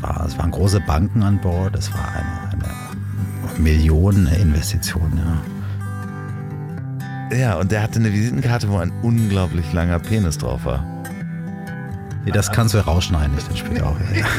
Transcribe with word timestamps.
es, 0.00 0.02
war, 0.02 0.26
es 0.26 0.38
waren 0.38 0.50
große 0.50 0.80
Banken 0.80 1.22
an 1.22 1.38
Bord, 1.40 1.76
es 1.76 1.92
war 1.92 2.08
eine, 2.08 2.52
eine 2.52 3.60
Millioneninvestition, 3.60 5.12
ja. 5.16 5.42
Ja, 7.36 7.54
und 7.58 7.70
der 7.70 7.82
hatte 7.82 8.00
eine 8.00 8.12
Visitenkarte, 8.12 8.68
wo 8.68 8.78
ein 8.78 8.90
unglaublich 9.02 9.72
langer 9.72 10.00
Penis 10.00 10.38
drauf 10.38 10.64
war. 10.64 10.84
Nee, 12.24 12.32
das 12.32 12.50
kannst 12.50 12.74
du 12.74 12.78
rausschneiden, 12.78 13.36
ich 13.38 13.44
dann 13.44 13.56
später 13.56 13.86
auch. 13.86 13.96
Ja. 14.14 14.26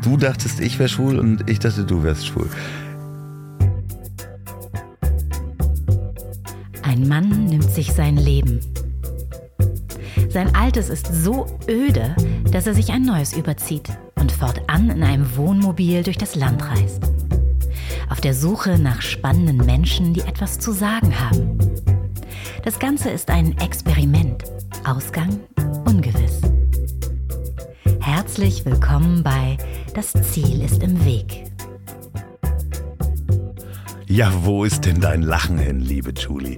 Du 0.00 0.16
dachtest, 0.16 0.60
ich 0.60 0.78
wäre 0.78 0.88
schwul 0.88 1.18
und 1.18 1.50
ich 1.50 1.58
dachte, 1.58 1.84
du 1.84 2.02
wärst 2.02 2.28
schwul. 2.28 2.48
Ein 6.82 7.08
Mann 7.08 7.46
nimmt 7.46 7.70
sich 7.70 7.92
sein 7.92 8.16
Leben. 8.16 8.60
Sein 10.28 10.54
altes 10.54 10.90
ist 10.90 11.06
so 11.06 11.46
öde, 11.68 12.14
dass 12.52 12.66
er 12.66 12.74
sich 12.74 12.90
ein 12.90 13.02
neues 13.02 13.32
überzieht 13.32 13.88
und 14.16 14.30
fortan 14.30 14.90
in 14.90 15.02
einem 15.02 15.36
Wohnmobil 15.36 16.02
durch 16.02 16.18
das 16.18 16.34
Land 16.34 16.62
reist. 16.68 17.02
Auf 18.10 18.20
der 18.20 18.34
Suche 18.34 18.78
nach 18.78 19.00
spannenden 19.00 19.64
Menschen, 19.64 20.12
die 20.12 20.20
etwas 20.20 20.58
zu 20.58 20.72
sagen 20.72 21.18
haben. 21.18 21.58
Das 22.62 22.78
Ganze 22.78 23.08
ist 23.10 23.30
ein 23.30 23.56
Experiment. 23.58 24.44
Ausgang 24.84 25.40
ungewiss. 25.86 26.42
Herzlich 28.00 28.64
willkommen 28.66 29.22
bei 29.22 29.56
Das 29.94 30.12
Ziel 30.12 30.62
ist 30.62 30.82
im 30.82 31.04
Weg. 31.06 31.47
Ja, 34.10 34.32
wo 34.42 34.64
ist 34.64 34.86
denn 34.86 35.02
dein 35.02 35.20
Lachen 35.20 35.58
hin, 35.58 35.80
liebe 35.80 36.14
Julie? 36.16 36.56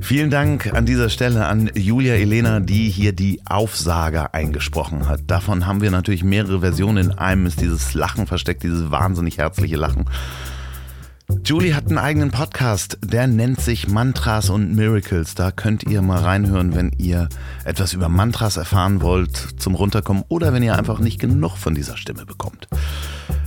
Vielen 0.00 0.30
Dank 0.30 0.72
an 0.72 0.86
dieser 0.86 1.08
Stelle 1.08 1.46
an 1.46 1.68
Julia 1.74 2.14
Elena, 2.14 2.60
die 2.60 2.88
hier 2.88 3.12
die 3.12 3.42
Aufsager 3.46 4.32
eingesprochen 4.32 5.08
hat. 5.08 5.22
Davon 5.26 5.66
haben 5.66 5.80
wir 5.80 5.90
natürlich 5.90 6.22
mehrere 6.22 6.60
Versionen. 6.60 7.10
In 7.10 7.18
einem 7.18 7.46
ist 7.46 7.60
dieses 7.60 7.94
Lachen 7.94 8.28
versteckt, 8.28 8.62
dieses 8.62 8.92
wahnsinnig 8.92 9.38
herzliche 9.38 9.74
Lachen. 9.74 10.04
Julie 11.44 11.74
hat 11.74 11.88
einen 11.88 11.98
eigenen 11.98 12.30
Podcast, 12.30 12.96
der 13.04 13.26
nennt 13.26 13.60
sich 13.60 13.88
Mantras 13.88 14.48
und 14.48 14.76
Miracles. 14.76 15.34
Da 15.34 15.50
könnt 15.50 15.82
ihr 15.82 16.00
mal 16.00 16.20
reinhören, 16.20 16.76
wenn 16.76 16.92
ihr 16.96 17.28
etwas 17.64 17.92
über 17.92 18.08
Mantras 18.08 18.56
erfahren 18.56 19.02
wollt 19.02 19.36
zum 19.56 19.74
Runterkommen 19.74 20.22
oder 20.28 20.52
wenn 20.52 20.62
ihr 20.62 20.78
einfach 20.78 21.00
nicht 21.00 21.18
genug 21.18 21.56
von 21.56 21.74
dieser 21.74 21.96
Stimme 21.96 22.24
bekommt. 22.24 22.68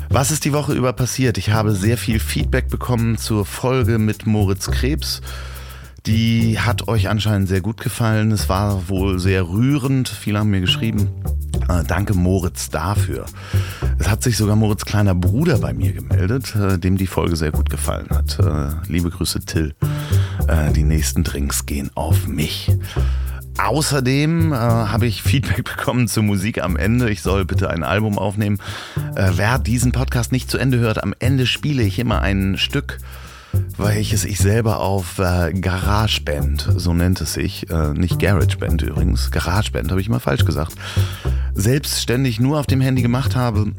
Was 0.10 0.32
ist 0.32 0.46
die 0.46 0.54
Woche 0.54 0.74
über 0.74 0.94
passiert? 0.94 1.38
Ich 1.38 1.52
habe 1.52 1.74
sehr 1.74 1.98
viel 1.98 2.20
Feedback 2.20 2.70
bekommen 2.70 3.18
zur 3.18 3.46
Folge 3.46 4.00
mit 4.00 4.26
Moritz 4.26 4.72
Krebs. 4.72 5.22
Die 6.06 6.60
hat 6.60 6.88
euch 6.88 7.10
anscheinend 7.10 7.50
sehr 7.50 7.60
gut 7.60 7.82
gefallen. 7.82 8.32
Es 8.32 8.48
war 8.48 8.88
wohl 8.88 9.20
sehr 9.20 9.48
rührend. 9.48 10.08
Viele 10.08 10.40
haben 10.40 10.50
mir 10.50 10.62
geschrieben, 10.62 11.10
äh, 11.68 11.84
danke 11.86 12.14
Moritz 12.14 12.70
dafür. 12.70 13.26
Es 14.00 14.10
hat 14.10 14.24
sich 14.24 14.38
sogar 14.38 14.56
Moritz 14.56 14.86
kleiner 14.86 15.14
Bruder 15.14 15.58
bei 15.58 15.74
mir 15.74 15.92
gemeldet, 15.92 16.56
äh, 16.56 16.78
dem 16.78 16.98
die 16.98 17.08
Folge 17.08 17.36
sehr 17.36 17.52
gut 17.52 17.70
gefallen 17.70 18.08
hat. 18.10 18.40
Äh, 18.40 18.70
liebe 18.92 19.10
Grüße 19.10 19.42
Till. 19.42 19.76
Die 20.76 20.84
nächsten 20.84 21.26
Drinks 21.26 21.66
gehen 21.66 21.90
auf 21.96 22.26
mich. 22.26 22.72
Außerdem 23.58 24.54
äh, 24.54 24.56
habe 24.56 25.08
ich 25.08 25.24
Feedback 25.24 25.64
bekommen 25.78 26.08
zur 26.08 26.24
Musik 26.24 26.64
am 26.64 26.76
Ende. 26.78 27.10
Ich 27.10 27.22
soll 27.22 27.46
bitte 27.46 27.70
ein 27.70 27.84
Album 27.84 28.18
aufnehmen. 28.18 28.60
Äh, 29.16 29.32
wer 29.36 29.60
diesen 29.60 29.92
Podcast 29.92 30.32
nicht 30.32 30.50
zu 30.50 30.58
Ende 30.58 30.80
hört, 30.80 31.02
am 31.04 31.14
Ende 31.20 31.48
spiele 31.48 31.84
ich 31.84 32.00
immer 32.00 32.22
ein 32.22 32.58
Stück, 32.58 33.00
welches 33.78 34.26
ich 34.26 34.38
selber 34.38 34.80
auf 34.80 35.20
äh, 35.20 35.54
GarageBand, 35.54 36.74
so 36.76 36.94
nennt 36.94 37.20
es 37.22 37.34
sich, 37.34 37.70
äh, 37.70 37.94
nicht 37.94 38.20
GarageBand 38.20 38.84
übrigens, 38.84 39.32
GarageBand 39.32 39.90
habe 39.90 40.02
ich 40.02 40.08
immer 40.08 40.20
falsch 40.20 40.46
gesagt, 40.46 40.76
selbstständig 41.56 42.40
nur 42.40 42.60
auf 42.60 42.68
dem 42.68 42.82
Handy 42.82 43.02
gemacht 43.02 43.36
habe. 43.36 43.72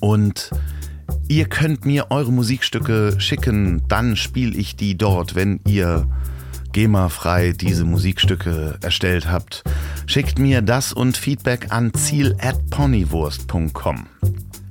Und 0.00 0.50
ihr 1.28 1.44
könnt 1.46 1.84
mir 1.84 2.10
eure 2.10 2.32
Musikstücke 2.32 3.20
schicken, 3.20 3.82
dann 3.88 4.16
spiele 4.16 4.56
ich 4.56 4.74
die 4.74 4.96
dort, 4.96 5.34
wenn 5.34 5.60
ihr 5.66 6.06
GEMA-frei 6.72 7.52
diese 7.52 7.84
Musikstücke 7.84 8.78
erstellt 8.80 9.30
habt. 9.30 9.62
Schickt 10.06 10.38
mir 10.38 10.62
das 10.62 10.92
und 10.92 11.16
Feedback 11.16 11.68
an 11.70 11.92
ziel 11.94 12.36
at 12.40 12.70
ponywurst.com. 12.70 14.06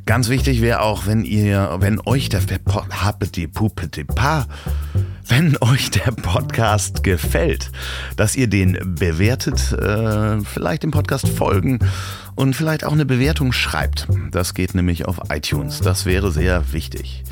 Ganz 0.05 0.29
wichtig 0.29 0.61
wäre 0.61 0.81
auch, 0.81 1.05
wenn 1.05 1.23
ihr, 1.23 1.77
wenn 1.79 2.01
euch 2.05 2.29
der 2.29 2.41
wenn 5.27 5.57
euch 5.61 5.91
der 5.91 6.11
Podcast 6.11 7.03
gefällt, 7.03 7.71
dass 8.17 8.35
ihr 8.35 8.47
den 8.47 8.77
bewertet, 8.83 9.71
äh, 9.71 10.41
vielleicht 10.41 10.83
dem 10.83 10.91
Podcast 10.91 11.29
folgen 11.29 11.79
und 12.35 12.55
vielleicht 12.55 12.83
auch 12.83 12.91
eine 12.91 13.05
Bewertung 13.05 13.53
schreibt. 13.53 14.07
Das 14.31 14.53
geht 14.53 14.75
nämlich 14.75 15.05
auf 15.05 15.19
iTunes. 15.29 15.79
Das 15.79 16.05
wäre 16.05 16.31
sehr 16.31 16.73
wichtig. 16.73 17.23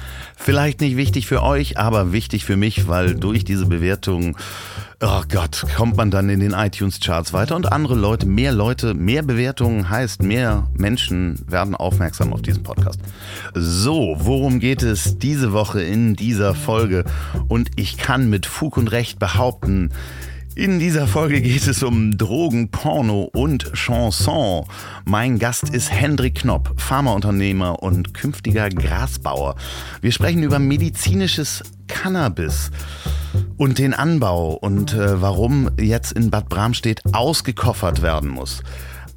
Vielleicht 0.42 0.80
nicht 0.80 0.96
wichtig 0.96 1.28
für 1.28 1.44
euch, 1.44 1.78
aber 1.78 2.14
wichtig 2.14 2.46
für 2.46 2.56
mich, 2.56 2.88
weil 2.88 3.14
durch 3.14 3.44
diese 3.44 3.66
Bewertung, 3.66 4.38
oh 5.02 5.22
Gott, 5.30 5.66
kommt 5.76 5.98
man 5.98 6.12
dann 6.12 6.30
in 6.30 6.40
den 6.40 6.54
iTunes-Charts 6.54 7.34
weiter 7.34 7.58
und 7.58 7.72
andere 7.72 7.96
Leute, 7.96 8.26
mehr 8.26 8.54
Leute, 8.54 8.94
mehr 8.94 9.22
Bewertungen 9.22 9.90
heißt, 9.90 10.24
mehr 10.24 10.68
Menschen 10.74 11.44
werden 11.46 11.76
aufmerksam 11.76 12.32
auf 12.32 12.42
diesen 12.42 12.64
Podcast. 12.64 13.02
So, 13.54 14.16
worum 14.18 14.60
geht 14.60 14.82
es 14.82 15.20
diese 15.20 15.52
Woche 15.52 15.82
in 15.82 16.16
dieser 16.16 16.56
Folge? 16.56 17.04
Und 17.50 17.72
ich 17.76 17.98
kann 17.98 18.30
mit 18.30 18.46
Fug 18.46 18.78
und 18.78 18.88
Recht 18.94 19.20
behaupten, 19.20 19.92
in 20.56 20.80
dieser 20.80 21.08
Folge 21.08 21.42
geht 21.42 21.68
es 21.68 21.84
um 21.84 22.18
Drogen, 22.18 22.70
Porno 22.70 23.30
und 23.34 23.72
Chanson. 23.74 24.66
Mein 25.06 25.40
Gast 25.40 25.70
ist 25.70 25.92
Hendrik 25.92 26.42
Knopp, 26.42 26.74
Pharmaunternehmer 26.78 27.82
und 27.82 28.14
künftiger 28.14 28.70
Grasbauer. 28.70 29.56
Wir 30.02 30.12
sprechen 30.12 30.44
über 30.44 30.60
medizinisches 30.60 31.64
Cannabis 31.88 32.72
und 33.58 33.78
den 33.78 33.94
Anbau 33.94 34.54
und 34.54 34.94
äh, 34.94 35.22
warum 35.22 35.70
jetzt 35.80 36.12
in 36.14 36.30
Bad 36.30 36.50
Bramstedt 36.50 37.02
ausgekoffert 37.14 38.02
werden 38.02 38.30
muss. 38.30 38.64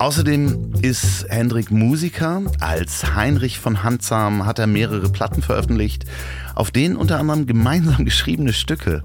Außerdem 0.02 0.72
ist 0.82 1.26
Hendrik 1.28 1.70
Musiker. 1.70 2.42
Als 2.58 3.14
Heinrich 3.14 3.60
von 3.60 3.84
Handsam 3.84 4.44
hat 4.44 4.58
er 4.58 4.66
mehrere 4.66 5.08
Platten 5.08 5.42
veröffentlicht, 5.42 6.06
auf 6.56 6.72
denen 6.72 6.96
unter 6.96 7.20
anderem 7.20 7.46
gemeinsam 7.46 8.04
geschriebene 8.04 8.52
Stücke 8.52 9.04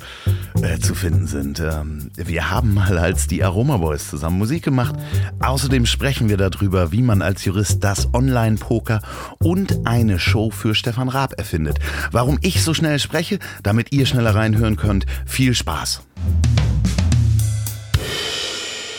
äh, 0.64 0.80
zu 0.80 0.96
finden 0.96 1.28
sind. 1.28 1.60
Ähm, 1.60 2.10
wir 2.16 2.50
haben 2.50 2.74
mal 2.74 2.98
als 2.98 3.28
die 3.28 3.44
Aroma 3.44 3.78
Boys 3.78 4.10
zusammen 4.10 4.40
Musik 4.40 4.64
gemacht. 4.64 4.96
Außerdem 5.40 5.86
sprechen 5.86 6.30
wir 6.30 6.38
darüber, 6.38 6.92
wie 6.92 7.04
man 7.04 7.22
als 7.22 7.46
Jurist 7.46 7.84
das 7.84 8.12
Online-Poker 8.16 9.02
und 9.38 9.86
eine 9.86 10.18
Show 10.18 10.50
für 10.50 10.74
Stefan 10.74 11.10
Raab 11.10 11.38
erfindet. 11.38 11.78
Warum 12.12 12.40
ich 12.42 12.64
so 12.64 12.74
schnell 12.74 12.98
spreche, 12.98 13.38
damit 13.62 13.92
ihr 13.92 14.08
schneller 14.08 14.34
reinhören 14.34 14.78
könnt. 14.78 15.06
Viel 15.28 15.54
Spaß! 15.54 16.02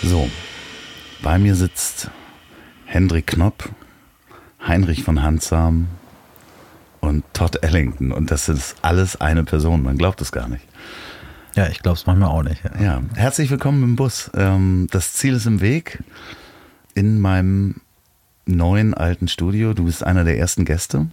So, 0.05 0.31
bei 1.23 1.39
mir 1.39 1.55
sitzt 1.55 2.11
Hendrik 2.87 3.27
Knopp, 3.27 3.71
Heinrich 4.67 5.05
von 5.05 5.23
Handsam 5.23 5.89
und 7.01 7.25
Todd 7.33 7.63
Ellington. 7.63 8.13
Und 8.13 8.31
das 8.31 8.49
ist 8.49 8.77
alles 8.83 9.21
eine 9.21 9.45
Person. 9.45 9.83
Man 9.83 9.99
glaubt 9.99 10.21
es 10.21 10.33
gar 10.33 10.49
nicht. 10.49 10.65
Ja, 11.55 11.69
ich 11.69 11.81
glaube 11.81 11.97
es 11.99 12.07
manchmal 12.07 12.29
auch 12.29 12.43
nicht. 12.43 12.63
Ja. 12.65 12.83
ja. 12.83 13.03
herzlich 13.15 13.51
willkommen 13.51 13.83
im 13.83 13.97
Bus. 13.97 14.31
Ähm, 14.35 14.87
das 14.91 15.15
Ziel 15.15 15.35
ist 15.35 15.47
im 15.47 15.61
Weg 15.61 16.03
in 16.95 17.21
meinem 17.21 17.81
neuen 18.47 18.95
alten 18.95 19.29
Studio. 19.29 19.75
Du 19.75 19.85
bist 19.85 20.05
einer 20.05 20.25
der 20.25 20.39
ersten 20.39 20.65
Gäste 20.65 21.09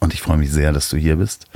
und 0.00 0.12
ich 0.12 0.22
freue 0.22 0.38
mich 0.38 0.50
sehr, 0.50 0.72
dass 0.72 0.88
du 0.88 0.96
hier 0.96 1.16
bist. 1.16 1.46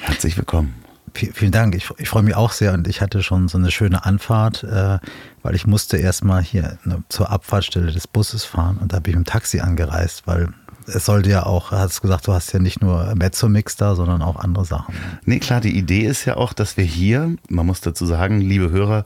Herzlich 0.00 0.36
willkommen. 0.36 0.81
Vielen 1.14 1.52
Dank. 1.52 1.74
Ich, 1.74 1.90
ich 1.98 2.08
freue 2.08 2.22
mich 2.22 2.34
auch 2.34 2.52
sehr 2.52 2.72
und 2.72 2.88
ich 2.88 3.00
hatte 3.00 3.22
schon 3.22 3.48
so 3.48 3.58
eine 3.58 3.70
schöne 3.70 4.04
Anfahrt, 4.04 4.64
äh, 4.64 4.98
weil 5.42 5.54
ich 5.54 5.66
musste 5.66 5.98
erstmal 5.98 6.42
hier 6.42 6.78
ne, 6.84 7.02
zur 7.08 7.30
Abfahrtstelle 7.30 7.92
des 7.92 8.06
Busses 8.06 8.44
fahren 8.44 8.78
und 8.80 8.92
da 8.92 9.00
bin 9.00 9.12
ich 9.12 9.18
mit 9.18 9.28
dem 9.28 9.30
Taxi 9.30 9.60
angereist, 9.60 10.26
weil 10.26 10.48
es 10.86 11.04
sollte 11.04 11.30
ja 11.30 11.44
auch, 11.44 11.70
hast 11.70 12.00
gesagt, 12.00 12.26
du 12.26 12.32
hast 12.32 12.52
ja 12.52 12.58
nicht 12.58 12.82
nur 12.82 13.14
Mezzo-Mix 13.14 13.76
da, 13.76 13.94
sondern 13.94 14.22
auch 14.22 14.36
andere 14.36 14.64
Sachen. 14.64 14.94
Nee, 15.24 15.38
klar, 15.38 15.60
die 15.60 15.76
Idee 15.76 16.06
ist 16.06 16.24
ja 16.24 16.36
auch, 16.36 16.52
dass 16.52 16.76
wir 16.76 16.84
hier, 16.84 17.36
man 17.48 17.66
muss 17.66 17.80
dazu 17.80 18.06
sagen, 18.06 18.40
liebe 18.40 18.70
Hörer, 18.70 19.04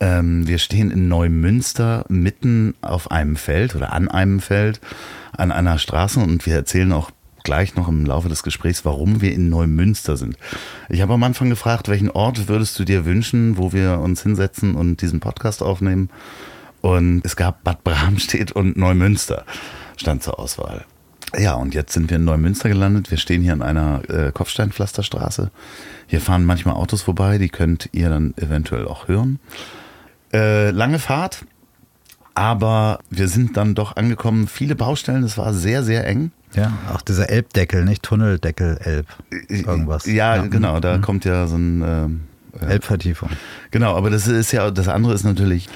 ähm, 0.00 0.46
wir 0.46 0.58
stehen 0.58 0.90
in 0.90 1.08
Neumünster 1.08 2.04
mitten 2.08 2.74
auf 2.82 3.10
einem 3.10 3.36
Feld 3.36 3.74
oder 3.74 3.92
an 3.92 4.08
einem 4.08 4.40
Feld, 4.40 4.80
an 5.36 5.52
einer 5.52 5.78
Straße 5.78 6.20
und 6.20 6.46
wir 6.46 6.54
erzählen 6.54 6.92
auch 6.92 7.10
gleich 7.44 7.76
noch 7.76 7.88
im 7.88 8.04
Laufe 8.04 8.28
des 8.28 8.42
Gesprächs, 8.42 8.84
warum 8.84 9.20
wir 9.20 9.32
in 9.32 9.48
Neumünster 9.48 10.16
sind. 10.16 10.36
Ich 10.88 11.00
habe 11.00 11.14
am 11.14 11.22
Anfang 11.22 11.50
gefragt, 11.50 11.88
welchen 11.88 12.10
Ort 12.10 12.48
würdest 12.48 12.78
du 12.78 12.84
dir 12.84 13.04
wünschen, 13.04 13.56
wo 13.56 13.72
wir 13.72 13.98
uns 14.00 14.22
hinsetzen 14.22 14.74
und 14.74 15.02
diesen 15.02 15.20
Podcast 15.20 15.62
aufnehmen? 15.62 16.10
Und 16.80 17.22
es 17.24 17.36
gab 17.36 17.64
Bad 17.64 17.82
Bramstedt 17.84 18.52
und 18.52 18.76
Neumünster 18.76 19.44
stand 19.96 20.22
zur 20.22 20.38
Auswahl. 20.38 20.84
Ja, 21.36 21.54
und 21.54 21.74
jetzt 21.74 21.92
sind 21.92 22.08
wir 22.08 22.16
in 22.16 22.24
Neumünster 22.24 22.68
gelandet. 22.68 23.10
Wir 23.10 23.18
stehen 23.18 23.42
hier 23.42 23.52
an 23.52 23.62
einer 23.62 24.02
äh, 24.08 24.32
Kopfsteinpflasterstraße. 24.32 25.50
Hier 26.06 26.20
fahren 26.20 26.44
manchmal 26.44 26.74
Autos 26.76 27.02
vorbei, 27.02 27.36
die 27.36 27.50
könnt 27.50 27.90
ihr 27.92 28.08
dann 28.08 28.32
eventuell 28.38 28.86
auch 28.86 29.08
hören. 29.08 29.38
Äh, 30.32 30.70
lange 30.70 30.98
Fahrt, 30.98 31.44
Aber 32.34 33.00
wir 33.10 33.26
sind 33.26 33.56
dann 33.56 33.74
doch 33.74 33.96
angekommen, 33.96 34.46
viele 34.46 34.76
Baustellen, 34.76 35.24
es 35.24 35.36
war 35.36 35.52
sehr, 35.52 35.82
sehr 35.82 36.06
eng. 36.06 36.30
Ja, 36.54 36.72
auch 36.92 37.02
dieser 37.02 37.28
Elbdeckel, 37.28 37.84
nicht 37.84 38.02
Tunneldeckel, 38.02 38.78
Elb. 38.82 39.06
Irgendwas. 39.48 40.06
Ja, 40.06 40.36
ja. 40.36 40.46
genau, 40.46 40.80
da 40.80 40.96
mhm. 40.96 41.02
kommt 41.02 41.24
ja 41.24 41.46
so 41.46 41.56
ein 41.56 41.82
äh, 42.62 42.66
Elbvertiefung. 42.66 43.30
Genau, 43.70 43.96
aber 43.96 44.10
das 44.10 44.26
ist 44.26 44.52
ja, 44.52 44.70
das 44.70 44.88
andere 44.88 45.14
ist 45.14 45.24
natürlich, 45.24 45.68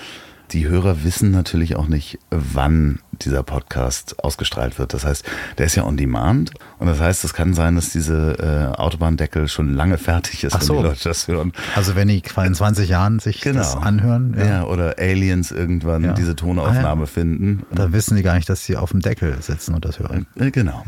die 0.50 0.66
Hörer 0.66 1.04
wissen 1.04 1.30
natürlich 1.30 1.76
auch 1.76 1.88
nicht, 1.88 2.18
wann 2.30 3.00
dieser 3.12 3.42
Podcast 3.42 4.22
ausgestrahlt 4.22 4.78
wird. 4.78 4.94
Das 4.94 5.04
heißt, 5.04 5.24
der 5.58 5.66
ist 5.66 5.74
ja 5.74 5.84
on 5.84 5.96
demand. 5.96 6.52
Und 6.78 6.86
das 6.86 7.00
heißt, 7.00 7.24
es 7.24 7.34
kann 7.34 7.54
sein, 7.54 7.76
dass 7.76 7.90
diese 7.90 8.72
äh, 8.74 8.76
Autobahndeckel 8.76 9.48
schon 9.48 9.74
lange 9.74 9.98
fertig 9.98 10.44
ist, 10.44 10.54
Ach 10.54 10.62
so. 10.62 10.74
wenn 10.74 10.82
die 10.82 10.88
Leute 10.88 11.04
das 11.04 11.28
hören. 11.28 11.52
Also 11.76 11.94
wenn 11.94 12.08
die 12.08 12.22
in 12.36 12.54
20 12.54 12.88
Jahren 12.88 13.18
sich 13.18 13.40
genau. 13.40 13.58
das 13.58 13.76
anhören. 13.76 14.34
Ja. 14.38 14.44
ja. 14.44 14.64
oder 14.64 14.96
Aliens 14.98 15.50
irgendwann 15.50 16.04
ja. 16.04 16.12
diese 16.12 16.34
Tonaufnahme 16.34 17.02
ah, 17.02 17.04
ja. 17.04 17.06
finden. 17.06 17.62
Da 17.70 17.92
wissen 17.92 18.16
die 18.16 18.22
gar 18.22 18.34
nicht, 18.34 18.48
dass 18.48 18.64
sie 18.64 18.76
auf 18.76 18.90
dem 18.90 19.00
Deckel 19.00 19.36
sitzen 19.40 19.74
und 19.74 19.84
das 19.84 19.98
hören. 19.98 20.26
Äh, 20.38 20.50
genau. 20.50 20.84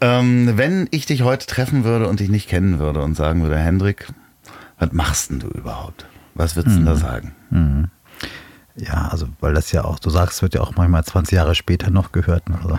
Ähm, 0.00 0.52
wenn 0.56 0.88
ich 0.90 1.06
dich 1.06 1.22
heute 1.22 1.46
treffen 1.46 1.84
würde 1.84 2.08
und 2.08 2.20
dich 2.20 2.28
nicht 2.28 2.48
kennen 2.48 2.78
würde 2.78 3.02
und 3.02 3.14
sagen 3.14 3.42
würde, 3.42 3.56
Hendrik, 3.56 4.08
was 4.78 4.92
machst 4.92 5.30
denn 5.30 5.38
du 5.38 5.48
überhaupt? 5.48 6.06
Was 6.34 6.56
würdest 6.56 6.76
du 6.76 6.80
mhm. 6.80 6.86
da 6.86 6.96
sagen? 6.96 7.32
Mhm. 7.50 7.88
Ja, 8.76 9.08
also 9.08 9.26
weil 9.40 9.54
das 9.54 9.72
ja 9.72 9.84
auch, 9.84 9.98
du 9.98 10.10
sagst, 10.10 10.42
wird 10.42 10.54
ja 10.54 10.60
auch 10.60 10.74
manchmal 10.76 11.04
20 11.04 11.36
Jahre 11.36 11.54
später 11.54 11.90
noch 11.90 12.12
gehört. 12.12 12.48
Ne? 12.48 12.58
Also. 12.62 12.78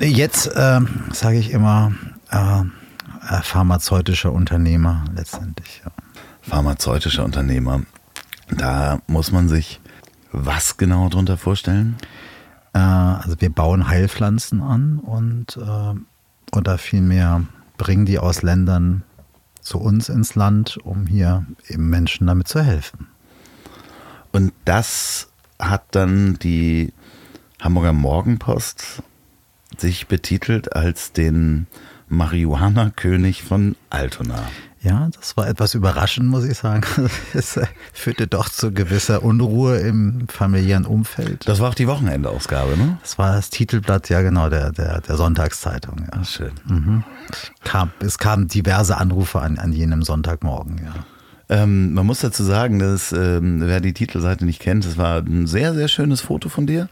Jetzt 0.00 0.46
äh, 0.48 0.80
sage 1.12 1.38
ich 1.38 1.50
immer 1.50 1.92
äh, 2.30 2.60
äh, 2.60 3.42
pharmazeutischer 3.42 4.32
Unternehmer 4.32 5.04
letztendlich. 5.14 5.82
Ja. 5.84 5.92
Pharmazeutischer 6.42 7.24
Unternehmer. 7.24 7.82
Da 8.50 9.00
muss 9.06 9.32
man 9.32 9.48
sich 9.48 9.80
was 10.32 10.76
genau 10.76 11.08
darunter 11.08 11.36
vorstellen? 11.36 11.96
Äh, 12.72 12.78
also 12.78 13.40
wir 13.40 13.50
bauen 13.50 13.88
Heilpflanzen 13.88 14.62
an 14.62 14.98
und 14.98 15.56
äh, 15.56 16.56
oder 16.56 16.78
vielmehr 16.78 17.44
bringen 17.76 18.06
die 18.06 18.18
aus 18.18 18.42
Ländern 18.42 19.02
zu 19.60 19.78
uns 19.78 20.08
ins 20.08 20.34
Land, 20.34 20.78
um 20.78 21.06
hier 21.06 21.44
eben 21.68 21.90
Menschen 21.90 22.26
damit 22.26 22.48
zu 22.48 22.62
helfen. 22.62 23.08
Und 24.32 24.52
das 24.64 25.28
hat 25.58 25.84
dann 25.92 26.38
die 26.38 26.92
Hamburger 27.60 27.92
Morgenpost 27.92 29.02
sich 29.76 30.06
betitelt 30.06 30.74
als 30.74 31.12
den 31.12 31.66
Marihuana-König 32.08 33.42
von 33.42 33.76
Altona. 33.90 34.48
Ja, 34.80 35.08
das 35.12 35.36
war 35.36 35.48
etwas 35.48 35.74
überraschend, 35.74 36.28
muss 36.28 36.44
ich 36.44 36.56
sagen. 36.56 36.82
Es 37.34 37.58
führte 37.92 38.28
doch 38.28 38.48
zu 38.48 38.72
gewisser 38.72 39.24
Unruhe 39.24 39.78
im 39.78 40.28
familiären 40.28 40.86
Umfeld. 40.86 41.48
Das 41.48 41.58
war 41.58 41.70
auch 41.70 41.74
die 41.74 41.88
Wochenendausgabe, 41.88 42.76
ne? 42.76 42.98
Das 43.02 43.18
war 43.18 43.34
das 43.34 43.50
Titelblatt, 43.50 44.08
ja 44.08 44.22
genau, 44.22 44.48
der, 44.48 44.70
der, 44.70 45.00
der 45.00 45.16
Sonntagszeitung. 45.16 46.06
Ja. 46.12 46.24
Schön. 46.24 46.52
Mhm. 46.66 47.04
Kam, 47.64 47.90
es 47.98 48.18
kamen 48.18 48.46
diverse 48.46 48.96
Anrufe 48.96 49.40
an, 49.40 49.58
an 49.58 49.72
jenem 49.72 50.02
Sonntagmorgen, 50.02 50.80
ja. 50.84 50.94
Ähm, 51.50 51.94
man 51.94 52.06
muss 52.06 52.20
dazu 52.20 52.42
sagen, 52.44 52.78
dass 52.78 53.12
ähm, 53.12 53.60
wer 53.60 53.80
die 53.80 53.94
Titelseite 53.94 54.44
nicht 54.44 54.60
kennt, 54.60 54.84
es 54.84 54.98
war 54.98 55.18
ein 55.18 55.46
sehr, 55.46 55.74
sehr 55.74 55.88
schönes 55.88 56.20
Foto 56.20 56.48
von 56.48 56.66
dir. 56.66 56.88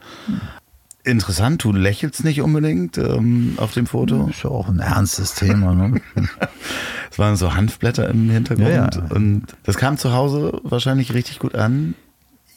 Interessant, 1.04 1.62
du 1.62 1.72
lächelst 1.72 2.24
nicht 2.24 2.40
unbedingt 2.40 2.98
ähm, 2.98 3.54
auf 3.58 3.72
dem 3.72 3.86
Foto. 3.86 4.28
Ist 4.28 4.42
ja 4.42 4.50
auch 4.50 4.68
ein 4.68 4.80
ernstes 4.80 5.34
Thema. 5.34 5.74
Ne? 5.74 6.00
es 7.10 7.18
waren 7.18 7.36
so 7.36 7.54
Hanfblätter 7.54 8.08
im 8.08 8.30
Hintergrund 8.30 8.68
ja, 8.68 8.90
ja. 8.92 9.14
und 9.14 9.44
das 9.62 9.76
kam 9.76 9.98
zu 9.98 10.12
Hause 10.12 10.58
wahrscheinlich 10.64 11.14
richtig 11.14 11.38
gut 11.38 11.54
an. 11.54 11.94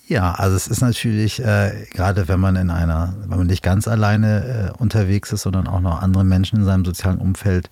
Ja, 0.10 0.34
also 0.34 0.56
es 0.56 0.68
ist 0.68 0.82
natürlich, 0.82 1.40
äh, 1.46 1.86
gerade 1.92 2.28
wenn 2.28 2.40
man 2.40 2.56
in 2.56 2.72
einer, 2.72 3.14
wenn 3.28 3.38
man 3.38 3.46
nicht 3.46 3.62
ganz 3.62 3.88
alleine 3.88 4.72
äh, 4.74 4.82
unterwegs 4.82 5.32
ist, 5.32 5.44
sondern 5.44 5.68
auch 5.68 5.82
noch 5.82 6.02
andere 6.02 6.24
Menschen 6.24 6.58
in 6.58 6.66
seinem 6.66 6.84
sozialen 6.84 7.20
Umfeld, 7.20 7.70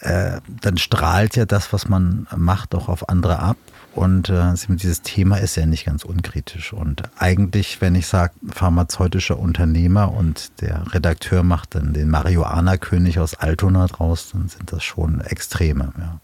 äh, 0.00 0.40
dann 0.60 0.78
strahlt 0.78 1.36
ja 1.36 1.44
das, 1.44 1.72
was 1.72 1.88
man 1.88 2.26
macht, 2.36 2.74
auch 2.74 2.88
auf 2.88 3.08
andere 3.08 3.38
ab. 3.38 3.56
Und 3.94 4.28
äh, 4.28 4.54
dieses 4.68 5.02
Thema 5.02 5.38
ist 5.38 5.56
ja 5.56 5.66
nicht 5.66 5.84
ganz 5.84 6.04
unkritisch. 6.04 6.72
Und 6.72 7.02
eigentlich, 7.18 7.80
wenn 7.80 7.94
ich 7.94 8.06
sage, 8.06 8.32
pharmazeutischer 8.48 9.38
Unternehmer 9.38 10.12
und 10.12 10.60
der 10.60 10.84
Redakteur 10.94 11.42
macht 11.42 11.74
dann 11.74 11.92
den 11.92 12.08
Marihuana-König 12.08 13.18
aus 13.18 13.34
Altona 13.34 13.86
draus, 13.88 14.30
dann 14.32 14.48
sind 14.48 14.72
das 14.72 14.84
schon 14.84 15.20
Extreme. 15.20 15.92
Ja. 15.98 16.20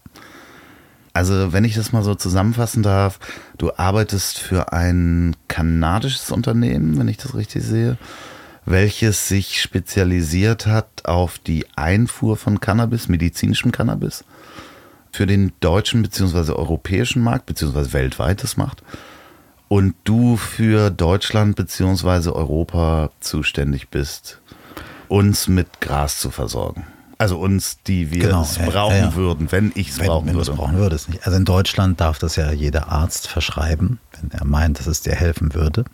Also, 1.13 1.51
wenn 1.51 1.65
ich 1.65 1.75
das 1.75 1.91
mal 1.91 2.03
so 2.03 2.15
zusammenfassen 2.15 2.83
darf, 2.83 3.19
du 3.57 3.71
arbeitest 3.75 4.39
für 4.39 4.71
ein 4.71 5.35
kanadisches 5.47 6.31
Unternehmen, 6.31 6.97
wenn 6.97 7.07
ich 7.07 7.17
das 7.17 7.35
richtig 7.35 7.63
sehe 7.63 7.97
welches 8.67 9.29
sich 9.29 9.61
spezialisiert 9.61 10.67
hat 10.67 11.05
auf 11.05 11.39
die 11.39 11.65
Einfuhr 11.75 12.35
von 12.35 12.59
Cannabis, 12.59 13.07
medizinischem 13.07 13.71
Cannabis, 13.71 14.25
für 15.09 15.25
den 15.25 15.53
deutschen 15.61 16.01
bzw. 16.01 16.51
europäischen 16.51 17.23
Markt 17.23 17.45
bzw. 17.45 17.93
weltweites 17.93 18.57
macht. 18.57 18.83
Und 19.69 19.95
du 20.03 20.35
für 20.35 20.91
Deutschland 20.91 21.55
bzw. 21.55 22.29
Europa 22.29 23.09
zuständig 23.21 23.87
bist, 23.87 24.41
uns 25.07 25.47
mit 25.47 25.79
Gras 25.79 26.19
zu 26.19 26.29
versorgen. 26.29 26.85
Also 27.17 27.39
uns, 27.39 27.81
die 27.87 28.11
wir 28.11 28.21
genau, 28.21 28.43
es 28.43 28.57
brauchen 28.57 28.95
ja, 28.95 29.05
ja. 29.05 29.15
würden, 29.15 29.51
wenn 29.51 29.71
ich 29.75 29.89
es 29.89 29.97
brauchen 29.97 30.27
wenn 30.27 30.35
würde. 30.35 30.51
brauchen 30.51 30.75
würde 30.75 30.95
es 30.95 31.07
nicht. 31.07 31.25
Also 31.25 31.37
in 31.37 31.45
Deutschland 31.45 31.99
darf 31.99 32.19
das 32.19 32.35
ja 32.35 32.51
jeder 32.51 32.89
Arzt 32.89 33.27
verschreiben, 33.27 33.99
wenn 34.19 34.29
er 34.31 34.45
meint, 34.45 34.77
dass 34.79 34.87
es 34.87 35.01
dir 35.01 35.15
helfen 35.15 35.53
würde. 35.53 35.85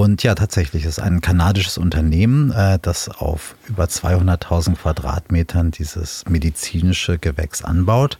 Und 0.00 0.22
ja, 0.22 0.34
tatsächlich 0.34 0.86
ist 0.86 0.98
ein 0.98 1.20
kanadisches 1.20 1.76
Unternehmen, 1.76 2.52
äh, 2.52 2.78
das 2.80 3.10
auf 3.10 3.54
über 3.68 3.84
200.000 3.84 4.76
Quadratmetern 4.76 5.72
dieses 5.72 6.24
medizinische 6.26 7.18
Gewächs 7.18 7.62
anbaut 7.62 8.16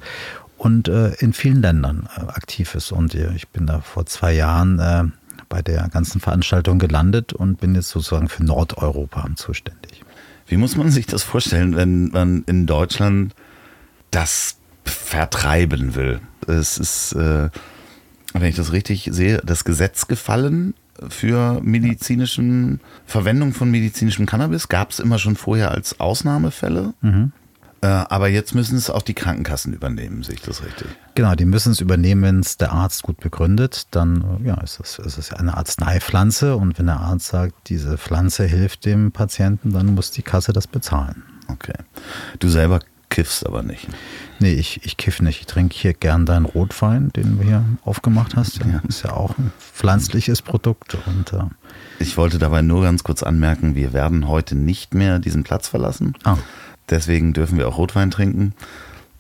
und 0.59 0.89
äh, 0.89 1.15
in 1.21 1.33
vielen 1.33 1.63
Ländern 1.63 2.07
äh, 2.19 2.21
aktiv 2.21 2.75
ist. 2.75 2.93
Und 2.93 3.15
ich 3.15 3.49
bin 3.49 3.67
da 3.67 3.81
vor 3.81 4.05
zwei 4.05 4.35
Jahren 4.35 5.15
bei 5.49 5.63
der 5.63 5.89
ganzen 5.89 6.21
Veranstaltung 6.21 6.79
gelandet 6.79 7.33
und 7.33 7.59
bin 7.61 7.75
jetzt 7.75 7.89
sozusagen 7.89 8.29
für 8.29 8.45
Nordeuropa 8.45 9.27
zuständig. 9.37 10.05
Wie 10.49 10.59
muss 10.59 10.77
man 10.77 10.91
sich 10.91 11.07
das 11.07 11.23
vorstellen, 11.23 11.77
wenn 11.77 12.09
man 12.09 12.45
in 12.45 12.67
Deutschland 12.67 13.35
das 14.11 14.57
vertreiben 14.85 15.95
will? 15.95 16.21
Es 16.47 16.77
ist, 16.77 17.15
wenn 17.15 17.51
ich 18.35 18.57
das 18.57 18.73
richtig 18.73 19.09
sehe, 19.11 19.41
das 19.43 19.65
Gesetz 19.65 20.09
gefallen 20.09 20.75
für 21.09 21.61
medizinischen 21.63 22.81
Verwendung 23.07 23.53
von 23.53 23.71
medizinischem 23.71 24.27
Cannabis. 24.27 24.69
Gab 24.69 24.91
es 24.91 24.99
immer 24.99 25.19
schon 25.19 25.37
vorher 25.37 25.71
als 25.71 26.01
Ausnahmefälle. 26.01 26.95
Mhm. 27.01 27.33
Äh, 27.83 27.87
aber 27.87 28.29
jetzt 28.29 28.55
müssen 28.55 28.77
es 28.77 28.91
auch 28.91 29.01
die 29.01 29.15
Krankenkassen 29.15 29.73
übernehmen, 29.73 30.23
sehe 30.23 30.35
ich 30.35 30.43
das 30.43 30.63
richtig? 30.63 30.89
Genau, 31.15 31.35
die 31.35 31.47
müssen 31.47 31.73
es 31.73 31.81
übernehmen, 31.81 32.23
wenn 32.23 32.41
es 32.41 32.59
der 32.59 32.73
Arzt 32.73 33.03
gut 33.03 33.21
begründet. 33.21 33.87
Dann 33.91 34.41
ja, 34.45 34.61
ist 34.61 34.81
es 34.81 34.99
ist 34.99 35.17
es 35.17 35.33
eine 35.33 35.57
Arzneipflanze 35.57 36.57
und 36.57 36.79
wenn 36.79 36.87
der 36.87 37.01
Arzt 37.01 37.29
sagt, 37.29 37.55
diese 37.69 37.97
Pflanze 37.97 38.45
hilft 38.45 38.85
dem 38.85 39.13
Patienten, 39.13 39.73
dann 39.73 39.95
muss 39.95 40.11
die 40.11 40.23
Kasse 40.23 40.53
das 40.53 40.67
bezahlen. 40.67 41.23
Okay. 41.49 41.73
Du 42.39 42.49
selber 42.49 42.81
kiffst 43.11 43.45
aber 43.45 43.63
nicht. 43.63 43.89
Nee, 44.39 44.55
ich, 44.55 44.81
ich 44.85 44.97
kiff 44.97 45.21
nicht. 45.21 45.41
Ich 45.41 45.47
trinke 45.47 45.77
hier 45.77 45.93
gern 45.93 46.25
deinen 46.25 46.47
Rotwein, 46.47 47.11
den 47.11 47.37
du 47.37 47.45
hier 47.45 47.65
aufgemacht 47.85 48.37
hast. 48.37 48.59
Ja. 48.59 48.81
Ist 48.89 49.03
ja 49.03 49.13
auch 49.13 49.37
ein 49.37 49.53
pflanzliches 49.59 50.41
Produkt. 50.41 50.97
Und, 51.07 51.33
äh 51.35 51.45
ich 51.99 52.17
wollte 52.17 52.39
dabei 52.39 52.63
nur 52.63 52.83
ganz 52.83 53.05
kurz 53.05 53.23
anmerken, 53.23 53.75
wir 53.75 53.93
werden 53.93 54.27
heute 54.27 54.55
nicht 54.55 54.95
mehr 54.95 55.19
diesen 55.19 55.45
Platz 55.45 55.69
verlassen. 55.69 56.15
Ah. 56.25 56.39
Deswegen 56.89 57.35
dürfen 57.35 57.59
wir 57.59 57.69
auch 57.69 57.77
Rotwein 57.77 58.11
trinken. 58.11 58.55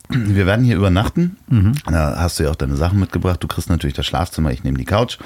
Wir 0.09 0.47
werden 0.47 0.65
hier 0.65 0.77
übernachten. 0.77 1.37
Mhm. 1.49 1.75
Da 1.87 2.17
hast 2.19 2.39
du 2.39 2.45
ja 2.45 2.51
auch 2.51 2.57
deine 2.57 2.77
Sachen 2.77 2.99
mitgebracht. 2.99 3.43
Du 3.43 3.47
kriegst 3.47 3.69
natürlich 3.69 3.95
das 3.95 4.07
Schlafzimmer, 4.07 4.51
ich 4.51 4.65
nehme 4.65 4.79
die 4.79 4.85
Couch. 4.85 5.19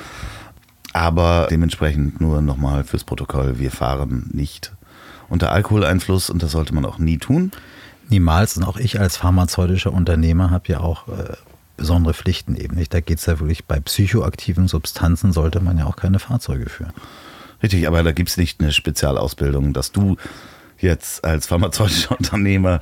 Aber 0.92 1.48
dementsprechend 1.50 2.20
nur 2.20 2.42
nochmal 2.42 2.84
fürs 2.84 3.04
Protokoll, 3.04 3.58
wir 3.58 3.70
fahren 3.70 4.30
nicht 4.32 4.72
unter 5.28 5.52
Alkoholeinfluss 5.52 6.28
und 6.30 6.42
das 6.42 6.52
sollte 6.52 6.74
man 6.74 6.84
auch 6.84 6.98
nie 6.98 7.18
tun. 7.18 7.50
Niemals. 8.08 8.56
Und 8.56 8.64
auch 8.64 8.76
ich 8.76 9.00
als 9.00 9.16
pharmazeutischer 9.16 9.92
Unternehmer 9.92 10.50
habe 10.50 10.68
ja 10.68 10.80
auch 10.80 11.08
äh, 11.08 11.34
besondere 11.76 12.14
Pflichten 12.14 12.56
eben 12.56 12.76
nicht. 12.76 12.92
Da 12.94 13.00
geht 13.00 13.18
es 13.18 13.26
ja 13.26 13.40
wirklich 13.40 13.64
bei 13.64 13.80
psychoaktiven 13.80 14.68
Substanzen 14.68 15.32
sollte 15.32 15.60
man 15.60 15.78
ja 15.78 15.86
auch 15.86 15.96
keine 15.96 16.18
Fahrzeuge 16.18 16.68
führen. 16.68 16.92
Richtig, 17.62 17.86
aber 17.86 18.02
da 18.02 18.12
gibt 18.12 18.28
es 18.28 18.36
nicht 18.36 18.60
eine 18.60 18.72
Spezialausbildung, 18.72 19.72
dass 19.72 19.92
du 19.92 20.16
jetzt 20.78 21.24
als 21.24 21.46
pharmazeutischer 21.46 22.12
Unternehmer 22.18 22.80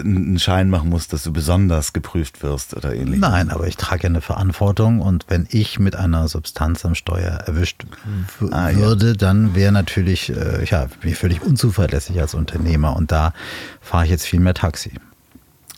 einen 0.00 0.38
Schein 0.38 0.70
machen 0.70 0.90
musst, 0.90 1.12
dass 1.12 1.22
du 1.22 1.32
besonders 1.32 1.92
geprüft 1.92 2.42
wirst 2.42 2.74
oder 2.74 2.94
ähnlich. 2.94 3.20
Nein, 3.20 3.50
aber 3.50 3.66
ich 3.66 3.76
trage 3.76 4.04
ja 4.04 4.08
eine 4.08 4.20
Verantwortung 4.20 5.00
und 5.00 5.26
wenn 5.28 5.46
ich 5.50 5.78
mit 5.78 5.96
einer 5.96 6.28
Substanz 6.28 6.84
am 6.84 6.94
Steuer 6.94 7.32
erwischt 7.32 7.84
ah, 8.50 8.72
würde, 8.72 9.08
ja. 9.08 9.12
dann 9.14 9.54
wäre 9.54 9.72
natürlich, 9.72 10.30
äh, 10.30 10.64
ja, 10.64 10.88
bin 11.00 11.14
völlig 11.14 11.42
unzuverlässig 11.42 12.20
als 12.20 12.34
Unternehmer 12.34 12.96
und 12.96 13.12
da 13.12 13.32
fahre 13.80 14.04
ich 14.04 14.10
jetzt 14.10 14.26
viel 14.26 14.40
mehr 14.40 14.54
Taxi. 14.54 14.92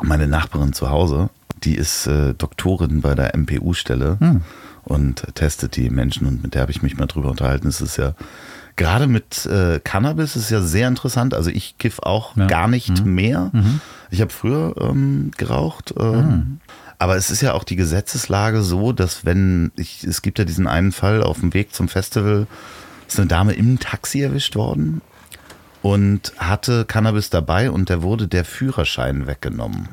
Meine 0.02 0.28
Nachbarin 0.28 0.72
zu 0.72 0.90
Hause, 0.90 1.30
die 1.64 1.74
ist 1.74 2.06
äh, 2.06 2.34
Doktorin 2.34 3.00
bei 3.00 3.14
der 3.14 3.36
MPU-Stelle. 3.36 4.18
Hm. 4.20 4.42
und 4.84 5.26
testet 5.34 5.76
die 5.76 5.90
Menschen 5.90 6.26
und 6.26 6.42
mit 6.42 6.54
der 6.54 6.62
habe 6.62 6.70
ich 6.70 6.82
mich 6.82 6.96
mal 6.96 7.06
drüber 7.06 7.30
unterhalten. 7.30 7.66
Es 7.66 7.80
ist 7.80 7.96
ja 7.96 8.14
gerade 8.76 9.06
mit 9.06 9.46
äh, 9.46 9.80
Cannabis 9.82 10.36
ist 10.36 10.50
ja 10.50 10.60
sehr 10.60 10.88
interessant. 10.88 11.34
Also 11.34 11.50
ich 11.50 11.78
kiff 11.78 11.98
auch 12.00 12.36
Ja. 12.36 12.46
gar 12.46 12.68
nicht 12.68 13.04
Mhm. 13.04 13.14
mehr. 13.14 13.50
Mhm. 13.52 13.80
Ich 14.10 14.20
habe 14.20 14.30
früher 14.30 14.74
ähm, 14.80 15.30
geraucht. 15.36 15.94
Ähm, 15.98 16.12
Mhm. 16.20 16.60
Aber 16.98 17.16
es 17.16 17.30
ist 17.30 17.42
ja 17.42 17.52
auch 17.52 17.64
die 17.64 17.76
Gesetzeslage 17.76 18.62
so, 18.62 18.92
dass 18.92 19.26
wenn 19.26 19.70
ich, 19.76 20.02
es 20.04 20.22
gibt 20.22 20.38
ja 20.38 20.46
diesen 20.46 20.66
einen 20.66 20.92
Fall 20.92 21.22
auf 21.22 21.40
dem 21.40 21.52
Weg 21.52 21.74
zum 21.74 21.88
Festival, 21.88 22.46
ist 23.06 23.18
eine 23.18 23.28
Dame 23.28 23.52
im 23.52 23.78
Taxi 23.78 24.22
erwischt 24.22 24.56
worden 24.56 25.02
und 25.82 26.32
hatte 26.38 26.86
Cannabis 26.86 27.28
dabei 27.28 27.70
und 27.70 27.90
der 27.90 28.02
wurde 28.02 28.28
der 28.28 28.46
Führerschein 28.46 29.26
weggenommen. 29.26 29.90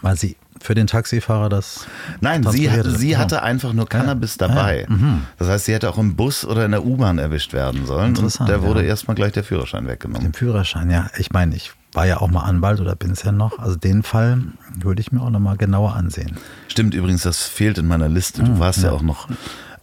Weil 0.00 0.16
sie 0.16 0.36
für 0.60 0.74
den 0.74 0.86
Taxifahrer 0.86 1.48
das. 1.48 1.86
Nein, 2.20 2.42
sie, 2.42 2.66
transportiert 2.66 2.86
hat. 2.86 2.98
sie 3.00 3.14
Oh. 3.14 3.18
hatte 3.18 3.42
einfach 3.42 3.72
nur 3.72 3.88
Cannabis 3.88 4.36
Ja. 4.40 4.48
dabei. 4.48 4.86
Ah, 4.88 4.90
ja. 4.90 4.96
Mhm. 4.96 5.22
Das 5.38 5.48
heißt, 5.48 5.64
sie 5.66 5.74
hätte 5.74 5.88
auch 5.90 5.98
im 5.98 6.16
Bus 6.16 6.44
oder 6.44 6.64
in 6.64 6.70
der 6.72 6.84
U-Bahn 6.84 7.18
erwischt 7.18 7.52
werden 7.52 7.86
sollen. 7.86 8.10
Und 8.10 8.18
Interessant, 8.18 8.48
der 8.50 8.62
wurde 8.62 8.82
ja. 8.82 8.88
erstmal 8.88 9.14
gleich 9.14 9.32
der 9.32 9.44
Führerschein 9.44 9.84
Den 9.84 9.90
weggenommen. 9.90 10.32
Führerschein, 10.34 10.90
ja. 10.90 11.06
Ich 11.18 11.32
meine, 11.32 11.54
ich 11.56 11.72
war 11.92 12.06
ja 12.06 12.18
auch 12.20 12.28
mal 12.28 12.42
Anwalt 12.42 12.80
oder 12.80 12.94
bin 12.96 13.12
es 13.12 13.22
ja 13.22 13.32
noch. 13.32 13.58
Also 13.58 13.76
den 13.76 14.02
Fall 14.02 14.42
würde 14.74 15.00
ich 15.00 15.10
mir 15.12 15.20
auch 15.22 15.30
nochmal 15.30 15.56
genauer 15.56 15.94
ansehen. 15.96 16.36
Stimmt 16.68 16.94
übrigens, 16.94 17.22
das 17.22 17.42
fehlt 17.44 17.78
in 17.78 17.86
meiner 17.86 18.08
Liste. 18.08 18.42
Du 18.42 18.52
Mhm, 18.52 18.58
warst 18.58 18.82
ja 18.82 18.88
ja. 18.88 18.92
auch 18.92 19.02
noch 19.02 19.28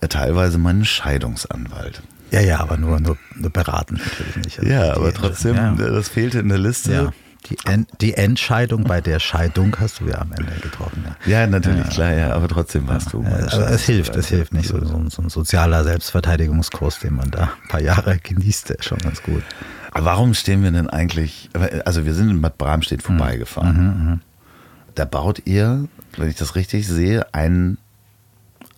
äh, 0.02 0.08
teilweise 0.08 0.58
mein 0.58 0.86
Scheidungsanwalt. 0.86 2.02
Ja, 2.32 2.42
ja, 2.42 2.60
aber 2.60 2.78
nur, 2.78 3.00
nur, 3.00 3.18
nur 3.36 3.50
beraten 3.50 3.96
natürlich 3.96 4.36
nicht. 4.38 4.60
Also 4.60 4.72
Ja, 4.72 4.94
aber 4.96 5.14
trotzdem, 5.14 5.56
Ja, 5.56 5.74
äh, 5.74 5.78
das 5.92 6.10
fehlte 6.10 6.40
in 6.40 6.50
der 6.50 6.58
Liste. 6.58 6.92
ja. 6.94 7.12
Die, 7.46 7.58
en 7.66 7.86
die 8.02 8.14
Entscheidung 8.16 8.84
bei 8.84 9.02
der 9.02 9.20
Scheidung 9.20 9.76
hast 9.80 10.00
du 10.00 10.08
ja 10.08 10.20
am 10.20 10.32
Ende 10.32 10.54
getroffen. 10.62 11.06
Ja. 11.26 11.42
Ja, 11.42 11.48
natürlich, 11.48 11.88
klar, 11.90 12.14
ja, 12.14 12.34
aber 12.34 12.48
trotzdem 12.48 12.88
warst 12.88 13.14
du. 13.14 13.22
Ja, 13.22 13.30
mein 13.30 13.50
aber 13.50 13.70
es 13.70 13.84
hilft, 13.84 14.16
es 14.16 14.28
hilft 14.28 14.54
nicht. 14.54 14.68
So, 14.68 14.84
so, 14.84 15.10
so 15.10 15.22
ein 15.22 15.30
sozialer 15.30 15.84
Selbstverteidigungskurs, 15.84 17.00
den 17.00 17.16
man 17.16 17.30
da 17.32 17.52
ein 17.62 17.70
paar 17.70 17.82
Jahre 17.82 18.18
genießt, 18.18 18.70
der 18.70 18.80
ist 18.80 18.86
schon 18.86 18.98
ganz 19.00 19.22
gut. 19.22 19.44
Aber 19.92 20.06
warum 20.06 20.34
stehen 20.34 20.64
wir 20.64 20.72
denn 20.72 20.90
eigentlich, 20.90 21.50
also 21.86 22.06
wir 22.06 22.14
sind 22.14 22.30
in 22.30 22.42
Bad 22.42 22.58
Bramstedt 22.58 23.04
vorbeigefahren. 23.04 24.22
Da 24.96 25.06
baut 25.06 25.42
ihr, 25.46 25.88
wenn 26.18 26.30
ich 26.30 26.36
das 26.36 26.56
richtig 26.56 26.88
sehe, 26.88 27.34
einen, 27.34 27.78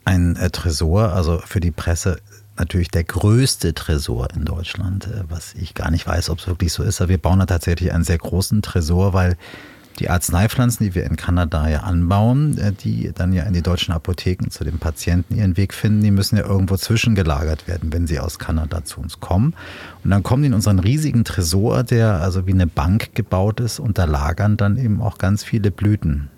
Ein 0.06 0.38
äh, 0.38 0.50
Tresor, 0.50 1.12
also 1.14 1.40
für 1.40 1.60
die 1.60 1.72
Presse 1.72 2.22
natürlich 2.60 2.90
der 2.90 3.04
größte 3.04 3.74
Tresor 3.74 4.30
in 4.36 4.46
Deutschland, 4.46 5.08
äh, 5.08 5.24
was 5.30 5.54
ich 5.54 5.74
gar 5.74 5.92
nicht 5.92 6.08
weiß, 6.08 6.30
ob 6.30 6.40
es 6.40 6.48
wirklich 6.48 6.74
so 6.74 6.84
ist. 6.84 7.02
Aber 7.02 7.10
wir 7.10 7.18
bauen 7.18 7.40
da 7.40 7.46
tatsächlich 7.46 7.94
einen 7.94 8.04
sehr 8.04 8.18
großen 8.18 8.62
Tresor, 8.62 9.14
weil 9.14 9.38
die 10.00 10.10
Arzneipflanzen, 10.10 10.86
die 10.86 10.96
wir 10.96 11.06
in 11.06 11.16
Kanada 11.16 11.68
ja 11.68 11.80
anbauen, 11.80 12.58
äh, 12.58 12.72
die 12.72 13.12
dann 13.14 13.34
ja 13.34 13.44
in 13.44 13.54
die 13.54 13.62
deutschen 13.62 13.94
Apotheken 13.94 14.50
zu 14.50 14.64
den 14.64 14.78
Patienten 14.78 15.36
ihren 15.36 15.58
Weg 15.58 15.74
finden, 15.74 16.04
die 16.04 16.12
müssen 16.12 16.38
ja 16.38 16.46
irgendwo 16.46 16.78
zwischengelagert 16.78 17.68
werden, 17.68 17.92
wenn 17.92 18.08
sie 18.08 18.20
aus 18.20 18.40
Kanada 18.40 18.84
zu 18.86 19.02
uns 19.02 19.20
kommen. 19.20 19.56
Und 20.04 20.12
dann 20.12 20.24
kommen 20.24 20.44
die 20.44 20.48
in 20.48 20.54
unseren 20.54 20.80
riesigen 20.80 21.24
Tresor, 21.24 21.84
der 21.84 22.22
also 22.22 22.46
wie 22.48 22.54
eine 22.54 22.68
Bank 22.68 23.16
gebaut 23.16 23.60
ist, 23.60 23.80
und 23.80 23.98
da 23.98 24.06
lagern 24.06 24.58
dann 24.58 24.78
eben 24.78 25.02
auch 25.02 25.18
ganz 25.18 25.44
viele 25.44 25.72
Blüten. 25.72 26.30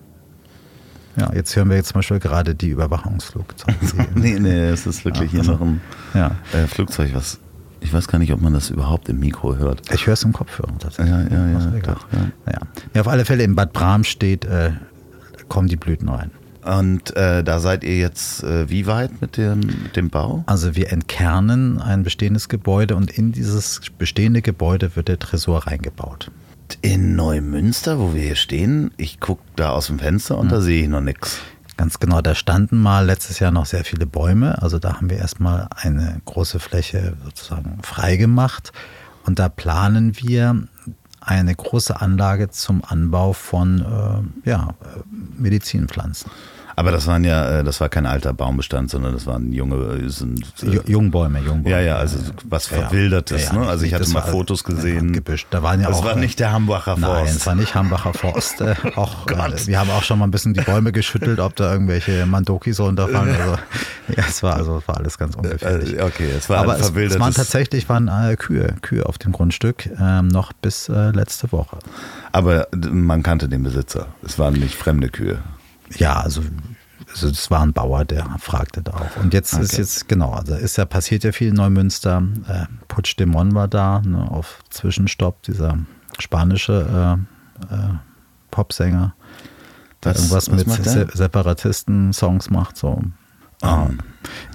Ja, 1.15 1.31
jetzt 1.33 1.55
hören 1.55 1.69
wir 1.69 1.75
jetzt 1.77 1.89
zum 1.89 1.95
Beispiel 1.99 2.19
gerade 2.19 2.55
die 2.55 2.69
Überwachungsflugzeuge. 2.69 3.77
nee, 4.15 4.39
nee, 4.39 4.69
es 4.69 4.85
ist 4.85 5.03
wirklich 5.05 5.31
hier 5.31 5.39
Also, 5.41 5.53
noch 5.53 5.61
ein 5.61 5.81
Ja. 6.13 6.31
äh, 6.53 6.67
Flugzeug, 6.67 7.11
was, 7.13 7.39
ich 7.81 7.93
weiß 7.93 8.07
gar 8.07 8.19
nicht, 8.19 8.31
ob 8.31 8.41
man 8.41 8.53
das 8.53 8.69
überhaupt 8.69 9.09
im 9.09 9.19
Mikro 9.19 9.55
hört. 9.57 9.81
Ich 9.93 10.05
höre 10.05 10.13
es 10.13 10.23
im 10.23 10.33
Kopfhörer 10.33 10.77
tatsächlich. 10.79 11.13
Ja, 11.13 11.21
ja, 11.23 11.47
ja, 11.59 11.79
doch, 11.81 12.07
ja. 12.11 12.59
Ja, 12.93 13.01
auf 13.01 13.07
alle 13.07 13.25
Fälle 13.25 13.43
in 13.43 13.55
Bad 13.55 13.73
Bram 13.73 14.03
steht, 14.03 14.45
äh, 14.45 14.71
kommen 15.47 15.67
die 15.67 15.75
Blüten 15.77 16.09
rein. 16.09 16.31
Und 16.63 17.15
äh, 17.15 17.41
da 17.43 17.59
seid 17.59 17.83
ihr 17.83 17.97
jetzt 17.97 18.43
äh, 18.43 18.69
wie 18.69 18.85
weit 18.85 19.21
mit 19.21 19.37
dem, 19.37 19.59
mit 19.61 19.95
dem 19.95 20.09
Bau? 20.09 20.43
Also 20.45 20.75
wir 20.75 20.91
entkernen 20.91 21.81
ein 21.81 22.03
bestehendes 22.03 22.49
Gebäude 22.49 22.95
und 22.97 23.09
in 23.11 23.31
dieses 23.31 23.81
bestehende 23.97 24.41
Gebäude 24.41 24.95
wird 24.95 25.07
der 25.07 25.17
Tresor 25.19 25.65
reingebaut. 25.67 26.29
In 26.81 27.15
Neumünster, 27.15 27.99
wo 27.99 28.13
wir 28.13 28.21
hier 28.21 28.35
stehen, 28.35 28.91
ich 28.97 29.19
gucke 29.19 29.43
da 29.55 29.69
aus 29.71 29.87
dem 29.87 29.99
Fenster 29.99 30.37
und 30.37 30.47
Hm. 30.47 30.49
da 30.49 30.61
sehe 30.61 30.83
ich 30.83 30.89
noch 30.89 31.01
nichts. 31.01 31.39
Ganz 31.77 31.99
genau, 31.99 32.21
da 32.21 32.35
standen 32.35 32.77
mal 32.77 33.05
letztes 33.05 33.39
Jahr 33.39 33.51
noch 33.51 33.65
sehr 33.65 33.85
viele 33.85 34.05
Bäume. 34.05 34.61
Also 34.61 34.79
da 34.79 34.95
haben 34.95 35.09
wir 35.09 35.17
erstmal 35.17 35.67
eine 35.75 36.21
große 36.25 36.59
Fläche 36.59 37.15
sozusagen 37.23 37.79
freigemacht. 37.83 38.73
Und 39.25 39.39
da 39.39 39.47
planen 39.47 40.17
wir 40.19 40.67
eine 41.21 41.55
große 41.55 41.99
Anlage 42.01 42.49
zum 42.49 42.83
Anbau 42.83 43.33
von 43.33 43.81
äh, 44.45 44.49
ja, 44.49 44.69
äh, 44.81 44.99
Medizinpflanzen. 45.37 46.31
Aber 46.79 46.91
das 46.91 47.07
waren 47.07 47.25
ja, 47.25 47.59
äh, 47.59 47.63
das 47.65 47.81
war 47.81 47.89
kein 47.89 48.05
alter 48.05 48.31
Baumbestand, 48.33 48.89
sondern 48.89 49.11
das 49.11 49.27
waren 49.27 49.51
junge, 49.51 49.75
äh, 49.97 50.07
sind, 50.07 50.45
äh, 50.63 50.65
Ju- 50.67 50.89
Jungbäume, 50.89 51.39
Jungbäume. 51.39 51.75
Ja, 51.75 51.81
ja, 51.81 51.97
also 51.97 52.17
was 52.45 52.69
ja. 52.69 52.77
Verwildertes. 52.77 53.47
Ja, 53.47 53.53
ja, 53.53 53.59
ne? 53.59 53.67
Also 53.67 53.83
ich 53.83 53.93
hatte 53.93 54.09
mal 54.11 54.21
Fotos 54.21 54.63
ja, 54.65 54.73
gesehen. 54.73 55.11
Gebüsch. 55.11 55.45
Da 55.49 55.61
waren 55.61 55.81
ja 55.81 55.89
das 55.89 55.97
auch, 55.97 56.05
war 56.05 56.15
äh, 56.15 56.19
nicht 56.21 56.39
der 56.39 56.53
Hambacher 56.53 56.95
Nein, 56.97 57.25
Forst. 57.25 57.35
es 57.35 57.45
war 57.45 57.55
nicht 57.55 57.75
Hambacher 57.75 58.13
Forst. 58.13 58.61
Äh, 58.61 58.75
auch, 58.95 59.13
Oh 59.29 59.33
äh, 59.33 59.67
wir 59.67 59.77
haben 59.77 59.89
auch 59.89 60.03
schon 60.03 60.19
mal 60.19 60.27
ein 60.27 60.31
bisschen 60.31 60.53
die 60.53 60.61
Bäume 60.61 60.93
geschüttelt, 60.93 61.41
ob 61.41 61.53
da 61.57 61.73
irgendwelche 61.73 62.25
Mandokis 62.25 62.79
runterfallen. 62.79 63.35
Also, 63.35 63.57
ja, 64.15 64.23
es 64.29 64.41
war 64.41 64.55
also 64.55 64.77
es 64.77 64.87
war 64.87 64.95
alles 64.95 65.17
ganz 65.17 65.35
ungefährlich. 65.35 65.97
Äh, 65.97 66.01
okay, 66.03 66.29
es 66.37 66.49
war 66.49 66.59
Aber 66.59 66.75
ein 66.75 66.79
es, 66.79 66.85
es 66.85 66.91
verwildertes. 66.91 67.19
waren 67.19 67.33
tatsächlich 67.33 67.89
waren 67.89 68.09
Kühe, 68.37 68.75
Kühe 68.81 69.05
auf 69.05 69.17
dem 69.17 69.33
Grundstück 69.33 69.89
ähm, 69.99 70.29
noch 70.29 70.53
bis 70.53 70.87
letzte 70.87 71.51
Woche. 71.51 71.77
aber 72.31 72.69
man 72.71 73.21
kannte 73.21 73.49
den 73.49 73.63
Besitzer. 73.63 74.07
Es 74.23 74.39
waren 74.39 74.53
nicht 74.53 74.75
fremde 74.75 75.09
Kühe. 75.09 75.39
Ja, 75.97 76.19
also 76.21 76.41
also 77.11 77.27
es 77.29 77.49
war 77.49 77.61
ein 77.61 77.73
Bauer, 77.73 78.05
der 78.05 78.23
fragte 78.39 78.83
da 78.83 78.91
auch. 78.91 79.15
Und 79.23 79.33
jetzt 79.33 79.53
ist 79.53 79.71
Okay. 79.73 79.81
jetzt, 79.81 80.07
genau, 80.07 80.31
also 80.33 80.53
ist 80.53 80.77
ja 80.77 80.85
passiert 80.85 81.23
ja 81.23 81.31
viel 81.31 81.47
in 81.47 81.55
Neumünster. 81.55 82.21
Äh, 82.47 82.65
Putsch 82.87 83.15
de 83.17 83.25
Mon 83.25 83.55
war 83.55 83.67
da, 83.67 84.01
ne, 84.05 84.29
auf 84.29 84.59
Zwischenstopp, 84.69 85.41
dieser 85.43 85.79
spanische 86.19 87.17
äh, 87.71 87.73
äh, 87.73 87.77
Popsänger, 88.51 89.15
der 90.03 90.11
Was- 90.13 90.17
irgendwas 90.47 90.51
was 90.51 90.77
mit? 90.77 90.83
Se 90.85 91.07
Separatisten-Songs 91.13 92.51
macht, 92.51 92.77
so. 92.77 93.01
Ähm, 93.63 93.99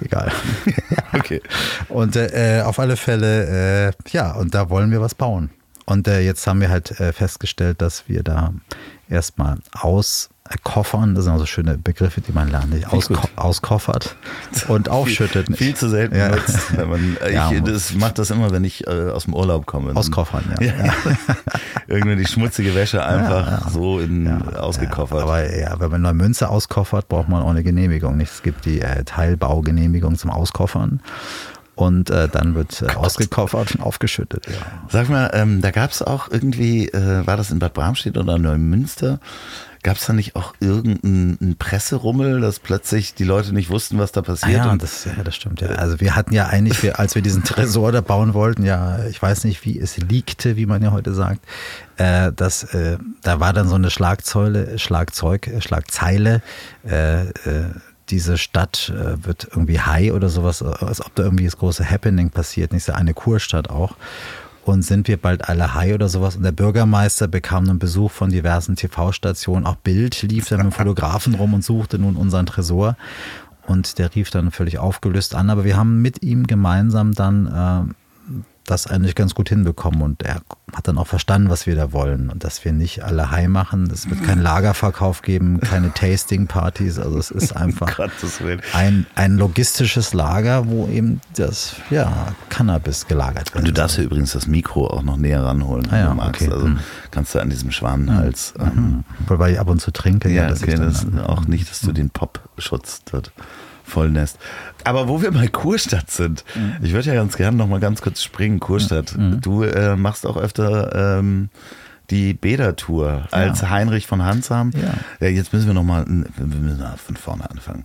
egal. 0.01 0.31
Okay. 1.13 1.41
Und 1.89 2.15
äh, 2.15 2.61
auf 2.65 2.77
alle 2.79 2.97
Fälle, 2.97 3.87
äh, 3.89 3.91
ja, 4.11 4.33
und 4.33 4.53
da 4.53 4.69
wollen 4.69 4.91
wir 4.91 5.01
was 5.01 5.15
bauen. 5.15 5.49
Und 5.85 6.07
äh, 6.07 6.19
jetzt 6.21 6.45
haben 6.47 6.59
wir 6.61 6.69
halt 6.69 6.99
äh, 6.99 7.13
festgestellt, 7.13 7.81
dass 7.81 8.07
wir 8.09 8.21
da 8.23 8.53
erstmal 9.09 9.57
auskoffern, 10.47 11.15
das 11.15 11.23
sind 11.25 11.33
also 11.33 11.45
schöne 11.45 11.77
Begriffe, 11.77 12.21
die 12.21 12.31
man 12.31 12.49
lernt, 12.49 12.71
nicht? 12.71 12.87
Gut. 12.87 13.09
auskoffert 13.35 14.15
und 14.67 14.89
aufschüttet. 14.89 15.47
Viel, 15.47 15.55
viel 15.55 15.75
zu 15.75 15.89
selten 15.89 16.15
Ja. 16.15 16.29
benutzt. 16.29 16.77
Wenn 16.77 16.89
man, 16.89 17.17
Ja, 17.33 17.51
ich 17.51 17.61
das 17.63 17.93
mache 17.95 18.13
das 18.13 18.29
immer, 18.29 18.51
wenn 18.51 18.63
ich 18.63 18.85
äh, 18.87 19.09
aus 19.09 19.25
dem 19.25 19.33
Urlaub 19.33 19.65
komme. 19.65 19.95
Auskoffern, 19.95 20.43
ja. 20.59 20.67
Ja. 20.85 20.93
Irgendwie 21.87 22.15
die 22.17 22.25
schmutzige 22.25 22.75
Wäsche 22.75 23.03
einfach 23.05 23.69
so 23.69 23.99
in, 23.99 24.27
ausgekoffert. 24.55 25.21
Aber 25.21 25.55
ja, 25.57 25.79
wenn 25.79 25.91
man 25.91 26.01
Neumünster 26.01 26.49
auskoffert, 26.49 27.07
braucht 27.07 27.29
man 27.29 27.41
auch 27.41 27.49
eine 27.49 27.63
Genehmigung. 27.63 28.17
Nicht? 28.17 28.31
Es 28.31 28.43
gibt 28.43 28.65
die 28.65 28.81
äh, 28.81 29.03
Teilbaugenehmigung 29.03 30.15
zum 30.17 30.29
Auskoffern. 30.31 31.01
Und 31.75 32.09
äh, 32.09 32.29
dann 32.29 32.55
wird 32.55 32.81
äh, 32.81 32.95
ausgekoffert 32.95 33.75
und 33.75 33.81
aufgeschüttet. 33.81 34.47
Ja. 34.47 34.53
Sag 34.89 35.09
mal, 35.09 35.29
ähm, 35.33 35.61
da 35.61 35.71
gab 35.71 35.91
es 35.91 36.01
auch 36.01 36.29
irgendwie, 36.31 36.87
äh, 36.87 37.27
war 37.27 37.35
das 37.35 37.51
in 37.51 37.59
Bad 37.59 37.73
Bramstedt 37.73 38.17
oder 38.17 38.37
Neumünster? 38.37 39.19
Gab 39.85 39.97
es 39.97 40.07
da 40.07 40.13
nicht 40.13 40.35
auch 40.35 40.55
irgendeinen 40.59 41.57
Presserummel, 41.59 42.41
dass 42.41 42.57
plötzlich 42.57 43.13
die 43.13 43.23
Leute 43.23 43.53
nicht 43.53 43.69
wussten, 43.69 43.99
was 43.99 44.11
da 44.11 44.21
Ah 44.21 44.23
passiert? 44.23 44.65
ja, 44.65 44.71
und 44.71 44.81
das, 44.81 45.05
ja, 45.05 45.23
das 45.23 45.35
stimmt. 45.35 45.61
Ja. 45.61 45.67
Also 45.67 45.99
wir 45.99 46.15
hatten 46.15 46.33
ja 46.33 46.47
eigentlich, 46.47 46.81
wir, 46.81 46.97
als 46.97 47.13
wir 47.13 47.21
diesen 47.21 47.43
Tresor 47.43 47.91
da 47.91 48.01
bauen 48.01 48.33
wollten, 48.33 48.65
ja, 48.65 49.05
ich 49.05 49.21
weiß 49.21 49.43
nicht, 49.43 49.63
wie 49.63 49.79
es 49.79 49.97
liegte, 49.97 50.55
wie 50.55 50.65
man 50.65 50.81
ja 50.81 50.91
heute 50.91 51.13
sagt, 51.13 51.41
äh, 51.97 52.31
dass 52.31 52.63
äh, 52.73 52.97
da 53.21 53.39
war 53.39 53.53
dann 53.53 53.69
so 53.69 53.75
eine 53.75 53.91
Schlagzeile, 53.91 54.79
Schlagzeug, 54.79 55.45
äh, 55.45 55.61
Schlagzeile, 55.61 56.41
äh, 56.83 57.27
äh, 57.27 57.33
diese 58.09 58.39
Stadt 58.39 58.91
äh, 58.91 59.23
wird 59.23 59.49
irgendwie 59.51 59.81
high 59.81 60.13
oder 60.13 60.29
sowas, 60.29 60.63
als 60.63 61.05
ob 61.05 61.13
da 61.13 61.21
irgendwie 61.21 61.45
das 61.45 61.57
große 61.57 61.87
Happening 61.87 62.31
passiert, 62.31 62.73
nicht 62.73 62.85
so 62.85 62.93
eine 62.93 63.13
Kurstadt 63.13 63.69
auch. 63.69 63.95
Und 64.65 64.81
sind 64.81 65.07
wir 65.07 65.17
bald 65.17 65.47
alle 65.47 65.75
high 65.75 65.93
oder 65.93 66.09
sowas? 66.09 66.35
Und 66.35 66.41
der 66.41 66.51
Bürgermeister 66.51 67.27
bekam 67.27 67.69
einen 67.69 67.77
Besuch 67.77 68.09
von 68.09 68.31
diversen 68.31 68.75
TV-Stationen. 68.75 69.67
Auch 69.67 69.75
Bild 69.75 70.19
lief 70.23 70.49
dann 70.49 70.65
mit 70.65 70.73
Fotografen 70.73 71.35
rum 71.35 71.53
und 71.53 71.63
suchte 71.63 71.99
nun 71.99 72.15
unseren 72.15 72.47
Tresor. 72.47 72.97
Und 73.67 73.99
der 73.99 74.15
rief 74.15 74.31
dann 74.31 74.49
völlig 74.49 74.79
aufgelöst 74.79 75.35
an. 75.35 75.51
Aber 75.51 75.65
wir 75.65 75.77
haben 75.77 76.01
mit 76.01 76.23
ihm 76.23 76.47
gemeinsam 76.47 77.13
dann 77.13 77.45
äh, 77.45 77.93
das 78.65 78.87
eigentlich 78.87 79.15
ganz 79.15 79.35
gut 79.35 79.49
hinbekommen. 79.49 80.01
Und 80.01 80.23
er 80.23 80.41
hat 80.73 80.87
dann 80.87 80.97
auch 80.97 81.07
verstanden, 81.07 81.49
was 81.49 81.65
wir 81.67 81.75
da 81.75 81.91
wollen. 81.93 82.29
Und 82.29 82.43
dass 82.43 82.65
wir 82.65 82.73
nicht 82.73 83.03
alle 83.03 83.31
high 83.31 83.47
machen. 83.47 83.89
Es 83.91 84.09
wird 84.09 84.23
keinen 84.23 84.41
Lagerverkauf 84.41 85.21
geben, 85.21 85.59
keine 85.59 85.93
Tasting-Partys. 85.93 86.99
Also 86.99 87.17
es 87.17 87.31
ist 87.31 87.55
einfach 87.55 87.97
ein, 88.73 89.05
ein 89.15 89.37
logistisches 89.37 90.13
Lager, 90.13 90.67
wo 90.67 90.87
eben 90.87 91.21
das 91.35 91.75
ja, 91.89 92.33
Cannabis 92.49 93.07
gelagert 93.07 93.53
wird. 93.53 93.59
Und 93.63 93.67
du 93.67 93.73
darfst 93.73 93.97
ja 93.97 94.03
übrigens 94.03 94.31
das 94.33 94.47
Mikro 94.47 94.87
auch 94.87 95.03
noch 95.03 95.17
näher 95.17 95.43
ranholen, 95.43 95.85
Ah 95.87 95.91
wenn 95.91 95.99
ja, 95.99 96.09
du 96.09 96.15
magst. 96.15 96.41
okay. 96.41 96.51
Also 96.51 96.65
Hm. 96.65 96.79
kannst 97.11 97.35
du 97.35 97.39
an 97.39 97.49
diesem 97.49 97.71
Schwanenhals. 97.71 98.53
Ähm, 98.59 98.65
Mhm. 98.75 99.03
Weil 99.27 99.53
ich 99.53 99.59
ab 99.59 99.67
und 99.69 99.79
zu 99.81 99.91
trinke. 99.91 100.29
ja, 100.29 100.49
dass 100.49 100.61
okay, 100.63 100.75
das 100.75 101.05
auch 101.25 101.45
nicht, 101.47 101.69
dass 101.69 101.79
du 101.81 101.91
den 101.91 102.09
Pop 102.09 102.39
schutzt. 102.57 103.03
Dort. 103.11 103.31
Vollnest. 103.85 104.39
Aber 104.83 105.07
wo 105.07 105.21
wir 105.21 105.31
bei 105.31 105.47
Kurstadt 105.47 106.11
sind, 106.11 106.43
mhm. 106.55 106.77
ich 106.81 106.93
würde 106.93 107.09
ja 107.09 107.15
ganz 107.15 107.37
gerne 107.37 107.57
noch 107.57 107.67
mal 107.67 107.79
ganz 107.79 108.01
kurz 108.01 108.21
springen, 108.23 108.59
Kurstadt. 108.59 109.15
Mhm. 109.17 109.41
Du 109.41 109.63
äh, 109.63 109.95
machst 109.95 110.25
auch 110.25 110.37
öfter 110.37 111.19
ähm, 111.19 111.49
die 112.09 112.33
Bäder-Tour 112.33 113.27
als 113.31 113.61
ja. 113.61 113.69
Heinrich 113.69 114.07
von 114.07 114.23
Hansam. 114.23 114.71
Ja. 114.75 114.93
ja. 115.19 115.27
jetzt 115.31 115.53
müssen 115.53 115.67
wir 115.67 115.73
noch 115.73 115.83
mal, 115.83 116.05
wir 116.07 116.45
müssen 116.45 116.83
von 116.97 117.15
vorne 117.15 117.49
anfangen. 117.49 117.83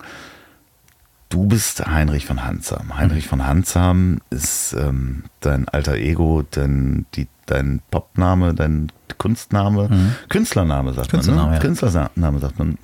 Du 1.30 1.47
bist 1.47 1.87
Heinrich 1.87 2.26
von 2.26 2.45
Hansam. 2.45 2.97
Heinrich 2.97 3.26
mhm. 3.26 3.28
von 3.28 3.47
Hansam 3.47 4.19
ist 4.30 4.73
ähm, 4.73 5.25
dein 5.40 5.69
alter 5.69 5.95
Ego, 5.95 6.42
dein, 6.50 7.07
die, 7.14 7.28
dein 7.47 7.80
Popname, 7.90 8.52
dein 8.52 8.90
Kunstname, 9.16 9.88
mhm. 9.88 10.14
Künstlername 10.28 10.92
sagt 10.92 11.11
Künstlername, 11.11 11.42
man. 11.42 11.50
Ne? 11.50 11.57
Ja. 11.57 11.62
Künstlername 11.62 12.38
sagt 12.40 12.59
man. 12.59 12.78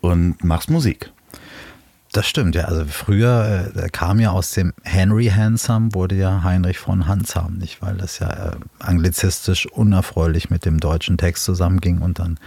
Und 0.00 0.42
machst 0.42 0.70
Musik. 0.70 1.11
Das 2.12 2.26
stimmt, 2.26 2.54
ja. 2.54 2.64
Also 2.64 2.84
früher 2.84 3.72
äh, 3.74 3.88
kam 3.88 4.20
ja 4.20 4.30
aus 4.32 4.50
dem 4.50 4.74
Henry 4.82 5.32
Hansam, 5.34 5.94
wurde 5.94 6.14
ja 6.14 6.42
Heinrich 6.42 6.78
von 6.78 7.06
Hansam, 7.06 7.54
nicht? 7.56 7.80
Weil 7.80 7.96
das 7.96 8.18
ja 8.18 8.28
äh, 8.28 8.56
anglizistisch 8.78 9.66
unerfreulich 9.66 10.50
mit 10.50 10.66
dem 10.66 10.78
deutschen 10.78 11.16
Text 11.16 11.44
zusammenging 11.44 12.02
und 12.02 12.18
dann 12.18 12.38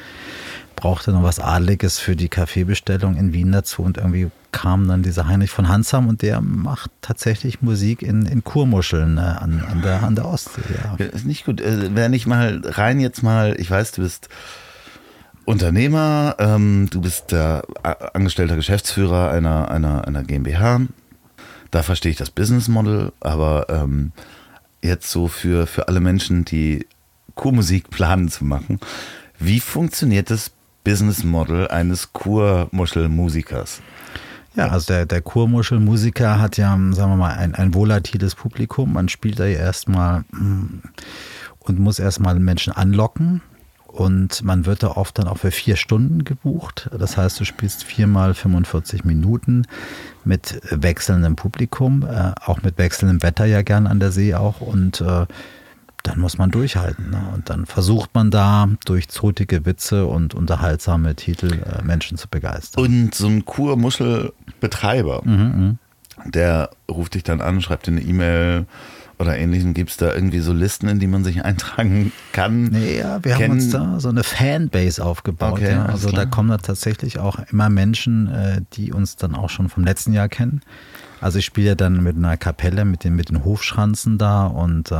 brauchte 0.75 1.11
noch 1.11 1.23
was 1.23 1.39
Adliges 1.39 1.99
für 1.99 2.15
die 2.15 2.29
Kaffeebestellung 2.29 3.15
in 3.15 3.33
Wien 3.33 3.51
dazu 3.51 3.81
und 3.81 3.97
irgendwie 3.97 4.29
kam 4.51 4.87
dann 4.87 5.01
dieser 5.01 5.27
Heinrich 5.27 5.49
von 5.49 5.67
Hansam 5.67 6.07
und 6.09 6.21
der 6.21 6.41
macht 6.41 6.91
tatsächlich 7.01 7.61
Musik 7.61 8.03
in, 8.03 8.27
in 8.27 8.43
Kurmuscheln 8.43 9.17
äh, 9.17 9.21
an, 9.21 9.63
an, 9.67 9.81
der, 9.81 10.03
an 10.03 10.15
der 10.15 10.25
Ostsee. 10.25 10.61
Ja. 10.99 11.05
Ist 11.05 11.25
nicht 11.25 11.43
gut. 11.43 11.59
Äh, 11.59 11.95
wenn 11.95 12.13
ich 12.13 12.27
mal 12.27 12.61
rein 12.63 12.99
jetzt 12.99 13.23
mal, 13.23 13.59
ich 13.59 13.71
weiß, 13.71 13.93
du 13.93 14.03
bist 14.03 14.29
Unternehmer, 15.45 16.35
ähm, 16.39 16.87
du 16.89 17.01
bist 17.01 17.31
der 17.31 17.63
äh, 17.83 17.93
angestellter 18.13 18.55
Geschäftsführer 18.55 19.31
einer, 19.31 19.69
einer, 19.69 20.07
einer 20.07 20.23
GmbH. 20.23 20.81
Da 21.71 21.83
verstehe 21.83 22.11
ich 22.11 22.17
das 22.17 22.31
Business 22.31 22.67
Model, 22.67 23.11
aber 23.19 23.67
ähm, 23.69 24.11
jetzt 24.81 25.09
so 25.11 25.27
für, 25.27 25.67
für 25.67 25.87
alle 25.87 25.99
Menschen, 25.99 26.45
die 26.45 26.87
Kurmusik 27.35 27.89
planen 27.89 28.29
zu 28.29 28.45
machen, 28.45 28.79
wie 29.39 29.59
funktioniert 29.59 30.29
das 30.29 30.51
Business 30.83 31.23
Model 31.23 31.67
eines 31.67 32.13
Kurmuschelmusikers? 32.13 33.81
Ja, 34.55 34.69
also 34.69 34.93
der, 34.93 35.05
der 35.05 35.21
Kurmuschelmusiker 35.21 36.39
hat 36.39 36.57
ja, 36.57 36.71
sagen 36.91 37.11
wir 37.11 37.17
mal, 37.17 37.33
ein, 37.33 37.55
ein 37.55 37.73
volatiles 37.73 38.35
Publikum. 38.35 38.93
Man 38.93 39.09
spielt 39.09 39.39
da 39.39 39.45
ja 39.45 39.59
erstmal 39.59 40.21
mm, 40.31 40.81
und 41.59 41.79
muss 41.79 41.99
erstmal 41.99 42.39
Menschen 42.39 42.71
anlocken. 42.71 43.41
Und 43.95 44.43
man 44.43 44.65
wird 44.65 44.83
da 44.83 44.89
oft 44.89 45.17
dann 45.17 45.29
auch 45.29 45.37
für 45.37 45.51
vier 45.51 45.77
Stunden 45.77 46.25
gebucht. 46.25 46.89
Das 46.99 47.15
heißt, 47.15 47.39
du 47.39 47.45
spielst 47.45 47.85
viermal 47.85 48.33
45 48.33 49.05
Minuten 49.05 49.65
mit 50.25 50.59
wechselndem 50.69 51.37
Publikum, 51.37 52.03
äh, 52.03 52.33
auch 52.43 52.61
mit 52.61 52.77
wechselndem 52.77 53.23
Wetter 53.23 53.45
ja 53.45 53.61
gern 53.61 53.87
an 53.87 54.01
der 54.01 54.11
See 54.11 54.35
auch. 54.35 54.59
Und 54.59 54.99
äh, 54.99 55.25
dann 56.03 56.19
muss 56.19 56.37
man 56.37 56.51
durchhalten. 56.51 57.09
Ne? 57.09 57.23
Und 57.33 57.49
dann 57.49 57.65
versucht 57.65 58.13
man 58.13 58.31
da 58.31 58.67
durch 58.83 59.07
zotige 59.07 59.65
Witze 59.65 60.07
und 60.07 60.33
unterhaltsame 60.35 61.15
Titel 61.15 61.53
äh, 61.53 61.81
Menschen 61.81 62.17
zu 62.17 62.27
begeistern. 62.27 62.83
Und 62.83 63.15
so 63.15 63.27
ein 63.27 63.45
Kurmuschelbetreiber, 63.45 65.21
mhm, 65.23 65.77
mhm, 66.25 66.31
der 66.31 66.69
ruft 66.91 67.13
dich 67.13 67.23
dann 67.23 67.39
an, 67.39 67.61
schreibt 67.61 67.87
dir 67.87 67.91
eine 67.91 68.01
E-Mail 68.01 68.65
oder 69.19 69.37
ähnlichem. 69.37 69.73
Gibt 69.73 69.91
es 69.91 69.97
da 69.97 70.13
irgendwie 70.13 70.39
so 70.39 70.53
Listen, 70.53 70.87
in 70.87 70.99
die 70.99 71.07
man 71.07 71.23
sich 71.23 71.43
eintragen 71.45 72.11
kann? 72.31 72.65
Nee, 72.65 72.99
ja, 72.99 73.23
wir 73.23 73.33
kennen? 73.33 73.43
haben 73.43 73.51
uns 73.51 73.69
da 73.69 73.99
so 73.99 74.09
eine 74.09 74.23
Fanbase 74.23 75.03
aufgebaut. 75.03 75.53
Okay, 75.53 75.71
ja. 75.71 75.85
Also 75.85 76.11
da 76.11 76.25
kommen 76.25 76.49
da 76.49 76.57
tatsächlich 76.57 77.19
auch 77.19 77.39
immer 77.51 77.69
Menschen, 77.69 78.27
äh, 78.27 78.61
die 78.73 78.91
uns 78.93 79.15
dann 79.15 79.35
auch 79.35 79.49
schon 79.49 79.69
vom 79.69 79.83
letzten 79.83 80.13
Jahr 80.13 80.29
kennen. 80.29 80.61
Also 81.21 81.39
ich 81.39 81.45
spiele 81.45 81.69
ja 81.69 81.75
dann 81.75 82.03
mit 82.03 82.15
einer 82.17 82.37
Kapelle, 82.37 82.85
mit 82.85 83.03
den, 83.03 83.15
mit 83.15 83.29
den 83.29 83.43
Hofschranzen 83.43 84.17
da 84.17 84.45
und 84.45 84.91
äh, 84.91 84.95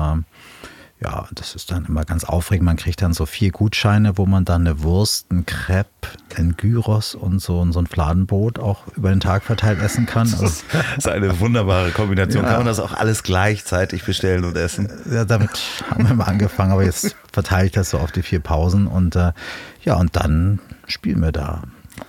ja, 1.02 1.28
das 1.34 1.56
ist 1.56 1.72
dann 1.72 1.86
immer 1.86 2.06
ganz 2.06 2.24
aufregend. 2.24 2.66
Man 2.66 2.78
kriegt 2.78 3.02
dann 3.02 3.14
so 3.14 3.26
vier 3.26 3.52
Gutscheine, 3.52 4.18
wo 4.18 4.26
man 4.26 4.46
dann 4.46 4.66
eine 4.66 4.82
Wurst, 4.82 5.30
ein 5.30 5.46
Crepe, 5.46 5.90
ein 6.38 6.56
Gyros 6.56 7.16
und 7.16 7.40
so, 7.40 7.60
und 7.60 7.74
so 7.74 7.80
ein 7.80 7.88
Fladenbrot 7.88 8.60
auch 8.60 8.88
über 8.96 9.10
den 9.10 9.20
Tag 9.20 9.44
verteilt 9.44 9.82
essen 9.82 10.06
kann. 10.06 10.32
Das 10.32 10.42
ist, 10.42 10.66
das 10.72 10.86
ist 11.00 11.08
eine 11.08 11.40
wunderbare 11.42 11.92
Kombination. 11.92 12.44
Ja. 12.44 12.50
Kann 12.50 12.60
man 12.60 12.68
das 12.68 12.80
auch 12.80 12.94
alles 12.94 13.24
gleichzeitig 13.24 14.06
bestellen 14.06 14.46
und 14.46 14.56
essen? 14.56 14.90
Ja, 15.12 15.26
damit 15.26 15.52
haben 15.90 16.08
wir 16.08 16.16
mal 16.16 16.26
angefangen, 16.26 16.72
aber 16.72 16.86
jetzt 16.86 17.16
verteile 17.32 17.66
ich 17.66 17.74
das 17.74 17.90
so 17.90 18.00
auf 18.00 18.14
die 18.14 18.24
vier 18.24 18.40
Pausen 18.40 18.88
und 18.88 19.18
äh, 19.18 19.34
ja, 19.84 19.96
und 19.96 20.16
dann 20.16 20.60
spielen 20.88 21.22
wir 21.22 21.34
da 21.34 21.64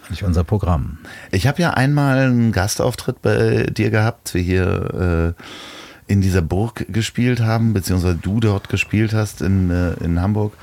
eigentlich 0.07 0.25
unser 0.25 0.45
Programm. 0.45 0.99
Ich 1.33 1.47
habe 1.47 1.61
ja 1.61 1.71
einmal 1.71 2.19
einen 2.19 2.53
Gastauftritt 2.53 3.21
bei 3.21 3.65
dir 3.65 3.91
gehabt, 3.91 4.35
wie 4.35 4.43
hier 4.43 5.35
äh, 5.37 5.43
in 6.07 6.21
dieser 6.21 6.43
Burg 6.43 6.87
gespielt 6.89 7.41
haben, 7.41 7.73
beziehungsweise 7.73 8.17
du 8.17 8.41
dort 8.41 8.69
gespielt 8.69 9.13
hast 9.13 9.43
in, 9.43 9.71
äh, 9.71 9.95
in 10.05 10.21
Hamburg, 10.21 10.55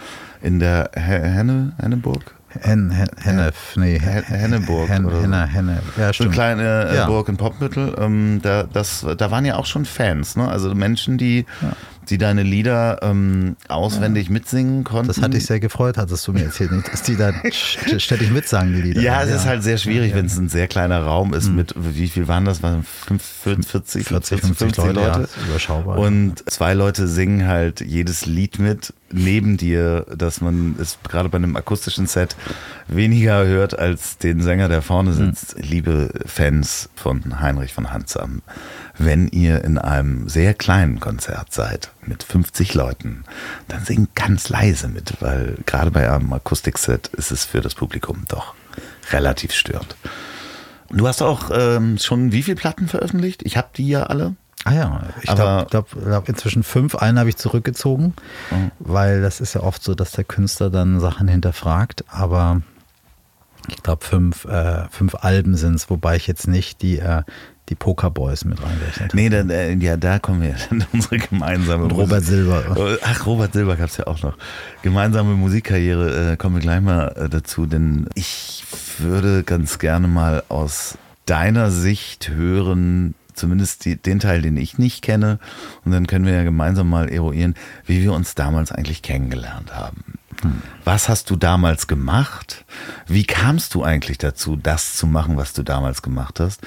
in 0.41 0.59
der 0.59 0.91
Henne, 0.93 1.73
Henneburg? 1.77 2.35
Hen, 2.59 2.91
Hen, 2.91 3.09
Hennef, 3.19 3.75
nee, 3.77 3.99
Henneburg. 3.99 4.87
Hen, 4.87 5.05
oder 5.05 5.21
Henne, 5.21 5.47
Henne. 5.47 5.79
Ja, 5.97 6.13
stimmt. 6.13 6.35
So 6.35 6.41
eine 6.41 6.55
kleine 6.55 6.89
äh, 6.91 6.95
ja. 6.97 7.07
Burg 7.07 7.27
in 7.27 7.37
Popmittel. 7.37 7.95
Ähm, 7.97 8.41
da, 8.43 8.63
das, 8.63 9.05
da 9.17 9.31
waren 9.31 9.43
ja 9.43 9.55
auch 9.55 9.65
schon 9.65 9.85
Fans, 9.85 10.35
ne? 10.35 10.47
Also 10.47 10.75
Menschen, 10.75 11.17
die 11.17 11.45
ja 11.61 11.73
die 12.09 12.17
deine 12.17 12.43
Lieder 12.43 12.99
ähm, 13.01 13.55
auswendig 13.67 14.27
ja. 14.27 14.33
mitsingen 14.33 14.83
konnten. 14.83 15.07
Das 15.07 15.21
hat 15.21 15.33
dich 15.33 15.45
sehr 15.45 15.59
gefreut, 15.59 15.97
hattest 15.97 16.27
du 16.27 16.33
mir 16.33 16.43
erzählt, 16.43 16.71
nicht, 16.71 16.91
dass 16.91 17.03
die 17.03 17.15
da 17.15 17.33
ständig 17.51 18.31
mitsagen, 18.31 18.73
die 18.73 18.81
Lieder. 18.81 19.01
Ja, 19.01 19.23
es 19.23 19.29
ja. 19.29 19.35
ist 19.35 19.45
halt 19.45 19.63
sehr 19.63 19.77
schwierig, 19.77 20.11
ja, 20.11 20.17
wenn 20.17 20.25
es 20.25 20.37
ein 20.37 20.49
sehr 20.49 20.67
kleiner 20.67 21.01
Raum 21.01 21.33
ist 21.33 21.49
mhm. 21.49 21.55
mit, 21.55 21.73
wie 21.77 22.07
viel 22.07 22.27
waren 22.27 22.45
das? 22.45 22.63
Waren 22.63 22.83
40, 22.83 23.65
40, 23.65 24.07
40 24.07 24.39
50, 24.41 24.57
50 24.57 24.83
Leute? 24.85 24.99
Leute. 24.99 25.29
überschaubar. 25.47 25.97
Und 25.97 26.49
zwei 26.49 26.73
Leute 26.73 27.07
singen 27.07 27.47
halt 27.47 27.81
jedes 27.81 28.25
Lied 28.25 28.59
mit 28.59 28.93
neben 29.13 29.57
dir, 29.57 30.05
dass 30.15 30.41
man 30.41 30.75
es 30.79 30.97
gerade 31.07 31.29
bei 31.29 31.37
einem 31.37 31.55
akustischen 31.55 32.07
Set 32.07 32.35
weniger 32.87 33.45
hört 33.45 33.77
als 33.77 34.17
den 34.17 34.41
Sänger, 34.41 34.67
der 34.67 34.81
vorne 34.81 35.11
mhm. 35.11 35.15
sitzt. 35.15 35.57
Mhm. 35.57 35.63
Liebe 35.63 36.09
Fans 36.25 36.89
von 36.95 37.39
Heinrich 37.39 37.73
von 37.73 37.91
Hansam, 37.91 38.41
wenn 38.97 39.27
ihr 39.27 39.63
in 39.63 39.77
einem 39.77 40.27
sehr 40.27 40.53
kleinen 40.53 40.99
Konzert 40.99 41.53
seid, 41.53 41.91
mit 42.07 42.23
50 42.23 42.73
Leuten, 42.73 43.23
dann 43.67 43.83
singt 43.85 44.15
ganz 44.15 44.49
leise 44.49 44.87
mit, 44.87 45.21
weil 45.21 45.57
gerade 45.65 45.91
bei 45.91 46.11
einem 46.11 46.31
Akustikset 46.33 47.07
ist 47.07 47.31
es 47.31 47.45
für 47.45 47.61
das 47.61 47.75
Publikum 47.75 48.25
doch 48.27 48.53
relativ 49.11 49.53
störend. 49.53 49.95
Du 50.89 51.07
hast 51.07 51.21
auch 51.21 51.49
ähm, 51.51 51.97
schon 51.97 52.31
wie 52.31 52.43
viele 52.43 52.55
Platten 52.55 52.87
veröffentlicht? 52.87 53.41
Ich 53.43 53.57
habe 53.57 53.69
die 53.75 53.87
ja 53.87 54.03
alle. 54.03 54.35
Ah 54.65 54.73
ja, 54.73 55.01
ich 55.21 55.29
glaube 55.29 55.67
glaub, 55.69 55.89
glaub 55.91 56.29
inzwischen 56.29 56.63
fünf. 56.63 56.95
Einen 56.95 57.19
habe 57.19 57.29
ich 57.29 57.35
zurückgezogen, 57.35 58.13
mhm. 58.51 58.71
weil 58.79 59.21
das 59.21 59.41
ist 59.41 59.55
ja 59.55 59.61
oft 59.61 59.83
so, 59.83 59.93
dass 59.93 60.11
der 60.11 60.23
Künstler 60.23 60.69
dann 60.69 60.99
Sachen 60.99 61.27
hinterfragt. 61.27 62.05
Aber 62.07 62.61
ich 63.67 63.81
glaube 63.81 64.05
fünf, 64.05 64.45
äh, 64.45 64.87
fünf 64.89 65.15
Alben 65.15 65.55
sind 65.55 65.75
es, 65.75 65.89
wobei 65.89 66.15
ich 66.15 66.27
jetzt 66.27 66.47
nicht 66.47 66.81
die, 66.81 66.99
äh, 66.99 67.23
die 67.73 67.75
Pokerboys 67.75 68.45
mit 68.45 68.61
reingerechnet 68.61 69.13
Nee, 69.13 69.29
da, 69.29 69.41
ja, 69.41 69.97
da 69.97 70.19
kommen 70.19 70.41
wir 70.43 70.55
in 70.69 70.85
unsere 70.93 71.17
gemeinsame. 71.17 71.85
Und 71.85 71.91
Robert 71.91 72.23
Silber. 72.23 72.63
Ach, 73.03 73.25
Robert 73.25 73.53
Silber 73.53 73.75
gab 73.75 73.89
es 73.89 73.97
ja 73.97 74.07
auch 74.07 74.21
noch. 74.21 74.37
Gemeinsame 74.83 75.33
Musikkarriere 75.33 76.33
äh, 76.33 76.37
kommen 76.37 76.55
wir 76.55 76.61
gleich 76.61 76.81
mal 76.81 77.07
äh, 77.17 77.29
dazu, 77.29 77.65
denn 77.65 78.07
ich 78.13 78.63
würde 78.99 79.43
ganz 79.43 79.79
gerne 79.79 80.07
mal 80.07 80.43
aus 80.49 80.97
deiner 81.25 81.71
Sicht 81.71 82.29
hören, 82.29 83.15
zumindest 83.33 83.85
die, 83.85 83.95
den 83.95 84.19
Teil, 84.19 84.41
den 84.43 84.57
ich 84.57 84.77
nicht 84.77 85.01
kenne. 85.01 85.39
Und 85.83 85.91
dann 85.91 86.05
können 86.05 86.25
wir 86.25 86.33
ja 86.33 86.43
gemeinsam 86.43 86.89
mal 86.89 87.09
eruieren, 87.09 87.55
wie 87.85 88.01
wir 88.01 88.13
uns 88.13 88.35
damals 88.35 88.71
eigentlich 88.71 89.01
kennengelernt 89.01 89.73
haben. 89.73 90.19
Hm. 90.41 90.61
Was 90.83 91.09
hast 91.09 91.31
du 91.31 91.35
damals 91.35 91.87
gemacht? 91.87 92.65
Wie 93.07 93.23
kamst 93.23 93.73
du 93.73 93.83
eigentlich 93.83 94.19
dazu, 94.19 94.57
das 94.57 94.95
zu 94.95 95.07
machen, 95.07 95.37
was 95.37 95.53
du 95.53 95.63
damals 95.63 96.03
gemacht 96.03 96.39
hast? 96.39 96.61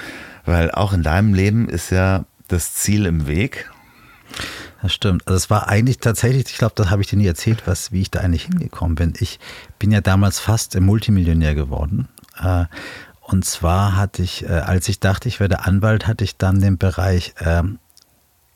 Weil 0.46 0.70
auch 0.70 0.92
in 0.92 1.02
deinem 1.02 1.34
Leben 1.34 1.68
ist 1.68 1.90
ja 1.90 2.24
das 2.48 2.74
Ziel 2.74 3.04
im 3.06 3.26
Weg. 3.26 3.70
Das 4.82 4.92
stimmt. 4.92 5.26
Also 5.26 5.36
es 5.36 5.50
war 5.50 5.68
eigentlich 5.68 5.98
tatsächlich, 5.98 6.46
ich 6.46 6.58
glaube, 6.58 6.74
das 6.76 6.90
habe 6.90 7.02
ich 7.02 7.08
dir 7.08 7.16
nie 7.16 7.26
erzählt, 7.26 7.66
was, 7.66 7.92
wie 7.92 8.02
ich 8.02 8.10
da 8.10 8.20
eigentlich 8.20 8.44
hingekommen 8.44 8.94
bin. 8.94 9.14
Ich 9.18 9.40
bin 9.78 9.90
ja 9.90 10.00
damals 10.00 10.38
fast 10.38 10.78
Multimillionär 10.78 11.54
geworden. 11.54 12.08
Äh, 12.40 12.66
und 13.22 13.44
zwar 13.44 13.96
hatte 13.96 14.22
ich, 14.22 14.44
äh, 14.44 14.52
als 14.52 14.88
ich 14.88 15.00
dachte, 15.00 15.28
ich 15.28 15.40
werde 15.40 15.64
Anwalt, 15.64 16.06
hatte 16.06 16.22
ich 16.22 16.36
dann 16.36 16.60
den 16.60 16.78
Bereich 16.78 17.34
ähm, 17.40 17.78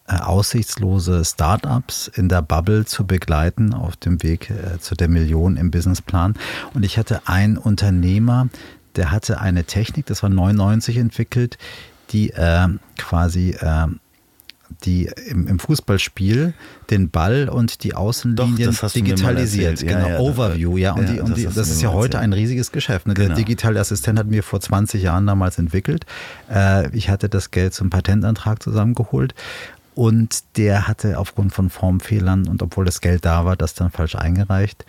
äh, 0.06 0.16
aussichtslose 0.18 1.24
Startups 1.24 2.06
in 2.06 2.28
der 2.28 2.42
Bubble 2.42 2.84
zu 2.84 3.06
begleiten 3.06 3.74
auf 3.74 3.96
dem 3.96 4.22
Weg 4.22 4.52
zu 4.78 4.94
der 4.94 5.08
Million 5.08 5.56
im 5.56 5.70
Businessplan. 5.70 6.34
Und 6.74 6.84
ich 6.84 6.98
hatte 6.98 7.22
einen 7.26 7.58
Unternehmer, 7.58 8.48
der 8.96 9.10
hatte 9.10 9.40
eine 9.40 9.64
Technik, 9.64 10.06
das 10.06 10.22
war 10.22 10.30
99 10.30 10.96
entwickelt, 10.96 11.58
die 12.10 12.30
äh, 12.30 12.68
quasi 12.96 13.56
äh, 13.60 13.86
die 14.84 15.10
im, 15.28 15.46
im, 15.46 15.58
Fußballspiel 15.58 16.54
den 16.90 17.10
Ball 17.10 17.48
und 17.48 17.84
die 17.84 17.94
Außenlinien 17.94 18.76
Doch, 18.80 18.92
digitalisiert. 18.92 19.80
Genau, 19.80 20.08
ja, 20.08 20.18
Overview, 20.18 20.76
ja. 20.76 20.92
Und, 20.92 21.08
ja, 21.08 21.12
die, 21.14 21.20
und 21.20 21.30
das, 21.30 21.38
die, 21.38 21.44
das 21.44 21.68
ist 21.68 21.82
ja 21.82 21.92
heute 21.92 22.18
ein 22.18 22.32
riesiges 22.32 22.72
Geschäft. 22.72 23.06
Ne? 23.06 23.14
Der 23.14 23.26
genau. 23.26 23.36
digitale 23.36 23.80
Assistent 23.80 24.18
hat 24.18 24.28
mir 24.28 24.42
vor 24.42 24.60
20 24.60 25.02
Jahren 25.02 25.26
damals 25.26 25.58
entwickelt. 25.58 26.06
Äh, 26.50 26.94
ich 26.96 27.10
hatte 27.10 27.28
das 27.28 27.50
Geld 27.50 27.74
zum 27.74 27.90
Patentantrag 27.90 28.62
zusammengeholt. 28.62 29.34
Und 29.94 30.56
der 30.56 30.86
hatte 30.86 31.18
aufgrund 31.18 31.52
von 31.52 31.68
Formfehlern 31.68 32.46
und 32.46 32.62
obwohl 32.62 32.84
das 32.84 33.00
Geld 33.00 33.24
da 33.24 33.44
war, 33.44 33.56
das 33.56 33.74
dann 33.74 33.90
falsch 33.90 34.14
eingereicht. 34.14 34.86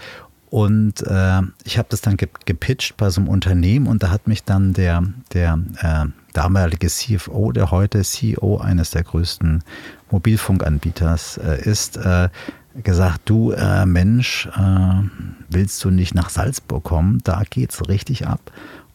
Und 0.51 1.01
äh, 1.07 1.41
ich 1.63 1.77
habe 1.77 1.87
das 1.89 2.01
dann 2.01 2.17
gepitcht 2.17 2.97
bei 2.97 3.09
so 3.09 3.21
einem 3.21 3.29
Unternehmen 3.29 3.87
und 3.87 4.03
da 4.03 4.09
hat 4.09 4.27
mich 4.27 4.43
dann 4.43 4.73
der, 4.73 5.01
der 5.31 5.57
äh, 5.81 6.07
damalige 6.33 6.87
CFO, 6.87 7.53
der 7.53 7.71
heute 7.71 8.03
CEO 8.03 8.57
eines 8.57 8.91
der 8.91 9.03
größten 9.03 9.63
Mobilfunkanbieters 10.09 11.37
äh, 11.37 11.61
ist, 11.61 11.95
äh, 11.95 12.27
gesagt, 12.83 13.21
du 13.25 13.51
äh, 13.51 13.85
Mensch, 13.85 14.47
äh, 14.47 15.03
willst 15.49 15.81
du 15.85 15.89
nicht 15.89 16.15
nach 16.15 16.29
Salzburg 16.29 16.83
kommen? 16.83 17.19
Da 17.23 17.43
geht's 17.49 17.87
richtig 17.87 18.27
ab. 18.27 18.51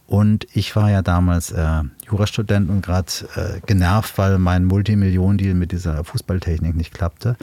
Und 0.06 0.46
ich 0.52 0.76
war 0.76 0.90
ja 0.90 1.00
damals 1.00 1.52
äh, 1.52 1.82
Jurastudent 2.06 2.68
und 2.68 2.82
gerade 2.82 3.10
äh, 3.34 3.60
genervt, 3.64 4.18
weil 4.18 4.38
mein 4.38 4.66
Multimillionen-Deal 4.66 5.54
mit 5.54 5.72
dieser 5.72 6.04
Fußballtechnik 6.04 6.76
nicht 6.76 6.92
klappte 6.92 7.38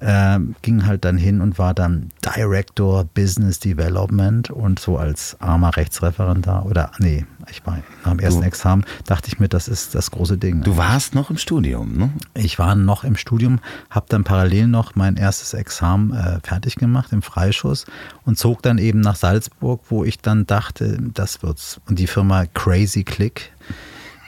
äh, 0.00 0.38
ging 0.62 0.86
halt 0.86 1.04
dann 1.04 1.16
hin 1.16 1.40
und 1.40 1.58
war 1.58 1.74
dann 1.74 2.10
Director 2.24 3.04
Business 3.04 3.60
Development 3.60 4.50
und 4.50 4.78
so 4.78 4.96
als 4.96 5.36
armer 5.40 5.76
Rechtsreferent 5.76 6.46
da 6.46 6.62
oder 6.62 6.90
nee, 6.98 7.26
ich 7.50 7.64
war 7.66 7.78
am 8.04 8.18
ersten 8.18 8.40
du, 8.40 8.46
Examen, 8.46 8.84
dachte 9.06 9.28
ich 9.28 9.38
mir, 9.38 9.48
das 9.48 9.68
ist 9.68 9.94
das 9.94 10.10
große 10.10 10.38
Ding. 10.38 10.62
Du 10.62 10.76
warst 10.76 11.14
noch 11.14 11.30
im 11.30 11.36
Studium, 11.36 11.96
ne? 11.96 12.10
Ich 12.34 12.58
war 12.58 12.74
noch 12.74 13.04
im 13.04 13.16
Studium, 13.16 13.60
habe 13.88 14.06
dann 14.08 14.24
parallel 14.24 14.66
noch 14.66 14.94
mein 14.94 15.16
erstes 15.16 15.54
Examen 15.54 16.12
äh, 16.12 16.40
fertig 16.42 16.76
gemacht 16.76 17.12
im 17.12 17.22
Freischuss 17.22 17.86
und 18.24 18.38
zog 18.38 18.62
dann 18.62 18.78
eben 18.78 19.00
nach 19.00 19.16
Salzburg, 19.16 19.82
wo 19.88 20.04
ich 20.04 20.18
dann 20.18 20.46
dachte, 20.46 20.98
das 21.14 21.42
wird's. 21.42 21.80
Und 21.88 21.98
die 21.98 22.06
Firma 22.06 22.46
Crazy 22.46 23.04
Click, 23.04 23.52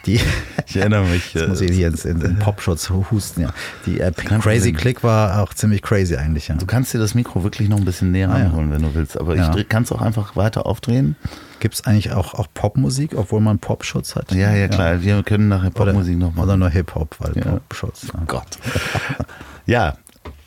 die, 0.06 0.20
ich 0.66 0.76
erinnere 0.76 1.04
mich. 1.04 1.32
Das 1.32 1.48
muss 1.48 1.60
ich 1.60 1.72
hier 1.72 1.88
in, 1.88 2.20
in 2.20 2.38
Popschutz 2.38 2.90
husten, 2.90 3.42
ja. 3.42 3.52
Die 3.86 4.00
äh, 4.00 4.12
Crazy 4.12 4.72
Click 4.72 5.02
war 5.02 5.42
auch 5.42 5.54
ziemlich 5.54 5.82
crazy 5.82 6.16
eigentlich, 6.16 6.48
ja. 6.48 6.56
Du 6.56 6.66
kannst 6.66 6.92
dir 6.94 6.98
das 6.98 7.14
Mikro 7.14 7.42
wirklich 7.44 7.68
noch 7.68 7.78
ein 7.78 7.84
bisschen 7.84 8.10
näher 8.10 8.30
ah, 8.30 8.34
ranholen, 8.34 8.70
ja. 8.70 8.76
wenn 8.76 8.82
du 8.82 8.94
willst. 8.94 9.18
Aber 9.18 9.36
ja. 9.36 9.54
ich 9.56 9.68
kann 9.68 9.84
es 9.84 9.92
auch 9.92 10.02
einfach 10.02 10.36
weiter 10.36 10.66
aufdrehen. 10.66 11.16
Gibt 11.60 11.74
es 11.74 11.84
eigentlich 11.84 12.12
auch, 12.12 12.34
auch 12.34 12.48
Popmusik, 12.52 13.14
obwohl 13.14 13.40
man 13.40 13.58
Popschutz 13.58 14.16
hat? 14.16 14.32
Ja, 14.32 14.52
ja, 14.52 14.68
klar. 14.68 15.02
Wir 15.02 15.22
können 15.22 15.48
nachher 15.48 15.70
Popmusik 15.70 16.18
noch 16.18 16.34
machen. 16.34 16.44
Oder 16.44 16.56
nur 16.56 16.70
Hip-Hop, 16.70 17.16
weil. 17.20 17.32
Popschutz. 17.34 18.08
Ja. 18.12 18.20
Gott. 18.26 18.58
ja, 19.66 19.94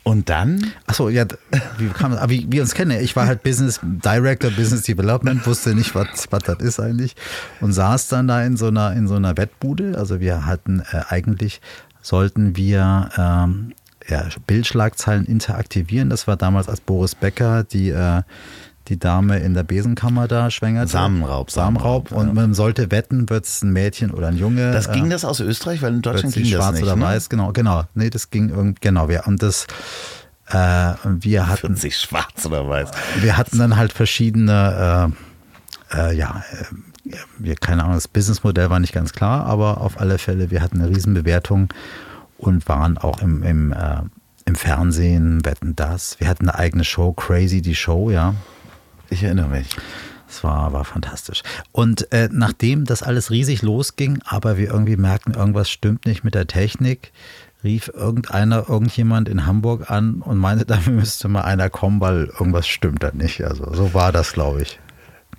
und 0.06 0.28
dann? 0.28 0.72
Achso, 0.86 1.08
ja, 1.08 1.26
wie, 1.78 1.88
kam, 1.88 2.16
wie 2.28 2.46
wir 2.48 2.62
uns 2.62 2.74
kennen. 2.74 3.00
Ich 3.00 3.16
war 3.16 3.26
halt 3.26 3.42
Business 3.42 3.80
Director, 3.82 4.52
Business 4.52 4.82
Development, 4.82 5.44
wusste 5.48 5.74
nicht, 5.74 5.96
was, 5.96 6.28
was 6.30 6.44
das 6.44 6.60
ist 6.60 6.78
eigentlich. 6.78 7.16
Und 7.60 7.72
saß 7.72 8.06
dann 8.06 8.28
da 8.28 8.44
in 8.44 8.56
so 8.56 8.68
einer, 8.68 8.92
in 8.92 9.08
so 9.08 9.16
einer 9.16 9.36
Wettbude. 9.36 9.98
Also 9.98 10.20
wir 10.20 10.46
hatten 10.46 10.78
äh, 10.92 11.00
eigentlich, 11.08 11.60
sollten 12.02 12.54
wir 12.54 13.10
ähm, 13.18 13.72
ja, 14.06 14.28
Bildschlagzeilen 14.46 15.24
interaktivieren. 15.24 16.08
Das 16.08 16.28
war 16.28 16.36
damals 16.36 16.68
als 16.68 16.80
Boris 16.80 17.16
Becker, 17.16 17.64
die 17.64 17.90
äh, 17.90 18.22
die 18.88 18.98
Dame 18.98 19.38
in 19.38 19.54
der 19.54 19.62
Besenkammer 19.62 20.28
da 20.28 20.50
schwängert. 20.50 20.88
Samenraub. 20.88 21.50
Samenraub. 21.50 22.12
Und 22.12 22.34
man 22.34 22.54
sollte 22.54 22.90
wetten, 22.90 23.28
wird 23.28 23.44
es 23.44 23.62
ein 23.62 23.72
Mädchen 23.72 24.10
oder 24.10 24.28
ein 24.28 24.36
Junge. 24.36 24.72
Das 24.72 24.90
ging 24.92 25.06
äh, 25.06 25.10
das 25.10 25.24
aus 25.24 25.40
Österreich, 25.40 25.82
weil 25.82 25.94
in 25.94 26.02
Deutschland 26.02 26.34
ging 26.34 26.44
das 26.44 26.52
schwarz 26.52 26.74
nicht. 26.74 26.82
oder 26.84 26.96
ne? 26.96 27.02
weiß, 27.02 27.28
genau, 27.28 27.52
genau. 27.52 27.84
Nee, 27.94 28.10
das 28.10 28.30
ging 28.30 28.50
irgendwie, 28.50 28.80
genau. 28.80 29.08
Ja. 29.08 29.24
Und 29.24 29.42
das, 29.42 29.66
äh, 30.48 30.94
wir 31.04 31.48
hatten. 31.48 31.76
40 31.76 31.96
schwarz 31.96 32.46
oder 32.46 32.68
weiß. 32.68 32.90
Wir 33.20 33.36
hatten 33.36 33.58
dann 33.58 33.76
halt 33.76 33.92
verschiedene, 33.92 35.12
äh, 35.92 35.98
äh, 35.98 36.16
ja, 36.16 36.42
äh, 36.52 37.12
wir, 37.38 37.56
keine 37.56 37.82
Ahnung, 37.82 37.94
das 37.94 38.08
Businessmodell 38.08 38.70
war 38.70 38.80
nicht 38.80 38.92
ganz 38.92 39.12
klar, 39.12 39.46
aber 39.46 39.80
auf 39.80 40.00
alle 40.00 40.18
Fälle, 40.18 40.50
wir 40.50 40.60
hatten 40.60 40.80
eine 40.80 40.90
Riesenbewertung 40.90 41.68
und 42.38 42.68
waren 42.68 42.98
auch 42.98 43.22
im, 43.22 43.42
im, 43.42 43.72
äh, 43.72 44.02
im 44.44 44.54
Fernsehen, 44.54 45.44
wetten 45.44 45.76
das. 45.76 46.18
Wir 46.20 46.28
hatten 46.28 46.48
eine 46.48 46.58
eigene 46.58 46.84
Show, 46.84 47.12
Crazy 47.12 47.62
die 47.62 47.74
Show, 47.74 48.10
ja. 48.10 48.34
Ich 49.10 49.22
erinnere 49.22 49.48
mich. 49.48 49.68
Es 50.28 50.42
war, 50.42 50.72
war 50.72 50.84
fantastisch. 50.84 51.42
Und 51.72 52.12
äh, 52.12 52.28
nachdem 52.32 52.84
das 52.84 53.02
alles 53.02 53.30
riesig 53.30 53.62
losging, 53.62 54.20
aber 54.24 54.56
wir 54.58 54.68
irgendwie 54.68 54.96
merkten, 54.96 55.34
irgendwas 55.34 55.70
stimmt 55.70 56.04
nicht 56.04 56.24
mit 56.24 56.34
der 56.34 56.46
Technik, 56.46 57.12
rief 57.62 57.88
irgendeiner, 57.94 58.68
irgendjemand 58.68 59.28
in 59.28 59.46
Hamburg 59.46 59.90
an 59.90 60.20
und 60.22 60.38
meinte, 60.38 60.64
da 60.66 60.78
müsste 60.86 61.28
mal 61.28 61.42
einer 61.42 61.70
kommen, 61.70 62.00
weil 62.00 62.24
irgendwas 62.24 62.66
stimmt 62.66 63.02
da 63.02 63.10
nicht. 63.12 63.44
Also 63.44 63.72
so 63.72 63.94
war 63.94 64.12
das, 64.12 64.32
glaube 64.32 64.62
ich. 64.62 64.80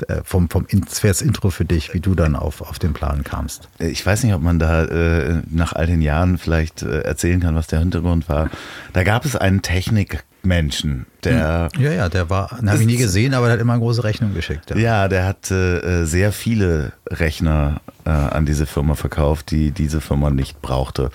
Äh, 0.07 0.21
vom, 0.23 0.47
vom 0.49 0.67
das 1.01 1.21
Intro 1.21 1.49
für 1.49 1.65
dich, 1.65 1.93
wie 1.93 1.99
du 1.99 2.13
dann 2.13 2.35
auf, 2.35 2.61
auf 2.61 2.77
den 2.77 2.93
Plan 2.93 3.23
kamst. 3.23 3.67
Ich 3.79 4.05
weiß 4.05 4.23
nicht, 4.23 4.33
ob 4.35 4.41
man 4.43 4.59
da 4.59 4.85
äh, 4.85 5.41
nach 5.49 5.73
all 5.73 5.87
den 5.87 6.01
Jahren 6.01 6.37
vielleicht 6.37 6.83
äh, 6.83 7.01
erzählen 7.01 7.39
kann, 7.39 7.55
was 7.55 7.67
der 7.67 7.79
Hintergrund 7.79 8.29
war. 8.29 8.51
Da 8.93 9.03
gab 9.03 9.25
es 9.25 9.35
einen 9.35 9.61
Technik- 9.63 10.23
Menschen. 10.43 11.05
Der, 11.23 11.69
hm. 11.73 11.83
ja, 11.83 11.91
ja, 11.91 12.09
der 12.09 12.29
war, 12.29 12.55
den 12.59 12.69
habe 12.69 12.79
ich 12.79 12.87
nie 12.87 12.97
gesehen, 12.97 13.33
aber 13.33 13.47
der 13.47 13.55
hat 13.55 13.61
immer 13.61 13.73
eine 13.73 13.81
große 13.81 14.03
Rechnung 14.03 14.33
geschickt. 14.33 14.69
Ja, 14.69 14.77
ja 14.77 15.07
der 15.07 15.25
hat 15.25 15.51
äh, 15.51 16.05
sehr 16.05 16.31
viele 16.31 16.93
Rechner 17.07 17.81
äh, 18.05 18.09
an 18.09 18.45
diese 18.45 18.65
Firma 18.65 18.95
verkauft, 18.95 19.51
die 19.51 19.71
diese 19.71 20.01
Firma 20.01 20.29
nicht 20.29 20.61
brauchte. 20.61 21.11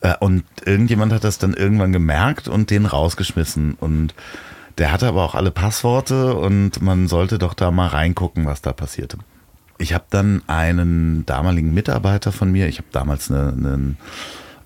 Äh, 0.00 0.14
und 0.20 0.44
irgendjemand 0.64 1.12
hat 1.12 1.24
das 1.24 1.38
dann 1.38 1.54
irgendwann 1.54 1.92
gemerkt 1.92 2.48
und 2.48 2.70
den 2.70 2.86
rausgeschmissen. 2.86 3.74
Und 3.74 4.14
der 4.78 4.92
hatte 4.92 5.06
aber 5.06 5.24
auch 5.24 5.34
alle 5.34 5.50
Passworte 5.50 6.34
und 6.34 6.82
man 6.82 7.08
sollte 7.08 7.38
doch 7.38 7.54
da 7.54 7.70
mal 7.70 7.88
reingucken, 7.88 8.46
was 8.46 8.62
da 8.62 8.72
passierte. 8.72 9.18
Ich 9.78 9.94
habe 9.94 10.04
dann 10.10 10.42
einen 10.46 11.26
damaligen 11.26 11.74
Mitarbeiter 11.74 12.30
von 12.30 12.52
mir, 12.52 12.68
ich 12.68 12.78
habe 12.78 12.88
damals 12.92 13.30
eine, 13.30 13.48
einen 13.48 13.98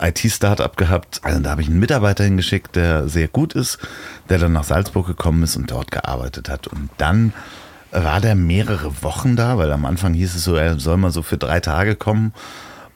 IT-Startup 0.00 0.76
gehabt. 0.76 1.20
Also 1.22 1.40
da 1.40 1.50
habe 1.50 1.62
ich 1.62 1.68
einen 1.68 1.78
Mitarbeiter 1.78 2.24
hingeschickt, 2.24 2.76
der 2.76 3.08
sehr 3.08 3.28
gut 3.28 3.54
ist, 3.54 3.78
der 4.28 4.38
dann 4.38 4.52
nach 4.52 4.64
Salzburg 4.64 5.06
gekommen 5.06 5.42
ist 5.42 5.56
und 5.56 5.70
dort 5.70 5.90
gearbeitet 5.90 6.48
hat. 6.48 6.66
Und 6.66 6.90
dann 6.98 7.32
war 7.90 8.20
der 8.20 8.34
mehrere 8.34 9.02
Wochen 9.02 9.36
da, 9.36 9.58
weil 9.58 9.72
am 9.72 9.84
Anfang 9.84 10.14
hieß 10.14 10.34
es 10.34 10.44
so, 10.44 10.56
er 10.56 10.78
soll 10.78 10.96
mal 10.96 11.12
so 11.12 11.22
für 11.22 11.38
drei 11.38 11.60
Tage 11.60 11.96
kommen. 11.96 12.32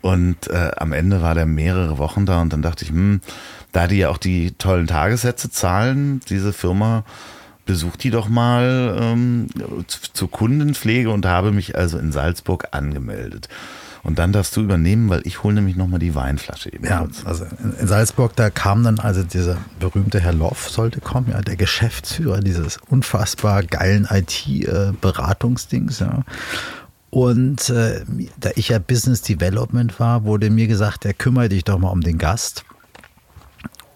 Und 0.03 0.49
äh, 0.49 0.71
am 0.77 0.93
Ende 0.93 1.21
war 1.21 1.35
der 1.35 1.47
mehrere 1.47 1.99
Wochen 1.99 2.25
da 2.25 2.41
und 2.41 2.53
dann 2.53 2.63
dachte 2.63 2.85
ich, 2.85 2.91
hm, 2.91 3.21
da 3.73 3.87
die 3.87 3.99
ja 3.99 4.09
auch 4.09 4.19
die 4.19 4.53
tollen 4.53 4.87
Tagessätze 4.87 5.51
zahlen, 5.51 6.21
diese 6.29 6.53
Firma, 6.53 7.05
besucht 7.67 8.03
die 8.03 8.11
doch 8.11 8.29
mal 8.29 8.97
ähm, 9.01 9.47
zur 9.87 10.31
Kundenpflege 10.31 11.11
und 11.11 11.27
habe 11.27 11.53
mich 11.53 11.77
also 11.77 11.99
in 11.99 12.13
Salzburg 12.13 12.69
angemeldet. 12.73 13.49
Und 14.03 14.19
dann 14.19 14.33
darfst 14.33 14.57
du 14.57 14.63
übernehmen, 14.63 15.11
weil 15.11 15.21
ich 15.27 15.43
hole 15.43 15.55
nämlich 15.55 15.77
nochmal 15.77 16.01
die 16.01 16.15
Weinflasche 16.15 16.73
eben. 16.73 16.85
Ja, 16.87 17.07
also 17.25 17.45
in 17.61 17.87
Salzburg, 17.87 18.35
da 18.35 18.49
kam 18.49 18.83
dann 18.83 18.99
also 18.99 19.23
dieser 19.23 19.59
berühmte 19.79 20.21
Herr 20.21 20.33
Loff 20.33 20.71
sollte 20.71 21.01
kommen, 21.01 21.29
ja, 21.31 21.41
der 21.43 21.57
Geschäftsführer 21.57 22.41
dieses 22.41 22.79
unfassbar 22.89 23.63
geilen 23.63 24.09
IT-Beratungsdings, 24.11 25.99
ja. 25.99 26.25
Und 27.11 27.69
äh, 27.71 28.05
da 28.39 28.51
ich 28.55 28.69
ja 28.69 28.79
Business 28.79 29.23
Development 29.23 29.99
war, 29.99 30.25
wurde 30.25 30.49
mir 30.49 30.69
gesagt, 30.69 31.05
der 31.05 31.13
kümmere 31.13 31.49
dich 31.49 31.65
doch 31.65 31.79
mal 31.79 31.91
um 31.91 32.03
den 32.03 32.19
Gast. 32.19 32.65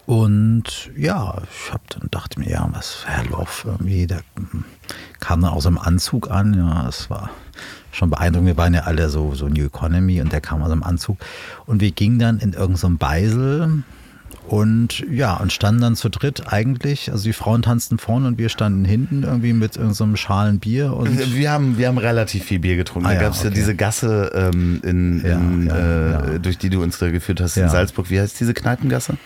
Und 0.05 0.91
ja, 0.95 1.41
ich 1.49 1.73
habe 1.73 1.83
dann 1.89 2.09
dachte 2.11 2.39
mir, 2.39 2.49
ja, 2.49 2.69
was 2.71 3.05
Herr 3.07 3.25
Loff 3.25 3.63
irgendwie, 3.65 4.05
der 4.05 4.21
hm, 4.35 4.65
kam 5.19 5.41
dann 5.41 5.51
aus 5.51 5.65
einem 5.65 5.79
Anzug 5.79 6.29
an, 6.29 6.53
ja, 6.53 6.87
es 6.87 7.09
war 7.09 7.31
schon 7.95 8.09
beeindruckend. 8.09 8.47
Wir 8.47 8.57
waren 8.57 8.73
ja 8.73 8.81
alle 8.81 9.09
so, 9.09 9.33
so 9.33 9.47
New 9.47 9.65
Economy 9.65 10.21
und 10.21 10.31
der 10.31 10.41
kam 10.41 10.61
aus 10.61 10.69
dem 10.69 10.83
Anzug. 10.83 11.17
Und 11.65 11.81
wir 11.81 11.91
gingen 11.91 12.19
dann 12.19 12.39
in 12.39 12.53
irgendeinem 12.53 12.75
so 12.75 12.97
Beisel 12.97 13.83
und 14.47 15.03
ja, 15.09 15.35
und 15.37 15.51
standen 15.51 15.81
dann 15.81 15.95
zu 15.95 16.09
dritt 16.09 16.51
eigentlich. 16.53 17.11
Also 17.11 17.23
die 17.23 17.33
Frauen 17.33 17.63
tanzten 17.63 17.97
vorne 17.97 18.27
und 18.27 18.37
wir 18.37 18.49
standen 18.49 18.85
hinten 18.85 19.23
irgendwie 19.23 19.53
mit 19.53 19.73
so 19.73 20.15
schalen 20.15 20.59
Bier. 20.59 20.93
Und 20.93 21.33
wir, 21.33 21.51
haben, 21.51 21.77
wir 21.77 21.87
haben 21.87 21.97
relativ 21.97 22.43
viel 22.43 22.59
Bier 22.59 22.75
getrunken. 22.75 23.07
Ah, 23.07 23.15
da 23.15 23.21
gab 23.21 23.33
es 23.33 23.41
ja, 23.41 23.49
okay. 23.49 23.55
ja, 23.55 23.61
diese 23.61 23.75
Gasse, 23.75 24.31
ähm, 24.35 24.81
in, 24.83 25.25
ja, 25.25 25.35
in, 25.35 25.67
äh, 25.67 26.39
durch 26.39 26.57
die 26.59 26.69
du 26.69 26.83
uns 26.83 26.99
da 26.99 27.09
geführt 27.09 27.41
hast 27.41 27.57
in 27.57 27.69
Salzburg. 27.69 28.09
Wie 28.09 28.19
heißt 28.19 28.39
diese 28.39 28.53
Kneipengasse? 28.53 29.17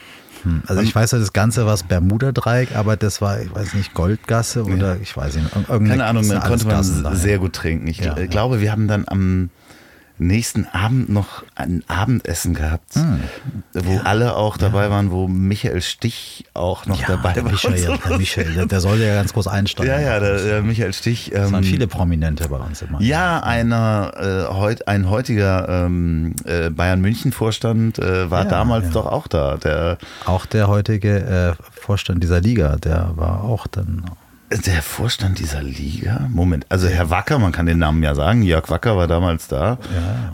Hm. 0.43 0.63
Also 0.67 0.81
ich 0.81 0.93
weiß 0.93 1.11
ja, 1.11 1.19
das 1.19 1.33
Ganze 1.33 1.65
war 1.65 1.73
das 1.73 1.83
Bermuda-Dreieck, 1.83 2.75
aber 2.75 2.97
das 2.97 3.21
war, 3.21 3.41
ich 3.41 3.53
weiß 3.53 3.73
nicht, 3.73 3.93
Goldgasse 3.93 4.63
oder 4.63 4.95
ja. 4.95 5.01
ich 5.01 5.15
weiß 5.15 5.35
nicht. 5.35 5.51
Keine 5.67 6.05
Ahnung, 6.05 6.27
da 6.27 6.39
konnte 6.39 6.65
man 6.65 6.77
Gassen 6.77 7.05
sehr 7.15 7.39
gut 7.39 7.53
trinken. 7.53 7.87
Ich 7.87 7.99
ja, 7.99 8.13
glaube, 8.27 8.61
wir 8.61 8.71
haben 8.71 8.87
dann 8.87 9.05
am 9.07 9.49
nächsten 10.19 10.67
Abend 10.67 11.09
noch 11.09 11.43
ein 11.55 11.83
Abendessen 11.87 12.53
gehabt, 12.53 12.95
hm. 12.95 13.21
wo 13.73 13.93
ja. 13.93 14.01
alle 14.03 14.35
auch 14.35 14.57
dabei 14.57 14.85
ja. 14.85 14.89
waren, 14.91 15.11
wo 15.11 15.27
Michael 15.27 15.81
Stich 15.81 16.45
auch 16.53 16.85
noch 16.85 16.99
ja, 16.99 17.07
dabei 17.07 17.33
der 17.33 17.45
war. 17.45 17.51
Michael, 17.51 17.77
so. 17.77 17.95
der 18.09 18.17
Michael, 18.17 18.53
der, 18.53 18.65
der 18.65 18.81
sollte 18.81 19.05
ja 19.05 19.15
ganz 19.15 19.33
groß 19.33 19.47
einsteigen. 19.47 19.91
Ja, 19.91 19.99
ja, 19.99 20.19
der, 20.19 20.43
der 20.43 20.61
Michael 20.61 20.93
Stich. 20.93 21.33
Ähm, 21.33 21.51
waren 21.51 21.63
viele 21.63 21.87
Prominente 21.87 22.49
bei 22.49 22.57
uns 22.57 22.81
immer. 22.81 23.01
Ja, 23.01 23.39
einer, 23.41 24.11
äh, 24.49 24.53
heut, 24.53 24.87
ein 24.87 25.09
heutiger 25.09 25.85
ähm, 25.85 26.35
äh, 26.45 26.69
Bayern 26.69 27.01
München 27.01 27.31
Vorstand 27.31 27.99
äh, 27.99 28.29
war 28.29 28.45
damals 28.45 28.91
doch 28.91 29.05
auch 29.05 29.27
da. 29.27 29.57
Der, 29.57 29.97
auch 30.25 30.45
der 30.45 30.67
heutige 30.67 31.55
äh, 31.59 31.63
Vorstand 31.71 32.23
dieser 32.23 32.41
Liga, 32.41 32.75
der 32.75 33.11
war 33.15 33.43
auch 33.43 33.67
dann 33.67 34.05
der 34.49 34.81
Vorstand 34.81 35.39
dieser 35.39 35.61
Liga? 35.61 36.27
Moment, 36.29 36.65
also 36.69 36.87
Herr 36.87 37.09
Wacker, 37.09 37.37
man 37.39 37.51
kann 37.51 37.65
den 37.65 37.77
Namen 37.77 38.01
ja 38.01 38.15
sagen, 38.15 38.41
Jörg 38.41 38.69
Wacker 38.69 38.97
war 38.97 39.07
damals 39.07 39.47
da. 39.47 39.77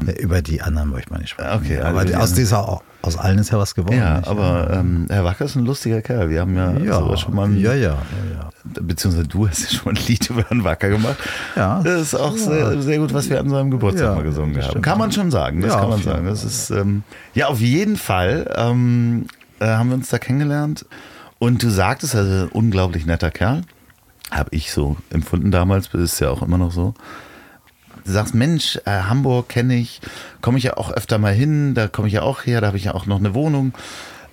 Ja, 0.05 0.13
über 0.13 0.41
die 0.41 0.61
anderen 0.61 0.89
möchte 0.89 1.11
man 1.11 1.21
nicht 1.21 1.31
sprechen. 1.31 1.51
Okay, 1.53 1.79
aber 1.79 1.99
also 1.99 2.15
aus 2.15 2.33
dieser 2.33 2.81
aus 3.01 3.17
allen 3.17 3.37
ist 3.37 3.51
ja 3.51 3.59
was 3.59 3.75
geworden. 3.75 3.97
Ja, 3.97 4.17
nicht? 4.17 4.27
aber 4.27 4.71
ähm, 4.71 5.05
Herr 5.09 5.23
Wacker 5.23 5.45
ist 5.45 5.55
ein 5.55 5.65
lustiger 5.65 6.01
Kerl. 6.01 6.29
Wir 6.29 6.41
haben 6.41 6.55
ja, 6.55 6.71
ja 6.77 7.17
schon 7.17 7.35
mal 7.35 7.47
ein, 7.47 7.59
ja, 7.59 7.73
ja, 7.73 7.97
ja, 8.33 8.49
beziehungsweise 8.81 9.27
du 9.27 9.47
hast 9.47 9.61
ja 9.61 9.77
schon 9.77 9.95
ein 9.95 10.03
Lied 10.07 10.29
über 10.29 10.43
Herrn 10.43 10.63
Wacker 10.63 10.89
gemacht. 10.89 11.17
Ja. 11.55 11.81
Das 11.83 12.01
ist 12.01 12.15
auch 12.15 12.35
sehr, 12.35 12.81
sehr 12.81 12.97
gut, 12.97 13.13
was 13.13 13.29
wir 13.29 13.39
an 13.39 13.49
seinem 13.49 13.69
Geburtstag 13.69 14.07
ja, 14.07 14.15
mal 14.15 14.23
gesungen 14.23 14.59
haben. 14.61 14.81
Kann 14.81 14.97
man 14.97 15.11
schon 15.11 15.29
sagen, 15.29 15.61
das 15.61 15.73
kann 15.73 15.89
man 15.89 16.01
sagen. 16.01 16.25
Das 16.25 16.43
ist 16.43 16.71
ähm, 16.71 17.03
ja 17.33 17.47
auf 17.47 17.59
jeden 17.59 17.97
Fall 17.97 18.51
ähm, 18.55 19.27
äh, 19.59 19.67
haben 19.67 19.89
wir 19.89 19.95
uns 19.95 20.09
da 20.09 20.17
kennengelernt. 20.17 20.85
Und 21.37 21.61
du 21.61 21.69
sagtest, 21.69 22.15
also 22.15 22.47
unglaublich 22.53 23.05
netter 23.05 23.29
Kerl. 23.29 23.61
Habe 24.31 24.49
ich 24.51 24.71
so 24.71 24.97
empfunden 25.11 25.51
damals, 25.51 25.93
ist 25.93 26.19
ja 26.19 26.29
auch 26.29 26.41
immer 26.41 26.57
noch 26.57 26.71
so. 26.71 26.93
Du 28.05 28.11
sagst, 28.11 28.35
Mensch, 28.35 28.79
äh, 28.85 28.91
Hamburg 28.91 29.49
kenne 29.49 29.75
ich, 29.75 29.99
komme 30.41 30.57
ich 30.57 30.65
ja 30.65 30.77
auch 30.77 30.91
öfter 30.91 31.17
mal 31.17 31.33
hin, 31.33 31.73
da 31.73 31.87
komme 31.87 32.07
ich 32.07 32.13
ja 32.13 32.21
auch 32.21 32.45
her, 32.45 32.61
da 32.61 32.67
habe 32.67 32.77
ich 32.77 32.85
ja 32.85 32.93
auch 32.93 33.05
noch 33.07 33.17
eine 33.19 33.33
Wohnung. 33.33 33.73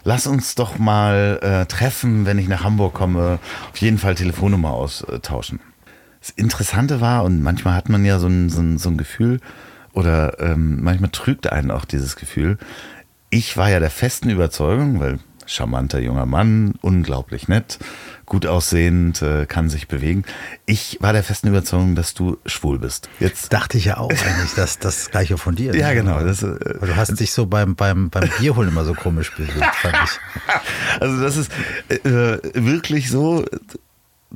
Lass 0.04 0.26
uns 0.26 0.54
doch 0.54 0.78
mal 0.78 1.38
äh, 1.42 1.66
treffen, 1.66 2.26
wenn 2.26 2.38
ich 2.38 2.48
nach 2.48 2.64
Hamburg 2.64 2.92
komme, 2.92 3.38
auf 3.70 3.76
jeden 3.78 3.98
Fall 3.98 4.14
Telefonnummer 4.14 4.72
austauschen. 4.72 5.60
Das 6.20 6.30
Interessante 6.30 7.00
war, 7.00 7.24
und 7.24 7.42
manchmal 7.42 7.74
hat 7.74 7.88
man 7.88 8.04
ja 8.04 8.18
so 8.18 8.26
ein, 8.26 8.50
so 8.50 8.60
ein, 8.60 8.78
so 8.78 8.90
ein 8.90 8.98
Gefühl, 8.98 9.40
oder 9.92 10.40
ähm, 10.40 10.82
manchmal 10.82 11.10
trügt 11.10 11.50
einen 11.50 11.70
auch 11.70 11.84
dieses 11.84 12.16
Gefühl. 12.16 12.58
Ich 13.30 13.56
war 13.56 13.70
ja 13.70 13.80
der 13.80 13.90
festen 13.90 14.30
Überzeugung, 14.30 15.00
weil 15.00 15.18
charmanter 15.52 16.00
junger 16.00 16.26
Mann, 16.26 16.74
unglaublich 16.80 17.48
nett, 17.48 17.78
gut 18.26 18.46
aussehend, 18.46 19.22
äh, 19.22 19.46
kann 19.46 19.68
sich 19.68 19.88
bewegen. 19.88 20.24
Ich 20.66 20.98
war 21.00 21.12
der 21.12 21.22
festen 21.22 21.48
Überzeugung, 21.48 21.94
dass 21.94 22.14
du 22.14 22.38
schwul 22.46 22.78
bist. 22.78 23.08
Jetzt 23.20 23.52
dachte 23.52 23.78
ich 23.78 23.86
ja 23.86 23.98
auch 23.98 24.10
eigentlich, 24.10 24.54
dass 24.56 24.78
das 24.78 25.10
Gleiche 25.10 25.38
von 25.38 25.54
dir 25.54 25.70
ist. 25.70 25.76
Ja, 25.76 25.92
genau. 25.92 26.20
Das, 26.20 26.42
äh, 26.42 26.56
du 26.80 26.96
hast 26.96 27.18
dich 27.18 27.32
so 27.32 27.46
beim, 27.46 27.74
beim, 27.74 28.10
beim 28.10 28.28
Bierholen 28.38 28.70
immer 28.70 28.84
so 28.84 28.94
komisch 28.94 29.34
bewegt, 29.34 29.74
fand 29.76 29.96
ich. 30.04 30.18
Also 31.00 31.20
das 31.20 31.36
ist 31.36 31.52
äh, 31.88 32.38
wirklich 32.54 33.08
so, 33.08 33.44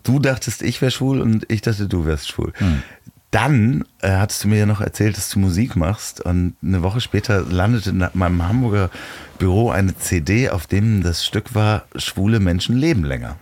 du 0.02 0.18
dachtest, 0.18 0.62
ich 0.62 0.80
wäre 0.80 0.90
schwul 0.90 1.20
und 1.20 1.44
ich 1.48 1.62
dachte, 1.62 1.86
du 1.86 2.06
wärst 2.06 2.28
schwul. 2.28 2.52
Hm. 2.56 2.82
Dann 3.30 3.84
äh, 4.00 4.10
hattest 4.10 4.44
du 4.44 4.48
mir 4.48 4.58
ja 4.58 4.66
noch 4.66 4.80
erzählt, 4.80 5.16
dass 5.16 5.30
du 5.30 5.38
Musik 5.38 5.76
machst 5.76 6.20
und 6.20 6.54
eine 6.62 6.82
Woche 6.82 7.00
später 7.00 7.40
landete 7.42 7.90
in 7.90 8.08
meinem 8.14 8.48
Hamburger 8.48 8.90
Büro 9.38 9.70
eine 9.70 9.96
CD, 9.96 10.48
auf 10.50 10.66
dem 10.66 11.02
das 11.02 11.24
Stück 11.24 11.54
war 11.54 11.84
Schwule 11.96 12.40
Menschen 12.40 12.76
leben 12.76 13.04
länger. 13.04 13.36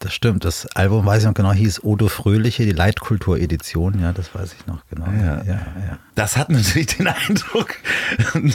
Das 0.00 0.14
stimmt. 0.14 0.44
Das 0.44 0.66
Album, 0.76 1.04
weiß 1.04 1.22
ich 1.22 1.26
noch 1.26 1.34
genau, 1.34 1.52
hieß 1.52 1.82
Odo 1.82 2.06
Fröhliche, 2.06 2.64
die 2.64 2.72
Leitkultur-Edition. 2.72 4.00
Ja, 4.00 4.12
das 4.12 4.32
weiß 4.32 4.54
ich 4.58 4.66
noch 4.66 4.86
genau. 4.88 5.06
Ja, 5.06 5.42
ja, 5.42 5.54
ja. 5.54 5.98
Das 6.14 6.36
hat 6.36 6.50
natürlich 6.50 6.86
den 6.86 7.08
Eindruck 7.28 7.74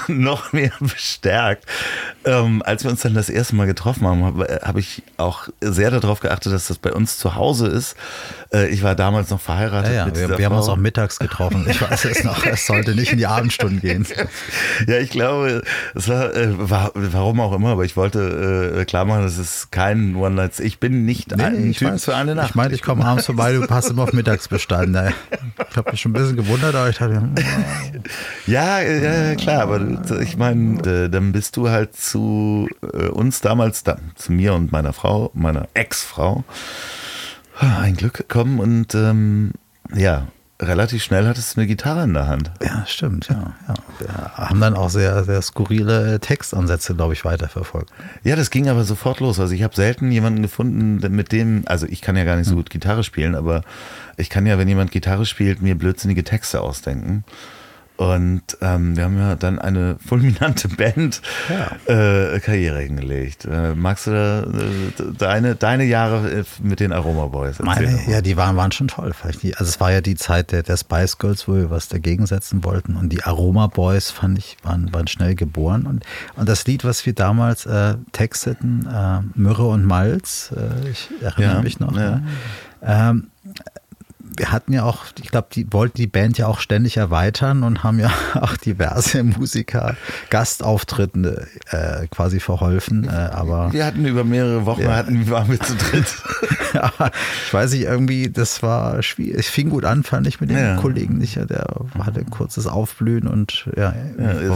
noch 0.08 0.54
mehr 0.54 0.72
bestärkt. 0.80 1.66
Ähm, 2.24 2.62
als 2.66 2.86
wir 2.86 2.92
uns 2.92 3.02
dann 3.02 3.14
das 3.14 3.30
erste 3.30 3.58
Mal 3.58 3.68
getroffen 3.68 4.08
haben, 4.08 4.24
habe 4.24 4.62
hab 4.64 4.78
ich 4.78 5.04
auch 5.18 5.50
sehr 5.60 5.92
darauf 5.92 6.22
geachtet, 6.22 6.54
dass 6.54 6.68
das 6.68 6.78
bei 6.78 6.94
uns 6.94 7.18
zu 7.18 7.36
Hause 7.36 7.68
ist. 7.68 7.98
Äh, 8.54 8.68
ich 8.70 8.82
war 8.82 8.96
damals 8.96 9.30
noch 9.30 9.42
verheiratet. 9.42 9.94
Ja, 9.94 10.16
wir, 10.16 10.38
wir 10.38 10.46
haben 10.46 10.56
uns 10.56 10.70
auch 10.70 10.78
mittags 10.78 11.20
getroffen. 11.20 11.66
Ich 11.70 11.82
weiß 11.82 12.06
es 12.06 12.24
noch, 12.24 12.46
es 12.46 12.66
sollte 12.66 12.96
nicht 12.96 13.12
in 13.12 13.18
die 13.18 13.28
Abendstunden 13.28 13.82
gehen. 13.82 14.08
Ja, 14.88 14.98
ich 14.98 15.10
glaube, 15.10 15.64
es 15.96 16.08
war, 16.08 16.36
äh, 16.36 16.70
war 16.70 16.92
warum 16.94 17.40
auch 17.40 17.54
immer, 17.54 17.70
aber 17.70 17.86
ich 17.86 17.96
wollte 17.96 18.76
äh, 18.80 18.86
klar 18.86 19.06
machen, 19.06 19.24
dass 19.24 19.38
es 19.38 19.70
kein 19.72 20.16
One-Night. 20.16 20.60
Ich 20.60 20.80
bin 20.80 21.06
nicht 21.06 21.33
nee, 21.38 21.44
ein 21.44 21.74
Typ 21.74 21.92
weiß, 21.92 22.06
für 22.06 22.16
eine 22.16 22.36
Nacht. 22.36 22.50
Ich 22.50 22.56
meine, 22.56 22.74
ich 22.74 22.82
komme 22.82 23.06
abends 23.06 23.26
vorbei, 23.26 23.54
du 23.54 23.62
passt 23.68 23.90
immer 23.90 24.04
auf 24.04 24.14
Mittagsbestand. 24.14 24.96
Ich 25.70 25.78
habe 25.78 25.92
mich 25.92 26.02
schon 26.02 26.12
ein 26.12 26.14
bisschen 26.14 26.36
gewundert, 26.36 26.76
aber 26.76 26.90
ich 26.90 26.98
dachte, 26.98 27.22
ja, 28.48 28.82
ja, 28.82 29.36
klar, 29.36 29.62
aber 29.64 29.82
ich 30.22 30.38
meine, 30.38 30.82
äh, 30.82 31.10
dann 31.10 31.32
bist 31.32 31.58
du 31.58 31.70
halt 31.70 31.96
zu 31.96 32.68
äh, 32.94 33.08
uns 33.08 33.42
damals, 33.42 33.84
da, 33.84 33.98
zu 34.16 34.32
mir 34.32 34.54
und 34.54 34.72
meiner 34.72 34.94
Frau, 34.94 35.32
meiner 35.34 35.68
Ex-Frau, 35.74 36.44
ein 37.60 37.96
Glück 37.96 38.14
gekommen 38.14 38.60
und 38.60 38.96
ähm, 38.96 39.52
ja, 39.94 40.28
relativ 40.64 41.04
schnell 41.04 41.28
hattest 41.28 41.56
du 41.56 41.62
eine 41.62 41.68
Gitarre 41.68 42.04
in 42.04 42.14
der 42.14 42.28
Hand. 42.28 42.52
Ja, 42.62 42.86
stimmt, 42.88 43.30
ja. 43.30 43.54
ja. 43.68 43.74
Wir 44.00 44.34
haben 44.36 44.60
dann 44.60 44.76
auch 44.76 44.90
sehr, 44.90 45.24
sehr 45.24 45.42
skurrile 45.42 46.20
Textansätze, 46.20 46.96
glaube 46.96 47.14
ich, 47.14 47.26
weiterverfolgt. 47.26 47.92
Ja, 48.24 48.36
das 48.36 48.50
ging 48.50 48.70
aber 48.70 48.84
sofort 48.84 49.20
los. 49.20 49.40
Also 49.40 49.54
ich 49.54 49.64
habe 49.64 49.76
selten 49.76 50.12
jemanden 50.12 50.42
gefunden, 50.42 51.00
mit 51.16 51.32
dem, 51.32 51.64
also 51.66 51.86
ich 51.88 52.02
kann 52.02 52.16
ja 52.16 52.24
gar 52.24 52.36
nicht 52.36 52.48
so 52.48 52.52
hm. 52.52 52.60
gut 52.60 52.70
Gitarre 52.70 53.04
spielen, 53.04 53.36
aber 53.36 53.64
ich 54.18 54.30
kann 54.30 54.46
ja, 54.46 54.58
wenn 54.58 54.68
jemand 54.68 54.92
Gitarre 54.92 55.26
spielt, 55.26 55.62
mir 55.62 55.76
blödsinnige 55.76 56.24
Texte 56.24 56.62
ausdenken. 56.62 57.24
Und 57.96 58.42
ähm, 58.62 58.98
wir 58.98 59.04
haben 59.04 59.20
ja 59.20 59.36
dann 59.36 59.60
eine 59.60 59.98
fulminante 60.04 60.68
Band-Karriere 60.78 62.76
ja. 62.76 62.80
äh, 62.80 62.86
hingelegt. 62.86 63.46
Äh, 63.46 63.76
magst 63.76 64.08
du 64.08 64.12
da, 64.12 64.42
äh, 64.42 65.14
deine, 65.16 65.56
deine 65.56 65.84
Jahre 65.84 66.40
äh, 66.40 66.44
mit 66.62 66.80
den 66.80 66.92
Aroma 66.92 67.28
Boys 67.28 67.60
erzählen? 67.60 67.94
Meine, 67.96 68.12
ja, 68.12 68.22
die 68.22 68.36
waren, 68.36 68.56
waren 68.56 68.72
schon 68.72 68.88
toll. 68.88 69.14
Vielleicht 69.14 69.44
die, 69.44 69.56
also 69.56 69.70
es 69.70 69.80
war 69.80 69.92
ja 69.92 70.02
die 70.02 70.16
Zeit 70.16 70.52
der, 70.52 70.64
der 70.64 70.78
Spice 70.78 71.20
Girls, 71.20 71.48
wo 71.48 71.54
wir 71.54 71.70
was 71.70 71.88
dagegen 71.88 72.26
setzen 72.26 72.64
wollten. 72.64 72.96
Und 72.96 73.10
die 73.10 73.24
Aroma 73.24 73.68
Boys, 73.68 74.10
fand 74.10 74.40
ich, 74.40 74.58
waren, 74.64 74.92
waren 74.92 75.06
schnell 75.06 75.36
geboren. 75.36 75.86
Und, 75.86 76.04
und 76.36 76.50
das 76.50 76.66
Lied, 76.66 76.84
was 76.84 77.06
wir 77.06 77.14
damals 77.14 77.68
äh, 77.68 77.96
texteten, 78.12 78.88
äh, 78.92 79.20
Myrrhe 79.36 79.68
und 79.68 79.86
Malz, 79.86 80.52
ich 80.92 81.10
erinnere 81.22 81.56
ja, 81.58 81.62
mich 81.62 81.80
noch. 81.80 81.96
Ja. 81.96 82.22
Ähm, 82.82 83.30
wir 84.38 84.52
hatten 84.52 84.74
ja 84.74 84.84
auch, 84.84 85.06
ich 85.22 85.30
glaube, 85.30 85.48
die 85.54 85.72
wollten 85.72 85.98
die 85.98 86.08
Band 86.08 86.38
ja 86.38 86.48
auch 86.48 86.60
ständig 86.60 86.98
erweitern 86.98 87.64
und 87.64 87.84
haben 87.84 88.00
ja 88.00 88.12
auch 88.36 88.58
diverse 88.58 89.24
Musiker 89.24 89.96
Gastauftritten 90.30 91.26
äh, 91.70 92.08
quasi 92.10 92.40
verholfen. 92.40 93.06
Äh, 93.06 93.12
aber 93.12 93.72
wir 93.74 93.86
hatten 93.86 94.06
über 94.06 94.24
mehrere 94.24 94.66
Wochen, 94.66 94.82
ja, 94.82 94.96
hatten, 94.96 95.30
waren 95.30 95.50
wir 95.50 95.60
zu 95.60 95.76
dritt. 95.76 96.16
ja, 96.74 96.92
ich 97.46 97.54
weiß 97.54 97.74
nicht, 97.74 97.84
irgendwie, 97.84 98.30
das 98.30 98.64
war 98.64 99.02
schwierig. 99.04 99.40
Es 99.40 99.48
fing 99.48 99.70
gut 99.70 99.86
an, 99.86 100.04
fand 100.04 100.28
ich 100.28 100.42
mit 100.42 100.50
dem 100.50 100.58
ja. 100.58 100.76
Kollegen 100.78 101.18
nicht. 101.18 101.36
Der 101.36 101.66
hatte 102.00 102.20
ein 102.20 102.30
kurzes 102.30 102.68
Aufblühen 102.68 103.28
und 103.28 103.68
ja, 103.76 103.94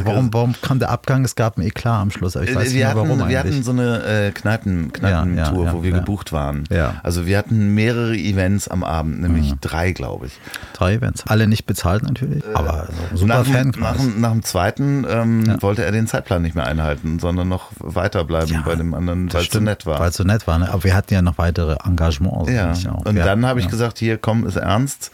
warum, 0.04 0.34
warum 0.34 0.56
kam 0.62 0.80
der 0.80 0.90
Abgang? 0.90 1.26
Es 1.26 1.36
gab 1.36 1.58
ein 1.58 1.64
Eklat 1.64 2.02
am 2.02 2.12
Schluss, 2.12 2.36
aber 2.36 2.46
ich 2.46 2.56
weiß 2.56 2.74
wir 2.74 2.74
nicht 2.74 2.86
hatten, 2.86 2.98
warum 2.98 3.20
Wir 3.20 3.40
eigentlich. 3.40 3.56
hatten 3.56 3.64
so 3.64 3.72
eine 3.72 4.04
äh, 4.04 4.32
Kneipen, 4.32 4.94
Kneipentour, 4.94 5.74
wo 5.74 5.84
wir 5.84 5.92
gebucht 5.92 6.32
waren. 6.32 6.64
Also 7.04 7.26
wir 7.26 7.38
hatten 7.38 7.74
mehrere 7.74 8.16
Events 8.16 8.68
am 8.68 8.84
Abend, 8.84 9.22
nämlich 9.22 9.54
drei, 9.68 9.92
glaube 9.92 10.28
ich. 10.28 10.40
Drei 10.74 10.96
Events. 10.96 11.26
Alle 11.28 11.48
nicht 11.48 11.66
bezahlt 11.66 12.04
natürlich, 12.04 12.44
äh, 12.46 12.54
aber 12.54 12.88
super 13.14 13.40
nach, 13.40 13.46
Fan 13.46 13.74
nach, 13.78 13.98
nach, 14.18 14.32
dem 14.32 14.44
zweiten 14.44 15.06
ähm, 15.10 15.46
ja. 15.46 15.62
wollte 15.62 15.84
er 15.84 15.92
den 15.92 16.08
Zeitplan 16.08 16.42
nicht 16.42 16.56
mehr 16.56 16.66
einhalten, 16.66 17.20
sondern 17.20 17.50
noch 17.50 17.72
weiterbleiben 17.80 18.54
ja, 18.54 18.62
bei 18.62 18.76
dem 18.76 18.94
anderen, 18.94 19.32
weil 19.34 19.42
es 19.42 19.50
so 19.50 19.60
nett 19.60 19.86
war. 19.86 20.00
Weil 20.00 20.10
es 20.10 20.18
so 20.18 20.24
nett 20.24 20.48
war, 20.48 20.60
ne? 20.60 20.70
aber 20.72 20.84
wir 20.84 20.96
hatten 20.96 21.14
ja 21.14 21.22
noch 21.22 21.38
weitere 21.38 21.78
Engagements. 21.86 22.52
Ja, 22.52 22.92
und 22.92 23.16
wir 23.16 23.24
dann 23.24 23.46
habe 23.46 23.60
ich 23.60 23.68
gesagt, 23.68 23.98
hier 24.00 24.18
komm, 24.18 24.46
ist 24.46 24.56
ernst. 24.56 25.12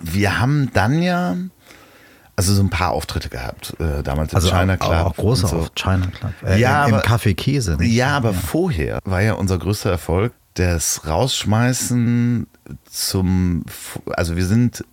Wir 0.00 0.40
haben 0.40 0.70
dann 0.74 1.02
ja 1.02 1.36
also 2.36 2.52
so 2.52 2.62
ein 2.62 2.70
paar 2.70 2.90
Auftritte 2.90 3.28
gehabt, 3.28 3.74
äh, 3.78 4.02
damals 4.02 4.34
also 4.34 4.48
im 4.48 4.54
China 4.54 4.76
Club. 4.76 4.92
Auch, 4.92 5.06
auch 5.06 5.16
große 5.16 5.46
so. 5.46 5.68
China 5.74 6.08
Club. 6.08 6.32
Äh, 6.44 6.60
ja, 6.60 6.84
im, 6.86 6.94
im 6.94 7.00
Café 7.00 7.34
Käse. 7.34 7.78
Ja, 7.80 8.16
aber 8.16 8.32
ja. 8.32 8.38
vorher 8.38 8.98
war 9.04 9.22
ja 9.22 9.34
unser 9.34 9.58
größter 9.58 9.90
Erfolg 9.90 10.32
das 10.54 11.06
Rausschmeißen 11.06 12.46
zum, 12.90 13.64
also 14.16 14.36
wir 14.36 14.46
sind 14.46 14.84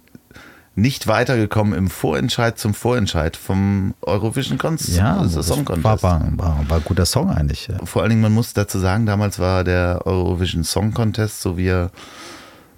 nicht 0.75 1.07
weitergekommen 1.07 1.73
im 1.73 1.89
Vorentscheid 1.89 2.57
zum 2.57 2.73
Vorentscheid 2.73 3.35
vom 3.35 3.93
Eurovision 4.01 4.57
Contest. 4.57 4.95
Ja, 4.95 5.21
das 5.21 5.47
Song 5.47 5.65
Contest. 5.65 5.83
War, 5.83 6.01
war, 6.01 6.63
war, 6.67 6.77
ein 6.77 6.83
guter 6.85 7.05
Song 7.05 7.29
eigentlich. 7.29 7.67
Ja. 7.67 7.85
Vor 7.85 8.01
allen 8.01 8.11
Dingen, 8.11 8.21
man 8.21 8.33
muss 8.33 8.53
dazu 8.53 8.79
sagen, 8.79 9.05
damals 9.05 9.39
war 9.39 9.63
der 9.63 10.01
Eurovision 10.05 10.63
Song 10.63 10.93
Contest, 10.93 11.41
so 11.41 11.57
wie 11.57 11.67
er, 11.67 11.91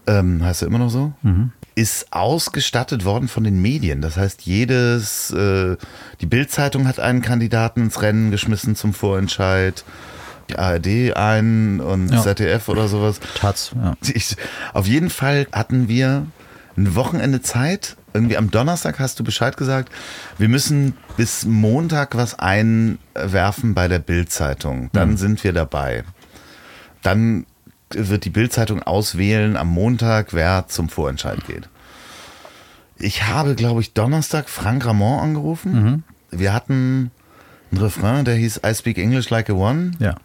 ähm, 0.08 0.44
heißt 0.44 0.64
er 0.64 0.68
immer 0.70 0.80
noch 0.80 0.90
so, 0.90 1.14
mhm. 1.22 1.52
ist 1.76 2.12
ausgestattet 2.12 3.06
worden 3.06 3.28
von 3.28 3.44
den 3.44 3.62
Medien. 3.62 4.02
Das 4.02 4.18
heißt, 4.18 4.42
jedes, 4.42 5.30
äh, 5.32 5.78
die 6.20 6.26
Bildzeitung 6.26 6.88
hat 6.88 7.00
einen 7.00 7.22
Kandidaten 7.22 7.82
ins 7.84 8.02
Rennen 8.02 8.32
geschmissen 8.32 8.76
zum 8.76 8.94
Vorentscheid 8.94 9.84
die 10.50 10.58
ARD 10.58 11.16
ein 11.16 11.80
und 11.80 12.10
ja. 12.12 12.22
ZDF 12.22 12.68
oder 12.70 12.88
sowas. 12.88 13.20
Taz, 13.36 13.72
ja. 13.76 13.96
Ich, 14.14 14.36
auf 14.74 14.88
jeden 14.88 15.10
Fall 15.10 15.48
hatten 15.52 15.88
wir 15.88 16.26
ein 16.78 16.96
Wochenende 16.96 17.42
Zeit, 17.42 17.96
irgendwie 18.14 18.38
am 18.38 18.52
Donnerstag 18.52 19.00
hast 19.00 19.20
du 19.20 19.24
Bescheid 19.24 19.58
gesagt, 19.58 19.92
wir 20.38 20.50
müssen 20.50 20.96
bis 21.18 21.46
Montag 21.46 22.16
was 22.16 22.38
einwerfen 22.40 23.74
bei 23.74 23.88
der 23.88 24.00
Bild-Zeitung. 24.00 24.90
Dann 24.94 25.12
Mhm. 25.12 25.18
sind 25.18 25.44
wir 25.44 25.54
dabei. 25.54 26.04
Dann 27.02 27.46
wird 27.90 28.26
die 28.26 28.30
Bild-Zeitung 28.30 28.82
auswählen 28.84 29.56
am 29.58 29.68
Montag, 29.70 30.34
wer 30.34 30.66
zum 30.68 30.90
Vorentscheid 30.90 31.46
geht. 31.46 31.70
Ich 32.98 33.24
habe, 33.28 33.56
glaube 33.56 33.82
ich, 33.82 33.94
Donnerstag 33.94 34.50
Frank 34.50 34.86
Ramon 34.86 35.20
angerufen. 35.20 35.74
Mhm. 35.84 36.04
Wir 36.32 36.54
hatten 36.54 37.12
einen 37.72 37.82
Refrain, 37.82 38.26
der 38.26 38.36
hieß 38.36 38.62
I 38.66 38.74
speak 38.74 38.98
English 38.98 39.30
like 39.30 39.50
a 39.50 39.54
one. 39.54 39.92
Ja. 40.00 40.16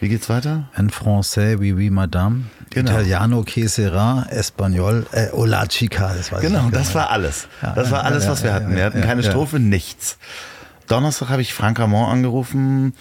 Wie 0.00 0.08
geht's 0.08 0.28
weiter? 0.28 0.64
En 0.76 0.90
français, 0.90 1.56
oui, 1.58 1.72
oui, 1.72 1.88
madame. 1.90 2.44
Genau. 2.70 2.90
Italiano, 2.90 3.42
que 3.44 3.66
sera, 3.68 4.26
Espanol, 4.28 5.06
äh, 5.12 5.28
hola 5.32 5.66
chica. 5.68 6.12
Das 6.14 6.30
weiß 6.30 6.42
ich 6.42 6.48
Genau, 6.48 6.64
nicht 6.64 6.76
das 6.76 6.94
war 6.94 7.10
alles. 7.10 7.48
Ja, 7.62 7.72
das 7.72 7.90
war 7.90 8.04
alles, 8.04 8.28
was 8.28 8.42
wir 8.42 8.52
hatten. 8.52 8.74
Wir 8.76 8.84
hatten 8.84 9.00
keine. 9.00 9.22
Strophe, 9.22 9.58
nichts. 9.58 10.18
Donnerstag 10.86 11.30
habe 11.30 11.42
ich 11.42 11.54
Frank 11.54 11.78
Ramon 11.80 12.08
angerufen, 12.10 12.94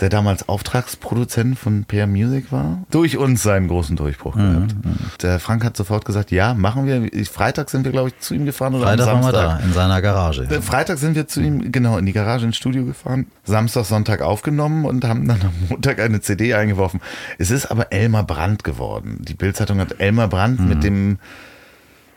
der 0.00 0.08
damals 0.08 0.48
Auftragsproduzent 0.48 1.58
von 1.58 1.84
PR 1.84 2.06
Music 2.06 2.50
war. 2.52 2.84
Durch 2.90 3.16
uns 3.18 3.42
seinen 3.42 3.68
großen 3.68 3.96
Durchbruch 3.96 4.34
Mhm, 4.34 4.68
gehabt. 4.68 4.74
Der 5.22 5.38
Frank 5.40 5.64
hat 5.64 5.76
sofort 5.76 6.04
gesagt, 6.04 6.30
ja, 6.30 6.54
machen 6.54 6.86
wir. 6.86 7.08
Freitag 7.26 7.70
sind 7.70 7.84
wir, 7.84 7.92
glaube 7.92 8.08
ich, 8.08 8.18
zu 8.20 8.34
ihm 8.34 8.46
gefahren 8.46 8.74
oder 8.74 8.84
Freitag 8.86 9.08
am 9.08 9.22
waren 9.22 9.32
wir 9.32 9.38
Samstag. 9.38 9.58
da, 9.60 9.64
in 9.66 9.72
seiner 9.72 10.02
Garage. 10.02 10.42
Äh, 10.44 10.60
Freitag 10.62 10.98
sind 10.98 11.14
wir 11.14 11.26
zu 11.28 11.40
ihm, 11.40 11.70
genau, 11.70 11.98
in 11.98 12.06
die 12.06 12.12
Garage 12.12 12.46
ins 12.46 12.56
Studio 12.56 12.84
gefahren. 12.84 13.26
Samstag, 13.44 13.84
Sonntag 13.84 14.22
aufgenommen 14.22 14.84
und 14.84 15.04
haben 15.04 15.26
dann 15.28 15.40
am 15.42 15.52
Montag 15.68 16.00
eine 16.00 16.20
CD 16.20 16.54
eingeworfen. 16.54 17.00
Es 17.38 17.50
ist 17.50 17.66
aber 17.66 17.92
Elmar 17.92 18.24
Brandt 18.24 18.64
geworden. 18.64 19.18
Die 19.20 19.34
Bildzeitung 19.34 19.78
hat 19.80 20.00
Elmar 20.00 20.28
Brandt 20.28 20.60
Mhm. 20.60 20.68
mit 20.68 20.82
dem 20.84 21.18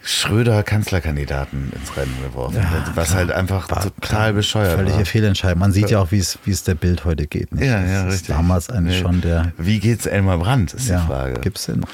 Schröder 0.06 0.64
Kanzlerkandidaten 0.64 1.72
ins 1.74 1.96
Rennen 1.96 2.16
geworfen. 2.24 2.58
was 2.96 3.14
halt 3.16 3.32
einfach 3.32 3.70
War 3.72 3.82
total 3.84 3.92
klar, 4.02 4.34
bescheuert 4.34 4.76
Völlige 4.76 4.98
war. 4.98 5.06
Fehlentscheidung. 5.06 5.60
Man 5.60 5.72
sieht 5.72 5.90
ja 5.90 6.00
auch, 6.00 6.12
wie 6.12 6.18
es 6.20 6.38
wie 6.44 6.52
es 6.52 6.64
der 6.64 6.76
Bild 6.76 7.06
heute 7.06 7.26
geht. 7.26 7.54
Nicht? 7.56 7.66
Ja, 7.66 7.82
Das 7.82 7.90
ja, 7.90 8.06
ist 8.08 8.14
richtig. 8.14 8.36
Damals 8.36 8.70
eigentlich 8.70 8.98
Nee. 8.98 9.02
schon 9.02 9.22
der. 9.22 9.54
Wie 9.58 9.80
geht's 9.80 10.06
Elmar 10.06 10.38
Brandt, 10.40 10.74
ist 10.74 10.90
Ja, 10.90 11.00
die 11.02 11.08
Frage. 11.08 11.40
Gibt's 11.40 11.66
den? 11.68 11.80
noch? 11.80 11.88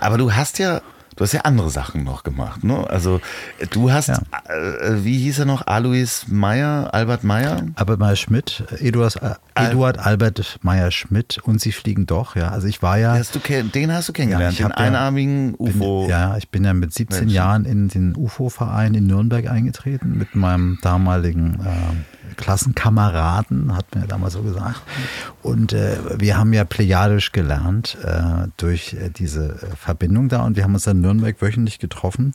Aber 0.00 0.16
du 0.16 0.32
hast 0.32 0.58
ja, 0.58 0.80
du 1.16 1.24
hast 1.24 1.32
ja 1.32 1.42
andere 1.42 1.70
Sachen 1.70 2.04
noch 2.04 2.22
gemacht, 2.22 2.64
ne? 2.64 2.88
Also 2.88 3.20
du 3.70 3.92
hast, 3.92 4.08
Ja. 4.08 4.18
äh, 4.48 5.04
wie 5.04 5.18
hieß 5.18 5.40
er 5.40 5.44
noch? 5.44 5.66
Alois 5.66 6.24
Meyer, 6.28 6.92
Albert 6.94 7.24
Meyer? 7.24 7.62
Albert 7.74 7.98
Meyer-Schmidt, 8.00 8.64
Eduard, 8.78 9.16
äh, 9.22 9.34
Eduard 9.54 9.98
Albert 9.98 10.58
Meyer-Schmidt 10.62 11.38
und 11.42 11.60
Sie 11.60 11.72
fliegen 11.72 12.06
doch. 12.06 12.36
Ja, 12.36 12.48
also 12.50 12.66
ich 12.66 12.82
war 12.82 12.98
ja. 12.98 13.14
Hast 13.14 13.34
du, 13.34 13.38
den 13.40 13.92
hast 13.92 14.08
du 14.08 14.12
kennengelernt, 14.12 14.52
ich 14.52 14.58
den 14.58 14.66
hab 14.70 14.78
ja- 14.78 14.84
einarmigen 14.86 15.52
bin, 15.52 15.66
UFO. 15.66 16.06
Ja, 16.08 16.36
ich 16.36 16.48
bin 16.50 16.64
ja 16.64 16.72
mit 16.74 16.92
17 16.94 17.20
Menschen. 17.20 17.34
Jahren 17.34 17.64
in 17.64 17.88
den 17.88 18.16
UFO-Verein 18.16 18.94
in 18.94 19.06
Nürnberg 19.06 19.48
eingetreten 19.50 20.16
mit 20.16 20.34
meinem 20.34 20.78
damaligen 20.82 21.60
äh, 21.64 22.19
Klassenkameraden, 22.36 23.76
hat 23.76 23.94
mir 23.94 24.06
damals 24.06 24.34
so 24.34 24.42
gesagt. 24.42 24.82
Und 25.42 25.72
äh, 25.72 25.98
wir 26.18 26.36
haben 26.36 26.52
ja 26.52 26.64
Plejadisch 26.64 27.32
gelernt 27.32 27.96
äh, 28.04 28.48
durch 28.56 28.94
äh, 28.94 29.10
diese 29.10 29.60
äh, 29.62 29.76
Verbindung 29.76 30.28
da 30.28 30.42
und 30.44 30.56
wir 30.56 30.64
haben 30.64 30.74
uns 30.74 30.86
in 30.86 31.00
Nürnberg 31.00 31.40
wöchentlich 31.40 31.78
getroffen 31.78 32.32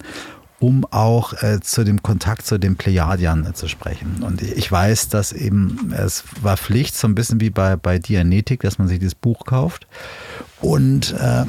um 0.59 0.85
auch 0.89 1.33
äh, 1.43 1.59
zu 1.59 1.83
dem 1.83 2.01
Kontakt 2.01 2.45
zu 2.45 2.57
den 2.57 2.75
Plejadiern 2.77 3.45
äh, 3.45 3.53
zu 3.53 3.67
sprechen. 3.67 4.23
Und 4.23 4.41
ich 4.41 4.71
weiß, 4.71 5.09
dass 5.09 5.33
eben 5.33 5.93
es 5.95 6.23
war 6.41 6.57
Pflicht, 6.57 6.95
so 6.95 7.07
ein 7.07 7.15
bisschen 7.15 7.41
wie 7.41 7.49
bei, 7.49 7.75
bei 7.75 7.99
Dianetik, 7.99 8.61
dass 8.61 8.77
man 8.77 8.87
sich 8.87 8.99
dieses 8.99 9.15
Buch 9.15 9.45
kauft. 9.45 9.85
Und 10.61 11.13
äh, 11.13 11.45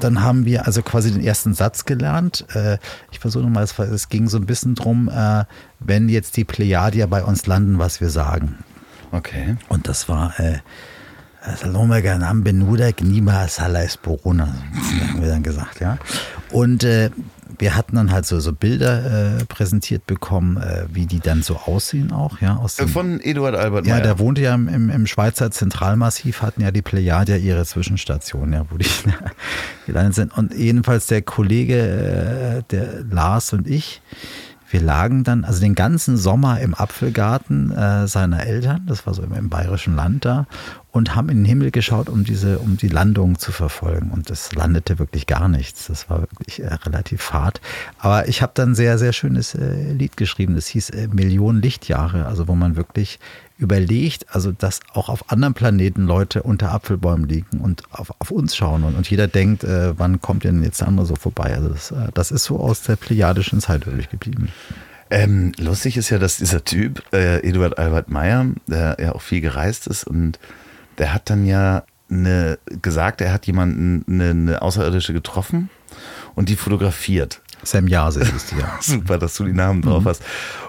dann 0.00 0.22
haben 0.22 0.44
wir 0.44 0.66
also 0.66 0.82
quasi 0.82 1.10
den 1.10 1.22
ersten 1.22 1.54
Satz 1.54 1.84
gelernt. 1.84 2.44
Äh, 2.54 2.78
ich 3.10 3.18
versuche 3.18 3.44
nochmal, 3.44 3.64
es, 3.64 4.08
ging 4.08 4.28
so 4.28 4.38
ein 4.38 4.46
bisschen 4.46 4.74
drum, 4.74 5.08
äh, 5.08 5.44
wenn 5.80 6.08
jetzt 6.08 6.36
die 6.36 6.44
Plejadier 6.44 7.06
bei 7.06 7.24
uns 7.24 7.46
landen, 7.46 7.78
was 7.78 8.00
wir 8.00 8.10
sagen. 8.10 8.58
Okay. 9.12 9.56
Und 9.68 9.88
das 9.88 10.08
war 10.08 10.38
äh, 10.38 10.58
Salome 11.56 12.02
Ganam 12.02 12.42
Benuda 12.42 12.90
Gnima 12.90 13.46
Salais 13.48 13.96
Borona, 13.96 14.54
haben 15.08 15.22
wir 15.22 15.28
dann 15.28 15.42
gesagt, 15.42 15.80
ja. 15.80 15.98
Und 16.50 16.82
äh, 16.84 17.10
wir 17.58 17.74
hatten 17.76 17.96
dann 17.96 18.12
halt 18.12 18.26
so, 18.26 18.40
so 18.40 18.52
Bilder 18.52 19.38
äh, 19.40 19.44
präsentiert 19.44 20.06
bekommen, 20.06 20.56
äh, 20.56 20.84
wie 20.92 21.06
die 21.06 21.20
dann 21.20 21.42
so 21.42 21.56
aussehen 21.56 22.12
auch, 22.12 22.40
ja. 22.40 22.56
Aus 22.56 22.78
Äh, 22.78 22.84
dem, 22.84 22.88
Von 22.90 23.20
Eduard 23.20 23.54
Albert 23.54 23.86
ja, 23.86 23.94
Meyer. 23.94 24.02
der 24.02 24.18
wohnte 24.18 24.40
ja 24.42 24.54
im, 24.54 24.68
im, 24.68 24.90
im 24.90 25.06
Schweizer 25.06 25.50
Zentralmassiv, 25.50 26.42
hatten 26.42 26.60
ja 26.62 26.70
die 26.70 26.82
Plejadier 26.82 27.38
ihre 27.38 27.64
Zwischenstation, 27.64 28.52
ja, 28.52 28.64
wo 28.70 28.76
die 28.76 28.86
gelandet 29.86 30.14
sind. 30.14 30.36
Und 30.36 30.54
jedenfalls 30.54 31.06
der 31.06 31.22
Kollege, 31.22 31.76
äh, 31.78 32.62
der 32.70 33.04
Lars 33.10 33.52
und 33.52 33.66
ich, 33.68 34.02
wir 34.68 34.80
lagen 34.80 35.22
dann, 35.22 35.44
also 35.44 35.60
den 35.60 35.74
ganzen 35.76 36.16
Sommer 36.16 36.60
im 36.60 36.74
Apfelgarten 36.74 37.70
äh, 37.70 38.08
seiner 38.08 38.44
Eltern, 38.46 38.82
das 38.86 39.06
war 39.06 39.14
so 39.14 39.22
im, 39.22 39.32
im 39.32 39.48
bayerischen 39.48 39.94
Land 39.94 40.24
da, 40.24 40.46
und 40.96 41.14
haben 41.14 41.28
in 41.28 41.38
den 41.38 41.44
Himmel 41.44 41.70
geschaut, 41.70 42.08
um 42.08 42.24
diese, 42.24 42.58
um 42.58 42.76
die 42.76 42.88
Landung 42.88 43.38
zu 43.38 43.52
verfolgen. 43.52 44.10
Und 44.10 44.30
das 44.30 44.52
landete 44.54 44.98
wirklich 44.98 45.26
gar 45.26 45.48
nichts. 45.48 45.86
Das 45.86 46.08
war 46.08 46.22
wirklich 46.22 46.62
äh, 46.62 46.72
relativ 46.72 47.22
fad. 47.22 47.60
Aber 47.98 48.28
ich 48.28 48.42
habe 48.42 48.52
dann 48.54 48.70
ein 48.70 48.74
sehr, 48.74 48.98
sehr 48.98 49.12
schönes 49.12 49.54
äh, 49.54 49.92
Lied 49.92 50.16
geschrieben. 50.16 50.54
Das 50.54 50.66
hieß 50.68 50.90
äh, 50.90 51.08
Millionen 51.08 51.60
Lichtjahre, 51.60 52.26
also 52.26 52.48
wo 52.48 52.54
man 52.54 52.76
wirklich 52.76 53.18
überlegt, 53.58 54.26
also 54.34 54.52
dass 54.52 54.80
auch 54.92 55.08
auf 55.08 55.30
anderen 55.30 55.54
Planeten 55.54 56.06
Leute 56.06 56.42
unter 56.42 56.72
Apfelbäumen 56.72 57.28
liegen 57.28 57.60
und 57.60 57.82
auf, 57.90 58.12
auf 58.18 58.30
uns 58.30 58.54
schauen 58.54 58.84
und, 58.84 58.96
und 58.96 59.08
jeder 59.08 59.28
denkt, 59.28 59.64
äh, 59.64 59.98
wann 59.98 60.20
kommt 60.20 60.44
denn 60.44 60.62
jetzt 60.62 60.80
der 60.80 60.88
andere 60.88 61.06
so 61.06 61.16
vorbei? 61.16 61.54
Also 61.54 61.70
das, 61.70 61.90
äh, 61.90 62.08
das 62.12 62.30
ist 62.30 62.44
so 62.44 62.58
aus 62.58 62.82
der 62.82 62.96
plejadischen 62.96 63.60
Zeit 63.60 63.86
wirklich 63.86 64.10
geblieben. 64.10 64.48
Ähm, 65.08 65.52
lustig 65.58 65.96
ist 65.96 66.10
ja, 66.10 66.18
dass 66.18 66.38
dieser 66.38 66.64
Typ, 66.64 67.02
äh, 67.12 67.38
Eduard 67.48 67.78
Albert 67.78 68.10
Meyer, 68.10 68.46
der 68.66 68.96
ja 69.00 69.14
auch 69.14 69.22
viel 69.22 69.40
gereist 69.40 69.86
ist 69.86 70.04
und 70.04 70.38
der 70.98 71.12
hat 71.14 71.30
dann 71.30 71.46
ja 71.46 71.84
eine, 72.10 72.58
gesagt, 72.82 73.20
er 73.20 73.32
hat 73.32 73.46
jemanden, 73.46 74.04
eine, 74.08 74.30
eine 74.30 74.62
Außerirdische 74.62 75.12
getroffen 75.12 75.70
und 76.34 76.48
die 76.48 76.56
fotografiert. 76.56 77.40
Sam 77.62 77.88
Jase 77.88 78.20
ist 78.20 78.52
die 78.52 78.58
ja. 78.58 78.76
Super, 78.80 79.18
dass 79.18 79.36
du 79.36 79.44
die 79.44 79.52
Namen 79.52 79.82
drauf 79.82 80.04
hast. 80.04 80.22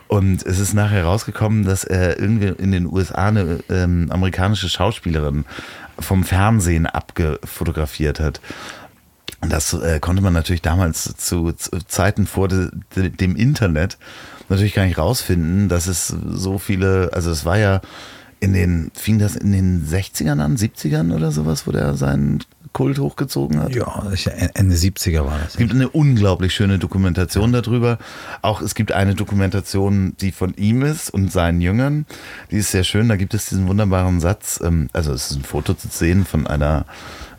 Und 0.08 0.46
es 0.46 0.58
ist 0.60 0.74
nachher 0.74 1.04
rausgekommen, 1.04 1.64
dass 1.64 1.84
er 1.84 2.20
irgendwie 2.20 2.48
in 2.48 2.72
den 2.72 2.88
USA 2.88 3.28
eine 3.28 3.60
ähm, 3.70 4.08
amerikanische 4.10 4.70
Schauspielerin 4.70 5.46
vom 6.00 6.24
Fernsehen 6.24 6.86
abgefotografiert 6.86 8.20
hat. 8.20 8.40
Und 9.42 9.52
das 9.52 9.74
äh, 9.74 10.00
konnte 10.00 10.24
man 10.24 10.34
natürlich 10.34 10.62
damals 10.62 11.16
zu, 11.18 11.52
zu 11.52 11.72
Zeiten 11.86 12.26
vor 12.26 12.48
de, 12.48 12.70
de, 12.96 13.10
dem 13.10 13.36
Internet 13.36 13.98
natürlich 14.50 14.74
gar 14.74 14.86
nicht 14.86 14.98
rausfinden, 14.98 15.68
dass 15.68 15.88
es 15.88 16.08
so 16.08 16.58
viele, 16.58 17.12
also 17.14 17.30
es 17.30 17.46
war 17.46 17.58
ja 17.58 17.82
in 18.40 18.54
den, 18.54 18.92
fing 18.94 19.20
das 19.20 19.36
in 19.36 19.52
den 19.52 19.88
60ern 19.88 20.40
an, 20.40 20.58
70ern 20.58 21.14
oder 21.14 21.32
sowas, 21.32 21.66
wo 21.66 21.72
der 21.72 21.96
seinen 21.96 22.44
Kult 22.74 23.00
hochgezogen 23.00 23.60
hat? 23.60 23.74
Ja, 23.74 24.04
Ende 24.54 24.76
70er 24.76 25.26
war 25.26 25.40
das. 25.40 25.54
Es 25.54 25.58
gibt 25.58 25.74
eine 25.74 25.90
unglaublich 25.90 26.54
schöne 26.54 26.78
Dokumentation 26.78 27.52
darüber. 27.52 27.98
Auch 28.44 28.62
es 28.62 28.76
gibt 28.76 28.92
eine 28.92 29.16
Dokumentation, 29.16 30.16
die 30.22 30.32
von 30.32 30.54
ihm 30.56 30.84
ist 30.84 31.10
und 31.10 31.32
seinen 31.32 31.62
Jüngern. 31.62 32.06
Die 32.52 32.58
ist 32.58 32.72
sehr 32.72 32.84
schön. 32.84 33.10
Da 33.10 33.16
gibt 33.16 33.34
es 33.34 33.46
diesen 33.46 33.68
wunderbaren 33.68 34.20
Satz. 34.20 34.60
Ähm, 34.64 34.90
also 34.94 35.12
es 35.12 35.32
ist 35.32 35.38
ein 35.38 35.44
Foto 35.44 35.74
zu 35.74 35.88
sehen 35.88 36.26
von 36.26 36.46
einer 36.46 36.86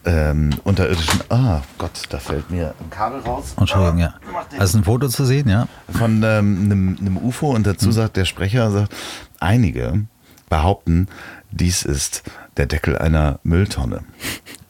ähm, 0.04 0.50
unterirdischen. 0.64 1.20
Ah 1.28 1.62
Gott, 1.78 2.02
da 2.08 2.18
fällt 2.18 2.50
mir 2.50 2.74
ein 2.80 2.90
Kabel 2.90 3.20
raus. 3.20 3.54
Entschuldigung, 3.56 3.98
ja. 3.98 4.14
Also 4.58 4.78
ein 4.78 4.84
Foto 4.84 5.08
zu 5.08 5.24
sehen, 5.24 5.48
ja. 5.48 5.68
Von 5.92 6.22
ähm, 6.24 6.62
einem, 6.64 6.96
einem 7.00 7.16
UFO 7.16 7.54
und 7.54 7.66
dazu 7.66 7.92
sagt 7.92 8.16
der 8.16 8.24
Sprecher, 8.24 8.70
sagt, 8.70 8.94
einige 9.38 10.06
behaupten, 10.48 11.08
dies 11.50 11.82
ist 11.82 12.22
der 12.56 12.66
Deckel 12.66 12.98
einer 12.98 13.40
Mülltonne. 13.42 14.02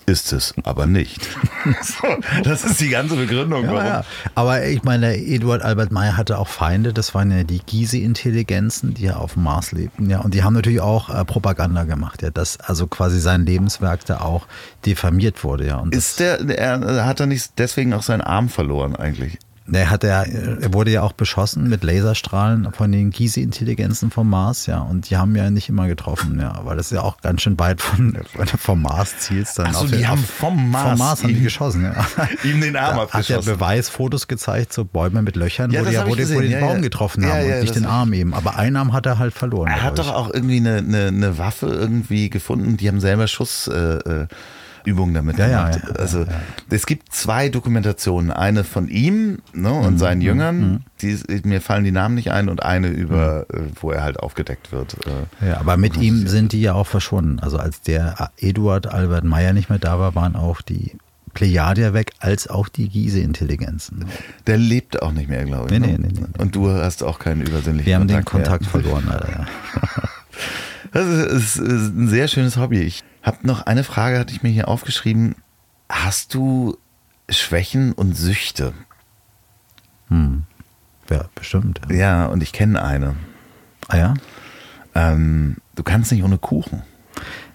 Ist 0.09 0.33
es 0.33 0.55
aber 0.65 0.87
nicht. 0.87 1.29
so, 1.83 2.09
das 2.43 2.65
ist 2.65 2.81
die 2.81 2.89
ganze 2.89 3.15
Begründung. 3.15 3.65
Ja, 3.65 3.73
warum. 3.73 3.87
ja. 3.87 4.05
Aber 4.35 4.65
ich 4.65 4.83
meine, 4.83 5.15
Eduard 5.19 5.61
Albert 5.61 5.93
Meyer 5.93 6.17
hatte 6.17 6.39
auch 6.39 6.49
Feinde, 6.49 6.95
das 6.95 7.15
waren 7.15 7.31
ja 7.31 7.45
die 7.45 7.59
Gysi-Intelligenzen, 7.59 8.95
die 8.95 9.03
ja 9.03 9.17
auf 9.17 9.35
dem 9.35 9.43
Mars 9.43 9.73
lebten, 9.73 10.09
ja. 10.09 10.21
Und 10.21 10.33
die 10.33 10.43
haben 10.43 10.55
natürlich 10.55 10.81
auch 10.81 11.11
äh, 11.11 11.27
Propaganda 11.27 11.85
gemacht, 11.85 12.23
ja, 12.23 12.31
dass 12.31 12.59
also 12.59 12.87
quasi 12.87 13.21
sein 13.21 13.45
Lebenswerk 13.45 14.07
da 14.07 14.21
auch 14.21 14.47
diffamiert 14.87 15.45
wurde, 15.45 15.67
ja. 15.67 15.77
Und 15.77 15.95
Ist 15.95 16.21
der, 16.21 16.41
er 16.59 17.05
hat 17.05 17.21
er 17.21 17.27
nicht 17.27 17.59
deswegen 17.59 17.93
auch 17.93 18.03
seinen 18.03 18.23
Arm 18.23 18.49
verloren 18.49 18.97
eigentlich? 18.97 19.39
Der 19.71 19.91
hat 19.91 20.03
er, 20.03 20.27
er 20.27 20.73
wurde 20.73 20.91
ja 20.91 21.03
auch 21.03 21.13
beschossen 21.13 21.69
mit 21.69 21.85
Laserstrahlen 21.85 22.73
von 22.73 22.91
den 22.91 23.11
Gysi-Intelligenzen 23.11 24.11
vom 24.11 24.31
Mars, 24.31 24.65
ja. 24.67 24.79
Und 24.81 25.11
die 25.11 25.17
haben 25.19 25.37
ja 25.37 25.51
nicht 25.51 25.69
immer 25.69 25.87
getroffen, 25.87 26.41
ja. 26.41 26.59
Weil 26.65 26.77
das 26.79 26.87
ist 26.87 26.93
ja 26.93 27.03
auch 27.03 27.21
ganz 27.21 27.43
schön 27.43 27.59
weit 27.59 27.81
von, 27.83 28.17
vom 28.59 28.83
Mars 28.83 29.19
zielst 29.19 29.59
dann. 29.59 29.67
Ach 29.69 29.75
so, 29.75 29.79
auf 29.81 29.91
die 29.91 29.99
den- 29.99 30.09
haben 30.09 30.21
auf- 30.23 30.31
vom 30.31 30.71
Mars 30.71 30.89
Vom 30.91 30.99
Mars 30.99 31.23
haben 31.23 31.29
die 31.29 31.35
ihm- 31.37 31.45
geschossen, 31.45 31.83
ja. 31.85 32.07
ihm 32.45 32.61
den 32.61 32.77
Arm 32.77 32.97
da 32.97 33.03
Hat 33.03 33.15
abgeschossen. 33.15 33.49
er 33.51 33.55
Beweisfotos 33.57 34.27
gezeigt, 34.27 34.73
so 34.73 34.85
Bäume 34.85 35.23
mit 35.23 35.37
Löchern, 35.37 35.71
Ja, 35.71 35.81
wo 35.83 35.85
die, 35.85 35.93
ja, 35.95 36.07
wo 36.07 36.15
die, 36.15 36.29
wo 36.35 36.41
die 36.41 36.49
den 36.49 36.53
ja, 36.53 36.61
Baum 36.61 36.77
ja. 36.77 36.81
getroffen 36.83 37.23
Ja, 37.23 37.29
haben 37.31 37.49
ja, 37.49 37.55
und 37.57 37.61
nicht 37.61 37.77
den 37.77 37.85
Arm 37.87 38.13
eben. 38.15 38.35
Aber 38.35 38.57
einen 38.57 38.77
Arm 38.77 38.93
hat 38.93 39.07
er 39.07 39.19
halt 39.19 39.35
verloren. 39.35 39.69
Er 39.69 39.83
hat 39.83 39.99
doch 39.99 40.13
auch 40.13 40.33
irgendwie 40.33 40.57
eine, 40.59 40.77
eine, 40.79 41.07
eine 41.09 41.39
Waffe 41.39 41.67
irgendwie 41.67 42.31
gefunden. 42.31 42.77
Die 42.79 42.89
haben 42.89 43.01
selber 43.01 43.27
Schuss. 43.29 43.69
Äh, 43.69 43.75
äh, 43.99 44.27
Übungen 44.89 45.15
damit 45.15 45.39
Ja, 45.39 45.71
gemacht. 45.71 45.83
ja, 45.89 45.95
also 45.97 46.21
ja, 46.21 46.25
ja. 46.27 46.33
es 46.71 46.87
gibt 46.87 47.13
zwei 47.15 47.49
Dokumentationen, 47.49 48.31
eine 48.33 48.65
von 48.65 48.89
ihm 48.89 49.39
ne, 49.53 49.73
und 49.73 49.95
Mhm, 49.95 49.99
seinen 49.99 50.21
Jüngern, 50.23 50.85
die, 51.03 51.19
mir 51.45 51.61
fallen 51.61 51.85
die 51.85 51.93
Namen 51.93 52.15
nicht 52.15 52.31
ein, 52.33 52.49
und 52.49 52.63
eine 52.63 52.89
über, 52.89 53.47
äh, 53.53 53.61
wo 53.81 53.91
er 53.93 54.03
halt 54.03 54.19
aufgedeckt 54.21 54.73
wird. 54.73 54.97
Äh, 55.41 55.47
Ja, 55.49 55.59
aber 55.61 55.77
mit 55.77 55.97
ihm 55.97 56.27
sind 56.27 56.53
die 56.53 56.61
ja 56.63 56.73
auch 56.75 56.87
verschwunden. 56.87 57.39
Also 57.41 57.59
als 57.59 57.81
der 57.83 58.31
Eduard 58.39 58.87
Albert 58.89 59.25
Meyer 59.25 59.53
nicht 59.53 59.71
mehr 59.71 59.79
da 59.79 59.99
war, 59.99 60.15
waren 60.15 60.35
auch 60.37 60.61
die 60.63 60.97
Plejadier 61.35 61.93
weg, 61.95 62.13
als 62.19 62.49
auch 62.49 62.69
die 62.69 62.89
Giese-Intelligenzen. 62.89 64.07
Der 64.47 64.57
lebt 64.57 65.03
auch 65.03 65.13
nicht 65.13 65.29
mehr, 65.29 65.45
glaube 65.45 65.73
ich. 65.73 65.79
Nee, 65.79 65.87
ne? 65.87 65.99
nee, 65.99 66.09
nee, 66.13 66.21
nee. 66.21 66.43
Und 66.43 66.57
du 66.57 66.69
hast 66.71 67.05
auch 67.05 67.19
keinen 67.21 67.43
übersinnlichen 67.43 67.87
Wir 67.87 67.95
haben 67.97 68.09
den 68.09 68.25
Kontakt 68.25 68.65
Kontakt 68.65 68.75
mehr. 68.75 68.83
verloren, 68.83 69.09
Alter. 69.09 69.47
Das 70.93 71.07
ist, 71.07 71.27
ist, 71.27 71.57
ist 71.57 71.97
ein 71.97 72.09
sehr 72.09 72.29
schönes 72.29 72.57
Hobby. 72.57 72.81
Ich 72.81 73.05
habe 73.23 73.47
noch 73.47 73.63
eine 73.67 73.85
Frage, 73.85 74.19
hatte 74.19 74.33
ich 74.33 74.43
mir 74.43 74.51
hier 74.51 74.69
aufgeschrieben. 74.69 75.35
Hast 75.89 76.35
du 76.35 76.79
Schwächen 77.29 77.93
und 77.93 78.17
Süchte? 78.17 78.73
Hm. 80.09 80.45
Ja, 81.11 81.25
bestimmt. 81.35 81.81
Ja. 81.89 81.97
Ja, 81.97 82.27
und 82.27 82.43
ich 82.43 82.53
kenne 82.53 82.83
eine. 82.83 83.17
Ah 83.89 83.97
ja? 83.97 84.15
Ähm, 84.95 85.57
du 85.75 85.83
kannst 85.83 86.13
nicht 86.13 86.23
ohne 86.23 86.39
Kuchen. 86.39 86.83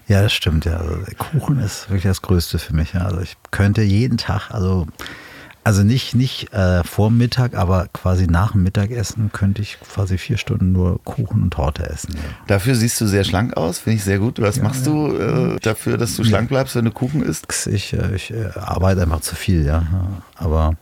Ja, 0.06 0.22
das 0.22 0.32
stimmt, 0.32 0.64
ja. 0.64 0.76
Also, 0.76 0.98
Kuchen 1.16 1.58
ist 1.60 1.88
wirklich 1.88 2.04
das 2.04 2.22
Größte 2.22 2.58
für 2.58 2.74
mich. 2.74 2.92
Ja. 2.92 3.02
Also 3.02 3.20
ich 3.20 3.36
könnte 3.50 3.82
jeden 3.82 4.18
Tag, 4.18 4.50
also, 4.50 4.86
also 5.64 5.82
nicht, 5.82 6.14
nicht 6.14 6.52
äh, 6.52 6.84
vor 6.84 7.10
Mittag, 7.10 7.54
aber 7.54 7.88
quasi 7.94 8.26
nach 8.26 8.52
dem 8.52 8.62
Mittagessen 8.62 9.32
könnte 9.32 9.62
ich 9.62 9.78
quasi 9.80 10.18
vier 10.18 10.36
Stunden 10.36 10.72
nur 10.72 11.02
Kuchen 11.04 11.42
und 11.42 11.50
Torte 11.52 11.88
essen. 11.88 12.14
Ja. 12.14 12.20
Dafür 12.46 12.74
siehst 12.74 13.00
du 13.00 13.06
sehr 13.06 13.24
schlank 13.24 13.56
aus, 13.56 13.78
finde 13.78 13.96
ich 13.96 14.04
sehr 14.04 14.18
gut. 14.18 14.40
Was 14.42 14.60
machst 14.60 14.86
du 14.86 15.16
äh, 15.16 15.58
dafür, 15.60 15.96
dass 15.96 16.16
du 16.16 16.24
schlank 16.24 16.50
bleibst, 16.50 16.76
wenn 16.76 16.84
du 16.84 16.90
Kuchen 16.90 17.22
isst? 17.22 17.66
Ich, 17.66 17.94
äh, 17.94 18.14
ich 18.14 18.30
äh, 18.30 18.50
arbeite 18.54 19.02
einfach 19.02 19.20
zu 19.20 19.34
viel, 19.34 19.64
ja. 19.64 19.86
Ja. 19.90 20.08
Aber 20.36 20.76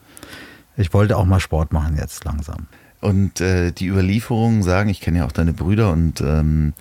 ich 0.76 0.92
wollte 0.92 1.16
auch 1.16 1.26
mal 1.26 1.40
Sport 1.40 1.72
machen 1.72 1.96
jetzt 1.96 2.24
langsam. 2.24 2.66
Und 3.00 3.40
äh, 3.40 3.70
die 3.70 3.86
Überlieferungen 3.86 4.64
sagen, 4.64 4.90
ich 4.90 5.00
kenne 5.00 5.18
ja 5.18 5.26
auch 5.26 5.32
deine 5.32 5.52
Brüder 5.52 5.92
und 5.92 6.20
ähm, 6.20 6.72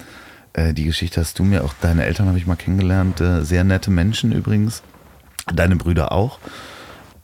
äh, 0.53 0.73
die 0.73 0.85
Geschichte 0.85 1.21
hast 1.21 1.37
du 1.37 1.43
mir, 1.43 1.63
auch 1.63 1.73
deine 1.81 2.05
Eltern 2.05 2.27
habe 2.27 2.39
ich 2.39 2.47
mal 2.47 2.55
kennengelernt, 2.55 3.21
sehr 3.41 3.63
nette 3.63 3.91
Menschen 3.91 4.31
übrigens, 4.31 4.81
deine 5.53 5.75
Brüder 5.75 6.11
auch. 6.11 6.39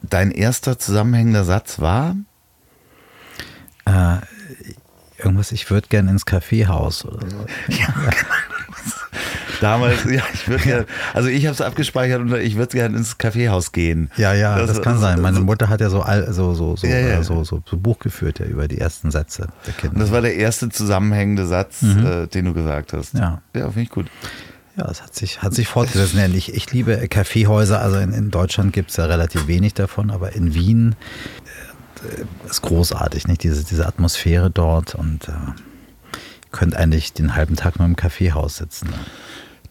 Dein 0.02 0.32
erster 0.32 0.78
zusammenhängender 0.80 1.44
Satz 1.44 1.80
war, 1.80 2.16
Äh, 3.86 4.18
irgendwas, 5.18 5.52
ich 5.52 5.70
würde 5.72 5.88
gerne 5.88 6.12
ins 6.12 6.26
Kaffeehaus 6.26 7.06
oder 7.06 7.26
so. 7.30 7.46
damals, 9.62 10.04
ja, 10.06 10.22
ich 10.34 10.48
würde 10.48 10.64
gerne, 10.64 10.86
also 11.14 11.30
ich 11.30 11.46
habe 11.46 11.54
es 11.54 11.62
abgespeichert 11.62 12.22
und 12.22 12.34
ich 12.36 12.56
würde 12.58 12.74
gerne 12.78 12.98
ins 12.98 13.18
Kaffeehaus 13.18 13.72
gehen. 13.72 14.12
Ja, 14.18 14.34
ja, 14.34 14.58
das, 14.66 14.82
kann 14.82 15.00
sein. 15.00 15.22
Meine 15.22 15.40
Mutter 15.40 15.70
hat 15.70 15.82
ja 15.82 15.90
so, 15.90 16.02
all- 16.02 16.32
so, 16.34 16.54
so, 16.54 16.76
so, 16.76 16.86
Ja, 16.86 16.98
ja. 17.00 17.20
äh, 17.20 17.24
so, 17.24 17.44
so, 17.44 17.62
so 17.66 17.78
Buch 17.78 18.00
geführt 18.00 18.40
ja 18.40 18.46
über 18.46 18.68
die 18.68 18.78
ersten 18.78 19.10
Sätze 19.10 19.48
der 19.66 19.74
Und 19.74 19.78
Kinder. 19.78 20.00
das 20.00 20.12
war 20.12 20.22
der 20.22 20.36
erste 20.36 20.70
zusammenhängende 20.70 21.46
Satz, 21.48 21.82
äh, 21.84 22.28
den 22.28 22.46
du 22.46 22.54
gesagt 22.54 22.94
hast. 22.94 23.14
Ja. 23.16 23.42
Ja, 23.56 23.64
finde 23.66 23.82
ich 23.82 23.90
gut. 23.90 24.08
Ja, 24.78 24.90
es 24.92 25.02
hat 25.02 25.16
sich, 25.16 25.42
hat 25.42 25.56
sich 25.56 25.68
fortgesetzt. 25.68 26.14
Ich, 26.36 26.54
ich 26.54 26.72
liebe 26.72 27.08
Kaffeehäuser. 27.08 27.82
Also 27.82 27.98
in, 27.98 28.14
in 28.14 28.30
Deutschland 28.30 28.74
gibt 28.74 28.92
es 28.92 28.98
ja 28.98 29.06
relativ 29.06 29.48
wenig 29.48 29.74
davon, 29.74 30.12
aber 30.12 30.34
in 30.34 30.54
Wien 30.54 30.96
äh, 32.04 32.48
ist 32.48 32.62
großartig, 32.62 33.28
nicht? 33.28 33.44
Diese, 33.44 33.64
diese 33.64 33.88
Atmosphäre 33.88 34.52
dort 34.52 34.94
und 34.94 35.30
äh, 35.30 35.32
könnt 36.52 36.76
eigentlich 36.76 37.14
den 37.14 37.36
halben 37.36 37.56
Tag 37.56 37.80
nur 37.80 37.88
im 37.88 37.96
Kaffeehaus 37.96 38.58
sitzen. 38.58 38.90
Ne? 38.90 38.98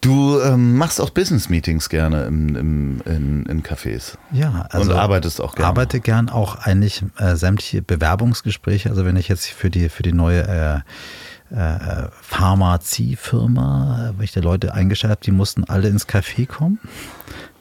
Du 0.01 0.39
ähm, 0.41 0.75
machst 0.75 0.99
auch 1.01 1.09
Business-Meetings 1.09 1.89
gerne 1.89 2.25
im, 2.25 2.55
im, 2.55 3.01
in, 3.05 3.45
in 3.45 3.63
Cafés. 3.63 4.15
Ja, 4.31 4.67
also 4.69 4.91
Und 4.91 4.97
arbeitest 4.97 5.41
auch 5.41 5.55
gerne. 5.55 5.69
Arbeite 5.69 6.01
gern 6.01 6.29
auch 6.29 6.55
eigentlich 6.55 7.03
äh, 7.17 7.35
sämtliche 7.35 7.81
Bewerbungsgespräche. 7.81 8.89
Also 8.89 9.05
wenn 9.05 9.15
ich 9.15 9.27
jetzt 9.27 9.47
für 9.47 9.69
die 9.69 9.89
für 9.89 10.03
die 10.03 10.13
neue 10.13 10.83
äh, 11.49 11.75
äh, 11.75 12.09
Pharmaziefirma, 12.21 14.13
wenn 14.17 14.23
ich 14.23 14.33
da 14.33 14.41
Leute 14.41 14.73
eingestellt 14.73 15.11
habe, 15.11 15.21
die 15.23 15.31
mussten 15.31 15.63
alle 15.63 15.87
ins 15.87 16.07
Café 16.07 16.45
kommen. 16.45 16.79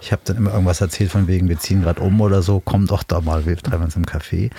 Ich 0.00 0.10
habe 0.12 0.22
dann 0.24 0.36
immer 0.36 0.52
irgendwas 0.52 0.80
erzählt 0.80 1.10
von 1.10 1.28
wegen, 1.28 1.48
wir 1.48 1.58
ziehen 1.58 1.82
gerade 1.82 2.00
um 2.00 2.20
oder 2.20 2.42
so, 2.42 2.60
komm 2.60 2.86
doch 2.86 3.02
da 3.02 3.20
mal, 3.20 3.46
wir 3.46 3.56
treffen 3.56 3.84
uns 3.84 3.96
im 3.96 4.04
Café. 4.04 4.50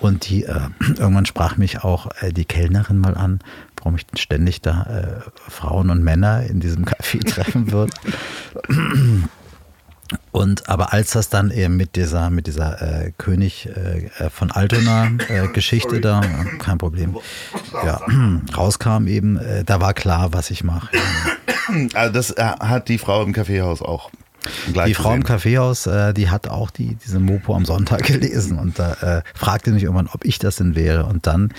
Und 0.00 0.28
die 0.28 0.44
äh, 0.44 0.68
irgendwann 0.98 1.26
sprach 1.26 1.56
mich 1.56 1.82
auch 1.82 2.08
äh, 2.20 2.32
die 2.32 2.44
Kellnerin 2.44 2.98
mal 2.98 3.16
an, 3.16 3.40
warum 3.76 3.96
ich 3.96 4.06
ständig 4.18 4.60
da 4.60 4.82
äh, 4.82 5.20
Frauen 5.50 5.90
und 5.90 6.02
Männer 6.02 6.44
in 6.44 6.60
diesem 6.60 6.84
Café 6.84 7.24
treffen 7.26 7.72
würde. 7.72 7.92
Und 10.34 10.68
aber 10.68 10.92
als 10.92 11.12
das 11.12 11.28
dann 11.28 11.52
eben 11.52 11.76
mit 11.76 11.94
dieser 11.94 12.28
mit 12.28 12.48
dieser 12.48 12.82
äh, 12.82 13.12
König 13.18 13.68
äh, 13.68 14.06
äh, 14.18 14.30
von 14.30 14.50
Altona 14.50 15.12
äh, 15.28 15.46
Geschichte 15.54 16.00
da, 16.00 16.22
kein 16.58 16.76
Problem, 16.76 17.16
ja, 17.72 18.00
rauskam 18.56 19.06
eben, 19.06 19.36
äh, 19.36 19.62
da 19.62 19.80
war 19.80 19.94
klar, 19.94 20.32
was 20.32 20.50
ich 20.50 20.64
mache. 20.64 20.88
Also 21.94 22.12
das 22.12 22.30
äh, 22.32 22.42
hat 22.42 22.88
die 22.88 22.98
Frau 22.98 23.22
im 23.22 23.32
Kaffeehaus 23.32 23.80
auch. 23.80 24.10
gleich 24.72 24.88
Die 24.88 24.94
Frau 24.94 25.14
im 25.14 25.20
gesehen. 25.20 25.24
Kaffeehaus, 25.24 25.86
äh, 25.86 26.12
die 26.12 26.28
hat 26.28 26.48
auch 26.48 26.70
die 26.70 26.96
diese 26.96 27.20
Mopo 27.20 27.54
am 27.54 27.64
Sonntag 27.64 28.02
gelesen 28.06 28.58
und 28.58 28.78
da 28.78 29.22
fragte 29.34 29.70
mich 29.70 29.84
irgendwann, 29.84 30.08
ob 30.12 30.24
ich 30.24 30.40
das 30.40 30.56
denn 30.56 30.74
wäre. 30.74 31.06
Und 31.06 31.28
dann 31.28 31.54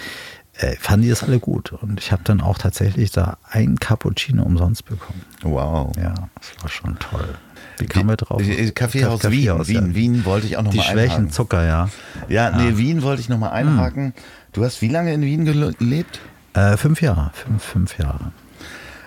fanden 0.79 1.03
die 1.03 1.09
das 1.09 1.23
alle 1.23 1.39
gut. 1.39 1.71
Und 1.73 1.99
ich 1.99 2.11
habe 2.11 2.21
dann 2.23 2.39
auch 2.39 2.57
tatsächlich 2.57 3.11
da 3.11 3.37
ein 3.49 3.77
Cappuccino 3.77 4.43
umsonst 4.43 4.85
bekommen. 4.85 5.21
Wow. 5.41 5.91
Ja, 5.97 6.13
das 6.35 6.61
war 6.61 6.69
schon 6.69 6.99
toll. 6.99 7.35
Wie 7.77 7.85
kamen 7.85 8.09
wir 8.09 8.17
drauf? 8.17 8.41
Äh, 8.41 8.71
Kaffeehaus, 8.71 9.21
Kaffeehaus, 9.21 9.67
Wien. 9.67 9.75
ja. 9.75 9.81
Wien. 9.83 9.95
Wien 9.95 10.25
wollte 10.25 10.47
ich 10.47 10.57
auch 10.57 10.63
noch 10.63 10.71
Die 10.71 10.77
mal 10.77 10.83
Schwächen, 10.83 11.11
einhaken. 11.11 11.31
Zucker, 11.31 11.65
ja. 11.65 11.89
Ja, 12.29 12.51
nee, 12.51 12.77
Wien 12.77 13.01
wollte 13.01 13.21
ich 13.21 13.29
noch 13.29 13.37
mal 13.39 13.49
einhaken. 13.49 14.13
Du 14.53 14.63
hast 14.63 14.81
wie 14.81 14.87
lange 14.87 15.13
in 15.13 15.21
Wien 15.21 15.45
gele- 15.47 15.77
gelebt? 15.77 16.19
Äh, 16.53 16.77
fünf 16.77 17.01
Jahre, 17.01 17.31
fünf, 17.33 17.63
fünf 17.63 17.97
Jahre. 17.97 18.31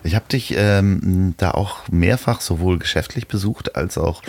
Ich 0.04 0.14
habe 0.14 0.26
dich 0.30 0.54
ähm, 0.56 1.34
da 1.38 1.50
auch 1.52 1.88
mehrfach 1.90 2.40
sowohl 2.40 2.78
geschäftlich 2.78 3.26
besucht 3.26 3.74
als 3.76 3.98
auch 3.98 4.22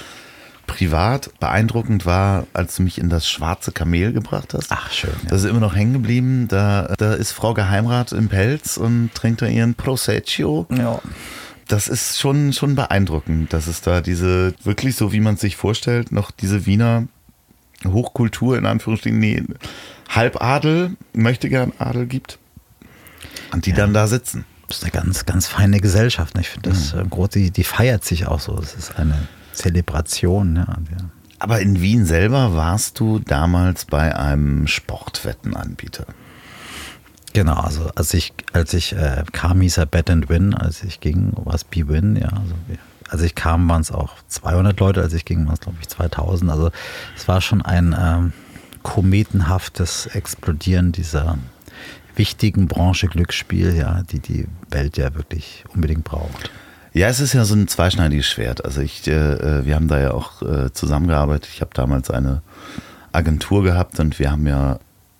privat. 0.68 1.32
Beeindruckend 1.40 2.06
war, 2.06 2.46
als 2.54 2.76
du 2.76 2.84
mich 2.84 2.98
in 3.00 3.10
das 3.10 3.28
schwarze 3.30 3.72
Kamel 3.72 4.14
gebracht 4.14 4.54
hast. 4.54 4.68
Ach, 4.72 4.92
schön. 4.92 5.12
Ja. 5.24 5.30
Das 5.30 5.44
ist 5.44 5.50
immer 5.50 5.60
noch 5.60 5.76
hängen 5.76 5.94
geblieben. 5.94 6.48
Da, 6.48 6.94
da 6.98 7.14
ist 7.14 7.32
Frau 7.32 7.54
Geheimrat 7.54 8.12
im 8.14 8.30
Pelz 8.30 8.78
und 8.78 9.10
trinkt 9.14 9.42
da 9.42 9.48
ihren 9.48 9.76
Prosecco. 9.76 10.66
ja. 10.76 11.00
Das 11.70 11.88
ist 11.88 12.20
schon, 12.20 12.51
schon 12.51 12.76
beeindruckend, 12.76 13.53
dass 13.53 13.67
es 13.67 13.82
da 13.82 14.01
diese, 14.01 14.53
wirklich 14.63 14.95
so 14.95 15.13
wie 15.13 15.22
man 15.22 15.36
es 15.36 15.41
sich 15.41 15.55
vorstellt, 15.55 16.11
noch 16.11 16.32
diese 16.32 16.65
Wiener 16.65 17.07
Hochkultur 17.86 18.57
in 18.57 18.65
Anführungsstrichen, 18.65 19.20
nee, 19.20 19.43
Halbadel, 20.09 20.97
möchte 21.13 21.47
gern 21.47 21.72
Adel 21.78 22.07
gibt. 22.07 22.39
Und 23.53 23.65
die 23.65 23.74
dann 23.74 23.93
da 23.93 24.07
sitzen. 24.07 24.45
Das 24.67 24.78
ist 24.78 24.84
eine 24.84 24.91
ganz, 24.91 25.26
ganz 25.26 25.47
feine 25.47 25.80
Gesellschaft. 25.80 26.36
ne? 26.36 26.41
Ich 26.41 26.49
finde 26.49 26.70
das 26.70 26.93
äh, 26.93 27.03
groß, 27.07 27.30
die, 27.30 27.51
die 27.51 27.63
feiert 27.63 28.03
sich 28.03 28.28
auch 28.28 28.39
so. 28.39 28.57
Es 28.59 28.76
ist 28.76 28.97
eine 28.97 29.28
Zelebration. 29.53 30.55
Ja. 30.55 30.65
Ja. 30.67 31.09
Aber 31.39 31.61
in 31.61 31.82
Wien 31.82 32.05
selber 32.05 32.55
warst 32.55 32.99
du 32.99 33.20
damals 33.20 33.86
bei 33.86 34.15
einem 34.15 34.67
Sportwettenanbieter. 34.67 36.05
Genau, 37.34 37.55
also 37.55 37.89
als 37.95 38.13
ich, 38.13 38.34
als 38.53 38.73
ich 38.73 38.93
äh, 38.93 39.23
kam, 39.32 39.61
hieß 39.61 39.77
er 39.77 39.86
Bet 39.86 40.09
and 40.09 40.30
Win. 40.30 40.53
Als 40.53 40.84
ich 40.84 40.99
ging, 40.99 41.34
war 41.36 41.53
es 41.53 41.63
B-Win. 41.63 42.15
Ja, 42.15 42.30
also 42.30 42.55
als 43.09 43.21
ich 43.21 43.36
kam, 43.36 43.69
waren 43.69 43.82
es 43.82 43.91
auch 43.91 44.13
200 44.27 44.80
Leute. 44.80 45.01
Als 45.01 45.13
ich 45.13 45.25
ging, 45.25 45.45
waren 45.45 45.53
es, 45.53 45.59
glaube 45.59 45.77
ich, 45.82 45.88
2000. 45.88 46.49
Also 46.51 46.71
es 47.15 47.27
war 47.27 47.41
schon 47.41 47.61
ein 47.61 47.95
ähm, 47.99 48.34
kometenhaftes 48.84 50.07
Explodieren 50.07 50.91
dieser 50.91 51.38
wichtigen 52.15 52.67
Branche 52.67 53.07
Glücksspiel, 53.07 53.75
ja, 53.75 54.03
die 54.03 54.19
die 54.19 54.47
Welt 54.69 54.97
ja 54.97 55.13
wirklich 55.15 55.63
unbedingt 55.73 56.03
braucht. 56.03 56.51
Ja, 56.93 57.07
es 57.07 57.19
ist 57.19 57.34
ja 57.34 57.45
so 57.45 57.53
ein 57.53 57.67
zweischneidiges 57.67 58.25
Schwert. 58.25 58.65
Also 58.65 58.82
ich, 58.82 59.07
äh, 59.07 59.65
wir 59.65 59.75
haben 59.75 59.88
da 59.88 59.99
ja 59.99 60.11
auch 60.11 60.41
äh, 60.41 60.73
zusammengearbeitet. 60.73 61.49
Ich 61.53 61.61
habe 61.61 61.71
damals 61.73 62.09
eine 62.09 62.41
Agentur 63.11 63.63
gehabt 63.63 63.99
und 63.99 64.19
wir 64.19 64.32
haben 64.32 64.47
ja 64.47 64.80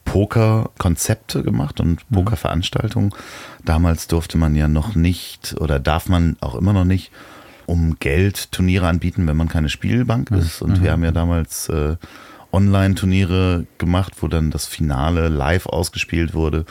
Poker-Konzepte 0.10 1.43
gemacht 1.43 1.80
und 1.80 2.10
Poker-Veranstaltungen. 2.10 3.12
Damals 3.64 4.07
durfte 4.07 4.38
man 4.38 4.55
ja 4.55 4.68
noch 4.68 4.95
nicht 4.95 5.55
oder 5.60 5.80
darf 5.80 6.10
man 6.10 6.36
auch 6.41 6.55
immer 6.55 6.74
noch 6.74 6.86
nicht 6.86 7.12
um 7.68 7.97
Geld 7.99 8.51
Turniere 8.51 8.88
anbieten, 8.88 9.28
wenn 9.28 9.38
man 9.38 9.47
keine 9.47 9.70
Spielbank 9.70 10.32
ist. 10.32 10.64
Und 10.64 10.82
wir 10.82 10.91
haben 10.91 11.03
ja 11.03 11.12
damals 11.12 11.70
äh, 11.70 11.97
Online-Turniere 12.51 13.68
gemacht, 13.78 14.14
wo 14.22 14.28
dann 14.28 14.49
das 14.49 14.66
Finale 14.66 15.28
live 15.28 15.68
ausgespielt 15.68 16.34
wurde, 16.34 16.66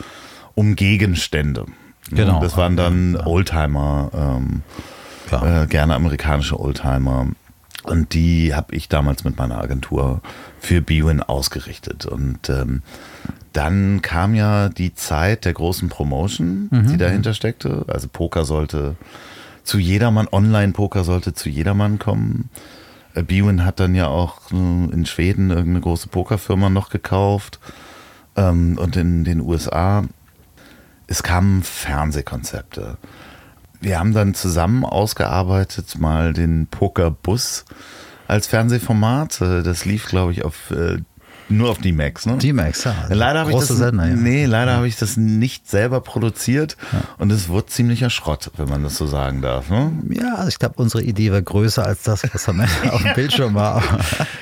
um 0.55 0.75
Gegenstände. 0.75 1.65
Genau. 2.09 2.41
Das 2.41 2.57
waren 2.57 2.75
dann 2.75 3.15
Oldtimer, 3.15 4.11
ähm, 4.13 4.63
äh, 5.31 5.65
gerne 5.67 5.95
amerikanische 5.95 6.59
Oldtimer. 6.59 7.27
Und 7.83 8.13
die 8.13 8.53
habe 8.53 8.75
ich 8.75 8.89
damals 8.89 9.23
mit 9.23 9.37
meiner 9.37 9.59
Agentur 9.59 10.21
für 10.59 10.81
Bwin 10.81 11.21
ausgerichtet. 11.21 12.05
Und 12.05 12.49
ähm, 12.49 12.81
dann 13.53 14.01
kam 14.01 14.35
ja 14.35 14.69
die 14.69 14.93
Zeit 14.93 15.45
der 15.45 15.53
großen 15.53 15.89
Promotion, 15.89 16.69
die 16.71 16.97
dahinter 16.97 17.33
steckte. 17.33 17.85
Also 17.87 18.07
Poker 18.07 18.45
sollte 18.45 18.95
zu 19.63 19.79
jedermann, 19.79 20.27
Online-Poker 20.31 21.03
sollte 21.03 21.33
zu 21.33 21.49
jedermann 21.49 21.99
kommen. 21.99 22.49
Äh, 23.13 23.23
Bwin 23.23 23.65
hat 23.65 23.79
dann 23.79 23.95
ja 23.95 24.07
auch 24.07 24.51
äh, 24.51 24.55
in 24.55 25.05
Schweden 25.05 25.49
irgendeine 25.49 25.81
große 25.81 26.09
Pokerfirma 26.09 26.69
noch 26.69 26.89
gekauft 26.89 27.59
ähm, 28.35 28.77
und 28.77 28.95
in 28.95 29.23
den 29.23 29.41
USA. 29.41 30.03
Es 31.07 31.23
kamen 31.23 31.63
Fernsehkonzepte. 31.63 32.97
Wir 33.81 33.99
haben 33.99 34.13
dann 34.13 34.33
zusammen 34.33 34.83
ausgearbeitet 34.83 35.97
mal 35.99 36.33
den 36.33 36.67
Pokerbus 36.67 37.65
als 38.27 38.47
Fernsehformat. 38.47 39.41
Äh, 39.41 39.63
Das 39.63 39.85
lief, 39.85 40.07
glaube 40.07 40.31
ich, 40.31 40.43
auf 40.43 40.71
äh, 40.71 40.97
nur 41.49 41.69
auf 41.71 41.77
D-Max, 41.79 42.25
ne? 42.25 42.37
D-Max, 42.37 42.83
ja. 42.83 42.93
Leider 43.09 43.39
habe 43.41 43.51
ich, 43.51 43.57
das, 43.57 43.67
Sender, 43.69 44.07
ja. 44.07 44.15
nee, 44.15 44.45
leider 44.45 44.73
habe 44.75 44.87
ich 44.87 44.97
das 44.97 45.17
nicht 45.17 45.69
selber 45.69 46.01
produziert 46.01 46.77
und 47.17 47.31
es 47.31 47.49
wurde 47.49 47.67
ziemlicher 47.67 48.09
Schrott, 48.09 48.51
wenn 48.57 48.69
man 48.69 48.83
das 48.83 48.95
so 48.97 49.07
sagen 49.07 49.41
darf. 49.41 49.69
Ne? 49.69 49.91
Ja, 50.09 50.35
also 50.35 50.49
ich 50.49 50.59
glaube, 50.59 50.75
unsere 50.77 51.03
Idee 51.03 51.31
war 51.31 51.41
größer 51.41 51.85
als 51.85 52.03
das, 52.03 52.23
was 52.33 52.47
am 52.49 52.59
Ende 52.59 52.71
auf 52.93 53.01
dem 53.01 53.13
Bildschirm 53.13 53.55
war. 53.55 53.75
Aber, 53.75 53.99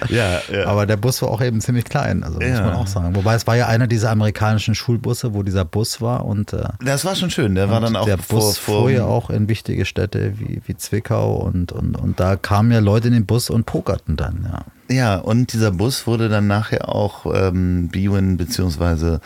Ja, 0.09 0.39
ja. 0.51 0.65
aber 0.67 0.85
der 0.85 0.97
Bus 0.97 1.21
war 1.21 1.29
auch 1.29 1.41
eben 1.41 1.61
ziemlich 1.61 1.85
klein, 1.85 2.23
also 2.23 2.39
muss 2.39 2.47
Ja. 2.47 2.61
man 2.61 2.73
auch 2.75 2.87
sagen. 2.87 3.15
Wobei 3.15 3.35
es 3.35 3.47
war 3.47 3.55
ja 3.55 3.67
einer 3.67 3.87
dieser 3.87 4.11
amerikanischen 4.11 4.75
Schulbusse, 4.75 5.33
wo 5.33 5.43
dieser 5.43 5.65
Bus 5.65 6.01
war 6.01 6.25
und 6.25 6.53
äh, 6.53 6.63
Das 6.83 7.05
war 7.05 7.15
schon 7.15 7.29
schön. 7.29 7.55
Der 7.55 7.69
war 7.69 7.81
dann 7.81 7.95
auch 7.95 8.05
der 8.05 8.17
Bus 8.17 8.57
vor 8.57 8.81
fuhr 8.81 8.91
ja 8.91 9.05
auch 9.05 9.29
in 9.29 9.49
wichtige 9.49 9.85
Städte 9.85 10.39
wie, 10.39 10.61
wie 10.65 10.75
Zwickau 10.75 11.35
und, 11.37 11.71
und, 11.71 11.95
und 11.97 12.19
da 12.19 12.35
kamen 12.35 12.71
ja 12.71 12.79
Leute 12.79 13.07
in 13.07 13.13
den 13.13 13.25
Bus 13.25 13.49
und 13.49 13.65
pokerten 13.65 14.15
dann, 14.17 14.47
ja. 14.51 14.61
Ja, 14.89 15.15
und 15.17 15.51
dieser 15.53 15.71
Bus 15.71 16.07
wurde 16.07 16.29
dann 16.29 16.47
nachher 16.47 16.87
auch 16.89 17.25
ähm, 17.33 17.89
Bwin 17.89 18.37
beziehungsweise 18.37 19.19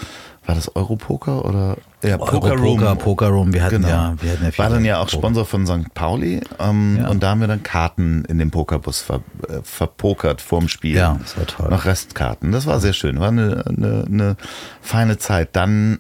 war 0.45 0.55
das 0.55 0.76
Europoker 0.76 1.45
oder 1.45 1.78
ja, 2.03 2.18
Poker 2.18 2.53
Room. 2.57 2.80
Poker, 2.80 2.95
Poker 2.95 3.28
Room, 3.28 3.53
wir 3.53 3.62
hatten 3.64 3.76
Genau. 3.76 3.88
ja, 3.88 4.16
wir 4.20 4.32
hatten 4.32 4.41
ja 4.43 4.57
War 4.57 4.66
viele 4.66 4.70
dann 4.70 4.86
ja 4.86 4.99
auch. 4.99 5.07
Sponsor 5.07 5.45
von 5.45 5.68
St. 5.68 5.93
Pauli 5.93 6.41
ähm, 6.57 6.97
Ja. 6.99 7.09
und 7.09 7.22
da 7.22 7.30
haben 7.30 7.41
wir 7.41 7.47
dann 7.47 7.62
Karten 7.62 8.26
in 8.26 8.39
dem 8.39 8.49
Pokerbus 8.49 9.01
ver, 9.01 9.22
äh, 9.47 9.59
verpokert 9.62 10.41
vorm 10.41 10.68
Spiel. 10.68 10.95
Ja, 10.95 11.20
das 11.22 11.38
war 11.38 11.45
toll. 11.45 11.70
Noch 11.70 11.86
Restkarten. 11.86 12.51
Das 12.51 12.66
war 12.66 12.80
sehr 12.80 12.93
schön. 12.93 13.20
War 13.20 13.28
eine, 13.28 13.64
eine, 13.68 14.03
eine 14.07 14.36
feine 14.82 15.20
Zeit. 15.20 15.55
Dann 15.55 15.99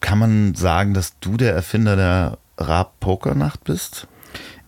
kann 0.00 0.18
man 0.18 0.54
sagen, 0.54 0.94
dass 0.94 1.18
du 1.20 1.36
der 1.36 1.54
Erfinder 1.54 1.94
der 1.94 2.38
Raab-Pokernacht 2.56 3.64
bist? 3.64 4.08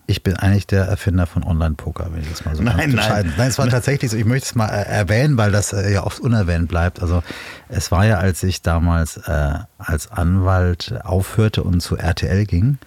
Ich 0.07 0.21
bin 0.21 0.35
eigentlich 0.35 0.67
der 0.67 0.85
Erfinder 0.85 1.25
von 1.25 1.43
Online-Poker, 1.43 2.09
wenn 2.11 2.21
ich 2.21 2.29
das 2.29 2.45
mal 2.45 2.55
so 2.55 2.61
Nein, 2.61 2.91
nein. 2.91 3.33
Nein, 3.37 3.49
es 3.49 3.57
war 3.57 3.67
tatsächlich 3.67 4.11
so. 4.11 4.17
Ich 4.17 4.25
möchte 4.25 4.45
es 4.45 4.55
mal 4.55 4.67
äh, 4.67 4.83
erwähnen, 4.83 5.37
weil 5.37 5.51
das 5.51 5.73
äh, 5.73 5.91
ja 5.91 6.03
oft 6.03 6.19
unerwähnt 6.19 6.67
bleibt. 6.67 7.01
Also 7.01 7.23
es 7.69 7.91
war 7.91 8.05
ja, 8.05 8.17
als 8.17 8.43
ich 8.43 8.61
damals 8.61 9.17
äh, 9.17 9.53
als 9.77 10.11
Anwalt 10.11 10.93
aufhörte 11.03 11.63
und 11.63 11.81
zu 11.81 11.97
RTL 11.97 12.45
ging. 12.45 12.77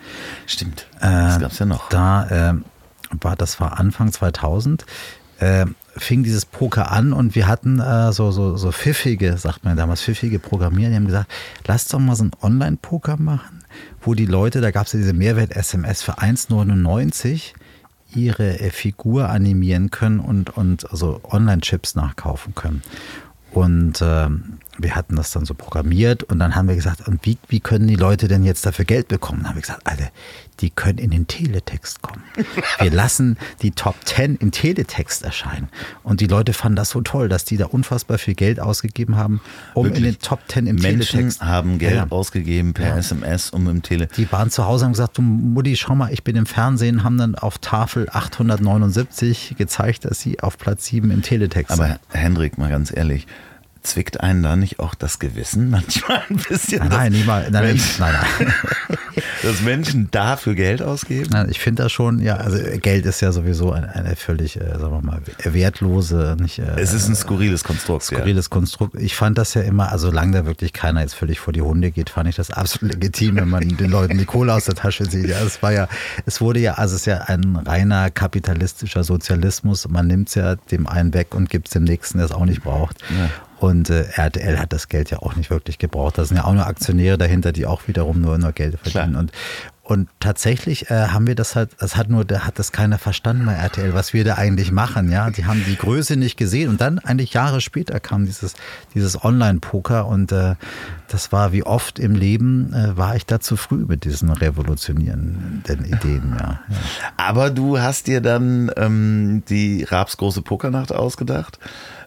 Stimmt. 0.46 0.86
Äh, 1.00 1.06
das 1.06 1.40
gab's 1.40 1.58
ja 1.58 1.66
noch. 1.66 1.88
Da 1.88 2.50
äh, 2.50 2.54
war, 3.20 3.36
das 3.36 3.60
war 3.60 3.80
Anfang 3.80 4.12
2000. 4.12 4.84
Äh, 5.40 5.66
fing 5.96 6.22
dieses 6.22 6.44
Poker 6.46 6.90
an 6.90 7.12
und 7.12 7.34
wir 7.34 7.46
hatten 7.46 7.80
äh, 7.80 8.12
so, 8.12 8.30
so, 8.30 8.56
so 8.56 8.72
pfiffige, 8.72 9.36
sagt 9.36 9.64
man 9.64 9.76
damals, 9.76 10.02
pfiffige 10.02 10.38
Programmierer, 10.38 10.90
die 10.90 10.96
haben 10.96 11.06
gesagt, 11.06 11.30
lasst 11.66 11.92
doch 11.92 11.98
mal 11.98 12.16
so 12.16 12.24
ein 12.24 12.30
Online-Poker 12.40 13.16
machen, 13.16 13.64
wo 14.01 14.14
die 14.14 14.26
Leute, 14.26 14.61
da 14.61 14.70
gab 14.70 14.86
es 14.86 14.92
ja 14.92 14.99
diese 14.99 15.12
Mehrwert-SMS 15.12 16.03
für 16.03 16.18
1,99 16.18 17.55
ihre 18.14 18.61
äh, 18.61 18.70
Figur 18.70 19.28
animieren 19.28 19.90
können 19.90 20.20
und, 20.20 20.57
und 20.57 20.90
also 20.90 21.20
Online-Chips 21.24 21.94
nachkaufen 21.94 22.55
können. 22.55 22.82
Und 23.53 24.01
ähm, 24.03 24.57
wir 24.80 24.94
hatten 24.94 25.16
das 25.16 25.32
dann 25.32 25.44
so 25.44 25.54
programmiert 25.54 26.22
und 26.22 26.38
dann 26.38 26.54
haben 26.54 26.68
wir 26.68 26.76
gesagt, 26.76 27.06
und 27.08 27.24
wie, 27.26 27.36
wie 27.48 27.60
können 27.60 27.88
die 27.88 27.96
Leute 27.96 28.28
denn 28.28 28.44
jetzt 28.44 28.64
dafür 28.64 28.84
Geld 28.84 29.08
bekommen? 29.08 29.40
Dann 29.40 29.48
haben 29.50 29.56
wir 29.56 29.62
gesagt, 29.62 29.86
Alter, 29.86 30.08
die 30.60 30.70
können 30.70 30.98
in 30.98 31.10
den 31.10 31.26
Teletext 31.26 32.02
kommen. 32.02 32.22
Wir 32.80 32.90
lassen 32.90 33.36
die 33.62 33.70
Top 33.70 33.94
10 34.04 34.36
im 34.36 34.50
Teletext 34.50 35.22
erscheinen. 35.22 35.68
Und 36.02 36.20
die 36.20 36.26
Leute 36.26 36.52
fanden 36.52 36.74
das 36.74 36.90
so 36.90 37.00
toll, 37.00 37.28
dass 37.28 37.44
die 37.44 37.56
da 37.56 37.66
unfassbar 37.66 38.18
viel 38.18 38.34
Geld 38.34 38.58
ausgegeben 38.58 39.14
haben, 39.16 39.40
um 39.74 39.86
in 39.86 39.92
Wirklich? 39.94 40.16
den 40.18 40.22
Top 40.22 40.40
10 40.48 40.66
im 40.66 40.76
Menschen 40.76 41.06
Teletext. 41.10 41.42
haben 41.42 41.78
Geld 41.78 41.94
Ja. 41.94 42.06
ausgegeben 42.10 42.74
per 42.74 42.88
Ja. 42.88 42.96
SMS, 42.96 43.50
um 43.50 43.68
im 43.68 43.82
Tele. 43.82 44.08
Die 44.16 44.30
waren 44.32 44.50
zu 44.50 44.64
Hause 44.66 44.84
und 44.84 44.86
haben 44.88 44.92
gesagt, 44.94 45.18
du 45.18 45.22
Mutti, 45.22 45.76
schau 45.76 45.94
mal, 45.94 46.12
ich 46.12 46.24
bin 46.24 46.34
im 46.34 46.46
Fernsehen, 46.46 47.04
haben 47.04 47.18
dann 47.18 47.34
auf 47.36 47.58
Tafel 47.58 48.08
879 48.10 49.54
gezeigt, 49.56 50.04
dass 50.04 50.20
sie 50.20 50.40
auf 50.40 50.58
Platz 50.58 50.86
7 50.86 51.10
im 51.10 51.22
Teletext 51.22 51.76
sind. 51.76 51.84
Aber 51.84 51.98
Hendrik, 52.10 52.58
mal 52.58 52.70
ganz 52.70 52.92
ehrlich, 52.94 53.26
zwickt 53.89 54.20
einen 54.20 54.43
da 54.43 54.57
nicht 54.57 54.78
auch 54.80 54.95
das 54.95 55.18
Gewissen 55.18 55.70
manchmal 55.70 56.22
ein 56.28 56.36
bisschen? 56.36 56.78
Nein, 56.80 56.89
nein, 56.91 57.12
niemals. 57.12 57.51
Nein, 57.51 57.64
Wenn- 57.64 57.80
nein, 57.99 58.14
nein. 58.39 58.53
dass 59.43 59.61
Menschen 59.62 60.09
dafür 60.11 60.55
Geld 60.55 60.82
ausgeben? 60.82 61.28
Nein, 61.30 61.49
ich 61.51 61.59
finde 61.61 61.82
das 61.84 61.93
schon, 61.93 62.20
ja, 62.20 62.36
also 62.36 62.59
Geld 62.80 63.07
ist 63.07 63.20
ja 63.20 63.32
sowieso 63.32 63.72
eine, 63.72 63.95
eine 63.95 64.16
völlig, 64.16 64.57
äh, 64.61 64.64
sagen 64.78 64.93
wir 64.93 65.03
mal, 65.03 65.20
wertlose, 65.45 66.36
nicht 66.41 66.59
äh, 66.59 66.80
Es 66.80 66.93
ist 66.93 67.09
ein 67.09 67.14
skurriles 67.16 67.64
Konstrukt. 67.64 68.05
skurriles 68.05 68.51
Konstrukt. 68.51 68.95
Ich 68.97 69.14
fand 69.16 69.39
das 69.39 69.55
ja 69.55 69.62
immer, 69.62 69.91
also 69.93 70.09
solange 70.09 70.32
da 70.32 70.47
wirklich 70.47 70.72
keiner 70.72 71.01
jetzt 71.03 71.14
völlig 71.14 71.41
vor 71.41 71.53
die 71.53 71.62
Hunde 71.62 71.91
geht, 71.91 72.11
fand 72.11 72.28
ich 72.28 72.36
das 72.36 72.51
absolut 72.51 72.95
legitim, 72.95 73.36
wenn 73.36 73.49
man 73.49 73.68
den 73.68 73.91
Leuten 73.91 74.18
die 74.18 74.24
Kohle 74.24 74.55
aus 74.55 74.64
der 74.64 74.74
Tasche 74.74 75.05
sieht. 75.09 75.28
Ja, 75.28 75.41
es 75.41 75.62
war 75.62 75.72
ja, 75.72 75.89
es 76.26 76.41
wurde 76.41 76.61
ja, 76.61 76.74
also 76.74 76.95
es 76.95 77.03
ist 77.03 77.07
ja 77.07 77.18
ein 77.22 77.57
reiner 77.57 78.11
kapitalistischer 78.11 79.05
Sozialismus. 79.05 79.89
Man 79.89 80.07
nimmt 80.07 80.28
es 80.28 80.34
ja 80.34 80.57
dem 80.57 80.86
einen 80.86 81.14
weg 81.14 81.34
und 81.34 81.51
gibt 81.51 81.68
es 81.68 81.72
dem 81.72 81.84
nächsten, 81.84 82.18
der 82.18 82.26
es 82.26 82.32
auch 82.32 82.45
nicht 82.45 82.62
braucht. 82.62 82.97
Ja. 83.11 83.30
Und 83.61 83.90
äh, 83.90 84.04
RTL 84.14 84.59
hat 84.59 84.72
das 84.72 84.88
Geld 84.88 85.11
ja 85.11 85.18
auch 85.18 85.34
nicht 85.34 85.50
wirklich 85.50 85.78
gebraucht. 85.78 86.18
Da 86.18 86.24
sind 86.24 86.36
ja 86.36 86.44
auch 86.44 86.52
nur 86.52 86.66
Aktionäre 86.66 87.18
dahinter, 87.18 87.52
die 87.52 87.66
auch 87.66 87.88
wiederum 87.88 88.20
nur, 88.20 88.38
nur 88.38 88.52
Geld 88.52 88.78
verdienen. 88.78 89.11
Klar. 89.11 89.20
Und, 89.20 89.32
und 89.82 90.09
tatsächlich 90.20 90.90
äh, 90.90 91.09
haben 91.09 91.26
wir 91.26 91.34
das 91.34 91.56
halt, 91.56 91.70
das 91.78 91.96
hat 91.96 92.09
nur, 92.09 92.24
da 92.24 92.40
hat 92.40 92.59
das 92.59 92.72
keiner 92.72 92.98
verstanden 92.98 93.46
bei 93.46 93.54
RTL, 93.54 93.94
was 93.94 94.12
wir 94.12 94.22
da 94.22 94.34
eigentlich 94.34 94.70
machen. 94.70 95.11
Ja, 95.11 95.30
die 95.30 95.46
haben 95.46 95.64
die 95.66 95.76
Größe 95.76 96.16
nicht 96.16 96.36
gesehen. 96.36 96.68
Und 96.68 96.80
dann 96.80 96.98
eigentlich 96.98 97.32
Jahre 97.32 97.61
später 97.61 97.98
kam 97.98 98.26
dieses, 98.26 98.54
dieses 98.94 99.24
Online-Poker 99.24 100.06
und 100.06 100.30
äh, 100.30 100.54
das 101.09 101.32
war 101.32 101.52
wie 101.52 101.64
oft 101.64 101.98
im 101.98 102.14
Leben, 102.14 102.72
äh, 102.74 102.96
war 102.96 103.16
ich 103.16 103.26
da 103.26 103.40
zu 103.40 103.56
früh 103.56 103.86
mit 103.86 104.04
diesen 104.04 104.30
revolutionierenden 104.30 105.84
Ideen. 105.84 106.36
Ja, 106.38 106.61
ja. 106.68 106.76
Aber 107.16 107.50
du 107.50 107.80
hast 107.80 108.06
dir 108.06 108.20
dann 108.20 108.70
ähm, 108.76 109.42
die 109.48 109.84
Raabs 109.84 110.18
große 110.18 110.42
Pokernacht 110.42 110.92
ausgedacht, 110.92 111.59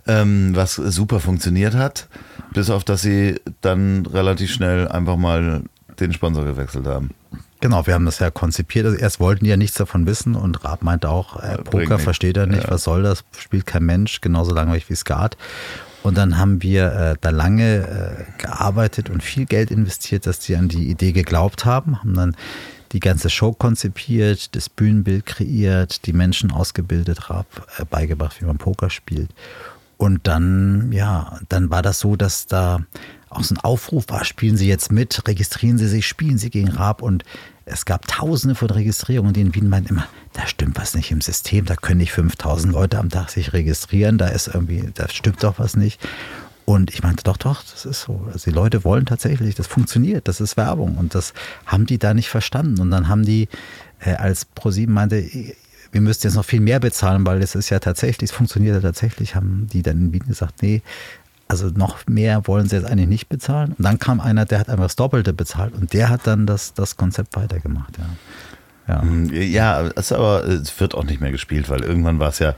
ähm, 0.07 0.51
was 0.55 0.75
super 0.75 1.19
funktioniert 1.19 1.75
hat, 1.75 2.07
bis 2.53 2.69
auf 2.69 2.83
dass 2.83 3.01
sie 3.01 3.39
dann 3.61 4.05
relativ 4.05 4.51
schnell 4.51 4.87
einfach 4.87 5.17
mal 5.17 5.63
den 5.99 6.13
Sponsor 6.13 6.45
gewechselt 6.45 6.87
haben. 6.87 7.11
Genau, 7.59 7.85
wir 7.85 7.93
haben 7.93 8.05
das 8.05 8.17
ja 8.17 8.31
konzipiert. 8.31 8.87
Also 8.87 8.97
erst 8.97 9.19
wollten 9.19 9.45
die 9.45 9.51
ja 9.51 9.57
nichts 9.57 9.77
davon 9.77 10.07
wissen 10.07 10.33
und 10.35 10.63
Raab 10.65 10.81
meinte 10.81 11.09
auch, 11.09 11.41
äh, 11.41 11.59
Poker 11.59 11.99
versteht 11.99 12.35
er 12.37 12.47
nicht, 12.47 12.63
Ja. 12.63 12.71
was 12.71 12.83
soll 12.83 13.03
das, 13.03 13.23
spielt 13.37 13.67
kein 13.67 13.83
Mensch, 13.83 14.19
genauso 14.21 14.53
langweilig 14.53 14.89
wie 14.89 14.95
Skat. 14.95 15.37
Und 16.01 16.17
dann 16.17 16.39
haben 16.39 16.63
wir 16.63 16.91
äh, 16.93 17.15
da 17.21 17.29
lange 17.29 18.25
äh, 18.27 18.41
gearbeitet 18.41 19.11
und 19.11 19.21
viel 19.21 19.45
Geld 19.45 19.69
investiert, 19.69 20.25
dass 20.25 20.39
die 20.39 20.55
an 20.55 20.67
die 20.69 20.89
Idee 20.89 21.11
geglaubt 21.11 21.63
haben, 21.65 21.99
haben 21.99 22.15
dann 22.15 22.35
die 22.93 22.99
ganze 22.99 23.29
Show 23.29 23.53
konzipiert, 23.53 24.55
das 24.55 24.67
Bühnenbild 24.67 25.27
kreiert, 25.27 26.07
die 26.07 26.13
Menschen 26.13 26.51
ausgebildet, 26.51 27.29
Raab 27.29 27.45
äh, 27.77 27.85
beigebracht, 27.85 28.41
wie 28.41 28.45
man 28.45 28.57
Poker 28.57 28.89
spielt. 28.89 29.29
Und 30.01 30.21
dann, 30.23 30.91
ja, 30.91 31.37
dann 31.47 31.69
war 31.69 31.83
das 31.83 31.99
so, 31.99 32.15
dass 32.15 32.47
da 32.47 32.79
auch 33.29 33.43
so 33.43 33.53
ein 33.53 33.59
Aufruf 33.59 34.05
war, 34.07 34.25
spielen 34.25 34.57
Sie 34.57 34.67
jetzt 34.67 34.91
mit, 34.91 35.27
registrieren 35.27 35.77
Sie 35.77 35.87
sich, 35.87 36.07
spielen 36.07 36.39
Sie 36.39 36.49
gegen 36.49 36.69
Raab. 36.69 37.03
Und 37.03 37.23
es 37.65 37.85
gab 37.85 38.07
tausende 38.07 38.55
von 38.55 38.71
Registrierungen, 38.71 39.33
die 39.33 39.41
in 39.41 39.53
Wien 39.53 39.69
meinten 39.69 39.89
immer, 39.89 40.07
da 40.33 40.47
stimmt 40.47 40.79
was 40.79 40.95
nicht 40.95 41.11
im 41.11 41.21
System, 41.21 41.65
da 41.65 41.75
können 41.75 41.99
nicht 41.99 42.13
5000 42.13 42.73
Leute 42.73 42.97
am 42.97 43.09
Tag 43.09 43.29
sich 43.29 43.53
registrieren, 43.53 44.17
da 44.17 44.29
ist 44.29 44.47
irgendwie, 44.47 44.89
da 44.91 45.07
stimmt 45.07 45.43
doch 45.43 45.59
was 45.59 45.75
nicht. 45.75 46.01
Und 46.65 46.91
ich 46.91 47.03
meinte, 47.03 47.23
doch, 47.23 47.37
doch, 47.37 47.61
das 47.61 47.85
ist 47.85 48.01
so. 48.01 48.25
Also 48.33 48.49
die 48.49 48.55
Leute 48.55 48.83
wollen 48.83 49.05
tatsächlich, 49.05 49.53
das 49.53 49.67
funktioniert, 49.67 50.27
das 50.27 50.41
ist 50.41 50.57
Werbung. 50.57 50.97
Und 50.97 51.13
das 51.13 51.35
haben 51.67 51.85
die 51.85 51.99
da 51.99 52.15
nicht 52.15 52.29
verstanden. 52.29 52.81
Und 52.81 52.89
dann 52.89 53.07
haben 53.07 53.23
die, 53.23 53.49
äh, 53.99 54.15
als 54.15 54.45
ProSieben 54.45 54.95
meinte, 54.95 55.23
wir 55.91 56.01
müssten 56.01 56.27
jetzt 56.27 56.35
noch 56.35 56.45
viel 56.45 56.61
mehr 56.61 56.79
bezahlen, 56.79 57.25
weil 57.25 57.41
es 57.41 57.55
ist 57.55 57.69
ja 57.69 57.79
tatsächlich, 57.79 58.31
es 58.31 58.35
funktioniert 58.35 58.75
ja 58.75 58.81
tatsächlich, 58.81 59.35
haben 59.35 59.67
die 59.71 59.81
dann 59.81 59.97
in 59.97 60.13
Wien 60.13 60.25
gesagt, 60.27 60.61
nee, 60.61 60.81
also 61.47 61.67
noch 61.67 62.07
mehr 62.07 62.47
wollen 62.47 62.69
sie 62.69 62.77
jetzt 62.77 62.85
eigentlich 62.85 63.09
nicht 63.09 63.29
bezahlen. 63.29 63.73
Und 63.77 63.83
dann 63.83 63.99
kam 63.99 64.21
einer, 64.21 64.45
der 64.45 64.59
hat 64.59 64.69
einfach 64.69 64.85
das 64.85 64.95
Doppelte 64.95 65.33
bezahlt 65.33 65.73
und 65.73 65.91
der 65.91 66.09
hat 66.09 66.25
dann 66.25 66.47
das, 66.47 66.73
das 66.73 66.95
Konzept 66.95 67.35
weitergemacht, 67.35 67.97
ja. 67.97 68.05
Ja. 68.87 69.03
Ja, 69.03 69.89
es 69.95 70.11
aber 70.11 70.43
es 70.43 70.77
wird 70.79 70.95
auch 70.95 71.03
nicht 71.03 71.21
mehr 71.21 71.31
gespielt, 71.31 71.69
weil 71.69 71.81
irgendwann 71.81 72.19
war 72.19 72.29
es 72.29 72.39
ja 72.39 72.55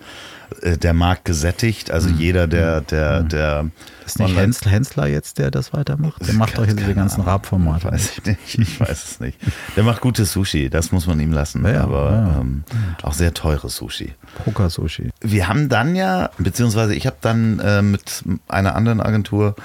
äh, 0.62 0.78
der 0.78 0.94
Markt 0.94 1.26
gesättigt. 1.26 1.92
Also 1.92 2.10
jeder, 2.10 2.48
der, 2.48 2.82
der, 2.82 3.24
der 3.24 3.70
Ist 4.06 4.20
nicht 4.20 4.36
Hensler, 4.36 4.72
Hensler 4.72 5.08
jetzt, 5.08 5.38
der 5.38 5.52
das 5.52 5.74
weitermacht? 5.74 6.26
Der 6.28 6.34
macht 6.34 6.58
doch 6.58 6.66
jetzt 6.66 6.80
diese 6.80 6.88
Keine 6.88 6.96
ganzen 6.96 7.22
Ahnung. 7.22 7.28
Raab-Formate. 7.28 7.92
Weiß 7.92 8.12
ich 8.18 8.26
nicht. 8.26 8.60
Ich 8.74 8.80
weiß 8.80 9.04
es 9.04 9.20
nicht. 9.20 9.38
Der 9.76 9.84
macht 9.84 10.02
gutes 10.02 10.32
Sushi, 10.32 10.70
das 10.70 10.92
muss 10.92 11.06
man 11.06 11.20
ihm 11.20 11.32
lassen. 11.32 11.66
Ja, 11.66 11.84
aber 11.84 12.12
ja. 12.12 12.42
Ähm, 12.42 12.64
auch 13.02 13.14
sehr 13.14 13.34
teures 13.34 13.76
Sushi. 13.76 14.14
Poker-Sushi. 14.44 15.12
Wir 15.22 15.48
haben 15.48 15.70
dann 15.70 15.96
ja, 15.96 16.30
beziehungsweise 16.38 16.96
ich 16.96 17.06
habe 17.06 17.18
dann 17.22 17.60
äh, 17.60 17.82
mit 17.82 18.24
einer 18.48 18.76
anderen 18.76 19.02
Agentur 19.02 19.56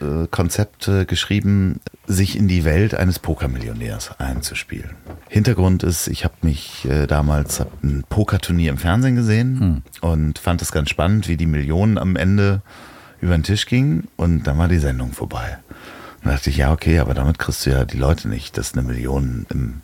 äh, 0.00 0.26
Konzept 0.30 0.88
äh, 0.88 1.04
geschrieben, 1.06 1.80
sich 2.06 2.36
in 2.36 2.48
die 2.48 2.64
Welt 2.64 2.94
eines 2.94 3.18
Pokermillionärs 3.18 4.20
einzuspielen. 4.20 4.90
Hintergrund 5.28 5.82
ist, 5.82 6.08
ich 6.08 6.24
habe 6.24 6.34
mich 6.42 6.86
äh, 6.88 7.06
damals 7.06 7.60
hab 7.60 7.82
ein 7.82 8.04
Pokerturnier 8.08 8.70
im 8.70 8.78
Fernsehen 8.78 9.16
gesehen 9.16 9.60
hm. 9.60 9.82
und 10.02 10.38
fand 10.38 10.60
es 10.60 10.70
ganz 10.70 10.90
spannend, 10.90 11.28
wie 11.28 11.36
die 11.36 11.46
Millionen 11.46 11.98
am 11.98 12.16
Ende 12.16 12.60
über 13.20 13.36
den 13.36 13.42
Tisch 13.42 13.66
gingen 13.66 14.08
und 14.16 14.44
dann 14.44 14.58
war 14.58 14.68
die 14.68 14.78
Sendung 14.78 15.12
vorbei. 15.12 15.58
Dann 16.22 16.32
dachte 16.32 16.50
ich, 16.50 16.56
ja, 16.56 16.72
okay, 16.72 16.98
aber 16.98 17.14
damit 17.14 17.38
kriegst 17.38 17.66
du 17.66 17.70
ja 17.70 17.84
die 17.84 17.98
Leute 17.98 18.28
nicht, 18.28 18.58
dass 18.58 18.72
eine 18.72 18.82
Million 18.82 19.46
im 19.50 19.82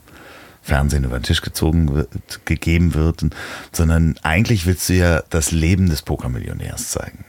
Fernsehen 0.62 1.04
über 1.04 1.18
den 1.18 1.24
Tisch 1.24 1.42
gezogen 1.42 1.94
wird, 1.94 2.46
gegeben 2.46 2.94
wird, 2.94 3.24
sondern 3.72 4.16
eigentlich 4.22 4.66
willst 4.66 4.88
du 4.88 4.94
ja 4.94 5.22
das 5.30 5.50
Leben 5.50 5.88
des 5.88 6.02
Pokermillionärs 6.02 6.90
zeigen. 6.90 7.24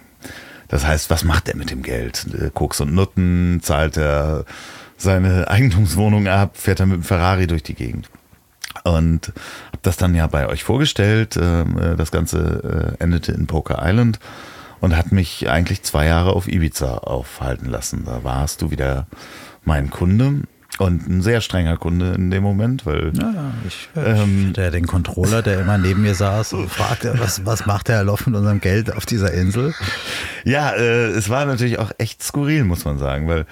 Das 0.67 0.85
heißt, 0.85 1.09
was 1.09 1.23
macht 1.23 1.49
er 1.49 1.55
mit 1.55 1.71
dem 1.71 1.83
Geld? 1.83 2.25
Koks 2.53 2.79
und 2.79 2.93
Nutten, 2.93 3.59
zahlt 3.61 3.97
er 3.97 4.45
seine 4.97 5.47
Eigentumswohnung 5.47 6.27
ab, 6.27 6.57
fährt 6.57 6.79
er 6.79 6.85
mit 6.85 6.97
dem 6.97 7.03
Ferrari 7.03 7.47
durch 7.47 7.63
die 7.63 7.75
Gegend. 7.75 8.09
Und 8.83 9.27
habe 9.67 9.79
das 9.83 9.97
dann 9.97 10.15
ja 10.15 10.27
bei 10.27 10.47
euch 10.47 10.63
vorgestellt. 10.63 11.37
Ähm, 11.39 11.77
äh, 11.77 11.95
das 11.95 12.11
Ganze 12.11 12.95
äh, 12.99 13.03
endete 13.03 13.31
in 13.31 13.45
Poker 13.45 13.79
Island 13.83 14.19
und 14.83 14.97
hat 14.97 15.13
mich 15.13 15.49
eigentlich 15.49 15.81
zwei 15.83 16.07
Jahre 16.07 16.33
auf 16.33 16.49
Ibiza 16.49 16.97
aufhalten 16.97 17.69
lassen. 17.69 18.03
Da 18.05 18.25
warst 18.25 18.61
du 18.61 18.69
wieder 18.69 19.07
mein 19.63 19.89
Kunde 19.89 20.41
und 20.77 21.07
ein 21.07 21.21
sehr 21.21 21.39
strenger 21.39 21.77
Kunde 21.77 22.15
in 22.15 22.29
dem 22.29 22.43
Moment, 22.43 22.85
weil. 22.85 23.13
Ja, 23.15 23.31
ja 23.31 23.53
ich, 23.65 23.87
ähm, 23.95 24.49
hatte 24.49 24.61
ja 24.61 24.71
den 24.71 24.85
Controller, 24.85 25.41
der 25.41 25.61
immer 25.61 25.77
neben 25.77 26.01
mir 26.01 26.15
saß 26.15 26.51
und 26.51 26.69
fragte, 26.69 27.17
was, 27.17 27.45
was 27.45 27.65
macht 27.65 27.87
der 27.87 27.95
Herr 27.95 28.03
Loff 28.03 28.27
mit 28.27 28.35
unserem 28.35 28.59
Geld 28.59 28.93
auf 28.93 29.05
dieser 29.05 29.31
Insel? 29.31 29.73
Ja, 30.43 30.71
äh, 30.71 31.11
es 31.11 31.29
war 31.29 31.45
natürlich 31.45 31.79
auch 31.79 31.91
echt 31.97 32.21
skurril, 32.21 32.65
muss 32.65 32.83
man 32.83 32.97
sagen, 32.99 33.29
weil 33.29 33.45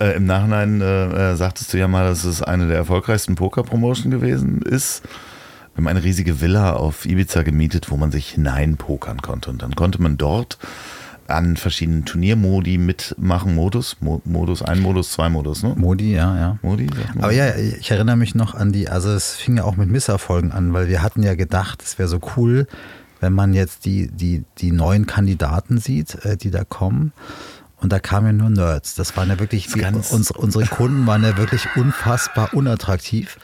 äh, 0.00 0.16
im 0.16 0.24
Nachhinein 0.24 0.80
äh, 0.80 1.32
äh 1.32 1.36
sagtest 1.36 1.74
du 1.74 1.76
ja 1.76 1.86
mal, 1.86 2.08
dass 2.08 2.24
es 2.24 2.40
eine 2.40 2.66
der 2.66 2.78
erfolgreichsten 2.78 3.34
Poker-Promotion 3.34 4.10
gewesen 4.10 4.62
ist. 4.62 5.02
Wir 5.78 5.84
haben 5.84 5.96
eine 5.96 6.02
riesige 6.02 6.40
Villa 6.40 6.72
auf 6.72 7.06
Ibiza 7.06 7.44
gemietet, 7.44 7.88
wo 7.92 7.96
man 7.96 8.10
sich 8.10 8.30
hineinpokern 8.30 9.22
konnte. 9.22 9.48
Und 9.50 9.62
dann 9.62 9.76
konnte 9.76 10.02
man 10.02 10.16
dort 10.16 10.58
an 11.28 11.56
verschiedenen 11.56 12.04
Turniermodi 12.04 12.78
mitmachen. 12.78 13.54
Modus, 13.54 13.96
Mo 14.00 14.20
Modus, 14.24 14.60
ein 14.60 14.80
Modus, 14.80 15.12
zwei 15.12 15.28
Modus, 15.28 15.62
ne? 15.62 15.74
Modi, 15.76 16.12
ja, 16.12 16.36
ja. 16.36 16.58
Modi, 16.62 16.88
Aber 17.20 17.30
ja, 17.30 17.54
ich 17.54 17.92
erinnere 17.92 18.16
mich 18.16 18.34
noch 18.34 18.56
an 18.56 18.72
die, 18.72 18.88
also 18.88 19.10
es 19.10 19.36
fing 19.36 19.58
ja 19.58 19.62
auch 19.62 19.76
mit 19.76 19.88
Misserfolgen 19.88 20.50
an, 20.50 20.72
weil 20.72 20.88
wir 20.88 21.00
hatten 21.00 21.22
ja 21.22 21.36
gedacht, 21.36 21.80
es 21.80 21.96
wäre 21.96 22.08
so 22.08 22.18
cool, 22.36 22.66
wenn 23.20 23.32
man 23.32 23.54
jetzt 23.54 23.84
die, 23.84 24.08
die, 24.08 24.42
die 24.58 24.72
neuen 24.72 25.06
Kandidaten 25.06 25.78
sieht, 25.78 26.24
äh, 26.24 26.36
die 26.36 26.50
da 26.50 26.64
kommen. 26.64 27.12
Und 27.80 27.92
da 27.92 28.00
kamen 28.00 28.26
ja 28.26 28.32
nur 28.32 28.50
Nerds. 28.50 28.96
Das 28.96 29.16
waren 29.16 29.28
ja 29.28 29.38
wirklich, 29.38 29.68
die, 29.68 29.84
unsere, 29.84 30.38
unsere 30.38 30.66
Kunden 30.66 31.06
waren 31.06 31.22
ja 31.22 31.36
wirklich 31.36 31.64
unfassbar 31.76 32.52
unattraktiv. 32.52 33.38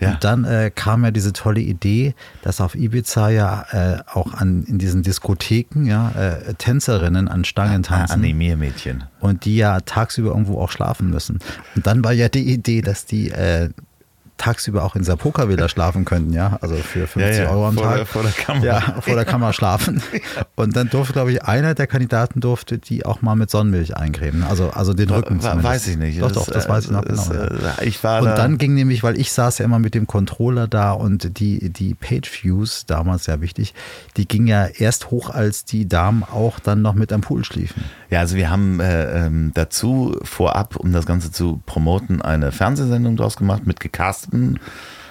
Ja. 0.00 0.10
Und 0.12 0.24
dann 0.24 0.44
äh, 0.44 0.72
kam 0.74 1.04
ja 1.04 1.12
diese 1.12 1.32
tolle 1.32 1.60
Idee, 1.60 2.14
dass 2.42 2.60
auf 2.60 2.74
Ibiza 2.74 3.28
ja 3.28 3.66
äh, 3.70 3.98
auch 4.12 4.34
an, 4.34 4.64
in 4.64 4.78
diesen 4.78 5.02
Diskotheken 5.02 5.84
ja 5.84 6.10
äh, 6.10 6.54
Tänzerinnen 6.54 7.28
an 7.28 7.44
Stangen 7.44 7.84
tanzen. 7.84 8.14
Animiermädchen. 8.14 9.04
Und 9.20 9.44
die 9.44 9.56
ja 9.56 9.80
tagsüber 9.80 10.30
irgendwo 10.30 10.60
auch 10.60 10.70
schlafen 10.70 11.10
müssen. 11.10 11.38
Und 11.76 11.86
dann 11.86 12.02
war 12.02 12.12
ja 12.12 12.28
die 12.28 12.52
Idee, 12.52 12.82
dass 12.82 13.06
die 13.06 13.30
äh, 13.30 13.70
tagsüber 14.36 14.84
auch 14.84 14.94
in 14.94 15.02
dieser 15.02 15.16
Pokervilla 15.16 15.68
schlafen 15.68 16.04
könnten, 16.04 16.32
ja, 16.32 16.58
also 16.60 16.76
für 16.76 17.06
50 17.06 17.20
ja, 17.20 17.44
ja, 17.44 17.50
Euro 17.50 17.68
am 17.68 17.74
vor 17.74 17.84
Tag. 17.84 17.96
Der, 17.96 18.06
vor 18.06 18.22
der 18.22 18.32
Kamera. 18.32 18.64
Ja, 18.64 19.00
vor 19.00 19.14
der 19.14 19.24
Kamera 19.24 19.52
schlafen. 19.52 20.02
Und 20.56 20.76
dann 20.76 20.88
durfte, 20.88 21.12
glaube 21.12 21.32
ich, 21.32 21.42
einer 21.44 21.74
der 21.74 21.86
Kandidaten 21.86 22.40
durfte 22.40 22.78
die 22.78 23.06
auch 23.06 23.22
mal 23.22 23.34
mit 23.34 23.50
Sonnenmilch 23.50 23.96
eincremen, 23.96 24.44
also, 24.44 24.70
also 24.70 24.92
den 24.92 25.10
Rücken 25.10 25.40
zumindest. 25.40 25.64
Weiß 25.64 25.86
ich 25.88 25.96
nicht. 25.96 26.20
Doch, 26.20 26.32
doch, 26.32 26.46
das, 26.46 26.68
weiß 26.68 26.86
ich 26.86 26.90
noch 26.90 27.02
genau. 27.02 27.22
Ist, 27.22 27.82
ich 27.82 28.02
war 28.04 28.20
und 28.20 28.26
da 28.26 28.36
dann 28.36 28.58
ging 28.58 28.74
nämlich, 28.74 29.02
weil 29.02 29.18
ich 29.18 29.32
saß 29.32 29.58
ja 29.58 29.64
immer 29.64 29.78
mit 29.78 29.94
dem 29.94 30.06
Controller 30.06 30.68
da 30.68 30.92
und 30.92 31.38
die, 31.38 31.70
die 31.70 31.94
Page 31.94 32.30
Views, 32.42 32.86
damals 32.86 33.24
sehr 33.24 33.40
wichtig, 33.40 33.74
die 34.16 34.26
ging 34.26 34.46
ja 34.46 34.66
erst 34.66 35.10
hoch, 35.10 35.30
als 35.30 35.64
die 35.64 35.88
Damen 35.88 36.22
auch 36.22 36.60
dann 36.60 36.82
noch 36.82 36.94
mit 36.94 37.12
am 37.12 37.22
Pool 37.22 37.44
schliefen. 37.44 37.84
Ja, 38.10 38.20
also 38.20 38.36
wir 38.36 38.50
haben 38.50 38.80
äh, 38.80 39.26
ähm, 39.26 39.52
dazu 39.54 40.16
vorab, 40.22 40.76
um 40.76 40.92
das 40.92 41.06
Ganze 41.06 41.32
zu 41.32 41.60
promoten, 41.66 42.22
eine 42.22 42.52
Fernsehsendung 42.52 43.16
draus 43.16 43.36
gemacht 43.36 43.66
mit 43.66 43.80
gecasteten 44.26 44.60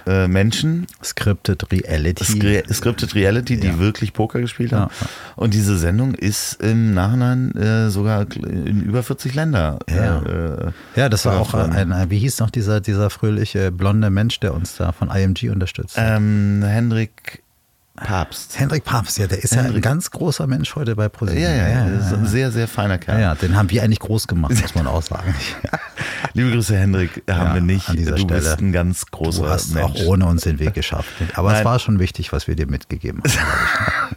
äh, 0.07 0.27
Menschen. 0.27 0.85
Scripted 1.03 1.71
Reality. 1.71 2.23
Skri 2.23 2.63
Scripted 2.71 3.15
Reality, 3.15 3.59
die 3.59 3.67
ja. 3.67 3.79
wirklich 3.79 4.13
Poker 4.13 4.39
gespielt 4.39 4.71
haben. 4.71 4.91
Ja. 5.01 5.07
Und 5.35 5.53
diese 5.53 5.77
Sendung 5.77 6.13
ist 6.13 6.61
im 6.61 6.93
Nachhinein 6.93 7.55
äh, 7.55 7.89
sogar 7.89 8.27
in 8.35 8.83
über 8.83 9.01
40 9.01 9.33
Länder. 9.33 9.79
Ja, 9.89 10.21
äh, 10.21 10.71
ja 10.95 11.09
das 11.09 11.25
war 11.25 11.39
auch 11.39 11.53
ein, 11.53 12.09
wie 12.09 12.19
hieß 12.19 12.39
noch 12.39 12.51
dieser, 12.51 12.81
dieser 12.81 13.09
fröhliche 13.09 13.71
blonde 13.71 14.11
Mensch, 14.11 14.39
der 14.39 14.53
uns 14.53 14.75
da 14.75 14.91
von 14.91 15.09
IMG 15.09 15.49
unterstützt? 15.49 15.95
Ähm, 15.97 16.61
Hendrik 16.63 17.41
Papst. 17.95 18.59
Hendrik 18.59 18.83
Papst, 18.83 19.17
ja, 19.17 19.25
der 19.25 19.41
ist 19.41 19.55
Hendrik. 19.55 19.71
ja 19.71 19.75
ein 19.77 19.81
ganz 19.81 20.11
großer 20.11 20.47
Mensch 20.47 20.75
heute 20.75 20.95
bei 20.95 21.07
ProSieben. 21.07 21.41
Ja, 21.41 21.49
ja, 21.49 21.67
ja, 21.67 21.87
ja, 21.87 22.25
sehr, 22.25 22.51
sehr 22.51 22.67
feiner 22.67 22.97
Kerl. 22.97 23.21
Ja, 23.21 23.35
den 23.35 23.55
haben 23.55 23.69
wir 23.69 23.83
eigentlich 23.83 23.99
groß 23.99 24.27
gemacht, 24.27 24.53
muss 24.61 24.75
man 24.75 24.85
auch 24.85 25.01
sagen. 25.01 25.33
Liebe 26.33 26.51
Grüße, 26.51 26.75
Hendrik, 26.77 27.23
haben 27.29 27.53
wir 27.53 27.61
nicht. 27.61 27.89
An 27.89 27.97
dieser 27.97 28.11
du 28.11 28.23
Stelle. 28.23 28.41
bist 28.41 28.59
ein 28.59 28.71
ganz 28.71 29.05
großer 29.07 29.43
Du 29.43 29.49
hast 29.49 29.73
Mensch. 29.73 29.85
auch 29.85 30.05
ohne 30.05 30.25
uns 30.25 30.43
den 30.43 30.59
Weg 30.59 30.73
geschafft. 30.73 31.09
Aber 31.35 31.49
Nein. 31.51 31.59
es 31.59 31.65
war 31.65 31.79
schon 31.79 31.99
wichtig, 31.99 32.31
was 32.33 32.47
wir 32.47 32.55
dir 32.55 32.67
mitgegeben 32.67 33.21
haben. 33.23 34.15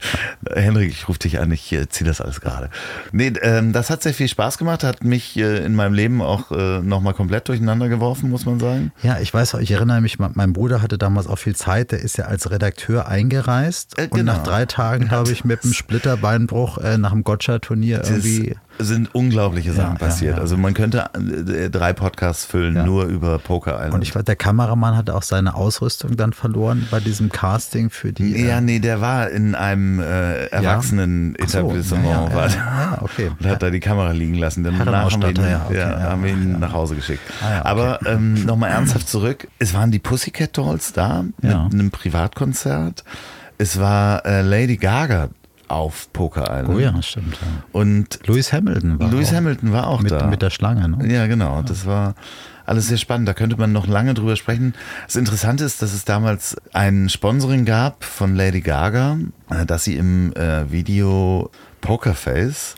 Hendrik, 0.54 0.90
ich 0.90 1.09
rufe 1.09 1.18
dich 1.18 1.40
an, 1.40 1.50
ich 1.50 1.72
äh, 1.72 1.88
ziehe 1.88 2.06
das 2.06 2.20
alles 2.20 2.40
gerade. 2.40 2.70
Nee, 3.12 3.32
ähm, 3.42 3.72
das 3.72 3.90
hat 3.90 4.02
sehr 4.02 4.14
viel 4.14 4.28
Spaß 4.28 4.59
gemacht, 4.59 4.84
hat 4.84 5.04
mich 5.04 5.36
äh, 5.36 5.64
in 5.64 5.74
meinem 5.74 5.94
Leben 5.94 6.22
auch 6.22 6.50
äh, 6.50 6.80
nochmal 6.80 7.14
komplett 7.14 7.48
durcheinander 7.48 7.88
geworfen, 7.88 8.30
muss 8.30 8.46
man 8.46 8.59
sagen. 8.61 8.92
Ja, 9.02 9.18
ich 9.20 9.32
weiß, 9.32 9.54
ich 9.54 9.70
erinnere 9.70 10.00
mich, 10.00 10.18
mein 10.18 10.52
Bruder 10.52 10.82
hatte 10.82 10.98
damals 10.98 11.26
auch 11.26 11.38
viel 11.38 11.56
Zeit, 11.56 11.92
der 11.92 12.00
ist 12.00 12.18
ja 12.18 12.26
als 12.26 12.50
Redakteur 12.50 13.09
eingereist 13.09 13.98
äh, 13.98 14.09
genau. 14.09 14.18
und 14.18 14.24
nach 14.26 14.42
drei 14.42 14.66
Tagen, 14.66 15.09
glaube 15.09 15.32
ich, 15.32 15.44
mit 15.44 15.64
einem 15.64 15.72
Splitterbeinbruch 15.72 16.78
äh, 16.78 16.98
nach 16.98 17.12
dem 17.12 17.24
Gotcha-Turnier 17.24 18.02
irgendwie 18.04 18.56
sind 18.79 19.14
unglaubliche 19.14 19.72
Sachen 19.72 19.95
ja, 19.95 19.99
passiert. 19.99 20.33
Ja, 20.33 20.37
ja. 20.37 20.43
Also 20.43 20.57
man 20.57 20.74
könnte 20.74 21.11
äh, 21.14 21.70
drei 21.70 21.93
Podcasts 21.93 22.45
füllen, 22.45 22.85
nur 22.85 23.05
über 23.07 23.39
Poker 23.39 23.76
Island. 23.76 23.95
Und 23.95 24.03
ich 24.03 24.14
weiß, 24.14 24.24
der 24.24 24.37
Kameramann 24.37 24.97
hatte 24.97 25.14
auch 25.14 25.22
seine 25.22 25.55
Ausrüstung 25.55 26.16
dann 26.16 26.33
verloren 26.33 26.87
bei 26.91 27.01
diesem 27.01 27.31
Casting 27.31 27.91
für 27.91 28.12
die. 28.12 28.37
Ja, 28.37 28.59
äh, 28.59 28.61
nee, 28.61 28.79
der 28.79 29.01
war 29.01 29.31
in 29.31 29.55
einem 29.55 30.01
äh, 30.01 30.47
Erwachsenen-Etablissement. 30.47 32.33
So, 32.33 32.57
ja, 32.57 32.99
okay. 33.01 33.31
Und 33.39 33.47
hat 33.47 33.62
da 33.62 33.70
die 33.70 33.81
Kamera 33.81 34.12
liegen 34.12 34.35
lassen. 34.35 34.64
Dann 34.64 34.79
danach 34.79 35.12
haben 35.12 35.22
wir 35.22 35.31
ihn, 35.31 35.39
okay, 35.66 35.83
haben 35.83 36.24
wir 36.24 36.31
ihn 36.31 36.59
nach 36.59 36.72
Hause 36.72 36.95
geschickt. 36.95 37.22
Ah, 37.43 37.61
okay. 37.61 37.68
Aber 37.68 38.01
ähm, 38.07 38.45
nochmal 38.45 38.70
ernsthaft 38.70 39.09
zurück. 39.09 39.49
Es 39.59 39.74
waren 39.74 39.91
die 39.91 39.99
Pussycat 39.99 40.57
Dolls 40.57 40.93
da 40.93 41.24
mit 41.41 41.53
einem 41.53 41.91
Privatkonzert. 41.91 43.05
Es 43.61 43.81
war 43.81 44.24
äh, 44.24 44.43
Lady 44.43 44.76
Gaga 44.76 45.31
auf 45.69 46.12
Poker 46.12 46.45
Island. 46.45 46.69
Oh 46.69 46.79
ja, 46.79 47.03
stimmt. 47.03 47.35
Ja. 47.35 47.47
Und 47.73 48.21
Lewis 48.27 48.53
Hamilton 48.53 48.99
war 48.99 49.11
Lewis 49.11 49.31
auch 49.31 49.37
Hamilton 49.37 49.73
war 49.73 49.87
auch 49.87 50.01
mit, 50.01 50.12
da. 50.12 50.27
Mit 50.27 50.43
der 50.43 50.51
Schlange, 50.51 50.89
ne? 50.89 51.12
Ja, 51.12 51.27
genau. 51.27 51.62
Das 51.62 51.87
war 51.87 52.14
alles 52.66 52.89
sehr 52.89 52.99
spannend. 52.99 53.29
Da 53.29 53.35
könnte 53.35 53.57
man 53.57 53.73
noch 53.73 53.87
lange 53.87 54.14
drüber 54.14 54.37
sprechen. 54.37 54.75
Das 55.07 55.16
Interessante 55.16 55.64
ist, 55.64 55.81
dass 55.83 55.93
es 55.93 56.05
damals 56.05 56.57
ein 56.73 57.09
Sponsoring 57.09 57.64
gab 57.64 58.05
von 58.05 58.35
Lady 58.35 58.61
Gaga, 58.61 59.19
äh, 59.51 59.64
dass 59.64 59.85
sie 59.85 59.97
im 59.97 60.33
äh, 60.35 60.71
Video 60.71 61.51
Pokerface 61.81 62.75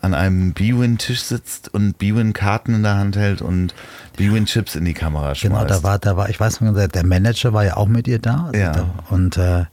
an 0.00 0.14
einem 0.14 0.52
B-Win-Tisch 0.52 1.22
sitzt 1.22 1.72
und 1.72 1.96
B-Win-Karten 1.98 2.74
in 2.74 2.82
der 2.82 2.96
Hand 2.96 3.16
hält 3.16 3.40
und 3.40 3.72
B-Win-Chips 4.16 4.74
in 4.74 4.84
die 4.84 4.94
Kamera 4.94 5.36
schmeißt. 5.36 5.54
Genau, 5.54 5.64
da 5.64 5.84
war, 5.84 6.00
da 6.00 6.16
war, 6.16 6.28
ich 6.28 6.40
weiß 6.40 6.60
nicht, 6.60 6.94
der 6.94 7.06
Manager 7.06 7.52
war 7.52 7.64
ja 7.64 7.76
auch 7.76 7.86
mit 7.86 8.08
ihr 8.08 8.18
da. 8.18 8.46
Also 8.46 8.58
ja. 8.58 8.72
Da, 8.72 8.88
und 9.10 9.36
äh, 9.36 9.66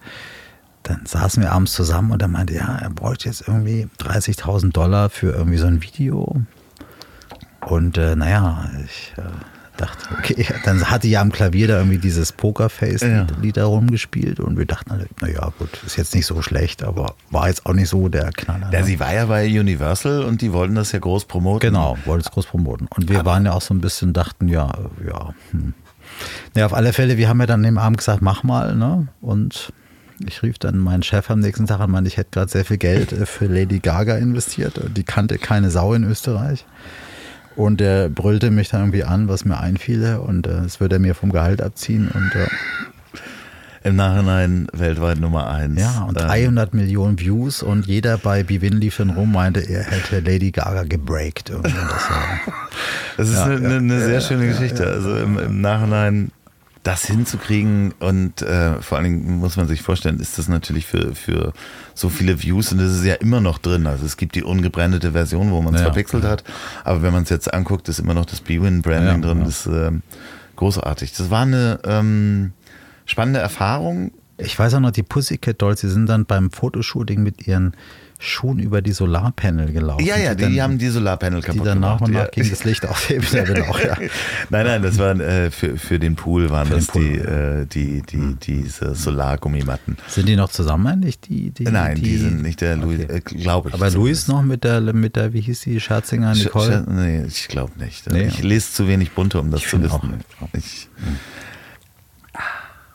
dann 0.84 1.06
saßen 1.06 1.44
wir 1.44 1.52
abends 1.52 1.74
zusammen 1.74 2.12
und 2.12 2.22
er 2.22 2.28
meinte, 2.28 2.56
ja, 2.56 2.78
er 2.78 2.90
bräuchte 2.90 3.28
jetzt 3.28 3.48
irgendwie 3.48 3.88
30.000 4.00 4.72
Dollar 4.72 5.10
für 5.10 5.32
irgendwie 5.34 5.58
so 5.58 5.68
ein 5.68 5.84
Video. 5.84 6.42
Und 7.62 7.98
äh, 7.98 8.16
naja, 8.16 8.70
ich 8.86 9.14
äh, 9.18 9.22
dachte, 9.78 10.10
okay, 10.18 10.46
dann 10.66 10.90
hatte 10.90 11.08
ja 11.08 11.22
am 11.22 11.32
Klavier 11.32 11.68
da 11.68 11.78
irgendwie 11.78 11.98
dieses 11.98 12.32
Pokerface-Lied 12.32 13.58
ja. 13.58 13.66
rumgespielt 13.66 14.40
und 14.40 14.58
wir 14.58 14.66
dachten, 14.66 15.06
naja, 15.22 15.52
gut, 15.58 15.70
ist 15.86 15.98
jetzt 15.98 16.16
nicht 16.16 16.26
so 16.26 16.42
schlecht, 16.42 16.84
aber 16.84 17.16
war 17.30 17.48
jetzt 17.48 17.66
auch 17.66 17.74
nicht 17.74 17.90
so 17.90 18.10
der 18.10 18.32
Knaller. 18.32 18.72
Ja, 18.72 18.80
ne? 18.80 18.86
sie 18.86 19.00
war 19.00 19.14
ja 19.14 19.26
bei 19.26 19.48
Universal 19.48 20.24
und 20.24 20.42
die 20.42 20.54
wollten 20.54 20.76
das 20.76 20.92
ja 20.92 21.00
groß 21.00 21.26
promoten. 21.26 21.70
Genau, 21.70 21.98
wollten 22.06 22.26
es 22.26 22.32
groß 22.32 22.48
promoten. 22.48 22.88
Und 22.96 23.10
wir 23.10 23.20
aber 23.20 23.32
waren 23.32 23.46
ja 23.46 23.52
auch 23.52 23.62
so 23.62 23.74
ein 23.74 23.82
bisschen, 23.82 24.14
dachten, 24.14 24.48
ja, 24.48 24.72
ja, 25.06 25.34
hm. 25.52 25.74
Ja, 26.56 26.66
auf 26.66 26.74
alle 26.74 26.92
Fälle, 26.92 27.18
wir 27.18 27.30
haben 27.30 27.40
ja 27.40 27.46
dann 27.46 27.64
dem 27.64 27.78
Abend 27.78 28.00
gesagt, 28.00 28.22
mach 28.22 28.44
mal, 28.44 28.76
ne? 28.76 29.08
Und 29.22 29.72
ich 30.26 30.44
rief 30.44 30.60
dann 30.60 30.78
meinen 30.78 31.04
Chef 31.04 31.30
am 31.30 31.40
nächsten 31.40 31.68
Tag 31.68 31.80
an, 31.80 31.92
meinte, 31.92 32.08
ich 32.08 32.18
hätte 32.18 32.32
gerade 32.32 32.52
sehr 32.52 32.66
viel 32.66 32.78
Geld 32.78 33.12
äh, 33.12 33.26
für 33.26 33.46
Lady 33.46 33.80
Gaga 33.80 34.18
investiert. 34.18 34.80
Die 34.96 35.04
kannte 35.04 35.38
keine 35.38 35.70
Sau 35.72 35.94
in 35.94 36.04
Österreich. 36.04 36.66
Und 37.56 37.82
er 37.82 38.10
brüllte 38.10 38.52
mich 38.52 38.70
dann 38.70 38.82
irgendwie 38.82 39.04
an, 39.04 39.28
was 39.28 39.44
mir 39.44 39.60
einfiele. 39.60 40.22
Und 40.22 40.48
äh, 40.48 40.62
das 40.64 40.80
würde 40.80 40.96
er 40.96 41.00
mir 41.00 41.16
vom 41.16 41.32
Gehalt 41.32 41.62
abziehen. 41.62 42.10
Und 42.10 42.34
äh, 42.36 42.48
Im 43.84 43.96
Nachhinein 43.96 44.68
weltweit 44.74 45.20
Nummer 45.20 45.50
eins. 45.50 45.80
Ja, 45.80 46.04
und 46.04 46.16
300 46.16 46.74
ähm. 46.74 46.80
Millionen 46.80 47.20
Views 47.20 47.64
und 47.64 47.88
jeder 47.88 48.18
bei 48.18 48.44
Bivin 48.44 48.80
lief 48.80 48.98
dann 48.98 49.10
rum, 49.10 49.32
meinte, 49.32 49.62
er 49.62 49.84
hätte 49.84 50.20
Lady 50.20 50.52
Gaga 50.52 50.84
gebreakt. 50.84 51.50
Das, 51.50 51.62
das, 53.18 53.30
ist 53.30 53.36
ja, 53.36 53.46
eine, 53.46 53.70
ja, 53.70 53.78
eine, 53.78 54.02
sehr 54.02 54.22
schöne 54.22 54.48
Geschichte. 54.48 54.86
Also 54.86 55.16
im, 55.18 55.38
im 55.40 55.62
Nachhinein 55.62 56.32
das 56.84 57.06
hinzukriegen 57.06 57.94
und 58.00 58.42
äh, 58.42 58.82
vor 58.82 58.98
allen 58.98 59.06
Dingen 59.06 59.40
muss 59.40 59.58
man 59.58 59.68
sich 59.68 59.82
vorstellen, 59.82 60.20
ist 60.20 60.38
das 60.38 60.48
natürlich 60.48 60.86
für, 60.86 61.14
für 61.14 61.54
so 61.94 62.10
viele 62.10 62.42
Views 62.42 62.72
und 62.72 62.78
das 62.78 62.94
ist 62.94 63.04
ja 63.04 63.16
immer 63.16 63.42
noch 63.42 63.58
drin. 63.58 63.86
Also 63.86 64.06
es 64.06 64.16
gibt 64.16 64.36
die 64.36 64.44
ungebrandete 64.44 65.12
Version, 65.12 65.52
wo 65.52 65.62
man 65.62 65.74
es 65.76 65.82
ja, 65.82 65.88
verpixelt 65.88 66.24
hat, 66.24 66.44
aber 66.84 67.02
wenn 67.02 67.12
man 67.12 67.24
es 67.24 67.30
jetzt 67.30 67.54
anguckt, 67.54 67.90
ist 67.90 68.00
immer 68.00 68.14
noch 68.14 68.26
das 68.26 68.40
B-Win-Branding 68.42 69.22
ja, 69.22 69.28
drin. 69.28 69.40
Das 69.42 69.66
ist 69.66 69.68
äh, 69.68 69.92
großartig. 70.56 71.14
Das 71.14 71.30
war 71.30 71.42
eine 71.42 71.80
ähm, 71.84 72.54
spannende 73.06 73.40
Erfahrung. 73.40 74.12
Ich 74.38 74.58
weiß 74.58 74.74
auch 74.76 74.80
noch, 74.80 74.92
die 74.92 75.04
Pussycat 75.04 75.62
Dolls, 75.62 75.82
die 75.82 75.90
sind 75.90 76.08
dann 76.08 76.26
beim 76.26 76.50
Fotoshooting 76.50 77.22
mit 77.22 77.46
ihren 77.46 77.74
schon 78.22 78.60
über 78.60 78.82
die 78.82 78.92
Solarpanel 78.92 79.72
gelaufen. 79.72 80.06
Ja, 80.06 80.18
ja, 80.18 80.36
die, 80.36 80.46
die 80.46 80.56
dann, 80.56 80.64
haben 80.64 80.78
die 80.78 80.90
Solarpanel 80.90 81.42
kaputt 81.42 81.62
die 81.62 81.66
dann 81.66 81.76
gemacht. 81.76 82.02
nach 82.02 82.08
und 82.08 82.14
nach 82.14 82.26
ja. 82.26 82.30
ging 82.30 82.50
das 82.50 82.66
Licht 82.66 82.86
auf 82.86 83.10
auch, 83.10 83.80
ja. 83.80 83.98
Nein, 84.50 84.66
nein, 84.66 84.82
das 84.82 84.98
waren 84.98 85.22
äh, 85.22 85.50
für, 85.50 85.78
für 85.78 86.00
den 86.00 86.16
Pool 86.16 86.50
waren 86.50 86.68
für 86.68 86.76
das 86.76 86.88
Pool. 86.88 87.02
Die, 87.02 87.18
äh, 87.18 87.66
die, 87.66 88.02
die, 88.02 88.18
hm. 88.18 88.38
diese 88.42 88.94
Solargummimatten. 88.94 89.98
Sind 90.08 90.28
die 90.28 90.36
noch 90.36 90.50
zusammen 90.50 90.86
eigentlich? 90.88 91.20
Die, 91.22 91.52
die, 91.52 91.64
nein, 91.64 91.96
die, 91.96 92.02
die 92.02 92.18
sind 92.18 92.42
nicht 92.42 92.60
der 92.60 92.76
Louis, 92.76 93.00
okay. 93.06 93.16
äh, 93.16 93.22
glaube 93.22 93.70
ich. 93.70 93.76
Aber 93.76 93.90
Louis 93.90 94.28
noch 94.28 94.42
mit 94.42 94.66
der, 94.66 94.82
mit 94.82 95.16
der, 95.16 95.32
wie 95.32 95.42
hieß 95.42 95.62
die, 95.62 95.80
Scherzinger 95.80 96.34
Nicole? 96.34 96.84
Sch 96.84 96.92
nee, 96.92 97.24
ich 97.26 97.48
glaube 97.48 97.72
nicht. 97.80 98.12
Nee. 98.12 98.28
Ich 98.28 98.44
lese 98.44 98.74
zu 98.74 98.88
wenig 98.90 99.12
bunte, 99.12 99.40
um 99.40 99.50
das 99.50 99.62
ich 99.62 99.70
zu 99.70 99.82
wissen. 99.82 100.24
Auch, 100.42 100.48
ich, 100.54 100.90
hm. 100.98 101.18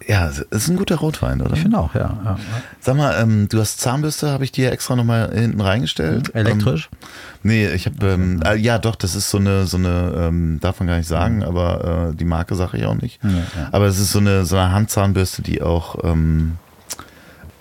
Ja, 0.07 0.29
ist 0.29 0.69
ein 0.69 0.77
guter 0.77 0.97
Rotwein, 0.97 1.41
oder? 1.41 1.55
Ich 1.55 1.61
finde 1.61 1.79
auch, 1.79 1.95
ja, 1.95 2.19
ja, 2.25 2.39
Sag 2.81 2.97
mal, 2.97 3.15
ähm, 3.21 3.49
du 3.49 3.59
hast 3.59 3.81
Zahnbürste, 3.81 4.31
habe 4.31 4.45
ich 4.45 4.53
dir 4.53 4.71
extra 4.71 4.97
nochmal 4.97 5.31
hinten 5.35 5.61
reingestellt. 5.61 6.35
Mhm. 6.35 6.41
Elektrisch? 6.41 6.91
Ähm, 6.93 6.99
nee, 7.43 7.69
ich 7.69 7.87
habe, 7.87 8.07
ähm, 8.07 8.43
äh, 8.45 8.57
ja 8.57 8.79
doch, 8.79 8.97
das 8.97 9.15
ist 9.15 9.31
so 9.31 9.39
eine, 9.39 9.67
so 9.67 9.77
eine, 9.77 10.13
ähm, 10.17 10.59
darf 10.61 10.81
man 10.81 10.89
gar 10.89 10.99
nicht 10.99 11.09
sagen, 11.09 11.37
mhm. 11.37 11.43
aber 11.45 12.11
äh, 12.11 12.15
die 12.17 12.25
Marke 12.25 12.55
sage 12.55 12.79
ich 12.79 12.85
auch 12.85 12.95
nicht. 12.95 13.23
Ja, 13.23 13.31
ja. 13.31 13.45
Aber 13.73 13.87
es 13.87 13.99
ist 13.99 14.13
so 14.13 14.19
eine, 14.19 14.45
so 14.45 14.57
eine 14.57 14.73
Handzahnbürste, 14.73 15.43
die 15.43 15.63
auch 15.63 16.05
ähm, 16.05 16.59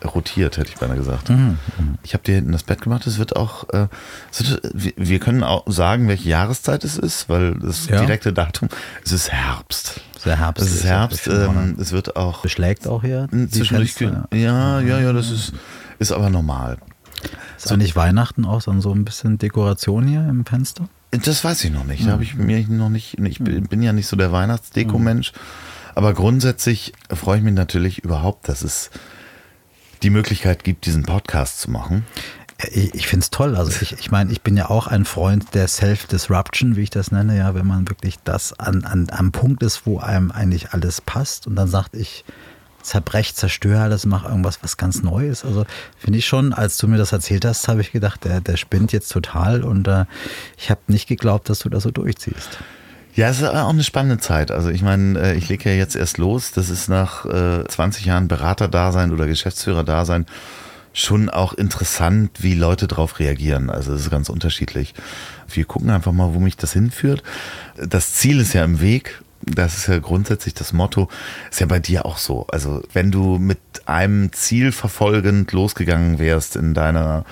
rotiert, 0.06 0.58
hätte 0.58 0.70
ich 0.70 0.78
beinahe 0.78 0.97
gesagt. 0.97 1.30
Mhm. 1.30 1.58
mhm. 1.78 1.97
Ich 2.04 2.14
habe 2.14 2.24
dir 2.24 2.36
hinten 2.36 2.51
das 2.51 2.64
Bett 2.64 2.82
gemacht. 2.82 3.08
Es 3.08 3.18
wird 3.18 3.36
auch, 3.36 3.70
äh, 3.70 3.88
es 4.32 4.49
wird, 4.49 4.72
wir 4.74 5.20
können 5.20 5.43
auch 5.43 5.64
sagen, 5.68 6.08
welche 6.08 6.30
Jahreszeit 6.30 6.84
es 6.84 6.97
ist, 6.97 7.30
weil 7.30 7.56
das 7.56 7.88
ja. 7.88 7.99
direkte 7.99 8.34
Datum, 8.34 8.70
es 9.04 9.12
ist 9.12 9.32
Herbst. 9.32 10.01
Der 10.26 10.38
Herbst. 10.38 10.66
Es 10.66 10.74
ist 10.74 10.86
Herbst. 10.86 11.28
Ähm, 11.28 11.76
es 11.80 11.91
wird 11.91 12.16
auch. 12.16 12.41
Beschlägt 12.41 12.88
auch 12.88 13.01
hier. 13.01 13.28
Zwischendurch. 13.51 13.95
Ja, 14.34 14.80
ja, 14.80 14.99
ja, 14.99 15.12
das 15.12 15.32
ist, 15.32 15.54
ist 15.99 16.12
aber 16.14 16.30
normal. 16.30 16.78
Ist 17.58 17.68
so 17.68 17.76
nicht 17.76 17.95
Weihnachten 17.95 18.45
auch 18.45 18.62
so 18.62 18.72
ein 18.72 19.06
bisschen 19.06 19.38
Dekoration 19.38 20.08
hier 20.08 20.28
im 20.28 20.45
Fenster? 20.45 20.88
Das 21.12 21.43
weiß 21.43 21.64
ich 21.66 21.72
noch 21.72 21.84
nicht. 21.84 22.08
Da 22.08 22.12
habe 22.12 22.24
ich 22.24 22.36
mir 22.36 22.66
noch 22.70 22.89
nicht. 22.89 23.20
Ich 23.20 23.39
bin 23.39 23.82
ja 23.82 23.93
nicht 23.93 24.08
so 24.08 24.16
der 24.16 24.32
Weihnachtsdeko-Mensch. 24.32 25.34
Aber 25.95 26.14
grundsätzlich 26.14 26.93
freue 27.10 27.38
ich 27.38 27.43
mich 27.43 27.54
natürlich 27.54 27.99
überhaupt, 27.99 28.49
dass 28.49 28.64
es 28.64 28.89
die 30.04 30.10
Möglichkeit 30.10 30.64
gibt, 30.64 30.86
diesen 30.86 31.04
Podcast 31.04 31.62
zu 31.62 31.72
machen. 31.72 32.06
Ich, 32.72 33.08
finde 33.08 33.24
es 33.24 33.32
toll. 33.32 33.56
Also 33.56 33.72
ich, 33.82 33.93
ich 33.93 34.12
meine, 34.12 34.32
ich 34.32 34.41
bin 34.41 34.56
ja 34.56 34.70
auch 34.70 34.88
ein 34.88 35.06
Freund 35.06 35.54
der 35.54 35.68
Self-Disruption, 35.68 36.76
wie 36.76 36.84
ich 36.84 36.89
das 36.89 37.12
nenne, 37.12 37.38
ja, 37.38 37.56
wenn 37.56 37.66
man 37.66 37.89
wirklich 37.89 38.20
das 38.24 38.58
an, 38.58 38.86
an, 38.86 39.08
am 39.12 39.32
Punkt 39.32 39.64
ist, 39.64 39.86
wo 39.86 39.99
einem 39.99 40.32
eigentlich 40.32 40.72
alles 40.72 41.01
passt 41.01 41.47
und 41.47 41.56
dann 41.56 41.68
sagt, 41.68 41.95
ich 41.95 42.24
zerbrech, 42.82 43.34
zerstöre 43.34 43.82
alles, 43.82 44.06
mache 44.06 44.28
irgendwas, 44.28 44.60
was 44.62 44.78
ganz 44.78 45.01
Neues. 45.04 45.43
Also 45.43 45.66
finde 45.97 46.20
ich 46.20 46.26
schon, 46.26 46.54
als 46.54 46.78
du 46.78 46.88
mir 46.88 46.97
das 46.97 47.12
erzählt 47.12 47.45
hast, 47.45 47.68
habe 47.68 47.82
ich 47.82 47.91
gedacht, 47.91 48.24
der, 48.24 48.39
der 48.39 48.58
spinnt 48.58 48.91
jetzt 48.91 49.12
total 49.12 49.64
und 49.64 49.88
äh, 49.88 50.06
ich 50.58 50.70
habe 50.70 50.82
nicht 50.88 51.08
geglaubt, 51.08 51.49
dass 51.49 51.60
du 51.60 51.70
das 51.70 51.84
so 51.84 51.91
durchziehst. 51.91 52.60
Ja, 53.16 53.30
es 53.30 53.41
ist 53.41 53.47
auch 53.47 53.70
eine 53.70 53.84
spannende 53.84 54.18
Zeit. 54.18 54.49
Also 54.49 54.70
ich 54.70 54.82
meine, 54.82 55.20
äh, 55.20 55.36
ich 55.36 55.47
lege 55.47 55.70
ja 55.70 55.76
jetzt 55.76 55.95
erst 55.95 56.18
los. 56.18 56.51
Das 56.51 56.70
ist 56.70 56.89
nach 56.89 57.26
20 57.26 58.05
äh, 58.05 58.09
Jahren 58.09 58.28
Beraterdasein 58.28 59.11
oder 59.11 59.28
Geschäftsführerdasein 59.28 60.26
schon 60.93 61.30
auch 61.30 61.53
interessant, 61.53 62.32
wie 62.41 62.53
Leute 62.53 62.88
darauf 62.88 63.20
reagieren. 63.20 63.70
Also 63.70 63.93
es 63.93 64.01
ist 64.01 64.09
ganz 64.11 64.30
unterschiedlich. 64.30 64.93
Wir 65.47 65.66
gucken 65.66 65.89
einfach 65.89 66.11
mal, 66.11 66.34
wo 66.34 66.39
mich 66.39 66.55
das 66.55 66.74
hinführt. 66.74 67.24
Das 67.78 68.14
Ziel 68.14 68.39
ist 68.39 68.53
ja 68.53 68.64
im 68.64 68.80
Weg. 68.80 69.22
Das 69.41 69.76
ist 69.76 69.88
ja 69.88 69.99
grundsätzlich 69.99 70.53
das 70.53 70.72
Motto. 70.72 71.09
Ist 71.51 71.59
ja 71.59 71.66
bei 71.66 71.80
dir 71.80 72.05
auch 72.05 72.18
so. 72.18 72.47
Also 72.47 72.84
wenn 72.93 73.11
du 73.11 73.38
mit 73.38 73.59
einem 73.86 74.32
Ziel 74.34 74.72
verfolgend 74.72 75.51
losgegangen 75.51 76.18
wärst 76.18 76.55
in 76.55 76.74
deiner 76.74 77.26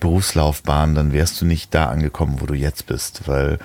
Berufslaufbahn, 0.00 0.94
dann 0.94 1.12
wärst 1.12 1.40
du 1.40 1.44
nicht 1.44 1.74
da 1.74 1.86
angekommen, 1.86 2.40
wo 2.40 2.46
du 2.46 2.54
jetzt 2.54 2.86
bist, 2.86 3.22
weil 3.26 3.58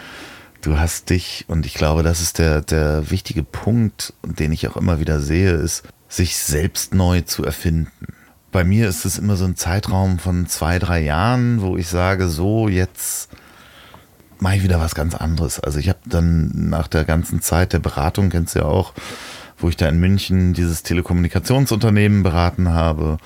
du 0.68 0.78
hast 0.78 1.10
dich, 1.10 1.46
und 1.48 1.66
ich 1.66 1.76
glaube, 1.76 2.04
das 2.04 2.22
ist 2.22 2.40
der, 2.40 2.62
der 2.62 3.10
wichtige 3.10 3.44
Punkt, 3.44 4.14
den 4.24 4.52
ich 4.52 4.68
auch 4.68 4.76
immer 4.76 5.00
wieder 5.00 5.22
sehe, 5.22 5.52
ist, 5.52 5.84
sich 6.10 6.36
selbst 6.38 6.94
neu 6.94 7.22
zu 7.22 7.46
erfinden. 7.46 8.14
Bei 8.52 8.66
mir 8.66 8.90
ist 8.90 9.06
es 9.06 9.18
immer 9.18 9.38
so 9.38 9.46
ein 9.46 9.56
Zeitraum 9.56 10.20
von 10.20 10.48
zwei, 10.48 10.78
drei 10.78 11.02
Jahren, 11.02 11.62
wo 11.62 11.78
ich 11.78 11.88
sage, 11.88 12.28
so 12.28 12.68
jetzt 12.68 13.30
mache 14.40 14.58
ich 14.58 14.64
wieder 14.64 14.80
was 14.80 14.94
ganz 14.94 15.16
anderes. 15.16 15.60
Also 15.62 15.80
ich 15.80 15.88
habe 15.88 16.00
dann 16.06 16.52
nach 16.70 16.88
der 16.88 17.06
ganzen 17.06 17.42
Zeit 17.42 17.72
der 17.72 17.80
Beratung, 17.80 18.30
kennst 18.30 18.56
du 18.56 18.60
ja 18.60 18.66
auch, 18.66 18.94
wo 19.58 19.70
ich 19.70 19.78
da 19.78 19.88
in 19.88 20.00
München 20.00 20.54
dieses 20.54 20.84
Telekommunikationsunternehmen 20.84 22.24
beraten 22.24 22.70
habe, 22.70 23.18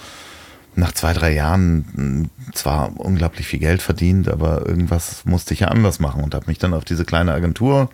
nach 0.76 0.94
zwei, 0.94 1.14
drei 1.14 1.34
Jahren 1.34 1.86
hm, 1.96 2.30
zwar 2.54 3.00
unglaublich 3.00 3.48
viel 3.48 3.60
Geld 3.60 3.82
verdient, 3.82 4.30
aber 4.30 4.68
irgendwas 4.68 5.26
musste 5.26 5.54
ich 5.54 5.62
ja 5.62 5.68
anders 5.68 6.00
machen 6.00 6.24
und 6.24 6.34
habe 6.34 6.48
mich 6.48 6.60
dann 6.60 6.74
auf 6.74 6.86
diese 6.86 7.06
kleine 7.06 7.34
Agentur 7.34 7.90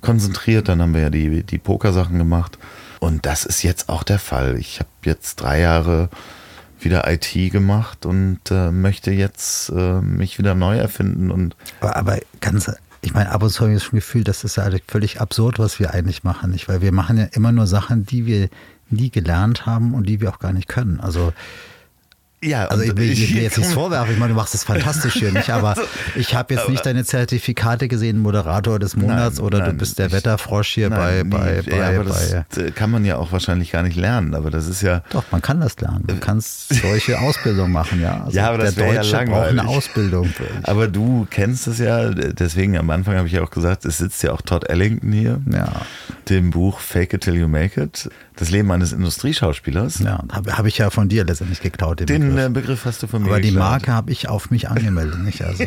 konzentriert. 0.00 0.68
Dann 0.68 0.82
haben 0.82 0.94
wir 0.94 1.02
ja 1.02 1.10
die, 1.10 1.42
die 1.42 1.58
Pokersachen 1.58 2.18
gemacht. 2.18 2.58
Und 3.00 3.26
das 3.26 3.44
ist 3.44 3.62
jetzt 3.62 3.88
auch 3.88 4.02
der 4.02 4.18
Fall. 4.18 4.56
Ich 4.58 4.78
habe 4.78 4.90
jetzt 5.04 5.36
drei 5.36 5.60
Jahre 5.60 6.08
wieder 6.80 7.10
IT 7.10 7.32
gemacht 7.52 8.06
und 8.06 8.40
äh, 8.50 8.70
möchte 8.70 9.10
jetzt 9.12 9.70
äh, 9.70 10.00
mich 10.00 10.38
wieder 10.38 10.54
neu 10.54 10.76
erfinden. 10.76 11.30
Und 11.30 11.56
aber, 11.80 11.96
aber 11.96 12.18
ganz, 12.40 12.70
ich 13.00 13.14
meine, 13.14 13.30
ab 13.30 13.42
und 13.42 13.50
zu 13.50 13.60
habe 13.60 13.72
ich 13.72 13.82
das 13.82 13.90
Gefühl, 13.90 14.24
das 14.24 14.44
ist 14.44 14.56
ja 14.56 14.68
völlig 14.86 15.20
absurd, 15.20 15.58
was 15.58 15.78
wir 15.80 15.92
eigentlich 15.92 16.24
machen. 16.24 16.50
Nicht? 16.50 16.68
Weil 16.68 16.80
wir 16.80 16.92
machen 16.92 17.18
ja 17.18 17.24
immer 17.32 17.52
nur 17.52 17.66
Sachen, 17.66 18.06
die 18.06 18.26
wir 18.26 18.48
nie 18.90 19.10
gelernt 19.10 19.66
haben 19.66 19.94
und 19.94 20.08
die 20.08 20.20
wir 20.20 20.30
auch 20.30 20.38
gar 20.38 20.52
nicht 20.52 20.68
können. 20.68 21.00
Also 21.00 21.32
ja, 22.42 22.66
also 22.66 22.82
ich 22.82 22.96
will, 22.96 23.10
ich 23.10 23.34
will 23.34 23.42
jetzt 23.42 23.58
nichts 23.58 23.72
vorwerfen, 23.72 24.14
ich 24.14 24.18
meine, 24.18 24.32
du 24.32 24.36
machst 24.36 24.54
es 24.54 24.64
fantastisch 24.64 25.14
hier 25.14 25.32
nicht, 25.32 25.50
aber 25.50 25.76
ich 26.16 26.34
habe 26.34 26.54
jetzt 26.54 26.68
nicht 26.68 26.84
deine 26.84 27.04
Zertifikate 27.04 27.88
gesehen, 27.88 28.18
Moderator 28.18 28.78
des 28.78 28.96
Monats 28.96 29.36
nein, 29.36 29.46
oder 29.46 29.58
nein, 29.58 29.70
du 29.70 29.76
bist 29.76 29.98
der 29.98 30.06
ich, 30.06 30.12
Wetterfrosch 30.12 30.74
hier 30.74 30.90
nein, 30.90 31.30
bei, 31.30 31.62
bei, 31.62 31.76
ja, 31.76 32.00
aber 32.00 32.10
bei, 32.10 32.44
das 32.48 32.74
kann 32.74 32.90
man 32.90 33.04
ja 33.04 33.16
auch 33.16 33.30
wahrscheinlich 33.30 33.70
gar 33.70 33.82
nicht 33.82 33.96
lernen, 33.96 34.34
aber 34.34 34.50
das 34.50 34.66
ist 34.66 34.82
ja... 34.82 35.02
Doch, 35.10 35.24
man 35.30 35.40
kann 35.40 35.60
das 35.60 35.78
lernen, 35.80 36.04
du 36.06 36.16
kannst 36.16 36.74
solche 36.74 37.18
Ausbildung 37.20 37.70
machen, 37.70 38.00
ja. 38.00 38.24
Also 38.24 38.36
ja, 38.36 38.48
aber 38.48 38.58
das 38.58 38.74
der 38.74 38.92
Deutsche 38.92 39.16
ja 39.16 39.24
braucht 39.24 39.48
eine 39.48 39.66
Ausbildung. 39.66 40.32
Aber 40.64 40.88
du 40.88 41.26
kennst 41.30 41.66
es 41.66 41.78
ja, 41.78 42.10
deswegen 42.10 42.76
am 42.76 42.90
Anfang 42.90 43.16
habe 43.16 43.26
ich 43.26 43.34
ja 43.34 43.42
auch 43.42 43.50
gesagt, 43.50 43.84
es 43.84 43.98
sitzt 43.98 44.22
ja 44.22 44.32
auch 44.32 44.42
Todd 44.42 44.68
Ellington 44.68 45.12
hier, 45.12 45.40
ja. 45.50 45.70
dem 46.28 46.50
Buch 46.50 46.80
Fake 46.80 47.12
It 47.14 47.22
Till 47.22 47.36
You 47.36 47.48
Make 47.48 47.80
It, 47.82 48.08
das 48.42 48.50
Leben 48.50 48.72
eines 48.72 48.92
Industrieschauspielers. 48.92 50.00
Ja, 50.00 50.20
habe 50.32 50.58
hab 50.58 50.66
ich 50.66 50.76
ja 50.78 50.90
von 50.90 51.08
dir 51.08 51.24
letztendlich 51.24 51.60
geklaut. 51.60 52.00
Den, 52.00 52.06
den 52.06 52.20
Begriff. 52.34 52.52
Begriff. 52.52 52.84
hast 52.86 53.00
du 53.00 53.06
von 53.06 53.22
mir 53.22 53.28
Aber 53.28 53.40
geklaut. 53.40 53.54
die 53.54 53.56
Marke 53.56 53.92
habe 53.92 54.10
ich 54.10 54.28
auf 54.28 54.50
mich 54.50 54.68
angemeldet. 54.68 55.20
Nicht? 55.20 55.42
Also, 55.52 55.64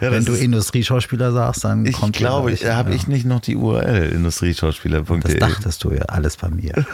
ja, 0.00 0.12
wenn 0.12 0.24
du 0.24 0.34
Industrieschauspieler 0.34 1.32
sagst, 1.32 1.64
dann 1.64 1.86
ich 1.86 1.94
kommt 1.94 2.14
glaube, 2.14 2.52
ich, 2.52 2.64
habe 2.66 2.90
ja. 2.90 2.96
ich 2.96 3.08
nicht 3.08 3.24
noch 3.24 3.40
die 3.40 3.56
URL 3.56 4.10
industrieschauspieler.de. 4.10 5.20
Das 5.20 5.34
dachtest 5.36 5.82
du 5.82 5.92
ja, 5.92 6.02
alles 6.02 6.36
bei 6.36 6.48
mir. 6.48 6.58
Mir. 6.58 6.84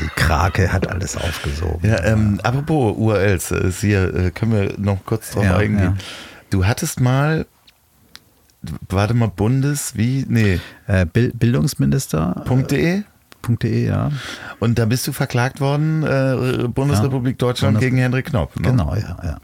Die 0.00 0.08
Krake 0.14 0.72
hat 0.72 0.88
alles 0.88 1.16
aufgesogen. 1.16 1.88
Ja, 1.88 2.02
ähm, 2.04 2.40
apropos 2.42 2.96
URLs, 2.96 3.50
ist 3.50 3.80
hier 3.80 4.14
äh, 4.14 4.30
können 4.30 4.52
wir 4.52 4.74
noch 4.78 5.04
kurz 5.04 5.32
drauf 5.32 5.44
ja, 5.44 5.56
eingehen. 5.56 5.98
Du 6.50 6.66
hattest 6.66 7.00
mal 7.00 7.46
warte 8.88 9.14
mal, 9.14 9.28
Bundes, 9.28 9.96
wie? 9.96 10.24
Nee. 10.28 10.60
Äh, 10.86 11.06
Bildungsminister.de? 11.06 13.02
Www.ftf.de, 13.48 13.86
ja. 13.86 14.10
Und 14.60 14.78
da 14.78 14.86
bist 14.86 15.06
du 15.06 15.12
verklagt 15.12 15.60
worden, 15.60 16.02
äh, 16.02 16.68
Bundesrepublik 16.68 17.34
ja, 17.40 17.46
Deutschland 17.46 17.78
gegen 17.80 17.98
Henrik 17.98 18.26
Knopp. 18.26 18.58
Ne? 18.58 18.70
Genau, 18.70 18.94
ja, 18.94 19.16
ja. 19.22 19.38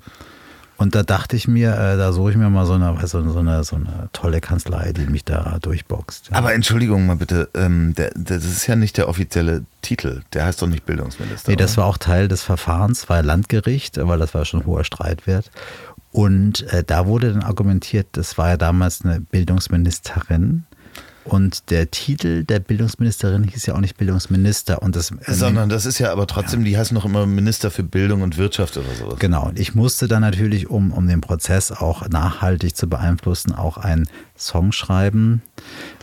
Und 0.76 0.94
da 0.94 1.02
dachte 1.02 1.36
ich 1.36 1.46
mir, 1.46 1.72
äh, 1.74 1.98
da 1.98 2.10
suche 2.10 2.30
ich 2.30 2.36
mir 2.38 2.48
mal 2.48 2.64
so 2.64 2.72
eine, 2.72 2.96
so, 3.06 3.18
eine, 3.18 3.64
so 3.64 3.76
eine 3.76 4.08
tolle 4.14 4.40
Kanzlei, 4.40 4.94
die 4.94 5.04
mich 5.04 5.26
da 5.26 5.58
durchboxt. 5.60 6.30
Ja. 6.30 6.38
Aber 6.38 6.54
Entschuldigung 6.54 7.04
mal 7.04 7.16
bitte, 7.16 7.50
ähm, 7.52 7.94
der, 7.94 8.12
das 8.14 8.46
ist 8.46 8.66
ja 8.66 8.76
nicht 8.76 8.96
der 8.96 9.06
offizielle 9.10 9.64
Titel. 9.82 10.22
Der 10.32 10.46
heißt 10.46 10.62
doch 10.62 10.68
nicht 10.68 10.86
Bildungsminister. 10.86 11.50
Nee, 11.50 11.56
das 11.56 11.76
war 11.76 11.84
auch 11.84 11.98
Teil 11.98 12.28
des 12.28 12.42
Verfahrens, 12.42 13.10
war 13.10 13.22
Landgericht, 13.22 13.98
weil 13.98 14.18
das 14.18 14.32
war 14.32 14.46
schon 14.46 14.64
hoher 14.64 14.84
Streitwert. 14.84 15.50
Und 16.12 16.62
äh, 16.72 16.82
da 16.82 17.06
wurde 17.06 17.34
dann 17.34 17.42
argumentiert, 17.42 18.06
das 18.12 18.38
war 18.38 18.48
ja 18.48 18.56
damals 18.56 19.04
eine 19.04 19.20
Bildungsministerin 19.20 20.64
Und 21.24 21.70
der 21.70 21.90
Titel 21.90 22.44
der 22.44 22.60
Bildungsministerin 22.60 23.44
hieß 23.44 23.66
ja 23.66 23.74
auch 23.74 23.80
nicht 23.80 23.98
Bildungsminister. 23.98 24.82
Und 24.82 24.96
das, 24.96 25.10
äh, 25.10 25.32
Sondern 25.32 25.68
das 25.68 25.84
ist 25.84 25.98
ja 25.98 26.12
aber 26.12 26.26
trotzdem, 26.26 26.60
ja. 26.60 26.66
die 26.66 26.78
heißen 26.78 26.94
noch 26.94 27.04
immer 27.04 27.26
Minister 27.26 27.70
für 27.70 27.82
Bildung 27.82 28.22
und 28.22 28.38
Wirtschaft 28.38 28.76
oder 28.76 28.92
sowas. 28.98 29.18
Genau. 29.18 29.48
Und 29.48 29.58
ich 29.58 29.74
musste 29.74 30.08
dann 30.08 30.22
natürlich, 30.22 30.70
um, 30.70 30.92
um 30.92 31.06
den 31.06 31.20
Prozess 31.20 31.72
auch 31.72 32.08
nachhaltig 32.08 32.74
zu 32.74 32.88
beeinflussen, 32.88 33.54
auch 33.54 33.76
einen 33.76 34.08
Song 34.36 34.72
schreiben, 34.72 35.42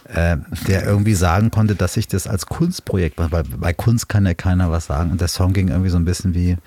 äh, 0.06 0.38
der 0.68 0.86
irgendwie 0.86 1.16
sagen 1.16 1.50
konnte, 1.50 1.76
dass 1.76 1.98
ich 1.98 2.08
das 2.08 2.28
als 2.28 2.46
Kunstprojekt 2.46 3.18
mache. 3.18 3.32
Weil 3.32 3.44
bei 3.44 3.74
Kunst 3.74 4.10
kann 4.10 4.26
ja 4.26 4.36
keiner 4.36 4.70
was 4.72 4.86
sagen. 4.86 5.12
Und 5.12 5.20
der 5.20 5.30
Song 5.30 5.54
ging 5.54 5.70
irgendwie 5.70 5.90
so 5.90 5.98
ein 5.98 6.06
bisschen 6.06 6.36
wie 6.36 6.58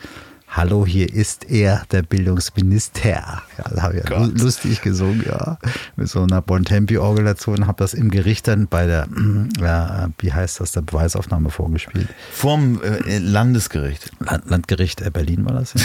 Hallo, 0.53 0.84
hier 0.84 1.14
ist 1.14 1.48
er, 1.48 1.84
der 1.92 2.03
Bildungsminister. 2.03 3.09
Ja, 3.09 3.42
da 3.57 3.82
habe 3.82 3.98
ich 3.98 4.11
ja 4.11 4.24
lustig 4.24 4.82
gesungen, 4.82 5.24
ja. 5.24 5.59
Mit 5.94 6.09
so 6.09 6.24
einer 6.24 6.42
Bontempi-Orgel 6.42 7.24
dazu 7.24 7.53
und 7.53 7.68
habe 7.68 7.78
das 7.78 7.94
im 7.94 8.11
Gericht 8.11 8.48
dann 8.48 8.66
bei 8.66 8.84
der, 8.84 9.07
ja, 9.61 10.09
wie 10.18 10.32
heißt 10.32 10.59
das, 10.59 10.72
der 10.72 10.82
Beweisaufnahme 10.82 11.51
vorgespielt. 11.51 12.09
Vorm 12.32 12.80
äh, 12.82 13.18
Landesgericht. 13.18 14.11
Land, 14.18 14.51
Landgericht 14.51 15.03
äh, 15.03 15.11
Berlin 15.11 15.44
war 15.44 15.53
das. 15.53 15.74
Ja. 15.74 15.80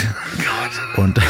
und 1.00 1.20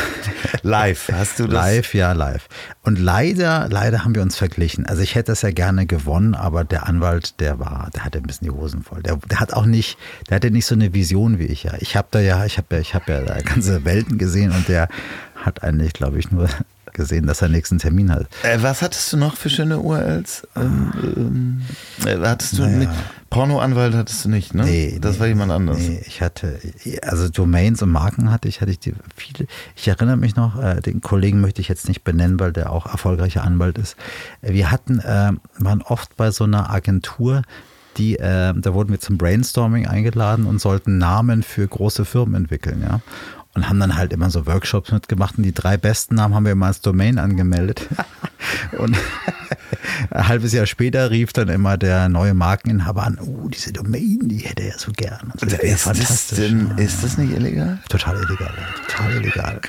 live, 0.62 1.11
hast 1.12 1.39
du 1.39 1.45
das? 1.45 1.53
Live, 1.53 1.95
ja, 1.95 2.12
live. 2.12 2.49
Und 2.82 2.99
leider, 2.99 3.68
leider 3.70 4.05
haben 4.05 4.14
wir 4.14 4.22
uns 4.22 4.37
verglichen. 4.37 4.87
Also 4.87 5.03
ich 5.03 5.14
hätte 5.14 5.32
das 5.32 5.43
ja 5.43 5.51
gerne 5.51 5.87
gewonnen, 5.87 6.34
aber 6.34 6.64
der 6.64 6.87
Anwalt, 6.87 7.41
der 7.41 7.59
war, 7.59 7.91
der 7.95 8.05
hatte 8.05 8.18
ein 8.18 8.24
bisschen 8.24 8.47
die 8.47 8.53
Hosen 8.53 8.82
voll. 8.82 9.03
Der, 9.03 9.16
der 9.16 9.41
hat 9.41 9.53
auch 9.53 9.66
nicht, 9.66 9.99
der 10.28 10.37
hatte 10.37 10.51
nicht 10.51 10.66
so 10.66 10.74
eine 10.74 10.95
Vision 10.95 11.39
wie 11.39 11.47
ich 11.47 11.64
ja. 11.64 11.74
Ich 11.80 11.97
habe 11.97 12.09
da 12.11 12.20
ja, 12.20 12.45
ich 12.45 12.59
habe 12.59 12.74
ja, 12.74 12.80
ich 12.80 12.95
habe 12.95 13.12
ja 13.12 13.20
da 13.22 13.41
ganze 13.41 13.84
Welten 13.84 14.18
gesehen 14.18 14.53
und 14.53 14.68
der 14.68 14.89
hat 15.34 15.62
eigentlich, 15.62 15.93
glaube 15.93 16.18
ich, 16.18 16.30
nur 16.30 16.49
gesehen, 16.97 17.26
dass 17.26 17.42
er 17.42 17.49
nächsten 17.49 17.78
Termin 17.78 18.11
hat. 18.11 18.26
Äh, 18.42 18.59
was 18.62 18.82
hattest 18.82 19.12
du 19.12 19.16
noch 19.16 19.36
für 19.36 19.51
schöne 19.51 19.78
URLs? 19.78 20.47
Ähm, 20.57 21.62
äh, 22.05 22.16
hattest 22.18 22.59
du 22.59 22.62
naja. 22.62 22.92
Pornoanwalt 23.30 23.94
hattest 23.94 24.24
du 24.24 24.28
nicht, 24.28 24.55
ne? 24.55 24.64
Nee, 24.64 24.99
das 25.01 25.14
nee, 25.14 25.20
war 25.20 25.26
jemand 25.26 25.53
anderes. 25.53 25.80
Nee, 25.80 26.03
ich 26.07 26.22
hatte, 26.22 26.59
also 27.03 27.28
Domains 27.28 27.82
und 27.82 27.90
Marken 27.90 28.30
hatte 28.30 28.49
ich, 28.49 28.61
hatte 28.61 28.70
ich 28.70 28.78
die 28.78 28.94
viele. 29.14 29.47
Ich 29.74 29.86
erinnere 29.88 30.16
mich 30.16 30.36
noch, 30.36 30.61
äh, 30.61 30.80
den 30.80 31.01
Kollegen 31.01 31.40
möchte 31.40 31.61
ich 31.61 31.68
jetzt 31.68 31.88
nicht 31.88 32.03
benennen, 32.03 32.40
weil 32.40 32.53
der 32.53 32.72
auch 32.72 32.86
erfolgreicher 32.86 33.44
Anwalt 33.44 33.78
ist. 33.78 33.97
Wir 34.42 34.70
hatten, 34.70 35.01
äh, 35.01 35.32
waren 35.59 35.82
oft 35.82 36.16
bei 36.16 36.30
so 36.30 36.44
einer 36.44 36.70
Agentur, 36.70 37.42
die, 37.97 38.18
äh, 38.18 38.55
da 38.55 38.74
wurden 38.74 38.90
wir 38.90 39.01
zum 39.01 39.18
Brainstorming 39.18 39.86
eingeladen 39.86 40.47
und 40.47 40.61
sollten 40.61 40.99
Namen 40.99 41.42
für 41.42 41.66
große 41.66 42.05
Firmen 42.05 42.34
entwickeln, 42.34 42.82
ja. 42.82 43.01
Und 43.57 43.68
haben 43.68 43.80
dann 43.80 43.96
halt 43.96 44.12
immer 44.12 44.30
so 44.30 44.46
Workshops 44.46 44.92
mitgemacht 44.92 45.38
und 45.38 45.42
die 45.42 45.54
drei 45.54 45.76
besten 45.78 46.16
Namen 46.16 46.34
haben 46.34 46.44
wir 46.44 46.52
immer 46.52 46.66
als 46.66 46.82
Domain 46.82 47.18
angemeldet. 47.18 47.88
und 48.78 48.96
ein 50.11 50.28
halbes 50.28 50.52
Jahr 50.52 50.66
später 50.66 51.11
rief 51.11 51.32
dann 51.32 51.48
immer 51.48 51.78
der 51.78 52.09
neue 52.09 52.34
Markeninhaber 52.34 53.04
an, 53.04 53.18
oh, 53.18 53.48
diese 53.48 53.72
Domain, 53.72 54.20
die 54.24 54.38
hätte 54.38 54.62
er 54.62 54.78
so 54.78 54.92
gern. 54.92 55.32
Das 55.40 55.54
ist, 55.54 55.82
fantastisch. 55.82 56.38
Das 56.38 56.38
denn, 56.38 56.74
ist 56.76 57.02
das 57.02 57.18
nicht 57.18 57.32
illegal? 57.32 57.78
Total 57.88 58.16
illegal, 58.16 58.52
total 58.88 59.12
illegal. 59.12 59.61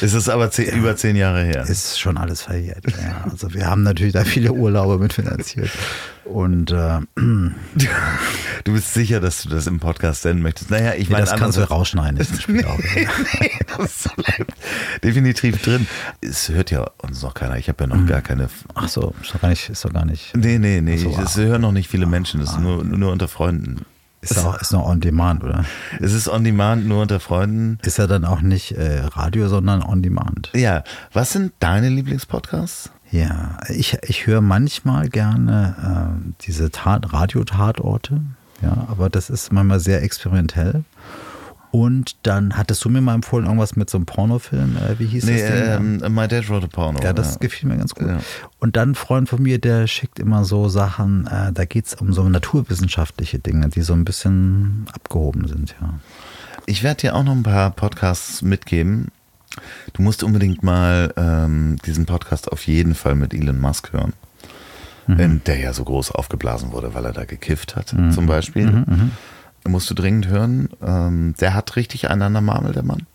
Ist 0.00 0.14
es 0.14 0.28
aber 0.28 0.50
zehn, 0.50 0.68
ja. 0.68 0.74
über 0.74 0.96
zehn 0.96 1.16
Jahre 1.16 1.42
her? 1.42 1.62
Ist 1.68 2.00
schon 2.00 2.16
alles 2.16 2.42
verjährt. 2.42 2.84
Ja. 2.86 3.24
Also 3.30 3.52
wir 3.52 3.66
haben 3.66 3.82
natürlich 3.82 4.14
da 4.14 4.24
viele 4.24 4.52
Urlaube 4.52 4.98
mitfinanziert. 4.98 5.70
Und 6.26 6.72
äh, 6.72 7.00
du 8.64 8.72
bist 8.72 8.94
sicher, 8.94 9.20
dass 9.20 9.42
du 9.42 9.48
das 9.48 9.66
im 9.66 9.80
Podcast 9.80 10.22
senden 10.22 10.42
möchtest. 10.42 10.70
Naja, 10.70 10.94
ich 10.94 11.08
nee, 11.08 11.14
meine, 11.14 11.26
das 11.26 11.38
kannst 11.38 11.56
du 11.56 11.62
rausschneiden. 11.62 12.18
Das 12.18 12.30
nee, 12.48 12.64
nee, 12.94 13.50
das 13.76 14.08
bleibt 14.16 14.52
definitiv 15.04 15.62
drin. 15.62 15.86
Es 16.20 16.48
hört 16.48 16.70
ja 16.70 16.90
uns 17.02 17.22
noch 17.22 17.34
keiner. 17.34 17.56
Ich 17.56 17.68
habe 17.68 17.84
ja 17.84 17.88
noch 17.88 17.96
mhm. 17.96 18.06
gar 18.06 18.22
keine. 18.22 18.48
Ach 18.74 18.88
so, 18.88 19.14
ist 19.22 19.34
doch 19.34 19.40
gar 19.40 19.48
nicht. 19.48 19.68
Ist 19.68 19.84
doch 19.84 19.92
gar 19.92 20.04
nicht. 20.04 20.36
Nee, 20.36 20.58
nee, 20.58 20.80
nee. 20.80 20.96
So, 20.96 21.16
es 21.22 21.36
hören 21.36 21.62
noch 21.62 21.72
nicht 21.72 21.88
viele 21.88 22.06
Menschen. 22.06 22.40
Das 22.40 22.50
ist 22.50 22.60
nur, 22.60 22.84
nur 22.84 23.12
unter 23.12 23.28
Freunden. 23.28 23.84
Ist, 24.22 24.38
auch, 24.38 24.60
ist 24.60 24.72
noch 24.72 24.84
on 24.84 25.00
demand, 25.00 25.44
oder? 25.44 25.64
Es 26.00 26.12
ist 26.12 26.28
on 26.28 26.42
demand, 26.42 26.86
nur 26.86 27.02
unter 27.02 27.20
Freunden. 27.20 27.78
Ist 27.82 27.98
ja 27.98 28.06
dann 28.06 28.24
auch 28.24 28.40
nicht 28.40 28.72
äh, 28.72 29.00
Radio, 29.00 29.48
sondern 29.48 29.82
on 29.82 30.02
demand. 30.02 30.50
Ja. 30.54 30.82
Was 31.12 31.32
sind 31.32 31.52
deine 31.60 31.88
Lieblingspodcasts? 31.90 32.90
Ja, 33.10 33.58
ich, 33.68 33.96
ich 34.02 34.26
höre 34.26 34.40
manchmal 34.40 35.08
gerne 35.08 36.18
äh, 36.18 36.32
diese 36.42 36.70
Tat, 36.70 37.12
Radiotatorte, 37.12 38.20
ja, 38.62 38.86
aber 38.90 39.10
das 39.10 39.30
ist 39.30 39.52
manchmal 39.52 39.80
sehr 39.80 40.02
experimentell. 40.02 40.84
Und 41.72 42.16
dann 42.22 42.56
hattest 42.56 42.82
du 42.84 42.88
mir 42.88 43.02
mal 43.02 43.14
empfohlen, 43.14 43.44
irgendwas 43.44 43.76
mit 43.76 43.90
so 43.90 43.98
einem 43.98 44.06
Pornofilm, 44.06 44.76
äh, 44.76 44.98
wie 44.98 45.06
hieß 45.06 45.24
nee, 45.24 45.40
das 45.40 45.50
denn? 45.50 46.02
Ähm, 46.02 46.14
My 46.14 46.26
Dad 46.26 46.48
Wrote 46.48 46.64
a 46.64 46.68
Porno. 46.68 47.00
Ja, 47.02 47.12
das 47.12 47.34
ja. 47.34 47.38
gefiel 47.40 47.68
mir 47.68 47.76
ganz 47.76 47.94
gut. 47.94 48.08
Ja. 48.08 48.20
Und 48.60 48.76
dann 48.76 48.92
ein 48.92 48.94
Freund 48.94 49.28
von 49.28 49.42
mir, 49.42 49.60
der 49.60 49.86
schickt 49.86 50.18
immer 50.18 50.44
so 50.44 50.68
Sachen, 50.68 51.26
äh, 51.26 51.52
da 51.52 51.64
geht 51.66 51.86
es 51.86 51.94
um 51.94 52.12
so 52.12 52.26
naturwissenschaftliche 52.28 53.40
Dinge, 53.40 53.68
die 53.68 53.82
so 53.82 53.92
ein 53.92 54.04
bisschen 54.04 54.86
abgehoben 54.92 55.48
sind, 55.48 55.74
ja. 55.80 55.94
Ich 56.68 56.82
werde 56.82 57.02
dir 57.02 57.14
auch 57.14 57.22
noch 57.22 57.32
ein 57.32 57.44
paar 57.44 57.70
Podcasts 57.70 58.42
mitgeben. 58.42 59.08
Du 59.92 60.02
musst 60.02 60.22
unbedingt 60.22 60.62
mal 60.62 61.12
ähm, 61.16 61.76
diesen 61.86 62.06
Podcast 62.06 62.50
auf 62.50 62.66
jeden 62.66 62.94
Fall 62.94 63.14
mit 63.14 63.32
Elon 63.32 63.60
Musk 63.60 63.92
hören. 63.92 64.12
Mhm. 65.06 65.42
Der 65.46 65.58
ja 65.58 65.72
so 65.72 65.84
groß 65.84 66.12
aufgeblasen 66.12 66.72
wurde, 66.72 66.94
weil 66.94 67.04
er 67.04 67.12
da 67.12 67.24
gekifft 67.24 67.76
hat, 67.76 67.92
mhm. 67.92 68.10
zum 68.10 68.26
Beispiel. 68.26 68.66
Mhm, 68.66 68.84
mhm. 68.86 69.10
musst 69.70 69.88
du 69.88 69.94
dringend 69.94 70.26
hören. 70.28 70.68
Ähm, 70.84 71.34
der 71.40 71.54
hat 71.54 71.76
richtig 71.76 72.10
einander 72.10 72.40
Marmel, 72.40 72.72
der 72.72 72.82
Mann. 72.82 73.06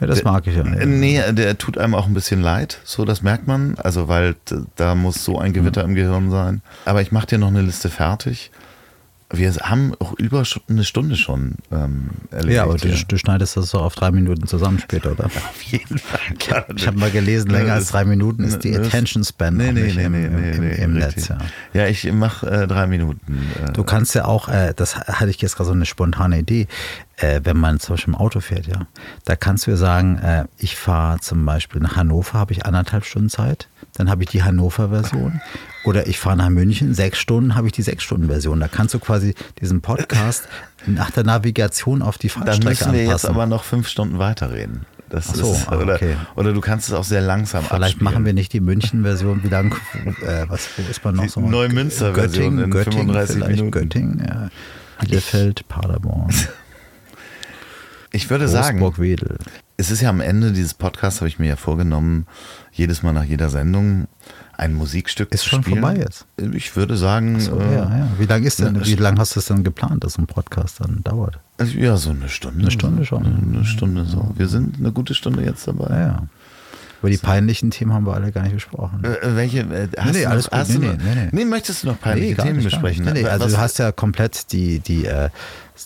Ja, 0.00 0.06
das 0.06 0.22
der, 0.22 0.32
mag 0.32 0.46
ich 0.46 0.56
ja 0.56 0.64
nicht. 0.64 0.84
Nee, 0.86 1.32
der 1.32 1.56
tut 1.56 1.78
einem 1.78 1.94
auch 1.94 2.06
ein 2.06 2.14
bisschen 2.14 2.42
leid, 2.42 2.80
so 2.84 3.04
das 3.04 3.22
merkt 3.22 3.46
man. 3.46 3.76
Also, 3.76 4.08
weil 4.08 4.36
da 4.76 4.94
muss 4.94 5.24
so 5.24 5.38
ein 5.38 5.52
Gewitter 5.52 5.84
mhm. 5.84 5.90
im 5.90 5.94
Gehirn 5.94 6.30
sein. 6.30 6.62
Aber 6.84 7.00
ich 7.00 7.12
mache 7.12 7.26
dir 7.26 7.38
noch 7.38 7.48
eine 7.48 7.62
Liste 7.62 7.88
fertig. 7.88 8.50
Wir 9.32 9.52
haben 9.54 9.94
auch 9.98 10.12
über 10.18 10.44
eine 10.68 10.84
Stunde 10.84 11.16
schon 11.16 11.56
ähm, 11.72 12.10
erlebt. 12.30 12.54
Ja, 12.54 12.64
aber 12.64 12.76
du, 12.76 12.88
du, 12.88 13.18
schneidest 13.18 13.56
das 13.56 13.70
so 13.70 13.78
auf 13.78 13.94
drei 13.94 14.10
Minuten 14.10 14.46
zusammen 14.46 14.78
später, 14.78 15.12
oder? 15.12 15.24
Auf 15.34 15.62
jeden 15.62 15.98
Fall. 15.98 16.20
Ich 16.76 16.86
habe 16.86 16.98
mal 16.98 17.10
gelesen, 17.10 17.50
länger 17.50 17.72
als 17.72 17.88
drei 17.88 18.04
Minuten 18.04 18.44
ist 18.44 18.64
die 18.64 18.76
Attention 18.76 19.24
Span 19.24 19.56
nee, 19.56 19.72
nee, 19.72 19.92
nee, 19.94 20.04
im, 20.04 20.12
nee, 20.12 20.26
im, 20.26 20.62
im, 20.62 20.70
im 20.70 20.92
Netz. 20.94 21.28
Ja. 21.28 21.38
ja, 21.72 21.86
ich 21.86 22.10
mache 22.12 22.46
äh, 22.46 22.66
drei 22.66 22.86
Minuten. 22.86 23.50
Äh, 23.66 23.72
du 23.72 23.82
kannst 23.82 24.14
ja 24.14 24.26
auch, 24.26 24.48
äh, 24.48 24.74
das 24.76 24.96
hatte 24.96 25.30
ich 25.30 25.40
jetzt 25.40 25.56
gerade 25.56 25.68
so 25.68 25.74
eine 25.74 25.86
spontane 25.86 26.38
Idee, 26.38 26.68
äh, 27.16 27.40
wenn 27.44 27.56
man 27.56 27.80
zum 27.80 27.94
Beispiel 27.94 28.14
im 28.14 28.20
Auto 28.20 28.40
fährt, 28.40 28.66
ja. 28.66 28.86
Da 29.24 29.36
kannst 29.36 29.66
du 29.66 29.70
ja 29.70 29.76
sagen, 29.76 30.18
äh, 30.18 30.44
ich 30.58 30.76
fahre 30.76 31.20
zum 31.20 31.44
Beispiel 31.46 31.80
nach 31.80 31.96
Hannover, 31.96 32.38
habe 32.38 32.52
ich 32.52 32.66
anderthalb 32.66 33.04
Stunden 33.04 33.30
Zeit 33.30 33.68
dann 33.94 34.10
habe 34.10 34.24
ich 34.24 34.28
die 34.28 34.42
Hannover-Version. 34.42 35.40
Oder 35.84 36.06
ich 36.06 36.18
fahre 36.18 36.36
nach 36.36 36.48
München, 36.48 36.94
sechs 36.94 37.18
Stunden, 37.18 37.54
habe 37.54 37.68
ich 37.68 37.72
die 37.72 37.82
Sechs-Stunden-Version. 37.82 38.58
Da 38.58 38.68
kannst 38.68 38.94
du 38.94 38.98
quasi 38.98 39.34
diesen 39.60 39.80
Podcast 39.82 40.48
nach 40.86 41.10
der 41.10 41.24
Navigation 41.24 42.02
auf 42.02 42.18
die 42.18 42.28
Fahrstrecke 42.28 42.56
anpassen. 42.56 42.64
Dann 42.64 42.70
müssen 42.70 42.92
wir 42.92 43.00
anpassen. 43.02 43.28
jetzt 43.28 43.36
aber 43.36 43.46
noch 43.46 43.64
fünf 43.64 43.88
Stunden 43.88 44.18
weiterreden. 44.18 44.86
Das 45.10 45.28
Ach 45.30 45.34
so, 45.36 45.52
ist, 45.52 45.68
ah, 45.68 45.78
oder, 45.78 45.94
okay. 45.94 46.16
oder 46.34 46.52
du 46.52 46.60
kannst 46.60 46.88
es 46.88 46.94
auch 46.94 47.04
sehr 47.04 47.20
langsam 47.20 47.62
Vielleicht 47.62 47.94
abspielen. 47.96 48.04
machen 48.04 48.24
wir 48.24 48.32
nicht 48.32 48.52
die 48.52 48.60
München-Version. 48.60 49.44
Wie 49.44 49.48
lang, 49.48 49.76
äh, 50.26 50.46
was, 50.48 50.68
wo 50.76 50.90
ist 50.90 51.04
man 51.04 51.16
noch 51.16 51.24
die 51.24 51.28
so? 51.28 51.40
Neumünster-Version 51.40 52.58
in 52.58 52.70
Göttingen, 52.70 53.06
35 53.12 53.46
Minuten. 53.46 53.70
Göttingen, 53.70 54.26
ja. 54.26 54.48
Bielefeld, 55.00 55.68
Paderborn. 55.68 56.34
Ich 58.10 58.30
würde 58.30 58.46
sagen, 58.46 58.78
es 59.76 59.90
ist 59.90 60.00
ja 60.00 60.08
am 60.08 60.20
Ende 60.20 60.52
dieses 60.52 60.74
Podcasts, 60.74 61.20
habe 61.20 61.28
ich 61.28 61.38
mir 61.38 61.48
ja 61.48 61.56
vorgenommen, 61.56 62.26
jedes 62.72 63.02
Mal 63.02 63.12
nach 63.12 63.24
jeder 63.24 63.50
Sendung 63.50 64.06
ein 64.56 64.74
Musikstück 64.74 65.32
ist 65.32 65.44
schon 65.44 65.62
spielen. 65.62 65.80
vorbei 65.80 65.96
jetzt. 65.96 66.26
Ich 66.52 66.76
würde 66.76 66.96
sagen. 66.96 67.40
So, 67.40 67.58
äh, 67.58 67.74
ja, 67.74 67.98
ja. 67.98 68.08
Wie 68.18 68.26
lange 68.26 68.46
ist 68.46 68.60
denn, 68.60 68.84
wie 68.84 68.94
lange 68.94 69.18
hast 69.18 69.34
du 69.34 69.40
es 69.40 69.46
denn 69.46 69.64
geplant, 69.64 70.04
dass 70.04 70.16
ein 70.18 70.26
Podcast 70.26 70.80
dann 70.80 71.00
dauert? 71.02 71.40
Ja, 71.76 71.96
so 71.96 72.10
eine 72.10 72.28
Stunde. 72.28 72.60
Eine 72.60 72.70
Stunde 72.70 73.04
schon. 73.04 73.24
Eine 73.24 73.64
Stunde 73.64 74.04
so. 74.04 74.32
Wir 74.36 74.48
sind 74.48 74.78
eine 74.78 74.92
gute 74.92 75.14
Stunde 75.14 75.42
jetzt 75.42 75.66
dabei. 75.66 75.90
Ja, 75.90 76.00
ja. 76.00 76.22
Über 77.00 77.10
die 77.10 77.18
peinlichen 77.18 77.70
Themen 77.70 77.92
haben 77.92 78.06
wir 78.06 78.14
alle 78.14 78.32
gar 78.32 78.44
nicht 78.44 78.54
gesprochen. 78.54 79.04
Äh, 79.04 79.36
welche? 79.36 79.60
Äh, 79.60 79.88
hast 79.98 80.12
nee, 80.12 80.20
nee, 80.20 80.26
alles 80.26 80.50
noch, 80.50 80.66
gut. 80.66 80.68
Nee, 80.68 80.86
nee, 80.86 80.96
nee, 80.96 81.14
nee. 81.14 81.28
nee, 81.32 81.44
möchtest 81.44 81.82
du 81.82 81.88
noch 81.88 82.00
peinliche 82.00 82.36
Themen 82.36 82.56
nicht, 82.56 82.64
besprechen? 82.64 83.04
Nee, 83.12 83.26
also 83.26 83.44
Was? 83.46 83.52
du 83.52 83.58
hast 83.58 83.78
ja 83.78 83.92
komplett 83.92 84.52
die, 84.52 84.78
die, 84.78 85.04
äh, 85.04 85.28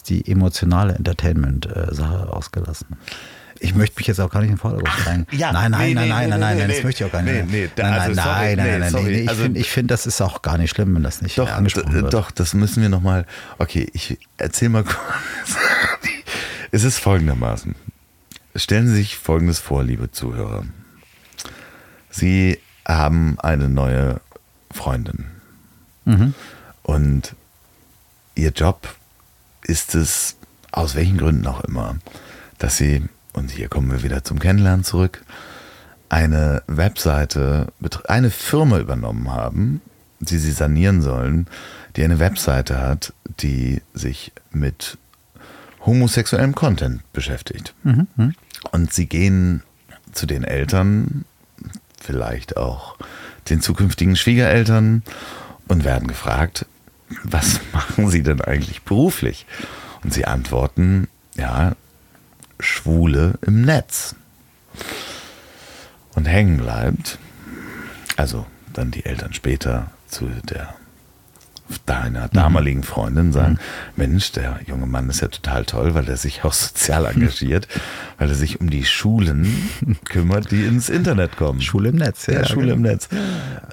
die 0.09 0.31
emotionale 0.31 0.95
Entertainment-Sache 0.95 2.33
ausgelassen. 2.33 2.87
Ich 3.61 3.75
möchte 3.75 3.97
mich 3.99 4.07
jetzt 4.07 4.21
auch 4.21 4.31
gar 4.31 4.41
nicht 4.41 4.51
in 4.51 4.55
den 4.55 4.61
Vordergrund 4.61 4.93
drängen. 5.05 5.27
Ja, 5.33 5.53
nein, 5.53 5.71
nein, 5.71 5.89
nee, 5.89 5.95
nein, 5.95 6.05
nee, 6.05 6.09
nein, 6.09 6.09
nee, 6.09 6.31
nein, 6.31 6.41
nein, 6.41 6.59
nein, 6.59 6.69
das 6.69 6.83
möchte 6.83 7.05
ich 7.05 7.09
auch 7.09 7.13
gar 7.13 7.23
nicht. 7.23 7.51
Nee, 7.51 7.63
nee, 7.65 7.71
nein, 7.77 7.93
also, 7.93 8.15
nein, 8.15 8.25
sorry, 8.25 8.57
nein, 8.57 8.57
nein, 8.57 8.81
nein, 8.81 8.91
sorry. 8.91 9.05
nee, 9.05 9.21
ich 9.21 9.29
also, 9.29 9.43
finde, 9.43 9.65
find, 9.65 9.91
das 9.91 10.07
ist 10.07 10.21
auch 10.21 10.43
gar 10.43 10.59
nicht 10.59 10.71
schlimm, 10.71 10.95
wenn 10.95 11.03
das 11.03 11.23
nicht 11.23 11.39
doch, 11.39 11.51
angesprochen 11.51 11.93
wird. 11.93 12.15
Doch, 12.15 12.31
das 12.31 12.55
müssen 12.55 12.83
wir 12.83 12.89
nochmal. 12.89 13.27
Okay, 13.59 13.89
ich 13.93 14.19
erzähle 14.37 14.71
mal 14.71 14.85
kurz. 14.85 14.97
es 16.71 16.85
ist 16.85 16.99
folgendermaßen. 16.99 17.75
Stellen 18.55 18.89
Sie 18.89 18.95
sich 18.95 19.17
Folgendes 19.17 19.59
vor, 19.59 19.85
liebe 19.85 20.11
Zuhörer. 20.11 20.65
Sie 22.11 22.59
haben 22.87 23.39
eine 23.41 23.69
neue 23.69 24.21
Freundin. 24.71 25.27
Mhm. 26.05 26.35
Und 26.83 27.35
Ihr 28.35 28.51
Job 28.51 28.89
ist 29.63 29.95
es, 29.95 30.37
aus 30.73 30.95
welchen 30.95 31.19
Gründen 31.19 31.47
auch 31.47 31.61
immer, 31.63 31.97
dass 32.59 32.77
Sie 32.77 33.09
und 33.39 33.51
hier 33.53 33.69
kommen 33.69 33.91
wir 33.91 34.03
wieder 34.03 34.25
zum 34.25 34.41
Kennenlernen 34.41 34.85
zurück, 34.85 35.23
eine 36.09 36.63
Webseite, 36.67 37.69
eine 38.07 38.31
Firma 38.31 38.79
übernommen 38.79 39.31
haben, 39.31 39.81
die 40.19 40.39
sie 40.39 40.51
sanieren 40.51 41.03
sollen, 41.03 41.47
die 41.97 42.03
eine 42.03 42.19
Webseite 42.19 42.81
hat, 42.81 43.13
die 43.41 43.81
sich 43.95 44.33
mit 44.51 44.99
homosexuellem 45.87 46.55
Content 46.55 47.01
beschäftigt. 47.13 47.75
Mhm. 47.85 48.35
Und 48.73 48.93
sie 48.93 49.07
gehen 49.07 49.63
zu 50.13 50.27
den 50.27 50.43
Eltern, 50.43 51.25
vielleicht 52.01 52.57
auch 52.57 52.97
den 53.49 53.61
zukünftigen 53.61 54.17
Schwiegereltern 54.17 55.03
und 55.69 55.85
werden 55.85 56.09
gefragt, 56.09 56.67
was 57.23 57.61
machen 57.73 58.11
sie 58.11 58.23
denn 58.23 58.41
eigentlich 58.41 58.83
beruflich? 58.83 59.47
Und 60.03 60.13
sie 60.13 60.25
antworten, 60.25 61.09
ja, 61.37 61.77
Schwule 62.61 63.35
im 63.43 63.63
Netz. 63.63 64.15
Und 66.15 66.27
hängen 66.27 66.59
bleibt, 66.59 67.19
also 68.17 68.47
dann 68.73 68.91
die 68.91 69.05
Eltern 69.05 69.33
später 69.33 69.91
zu 70.09 70.27
der 70.27 70.75
deiner 71.87 72.29
damaligen 72.29 72.83
Freundin 72.83 73.33
sagen, 73.33 73.59
Mensch, 73.97 74.33
der 74.33 74.61
junge 74.67 74.87
Mann 74.87 75.09
ist 75.11 75.21
ja 75.21 75.29
total 75.29 75.65
toll, 75.65 75.95
weil 75.95 76.09
er 76.09 76.17
sich 76.17 76.45
auch 76.45 76.53
sozial 76.53 77.05
engagiert, 77.07 77.69
weil 78.19 78.29
er 78.29 78.35
sich 78.35 78.61
um 78.61 78.71
die 78.71 78.85
Schulen 78.85 79.47
kümmert, 80.05 80.51
die 80.51 80.65
ins 80.65 80.89
Internet 80.89 81.37
kommen. 81.37 81.61
Schule 81.61 81.91
im 81.91 81.97
Netz, 81.97 82.27
Ja, 82.27 82.45
Schule 82.45 82.73
im 82.73 82.83
Netz. 82.83 83.09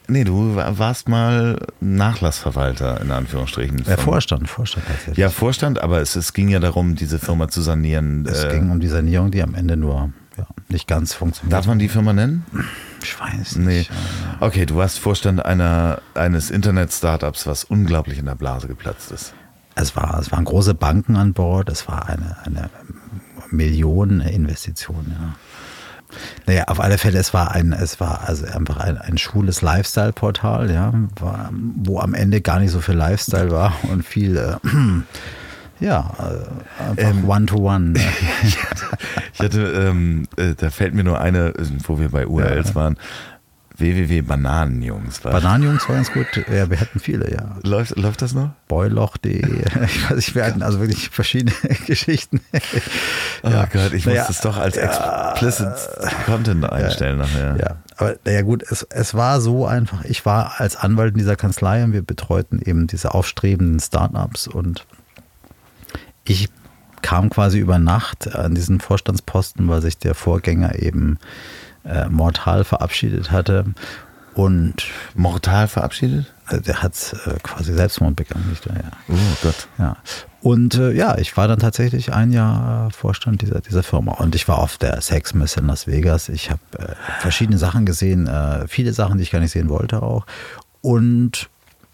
Nee, 0.08 0.24
du 0.24 0.56
warst 0.56 1.08
mal 1.10 1.58
Nachlassverwalter, 1.82 3.02
in 3.02 3.12
Anführungsstrichen. 3.12 3.84
Von- 3.84 3.98
Vorstand, 3.98 4.50
Vorstand 4.50 4.86
tatsächlich. 4.88 5.18
Ja, 5.18 5.30
Vorstand, 5.30 5.80
aber 5.82 6.02
es, 6.02 6.16
es 6.16 6.34
ging 6.34 6.50
ja 6.50 6.60
darum, 6.60 6.96
diese 6.96 7.20
Firma 7.20 7.48
zu 7.50 7.62
sanieren. 7.62 8.26
Es 8.26 8.43
Äh, 8.43 8.52
ging 8.52 8.70
um 8.72 8.80
die 8.80 8.88
Sanierung, 8.88 9.32
die 9.32 9.41
am 9.41 9.56
Ende 9.56 9.78
nur 9.78 10.12
ja, 10.38 10.46
nicht 10.70 10.88
ganz 10.88 11.14
funktioniert. 11.14 11.54
darf 11.54 11.66
man 11.66 11.80
die 11.80 11.89
Firma 11.89 12.14
nennen? 12.14 12.46
Ich 13.06 13.20
weiß 13.20 13.58
Nee. 13.58 13.78
nicht. 13.80 13.91
Okay, 14.39 14.66
du 14.66 14.76
warst 14.78 14.97
Vorstand 14.99 15.45
einer, 15.45 16.01
eines 16.16 16.49
Internet-Startups, 16.49 17.45
was 17.45 17.64
unglaublich 17.64 18.18
in 18.18 18.26
der 18.26 18.34
Blase 18.36 18.68
geplatzt 18.68 19.12
ist. 19.12 19.34
Es, 19.76 19.95
war, 19.95 20.18
es 20.20 20.32
waren 20.32 20.43
große 20.45 20.74
Banken 20.74 21.16
an 21.16 21.34
Bord, 21.34 21.70
es 21.70 21.88
war 21.88 22.08
eine, 22.10 22.38
eine 22.45 22.70
Millioneninvestition, 23.51 25.06
ja. 25.10 25.36
Naja, 26.47 26.64
auf 26.68 26.80
alle 26.80 26.97
Fälle, 26.97 27.20
es 27.20 27.34
war 27.34 27.51
ein, 27.51 27.74
es 27.74 27.99
war 27.99 28.28
also 28.28 28.45
einfach 28.45 28.78
ein, 28.78 28.97
ein 28.97 29.18
schwules 29.18 29.62
Lifestyle-Portal, 29.62 30.72
ja, 30.72 30.93
war, 31.20 31.49
wo 31.76 31.99
am 31.99 32.14
Ende 32.14 32.41
gar 32.41 32.60
nicht 32.60 32.72
so 32.72 32.80
viel 32.80 32.95
Lifestyle 32.95 33.51
war 33.51 33.74
und 33.91 34.03
viel, 34.06 34.38
äh, 34.38 34.56
ja, 35.80 36.12
äh, 36.20 36.84
einfach 36.84 36.98
Ähm, 36.98 37.30
One-to-One. 37.30 37.94
ja. 38.00 38.06
Ich 39.34 39.40
hatte, 39.42 39.62
ähm, 39.62 40.28
äh, 40.38 40.54
da 40.56 40.70
fällt 40.70 40.94
mir 40.94 41.04
nur 41.04 41.20
eine, 41.20 41.48
äh, 41.50 41.66
wo 41.84 42.00
wir 42.00 42.10
bei 42.10 42.26
URLs 42.26 42.74
waren, 42.74 42.98
www.bananenjungs. 43.78 45.20
Bananenjungs 45.20 45.90
war 45.90 45.96
ganz 45.96 46.12
gut, 46.14 46.28
ja, 46.50 46.70
wir 46.70 46.80
hatten 46.80 47.00
viele, 47.00 47.30
ja. 47.30 47.58
Läuft, 47.64 47.98
läuft 47.98 48.22
das 48.22 48.34
noch? 48.34 48.52
Boyloch.de, 48.70 49.66
ich 49.86 50.10
weiß 50.10 50.16
nicht, 50.16 50.36
wir 50.36 50.46
hatten 50.46 50.64
also 50.64 50.80
wirklich 50.80 51.10
verschiedene 51.10 51.54
Geschichten. 51.86 52.40
Oh 53.44 53.50
Gott, 53.74 53.92
ich 53.94 54.06
Naja, 54.06 54.22
muss 54.22 54.28
das 54.28 54.42
doch 54.42 54.58
als 54.58 54.78
explicit 54.78 55.74
Content 56.26 56.72
einstellen 56.72 57.18
nachher. 57.18 57.58
Ja, 57.60 57.76
aber 57.98 58.16
naja 58.26 58.42
gut, 58.44 58.64
es, 58.64 58.84
es 58.90 59.14
war 59.14 59.42
so 59.42 59.66
einfach. 59.66 60.06
Ich 60.06 60.26
war 60.26 60.54
als 60.60 60.78
Anwalt 60.78 61.14
in 61.14 61.20
dieser 61.20 61.36
Kanzlei 61.36 61.84
und 61.84 61.92
wir 61.92 62.02
betreuten 62.02 62.62
eben 62.64 62.88
diese 62.88 63.14
aufstrebenden 63.14 63.82
Startups 63.82 64.48
und 64.48 64.86
ich 66.26 66.50
kam 67.02 67.30
quasi 67.30 67.60
über 67.60 67.80
Nacht 67.80 68.34
an 68.36 68.56
diesen 68.56 68.80
Vorstandsposten, 68.80 69.68
weil 69.68 69.82
sich 69.82 69.98
der 69.98 70.16
Vorgänger 70.16 70.80
eben 70.82 71.20
äh, 71.84 72.08
mortal 72.10 72.64
verabschiedet 72.64 73.32
hatte 73.32 73.66
und 74.34 74.88
Mortal 75.14 75.68
verabschiedet? 75.68 76.34
äh, 76.50 76.62
der 76.62 76.82
hat 76.82 77.16
äh, 77.26 77.40
quasi 77.42 77.74
Selbstmord 77.74 78.16
begangen. 78.16 78.50
Nicht, 78.50 78.68
wahr? 78.68 78.76
ja. 78.76 78.92
Oh 79.10 79.38
Gott. 79.42 79.68
Ja. 79.78 79.98
Und 80.42 80.76
äh, 80.76 80.92
ja, 80.92 81.18
ich 81.18 81.36
war 81.38 81.48
dann 81.48 81.60
tatsächlich 81.60 82.14
ein 82.14 82.32
Jahr 82.32 82.88
äh, 82.88 82.92
Vorstand 82.92 83.42
dieser, 83.42 83.62
dieser 83.62 83.84
Firma. 83.84 84.14
Und 84.14 84.36
ich 84.36 84.48
war 84.48 84.60
auf 84.60 84.78
der 84.78 85.02
Sexmesse 85.02 85.60
in 85.60 85.68
Las 85.68 85.88
Vegas. 85.88 86.30
Ich 86.30 86.52
habe 86.52 86.62
äh, 86.78 86.94
verschiedene 87.20 87.58
Sachen 87.58 87.86
gesehen, 87.86 88.28
äh, 88.28 88.68
viele 88.68 88.94
Sachen, 88.94 89.18
die 89.18 89.24
ich 89.24 89.32
gar 89.32 89.40
nicht 89.40 89.52
sehen 89.52 89.70
wollte 89.70 90.04
auch. 90.04 90.26
Und 90.82 91.50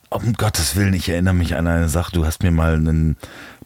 Um 0.09 0.33
Gottes 0.33 0.75
Willen, 0.75 0.93
ich 0.93 1.07
erinnere 1.07 1.33
mich 1.33 1.55
an 1.55 1.67
eine 1.67 1.87
Sache. 1.87 2.11
Du 2.11 2.25
hast 2.25 2.43
mir 2.43 2.51
mal 2.51 2.73
einen 2.73 3.15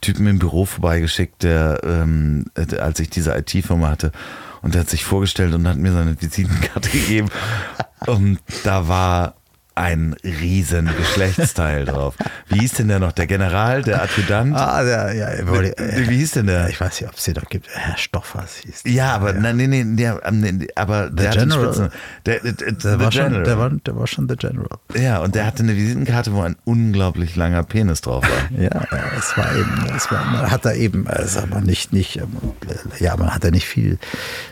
Typen 0.01 0.27
im 0.27 0.39
Büro 0.39 0.65
vorbeigeschickt, 0.65 1.43
der, 1.43 1.81
ähm, 1.83 2.45
äh, 2.55 2.77
als 2.77 2.99
ich 2.99 3.09
diese 3.09 3.35
IT-Firma 3.35 3.89
hatte, 3.89 4.11
und 4.61 4.73
der 4.73 4.81
hat 4.81 4.89
sich 4.89 5.05
vorgestellt 5.05 5.53
und 5.53 5.67
hat 5.67 5.77
mir 5.77 5.93
seine 5.93 6.19
Visitenkarte 6.19 6.89
gegeben. 6.91 7.29
Und 8.07 8.39
da 8.63 8.87
war 8.87 9.35
ein 9.75 10.15
riesen 10.23 10.89
Geschlechtsteil 10.97 11.85
drauf. 11.85 12.15
Wie 12.47 12.59
hieß 12.59 12.73
denn 12.73 12.87
der 12.87 12.99
noch? 12.99 13.11
Der 13.11 13.27
General, 13.27 13.81
der 13.83 14.01
Adjutant? 14.03 14.55
ah, 14.55 14.83
der, 14.83 15.13
ja, 15.13 15.27
Wie- 15.47 16.09
wie 16.09 16.17
hieß 16.17 16.31
denn 16.31 16.47
der? 16.47 16.69
Ich 16.69 16.79
weiß 16.79 16.99
nicht, 17.01 17.09
ob 17.09 17.15
es 17.17 17.23
den 17.25 17.35
noch 17.35 17.49
gibt. 17.49 17.67
Herr 17.69 17.97
Stoffers 17.97 18.55
hieß 18.57 18.83
der. 18.83 18.91
Ja, 18.93 19.13
aber 19.15 19.33
nein, 19.33 19.57
nee, 19.57 19.67
nee, 19.67 19.83
der, 19.95 20.21
ähm, 20.25 20.65
aber 20.75 21.09
der 21.09 21.29
hatte 21.31 21.41
einen 21.41 21.49
General. 21.51 21.73
Spitzen- 21.73 21.91
Der, 22.25 22.39
der, 22.39 22.51
der, 22.53 22.71
Der 22.73 22.99
war, 22.99 23.11
the 23.11 23.17
schon, 23.17 23.25
General. 23.27 23.43
der, 23.43 23.57
war, 23.59 23.69
der 23.69 23.95
war 23.97 24.07
schon 24.07 24.27
der 24.27 24.37
General. 24.37 24.77
ja, 24.95 25.19
und 25.19 25.35
der 25.35 25.45
hatte 25.45 25.63
eine 25.63 25.75
Visitenkarte, 25.75 26.33
wo 26.33 26.41
ein 26.41 26.55
unglaublich 26.65 27.35
langer 27.35 27.63
Penis 27.63 28.01
drauf 28.01 28.23
war. 28.23 28.31
Ja, 28.57 28.69
ja, 28.91 29.03
es 29.17 29.35
war 29.37 29.53
eben, 29.55 29.85
es 29.95 30.09
war, 30.11 30.23
man 30.25 30.49
hat 30.51 30.65
da 30.65 30.71
eben, 30.73 31.05
äh, 31.07 31.25
sag 31.27 31.49
mal, 31.49 31.61
nicht, 31.61 31.91
nicht, 31.93 32.17
ähm, 32.17 32.31
äh, 32.69 33.03
ja, 33.03 33.15
man 33.17 33.33
hat 33.33 33.43
da 33.43 33.51
nicht 33.51 33.65
viel 33.67 33.97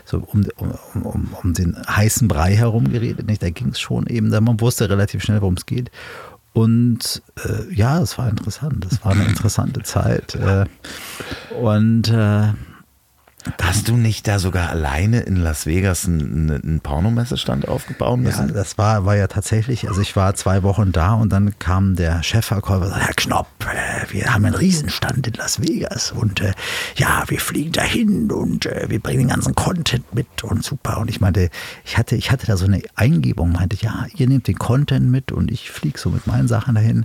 so 0.04 0.18
um, 0.18 0.44
um, 0.56 0.74
um, 1.02 1.28
um 1.42 1.54
den 1.54 1.76
heißen 1.88 2.28
Brei 2.28 2.54
herum 2.54 2.90
geredet, 2.92 3.26
nicht? 3.26 3.42
Da 3.42 3.50
ging 3.50 3.68
es 3.68 3.80
schon 3.80 4.06
eben, 4.06 4.30
da 4.30 4.40
man 4.40 4.60
wusste 4.60 4.90
relativ 4.90 5.13
schnell, 5.20 5.40
worum 5.40 5.54
es 5.54 5.66
geht. 5.66 5.90
Und 6.52 7.22
äh, 7.44 7.74
ja, 7.74 8.00
es 8.00 8.16
war 8.16 8.28
interessant. 8.28 8.86
Es 8.90 9.04
war 9.04 9.12
eine 9.12 9.24
interessante 9.24 9.82
Zeit. 9.82 10.36
Äh, 10.36 10.66
und 11.60 12.08
äh, 12.08 12.52
Hast 13.60 13.88
du 13.88 13.96
nicht 13.96 14.26
da 14.26 14.38
sogar 14.38 14.70
alleine 14.70 15.20
in 15.20 15.36
Las 15.36 15.66
Vegas 15.66 16.06
einen, 16.06 16.50
einen 16.50 16.80
Pornomessestand 16.80 17.68
aufgebaut 17.68 18.20
Ja, 18.22 18.46
das 18.46 18.78
war, 18.78 19.04
war 19.04 19.16
ja 19.16 19.26
tatsächlich, 19.26 19.88
also 19.88 20.00
ich 20.00 20.16
war 20.16 20.34
zwei 20.34 20.62
Wochen 20.62 20.92
da 20.92 21.14
und 21.14 21.30
dann 21.30 21.58
kam 21.58 21.96
der 21.96 22.22
Chefverkäufer 22.22 22.86
und 22.86 22.90
sagte, 22.90 23.04
Herr 23.04 23.14
Knopp, 23.14 23.48
äh, 23.60 24.12
wir 24.12 24.32
haben 24.32 24.44
einen 24.44 24.54
Riesenstand 24.54 25.26
in 25.26 25.34
Las 25.34 25.60
Vegas 25.60 26.12
und 26.12 26.40
äh, 26.40 26.52
ja, 26.96 27.24
wir 27.26 27.40
fliegen 27.40 27.72
dahin 27.72 28.30
und 28.30 28.66
äh, 28.66 28.86
wir 28.88 29.00
bringen 29.00 29.20
den 29.20 29.28
ganzen 29.28 29.54
Content 29.54 30.14
mit 30.14 30.42
und 30.42 30.64
super. 30.64 30.98
Und 30.98 31.10
ich 31.10 31.20
meinte, 31.20 31.50
ich 31.84 31.98
hatte, 31.98 32.16
ich 32.16 32.30
hatte 32.30 32.46
da 32.46 32.56
so 32.56 32.64
eine 32.64 32.82
Eingebung, 32.94 33.52
meinte, 33.52 33.76
ja, 33.80 34.06
ihr 34.16 34.26
nehmt 34.26 34.46
den 34.46 34.58
Content 34.58 35.10
mit 35.10 35.32
und 35.32 35.50
ich 35.50 35.70
fliege 35.70 35.98
so 35.98 36.10
mit 36.10 36.26
meinen 36.26 36.48
Sachen 36.48 36.74
dahin, 36.76 37.04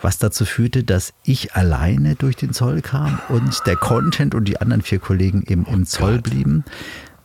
was 0.00 0.18
dazu 0.18 0.44
führte, 0.44 0.84
dass 0.84 1.14
ich 1.24 1.54
alleine 1.54 2.14
durch 2.14 2.36
den 2.36 2.52
Zoll 2.52 2.80
kam 2.80 3.20
und 3.28 3.66
der 3.66 3.76
Content 3.76 4.34
und 4.34 4.44
die 4.44 4.60
anderen 4.60 4.82
vier 4.82 4.98
Kollegen 4.98 5.42
eben 5.46 5.64
im 5.66 5.79
Zoll 5.86 6.20
blieben. 6.20 6.64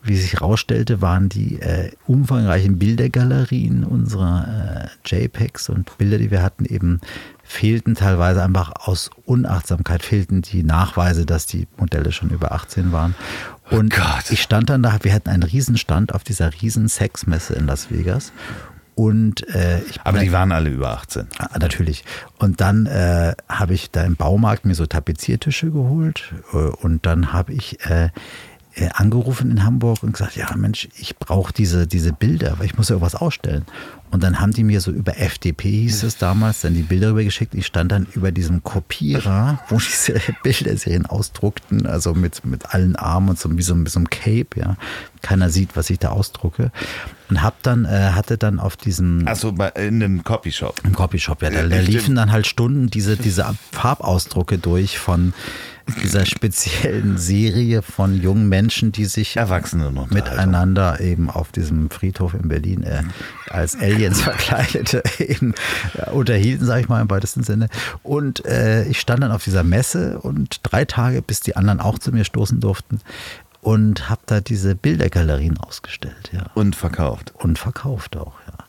Wie 0.02 0.16
sich 0.16 0.34
herausstellte, 0.34 1.02
waren 1.02 1.28
die 1.28 1.60
äh, 1.60 1.90
umfangreichen 2.06 2.78
Bildergalerien 2.78 3.82
unserer 3.82 4.86
äh, 4.86 4.88
JPEGs 5.04 5.68
und 5.68 5.98
Bilder, 5.98 6.18
die 6.18 6.30
wir 6.30 6.42
hatten, 6.42 6.64
eben 6.64 7.00
fehlten 7.42 7.96
teilweise 7.96 8.42
einfach 8.42 8.72
aus 8.76 9.10
Unachtsamkeit, 9.24 10.04
fehlten 10.04 10.42
die 10.42 10.62
Nachweise, 10.62 11.26
dass 11.26 11.46
die 11.46 11.66
Modelle 11.76 12.12
schon 12.12 12.30
über 12.30 12.52
18 12.52 12.92
waren. 12.92 13.16
Und 13.70 13.94
Gott. 13.94 14.30
ich 14.30 14.42
stand 14.42 14.70
dann 14.70 14.82
da, 14.82 14.96
wir 15.02 15.12
hatten 15.12 15.28
einen 15.28 15.42
Riesenstand 15.42 16.14
auf 16.14 16.22
dieser 16.22 16.52
riesen 16.60 16.88
Sexmesse 16.88 17.54
in 17.54 17.66
Las 17.66 17.90
Vegas. 17.90 18.32
Und 18.94 19.46
äh, 19.54 19.82
Aber 20.04 20.20
die 20.20 20.32
waren 20.32 20.52
alle 20.52 20.70
über 20.70 20.92
18. 20.92 21.26
Ah, 21.38 21.58
Natürlich. 21.58 22.04
Und 22.38 22.62
dann 22.62 22.86
äh, 22.86 23.34
habe 23.48 23.74
ich 23.74 23.90
da 23.90 24.02
im 24.04 24.16
Baumarkt 24.16 24.64
mir 24.64 24.74
so 24.74 24.86
Tapeziertische 24.86 25.70
geholt 25.70 26.32
äh, 26.52 26.56
und 26.56 27.04
dann 27.04 27.32
habe 27.32 27.52
ich 27.52 27.84
äh, 27.84 28.08
äh, 28.76 28.90
angerufen 28.92 29.50
in 29.50 29.64
Hamburg 29.64 30.02
und 30.02 30.12
gesagt, 30.12 30.36
ja 30.36 30.54
Mensch, 30.54 30.88
ich 30.98 31.16
brauche 31.16 31.52
diese, 31.52 31.86
diese 31.86 32.12
Bilder, 32.12 32.58
weil 32.58 32.66
ich 32.66 32.76
muss 32.76 32.90
ja 32.90 32.94
irgendwas 32.94 33.14
ausstellen. 33.14 33.64
Und 34.16 34.22
dann 34.22 34.40
haben 34.40 34.52
die 34.52 34.64
mir 34.64 34.80
so 34.80 34.92
über 34.92 35.18
FDP 35.18 35.68
hieß 35.68 36.02
es 36.04 36.16
damals, 36.16 36.62
dann 36.62 36.72
die 36.72 36.80
Bilder 36.80 37.10
rübergeschickt. 37.10 37.54
Ich 37.54 37.66
stand 37.66 37.92
dann 37.92 38.06
über 38.14 38.32
diesem 38.32 38.62
Kopierer, 38.62 39.60
wo 39.68 39.76
diese 39.76 40.18
Bilderserien 40.42 41.04
ausdruckten, 41.04 41.84
also 41.84 42.14
mit, 42.14 42.42
mit 42.46 42.72
allen 42.72 42.96
Armen 42.96 43.28
und 43.28 43.38
so 43.38 43.54
wie 43.54 43.60
so, 43.60 43.76
wie 43.76 43.90
so 43.90 43.98
einem 43.98 44.08
Cape, 44.08 44.58
ja. 44.58 44.78
Keiner 45.20 45.50
sieht, 45.50 45.76
was 45.76 45.90
ich 45.90 45.98
da 45.98 46.12
ausdrucke. 46.12 46.72
Und 47.28 47.42
hab 47.42 47.62
dann, 47.62 47.84
äh, 47.84 48.12
hatte 48.12 48.38
dann 48.38 48.58
auf 48.58 48.78
diesem 48.78 49.28
Achso, 49.28 49.50
in 49.50 50.02
einem 50.02 50.24
Copyshop. 50.24 50.80
im 50.82 50.94
Copyshop, 50.94 51.42
ja. 51.42 51.50
Da, 51.50 51.56
Ja, 51.56 51.68
da 51.68 51.80
liefen 51.80 52.14
dann 52.14 52.32
halt 52.32 52.46
Stunden 52.46 52.88
diese, 52.88 53.18
diese 53.18 53.44
Farbausdrucke 53.72 54.56
durch 54.56 54.98
von 54.98 55.34
dieser 56.02 56.26
speziellen 56.26 57.16
Serie 57.16 57.82
von 57.82 58.20
jungen 58.20 58.48
Menschen, 58.48 58.92
die 58.92 59.04
sich 59.04 59.36
Erwachsene 59.36 59.92
miteinander 60.10 61.00
eben 61.00 61.30
auf 61.30 61.52
diesem 61.52 61.90
Friedhof 61.90 62.34
in 62.34 62.48
Berlin 62.48 62.82
äh, 62.82 63.02
als 63.50 63.76
Aliens 64.06 64.20
verkleidete 64.22 65.02
eben 65.18 65.54
ja, 65.96 66.10
unterhielten, 66.10 66.66
sage 66.66 66.82
ich 66.82 66.88
mal 66.88 67.00
im 67.00 67.10
weitesten 67.10 67.42
Sinne. 67.42 67.68
Und 68.02 68.44
äh, 68.44 68.84
ich 68.84 69.00
stand 69.00 69.22
dann 69.22 69.32
auf 69.32 69.44
dieser 69.44 69.64
Messe 69.64 70.18
und 70.20 70.60
drei 70.62 70.84
Tage, 70.84 71.22
bis 71.22 71.40
die 71.40 71.56
anderen 71.56 71.80
auch 71.80 71.98
zu 71.98 72.12
mir 72.12 72.24
stoßen 72.24 72.60
durften 72.60 73.00
und 73.60 74.08
habe 74.08 74.22
da 74.26 74.40
diese 74.40 74.74
Bildergalerien 74.74 75.58
ausgestellt, 75.58 76.30
ja 76.32 76.46
Und 76.54 76.76
verkauft. 76.76 77.32
und 77.36 77.58
verkauft 77.58 78.16
auch, 78.16 78.34
ja. 78.46 78.64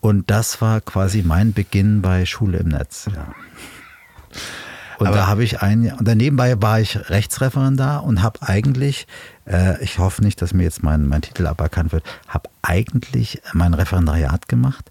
Und 0.00 0.30
das 0.30 0.60
war 0.60 0.80
quasi 0.80 1.22
mein 1.22 1.52
Beginn 1.52 2.02
bei 2.02 2.24
Schule 2.24 2.58
im 2.58 2.68
Netz. 2.68 3.08
Ja. 3.12 3.34
Und 4.98 5.06
Aber 5.06 5.16
da 5.16 5.26
habe 5.26 5.44
ich 5.44 5.60
ein, 5.60 5.92
und 5.92 6.06
nebenbei 6.16 6.60
war 6.60 6.80
ich 6.80 7.10
Rechtsreferendar 7.10 8.04
und 8.04 8.22
habe 8.22 8.42
eigentlich, 8.42 9.06
äh, 9.48 9.82
ich 9.82 9.98
hoffe 9.98 10.22
nicht, 10.22 10.40
dass 10.42 10.54
mir 10.54 10.64
jetzt 10.64 10.82
mein, 10.82 11.06
mein 11.06 11.22
Titel 11.22 11.46
aberkannt 11.46 11.92
wird, 11.92 12.04
habe 12.28 12.48
eigentlich 12.62 13.40
mein 13.52 13.74
Referendariat 13.74 14.48
gemacht, 14.48 14.90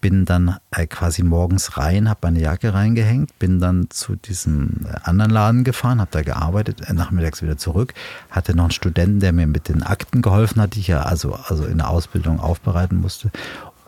bin 0.00 0.24
dann 0.24 0.56
äh, 0.70 0.86
quasi 0.86 1.22
morgens 1.22 1.78
rein, 1.78 2.08
habe 2.08 2.20
meine 2.22 2.40
Jacke 2.40 2.74
reingehängt, 2.74 3.38
bin 3.38 3.58
dann 3.58 3.88
zu 3.90 4.14
diesem 4.14 4.86
äh, 4.86 4.98
anderen 5.02 5.30
Laden 5.30 5.64
gefahren, 5.64 6.00
habe 6.00 6.10
da 6.12 6.22
gearbeitet, 6.22 6.82
nachmittags 6.92 7.42
wieder 7.42 7.56
zurück, 7.56 7.94
hatte 8.30 8.54
noch 8.54 8.64
einen 8.64 8.70
Studenten, 8.72 9.20
der 9.20 9.32
mir 9.32 9.46
mit 9.46 9.68
den 9.68 9.82
Akten 9.82 10.22
geholfen 10.22 10.60
hat, 10.60 10.74
die 10.74 10.80
ich 10.80 10.88
ja 10.88 11.02
also, 11.02 11.34
also 11.34 11.64
in 11.64 11.78
der 11.78 11.88
Ausbildung 11.88 12.38
aufbereiten 12.38 13.00
musste. 13.00 13.30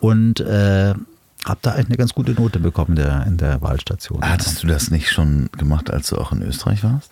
Und 0.00 0.40
äh, 0.40 0.94
habe 1.44 1.58
da 1.62 1.72
eigentlich 1.72 1.86
eine 1.86 1.96
ganz 1.96 2.14
gute 2.14 2.32
Note 2.32 2.58
bekommen 2.58 2.96
der, 2.96 3.24
in 3.26 3.36
der 3.36 3.62
Wahlstation. 3.62 4.20
Hattest 4.22 4.62
du 4.62 4.66
das 4.66 4.90
nicht 4.90 5.10
schon 5.10 5.50
gemacht, 5.56 5.90
als 5.90 6.08
du 6.08 6.16
auch 6.16 6.32
in 6.32 6.42
Österreich 6.42 6.82
warst? 6.82 7.10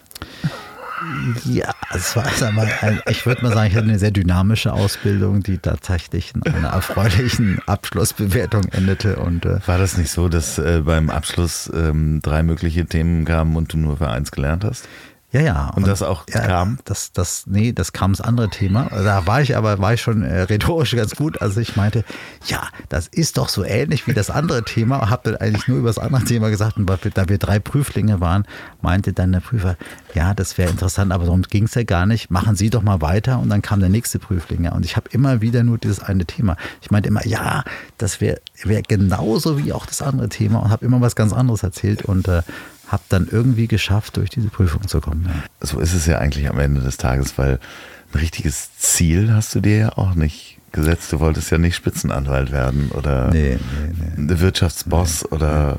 Ja, 1.44 1.72
es 1.94 2.16
war 2.16 2.24
mal 2.53 2.68
ein, 2.80 3.01
ich 3.09 3.26
würde 3.26 3.42
mal 3.42 3.53
sagen, 3.53 3.70
ich 3.70 3.76
hatte 3.76 3.88
eine 3.88 3.99
sehr 3.99 4.11
dynamische 4.11 4.72
Ausbildung, 4.72 5.42
die 5.42 5.59
tatsächlich 5.59 6.32
in 6.34 6.42
einer 6.55 6.68
erfreulichen 6.68 7.61
Abschlussbewertung 7.66 8.64
endete. 8.72 9.16
Und, 9.16 9.44
äh 9.44 9.59
war 9.66 9.78
das 9.78 9.99
nicht 9.99 10.11
so, 10.11 10.28
dass 10.28 10.59
äh, 10.59 10.82
beim 10.84 11.11
Abschluss 11.11 11.70
ähm, 11.74 12.20
drei 12.22 12.42
mögliche 12.42 12.86
Themen 12.86 13.24
kamen 13.24 13.57
und 13.57 13.72
du 13.72 13.78
nur 13.78 13.99
für 13.99 14.09
eins 14.09 14.30
gelernt 14.30 14.64
hast? 14.64 14.88
Ja, 15.33 15.41
ja. 15.41 15.68
Und, 15.70 15.83
und 15.83 15.87
das 15.89 16.03
auch 16.03 16.24
ja, 16.33 16.41
kam? 16.41 16.79
Das, 16.85 17.12
das, 17.12 17.45
nee, 17.47 17.72
das 17.72 17.93
kam 17.93 18.12
das 18.12 18.20
andere 18.20 18.49
Thema. 18.49 18.89
Da 18.91 19.27
war 19.27 19.43
ich 19.43 19.57
aber, 19.57 19.79
war 19.81 19.93
ich 19.93 20.01
schon 20.01 20.22
äh, 20.22 20.43
rhetorisch 20.43 20.95
ganz 20.95 21.16
gut. 21.16 21.43
Also 21.43 21.61
ich 21.61 21.77
meinte, 21.77 22.05
ja, 22.47 22.68
das 22.89 23.09
ist 23.09 23.37
doch 23.37 23.49
so 23.49 23.64
ähnlich 23.64 24.07
wie 24.07 24.14
das 24.14 24.31
andere 24.31 24.62
Thema. 24.62 25.11
Hab 25.11 25.24
dann 25.24 25.37
eigentlich 25.37 25.66
nur 25.66 25.79
über 25.79 25.89
das 25.89 25.99
andere 25.99 26.24
Thema 26.24 26.49
gesagt. 26.49 26.77
Und 26.77 26.87
da 26.87 27.29
wir 27.29 27.39
drei 27.39 27.59
Prüflinge 27.59 28.20
waren, 28.20 28.47
meinte 28.81 29.12
dann 29.12 29.33
der 29.33 29.41
Prüfer, 29.41 29.77
ja, 30.14 30.33
das 30.33 30.59
wäre 30.59 30.70
interessant, 30.70 31.12
aber 31.12 31.24
darum 31.24 31.43
ging 31.43 31.64
es 31.64 31.74
ja 31.74 31.83
gar 31.83 32.07
nicht. 32.07 32.31
Machen 32.31 32.55
Sie 32.55 32.70
doch 32.70 32.83
mal 32.83 33.01
weiter. 33.01 33.41
Und 33.41 33.49
dann 33.49 33.62
kam 33.62 33.81
der 33.81 33.89
nächste 33.89 34.20
Prüfling. 34.20 34.68
Und 34.68 34.85
ich 34.85 34.97
habe 34.97 35.09
immer 35.11 35.41
wieder 35.41 35.64
nur 35.64 35.77
dieses 35.77 36.01
eine 36.01 36.24
Thema. 36.24 36.57
Ich 36.81 36.91
meinte 36.93 37.09
immer, 37.09 37.27
ja, 37.27 37.64
das 37.99 38.20
wäre 38.20 38.41
wär 38.62 38.83
genauso 38.83 39.59
wie 39.59 39.72
auch 39.72 39.87
das 39.87 40.03
andere 40.03 40.29
Thema. 40.29 40.61
Und 40.61 40.70
habe 40.70 40.87
immer 40.87 41.01
was 41.01 41.16
ganz 41.16 41.33
anderes 41.33 41.64
erzählt. 41.64 42.03
Und 42.03 42.29
äh, 42.29 42.43
habe 42.89 43.03
dann 43.09 43.28
irgendwie 43.30 43.66
geschafft, 43.66 44.16
durch 44.16 44.30
diese 44.30 44.49
Prüfung 44.49 44.87
zu 44.87 45.01
kommen. 45.01 45.26
Ja. 45.28 45.66
So 45.66 45.80
ist 45.80 45.95
es 45.95 46.07
ja 46.07 46.18
eigentlich 46.18 46.49
am 46.49 46.59
Ende 46.59 46.80
des 46.80 46.97
Tages, 46.97 47.37
weil 47.39 47.59
ein 48.12 48.18
richtiges 48.18 48.76
Ziel 48.78 49.32
hast 49.32 49.55
du 49.55 49.61
dir 49.61 49.76
ja 49.76 49.99
auch 49.99 50.14
nicht 50.14 50.59
gesetzt. 50.72 51.12
Du 51.12 51.20
wolltest 51.20 51.51
ja 51.51 51.59
nicht 51.59 51.74
Spitzenanwalt 51.74 52.53
werden 52.53 52.91
oder 52.93 53.30
nee, 53.30 53.59
nee, 53.89 54.12
nee. 54.16 54.41
Wirtschaftsboss 54.41 55.30
oder 55.32 55.78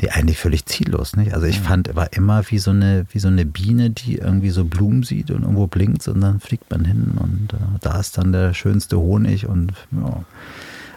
Nee, 0.00 0.08
eigentlich 0.08 0.38
völlig 0.38 0.66
ziellos, 0.66 1.14
nicht? 1.16 1.34
Also 1.34 1.46
ich 1.46 1.60
fand, 1.60 1.88
er 1.88 1.96
war 1.96 2.12
immer 2.12 2.42
wie 2.50 2.58
so 2.58 2.72
eine, 2.72 3.06
wie 3.12 3.20
so 3.20 3.28
eine 3.28 3.44
Biene, 3.44 3.90
die 3.90 4.16
irgendwie 4.16 4.50
so 4.50 4.64
Blumen 4.64 5.04
sieht 5.04 5.30
und 5.30 5.42
irgendwo 5.42 5.68
blinkt 5.68 6.06
und 6.08 6.20
dann 6.20 6.40
fliegt 6.40 6.70
man 6.70 6.84
hin 6.84 7.12
und 7.16 7.52
äh, 7.52 7.78
da 7.80 8.00
ist 8.00 8.18
dann 8.18 8.32
der 8.32 8.54
schönste 8.54 8.98
Honig 8.98 9.46
und 9.46 9.72
ja. 9.92 10.24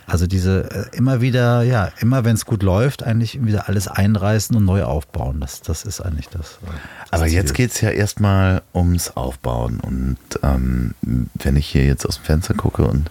Also 0.07 0.27
diese 0.27 0.89
äh, 0.91 0.95
immer 0.97 1.21
wieder, 1.21 1.63
ja, 1.63 1.91
immer 1.99 2.23
wenn 2.23 2.35
es 2.35 2.45
gut 2.45 2.61
läuft, 2.61 3.03
eigentlich 3.03 3.43
wieder 3.43 3.67
alles 3.67 3.87
einreißen 3.87 4.55
und 4.55 4.65
neu 4.65 4.83
aufbauen. 4.83 5.39
Das, 5.39 5.61
das 5.61 5.83
ist 5.83 6.01
eigentlich 6.01 6.29
das. 6.29 6.59
Äh, 6.63 6.67
das 7.09 7.19
Aber 7.19 7.25
Ziel. 7.25 7.33
jetzt 7.33 7.53
geht 7.53 7.71
es 7.71 7.81
ja 7.81 7.89
erstmal 7.89 8.61
ums 8.73 9.11
Aufbauen. 9.11 9.79
Und 9.79 10.17
ähm, 10.43 10.93
wenn 11.01 11.55
ich 11.55 11.67
hier 11.67 11.85
jetzt 11.85 12.05
aus 12.05 12.17
dem 12.17 12.25
Fenster 12.25 12.53
gucke 12.53 12.85
und 12.85 13.09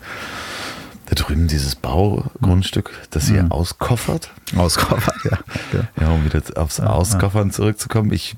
da 1.07 1.15
drüben 1.17 1.49
dieses 1.49 1.75
Baugrundstück, 1.75 2.91
das 3.11 3.29
ihr 3.29 3.43
mhm. 3.43 3.53
auskoffert. 3.53 4.31
Auskoffert, 4.57 5.17
ja. 5.25 5.39
Ja, 6.01 6.11
um 6.11 6.25
wieder 6.25 6.41
aufs 6.57 6.81
Auskoffern 6.81 7.51
zurückzukommen. 7.51 8.13
Ich 8.13 8.37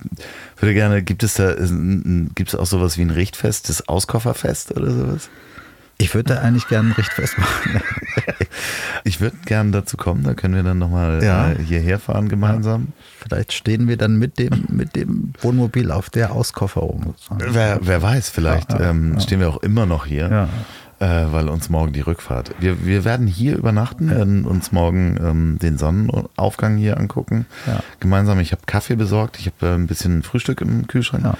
würde 0.58 0.74
gerne, 0.74 1.02
gibt 1.02 1.22
es 1.22 1.34
da, 1.34 1.54
gibt 1.54 2.48
es 2.48 2.54
auch 2.54 2.66
sowas 2.66 2.98
wie 2.98 3.02
ein 3.02 3.10
Richtfest, 3.10 3.68
das 3.68 3.88
Auskofferfest 3.88 4.76
oder 4.76 4.90
sowas? 4.90 5.28
Ich 5.98 6.14
würde 6.14 6.34
da 6.34 6.40
eigentlich 6.40 6.68
gerne 6.68 6.90
ein 6.90 6.92
Richtfest 6.92 7.38
machen. 7.38 7.80
ich 9.04 9.20
würde 9.20 9.36
gerne 9.46 9.70
dazu 9.70 9.96
kommen, 9.96 10.24
da 10.24 10.34
können 10.34 10.54
wir 10.54 10.62
dann 10.62 10.78
nochmal 10.78 11.22
ja. 11.24 11.52
Äh, 11.52 11.62
hierher 11.62 11.98
fahren 11.98 12.28
gemeinsam. 12.28 12.88
Vielleicht 13.18 13.54
stehen 13.54 13.88
wir 13.88 13.96
dann 13.96 14.18
mit 14.18 14.38
dem, 14.38 14.66
mit 14.68 14.94
dem 14.94 15.32
Wohnmobil 15.40 15.90
auf 15.90 16.10
der 16.10 16.32
Auskofferung. 16.32 17.14
Wer, 17.30 17.78
wer 17.82 18.02
weiß, 18.02 18.28
vielleicht 18.28 18.72
ja, 18.72 18.80
ja, 18.80 18.90
ähm, 18.90 19.18
stehen 19.20 19.40
wir 19.40 19.48
auch 19.48 19.62
immer 19.62 19.86
noch 19.86 20.04
hier. 20.04 20.48
Äh, 20.98 21.26
weil 21.30 21.50
uns 21.50 21.68
morgen 21.68 21.92
die 21.92 22.00
Rückfahrt. 22.00 22.54
Wir, 22.58 22.86
wir 22.86 23.04
werden 23.04 23.26
hier 23.26 23.58
übernachten, 23.58 24.08
werden 24.08 24.46
uns 24.46 24.72
morgen 24.72 25.18
ähm, 25.22 25.58
den 25.60 25.76
Sonnenaufgang 25.76 26.78
hier 26.78 26.96
angucken. 26.96 27.44
Gemeinsam, 28.00 28.40
ich 28.40 28.52
habe 28.52 28.62
Kaffee 28.64 28.96
besorgt, 28.96 29.38
ich 29.38 29.46
habe 29.46 29.66
äh, 29.66 29.74
ein 29.74 29.86
bisschen 29.86 30.22
Frühstück 30.22 30.62
im 30.62 30.86
Kühlschrank. 30.86 31.36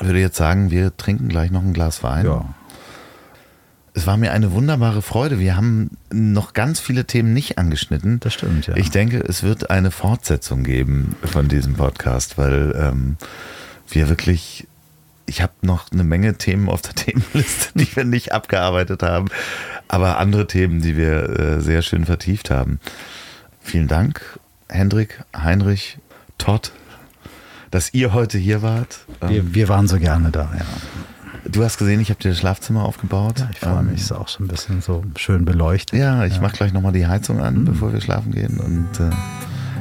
Ich 0.00 0.04
würde 0.04 0.18
jetzt 0.18 0.36
sagen, 0.36 0.72
wir 0.72 0.96
trinken 0.96 1.28
gleich 1.28 1.52
noch 1.52 1.62
ein 1.62 1.74
Glas 1.74 2.02
Wein. 2.02 2.26
Ja. 2.26 2.44
Es 3.96 4.06
war 4.06 4.18
mir 4.18 4.32
eine 4.32 4.52
wunderbare 4.52 5.00
Freude. 5.00 5.38
Wir 5.38 5.56
haben 5.56 5.96
noch 6.12 6.52
ganz 6.52 6.80
viele 6.80 7.06
Themen 7.06 7.32
nicht 7.32 7.56
angeschnitten. 7.56 8.20
Das 8.20 8.34
stimmt, 8.34 8.66
ja. 8.66 8.76
Ich 8.76 8.90
denke, 8.90 9.20
es 9.20 9.42
wird 9.42 9.70
eine 9.70 9.90
Fortsetzung 9.90 10.64
geben 10.64 11.16
von 11.24 11.48
diesem 11.48 11.76
Podcast, 11.76 12.36
weil 12.36 12.74
ähm, 12.78 13.16
wir 13.88 14.10
wirklich, 14.10 14.68
ich 15.24 15.40
habe 15.40 15.54
noch 15.62 15.90
eine 15.90 16.04
Menge 16.04 16.34
Themen 16.36 16.68
auf 16.68 16.82
der 16.82 16.94
Themenliste, 16.94 17.70
die 17.74 17.96
wir 17.96 18.04
nicht 18.04 18.32
abgearbeitet 18.32 19.02
haben, 19.02 19.28
aber 19.88 20.18
andere 20.18 20.46
Themen, 20.46 20.82
die 20.82 20.98
wir 20.98 21.30
äh, 21.30 21.60
sehr 21.62 21.80
schön 21.80 22.04
vertieft 22.04 22.50
haben. 22.50 22.80
Vielen 23.62 23.88
Dank, 23.88 24.38
Hendrik, 24.68 25.24
Heinrich, 25.34 25.96
Todd, 26.36 26.70
dass 27.70 27.94
ihr 27.94 28.12
heute 28.12 28.36
hier 28.36 28.60
wart. 28.60 29.06
Wir, 29.26 29.54
wir 29.54 29.70
waren 29.70 29.88
so 29.88 29.98
gerne 29.98 30.30
da, 30.30 30.50
ja. 30.54 30.66
Du 31.50 31.62
hast 31.64 31.78
gesehen, 31.78 32.00
ich 32.00 32.10
habe 32.10 32.20
dir 32.20 32.30
das 32.30 32.38
Schlafzimmer 32.38 32.84
aufgebaut. 32.84 33.38
Ja, 33.38 33.48
ich 33.52 33.60
freue 33.60 33.82
mich, 33.82 33.92
ähm, 33.92 33.96
ist 33.96 34.12
auch 34.12 34.28
so 34.28 34.42
ein 34.42 34.48
bisschen 34.48 34.80
so 34.80 35.04
schön 35.16 35.44
beleuchtet. 35.44 35.98
Ja, 35.98 36.24
ich 36.24 36.36
ja. 36.36 36.40
mache 36.40 36.56
gleich 36.56 36.72
nochmal 36.72 36.92
die 36.92 37.06
Heizung 37.06 37.40
an, 37.40 37.60
mhm. 37.60 37.64
bevor 37.66 37.92
wir 37.92 38.00
schlafen 38.00 38.32
gehen. 38.32 38.58
Und 38.58 38.88
äh, 39.00 39.10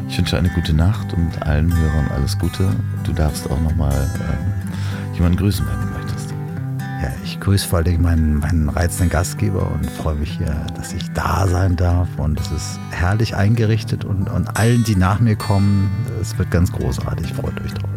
ich 0.08 0.18
wünsche 0.18 0.38
eine 0.38 0.50
gute 0.50 0.74
Nacht 0.74 1.14
und 1.14 1.42
allen 1.42 1.76
Hörern 1.76 2.08
alles 2.14 2.38
Gute. 2.38 2.70
Du 3.04 3.14
darfst 3.14 3.50
auch 3.50 3.60
nochmal 3.62 3.94
äh, 3.94 5.16
jemanden 5.16 5.38
grüßen, 5.38 5.66
wenn 5.66 5.88
du 5.88 6.00
möchtest. 6.00 6.32
Ja, 7.02 7.12
ich 7.24 7.40
grüße 7.40 7.68
vor 7.68 7.80
allem 7.80 8.02
meinen, 8.02 8.40
meinen 8.40 8.70
reizenden 8.70 9.10
Gastgeber 9.10 9.72
und 9.72 9.90
freue 9.90 10.16
mich 10.16 10.38
hier, 10.38 10.56
dass 10.76 10.94
ich 10.94 11.12
da 11.14 11.48
sein 11.48 11.76
darf. 11.76 12.08
Und 12.18 12.40
es 12.40 12.52
ist 12.52 12.80
herrlich 12.92 13.36
eingerichtet 13.36 14.06
und, 14.06 14.30
und 14.30 14.56
allen, 14.58 14.84
die 14.84 14.96
nach 14.96 15.20
mir 15.20 15.36
kommen, 15.36 15.90
es 16.22 16.38
wird 16.38 16.52
ganz 16.52 16.72
großartig. 16.72 17.34
Freut 17.34 17.60
euch 17.62 17.74
drauf. 17.74 17.90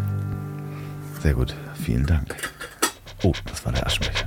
Sehr 1.23 1.35
gut, 1.35 1.55
vielen 1.75 2.07
Dank. 2.07 2.35
Oh, 3.23 3.33
das 3.47 3.64
war 3.64 3.73
der 3.73 3.87
Aschenbecher. 3.87 4.27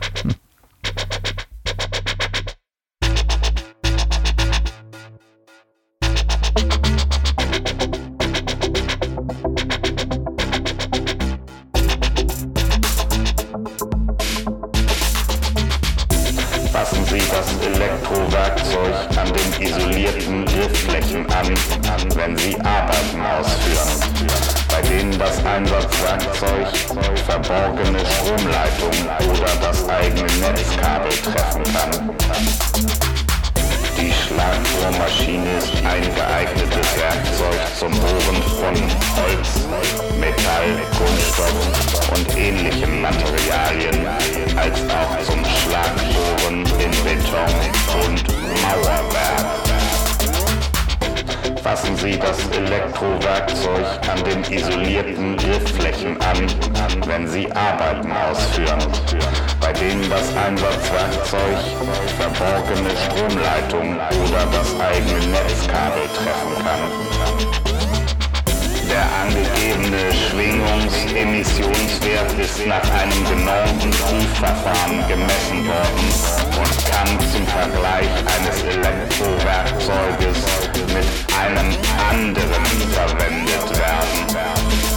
Stromleitung 63.32 63.96
oder 63.96 64.44
das 64.52 64.76
eigene 64.80 65.26
Netzkabel 65.28 66.08
treffen 66.14 66.56
kann. 66.64 66.82
Der 68.90 69.06
angegebene 69.24 70.12
Schwingungsemissionswert 70.12 72.34
ist 72.38 72.66
nach 72.68 72.84
einem 72.92 73.24
genormten 73.24 73.92
Prüfverfahren 73.92 75.08
gemessen 75.08 75.66
worden 75.66 76.12
und 76.60 76.86
kann 76.92 77.18
zum 77.32 77.48
Vergleich 77.48 78.12
eines 78.36 78.64
Elektrowerkzeuges 78.64 80.40
mit 80.88 81.08
einem 81.40 81.70
anderen 82.10 82.66
verwendet 82.92 83.78
werden. 83.78 84.91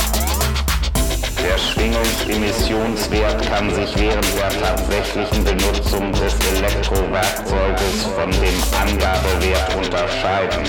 Schwingungsemissionswert 1.85 3.47
kann 3.47 3.69
sich 3.75 3.95
während 3.99 4.25
der 4.39 4.49
tatsächlichen 4.49 5.45
Benutzung 5.45 6.13
des 6.13 6.35
Elektrowerkzeuges 6.57 8.05
von 8.17 8.31
dem 8.31 8.63
Angabewert 8.81 9.77
unterscheiden, 9.77 10.63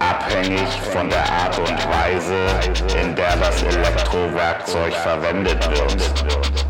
abhängig 0.00 0.68
von 0.92 1.08
der 1.08 1.30
Art 1.30 1.56
und 1.60 1.78
Weise, 1.88 2.34
in 3.00 3.14
der 3.14 3.36
das 3.36 3.62
Elektrowerkzeug 3.62 4.94
verwendet 4.94 5.70
wird. 5.70 6.65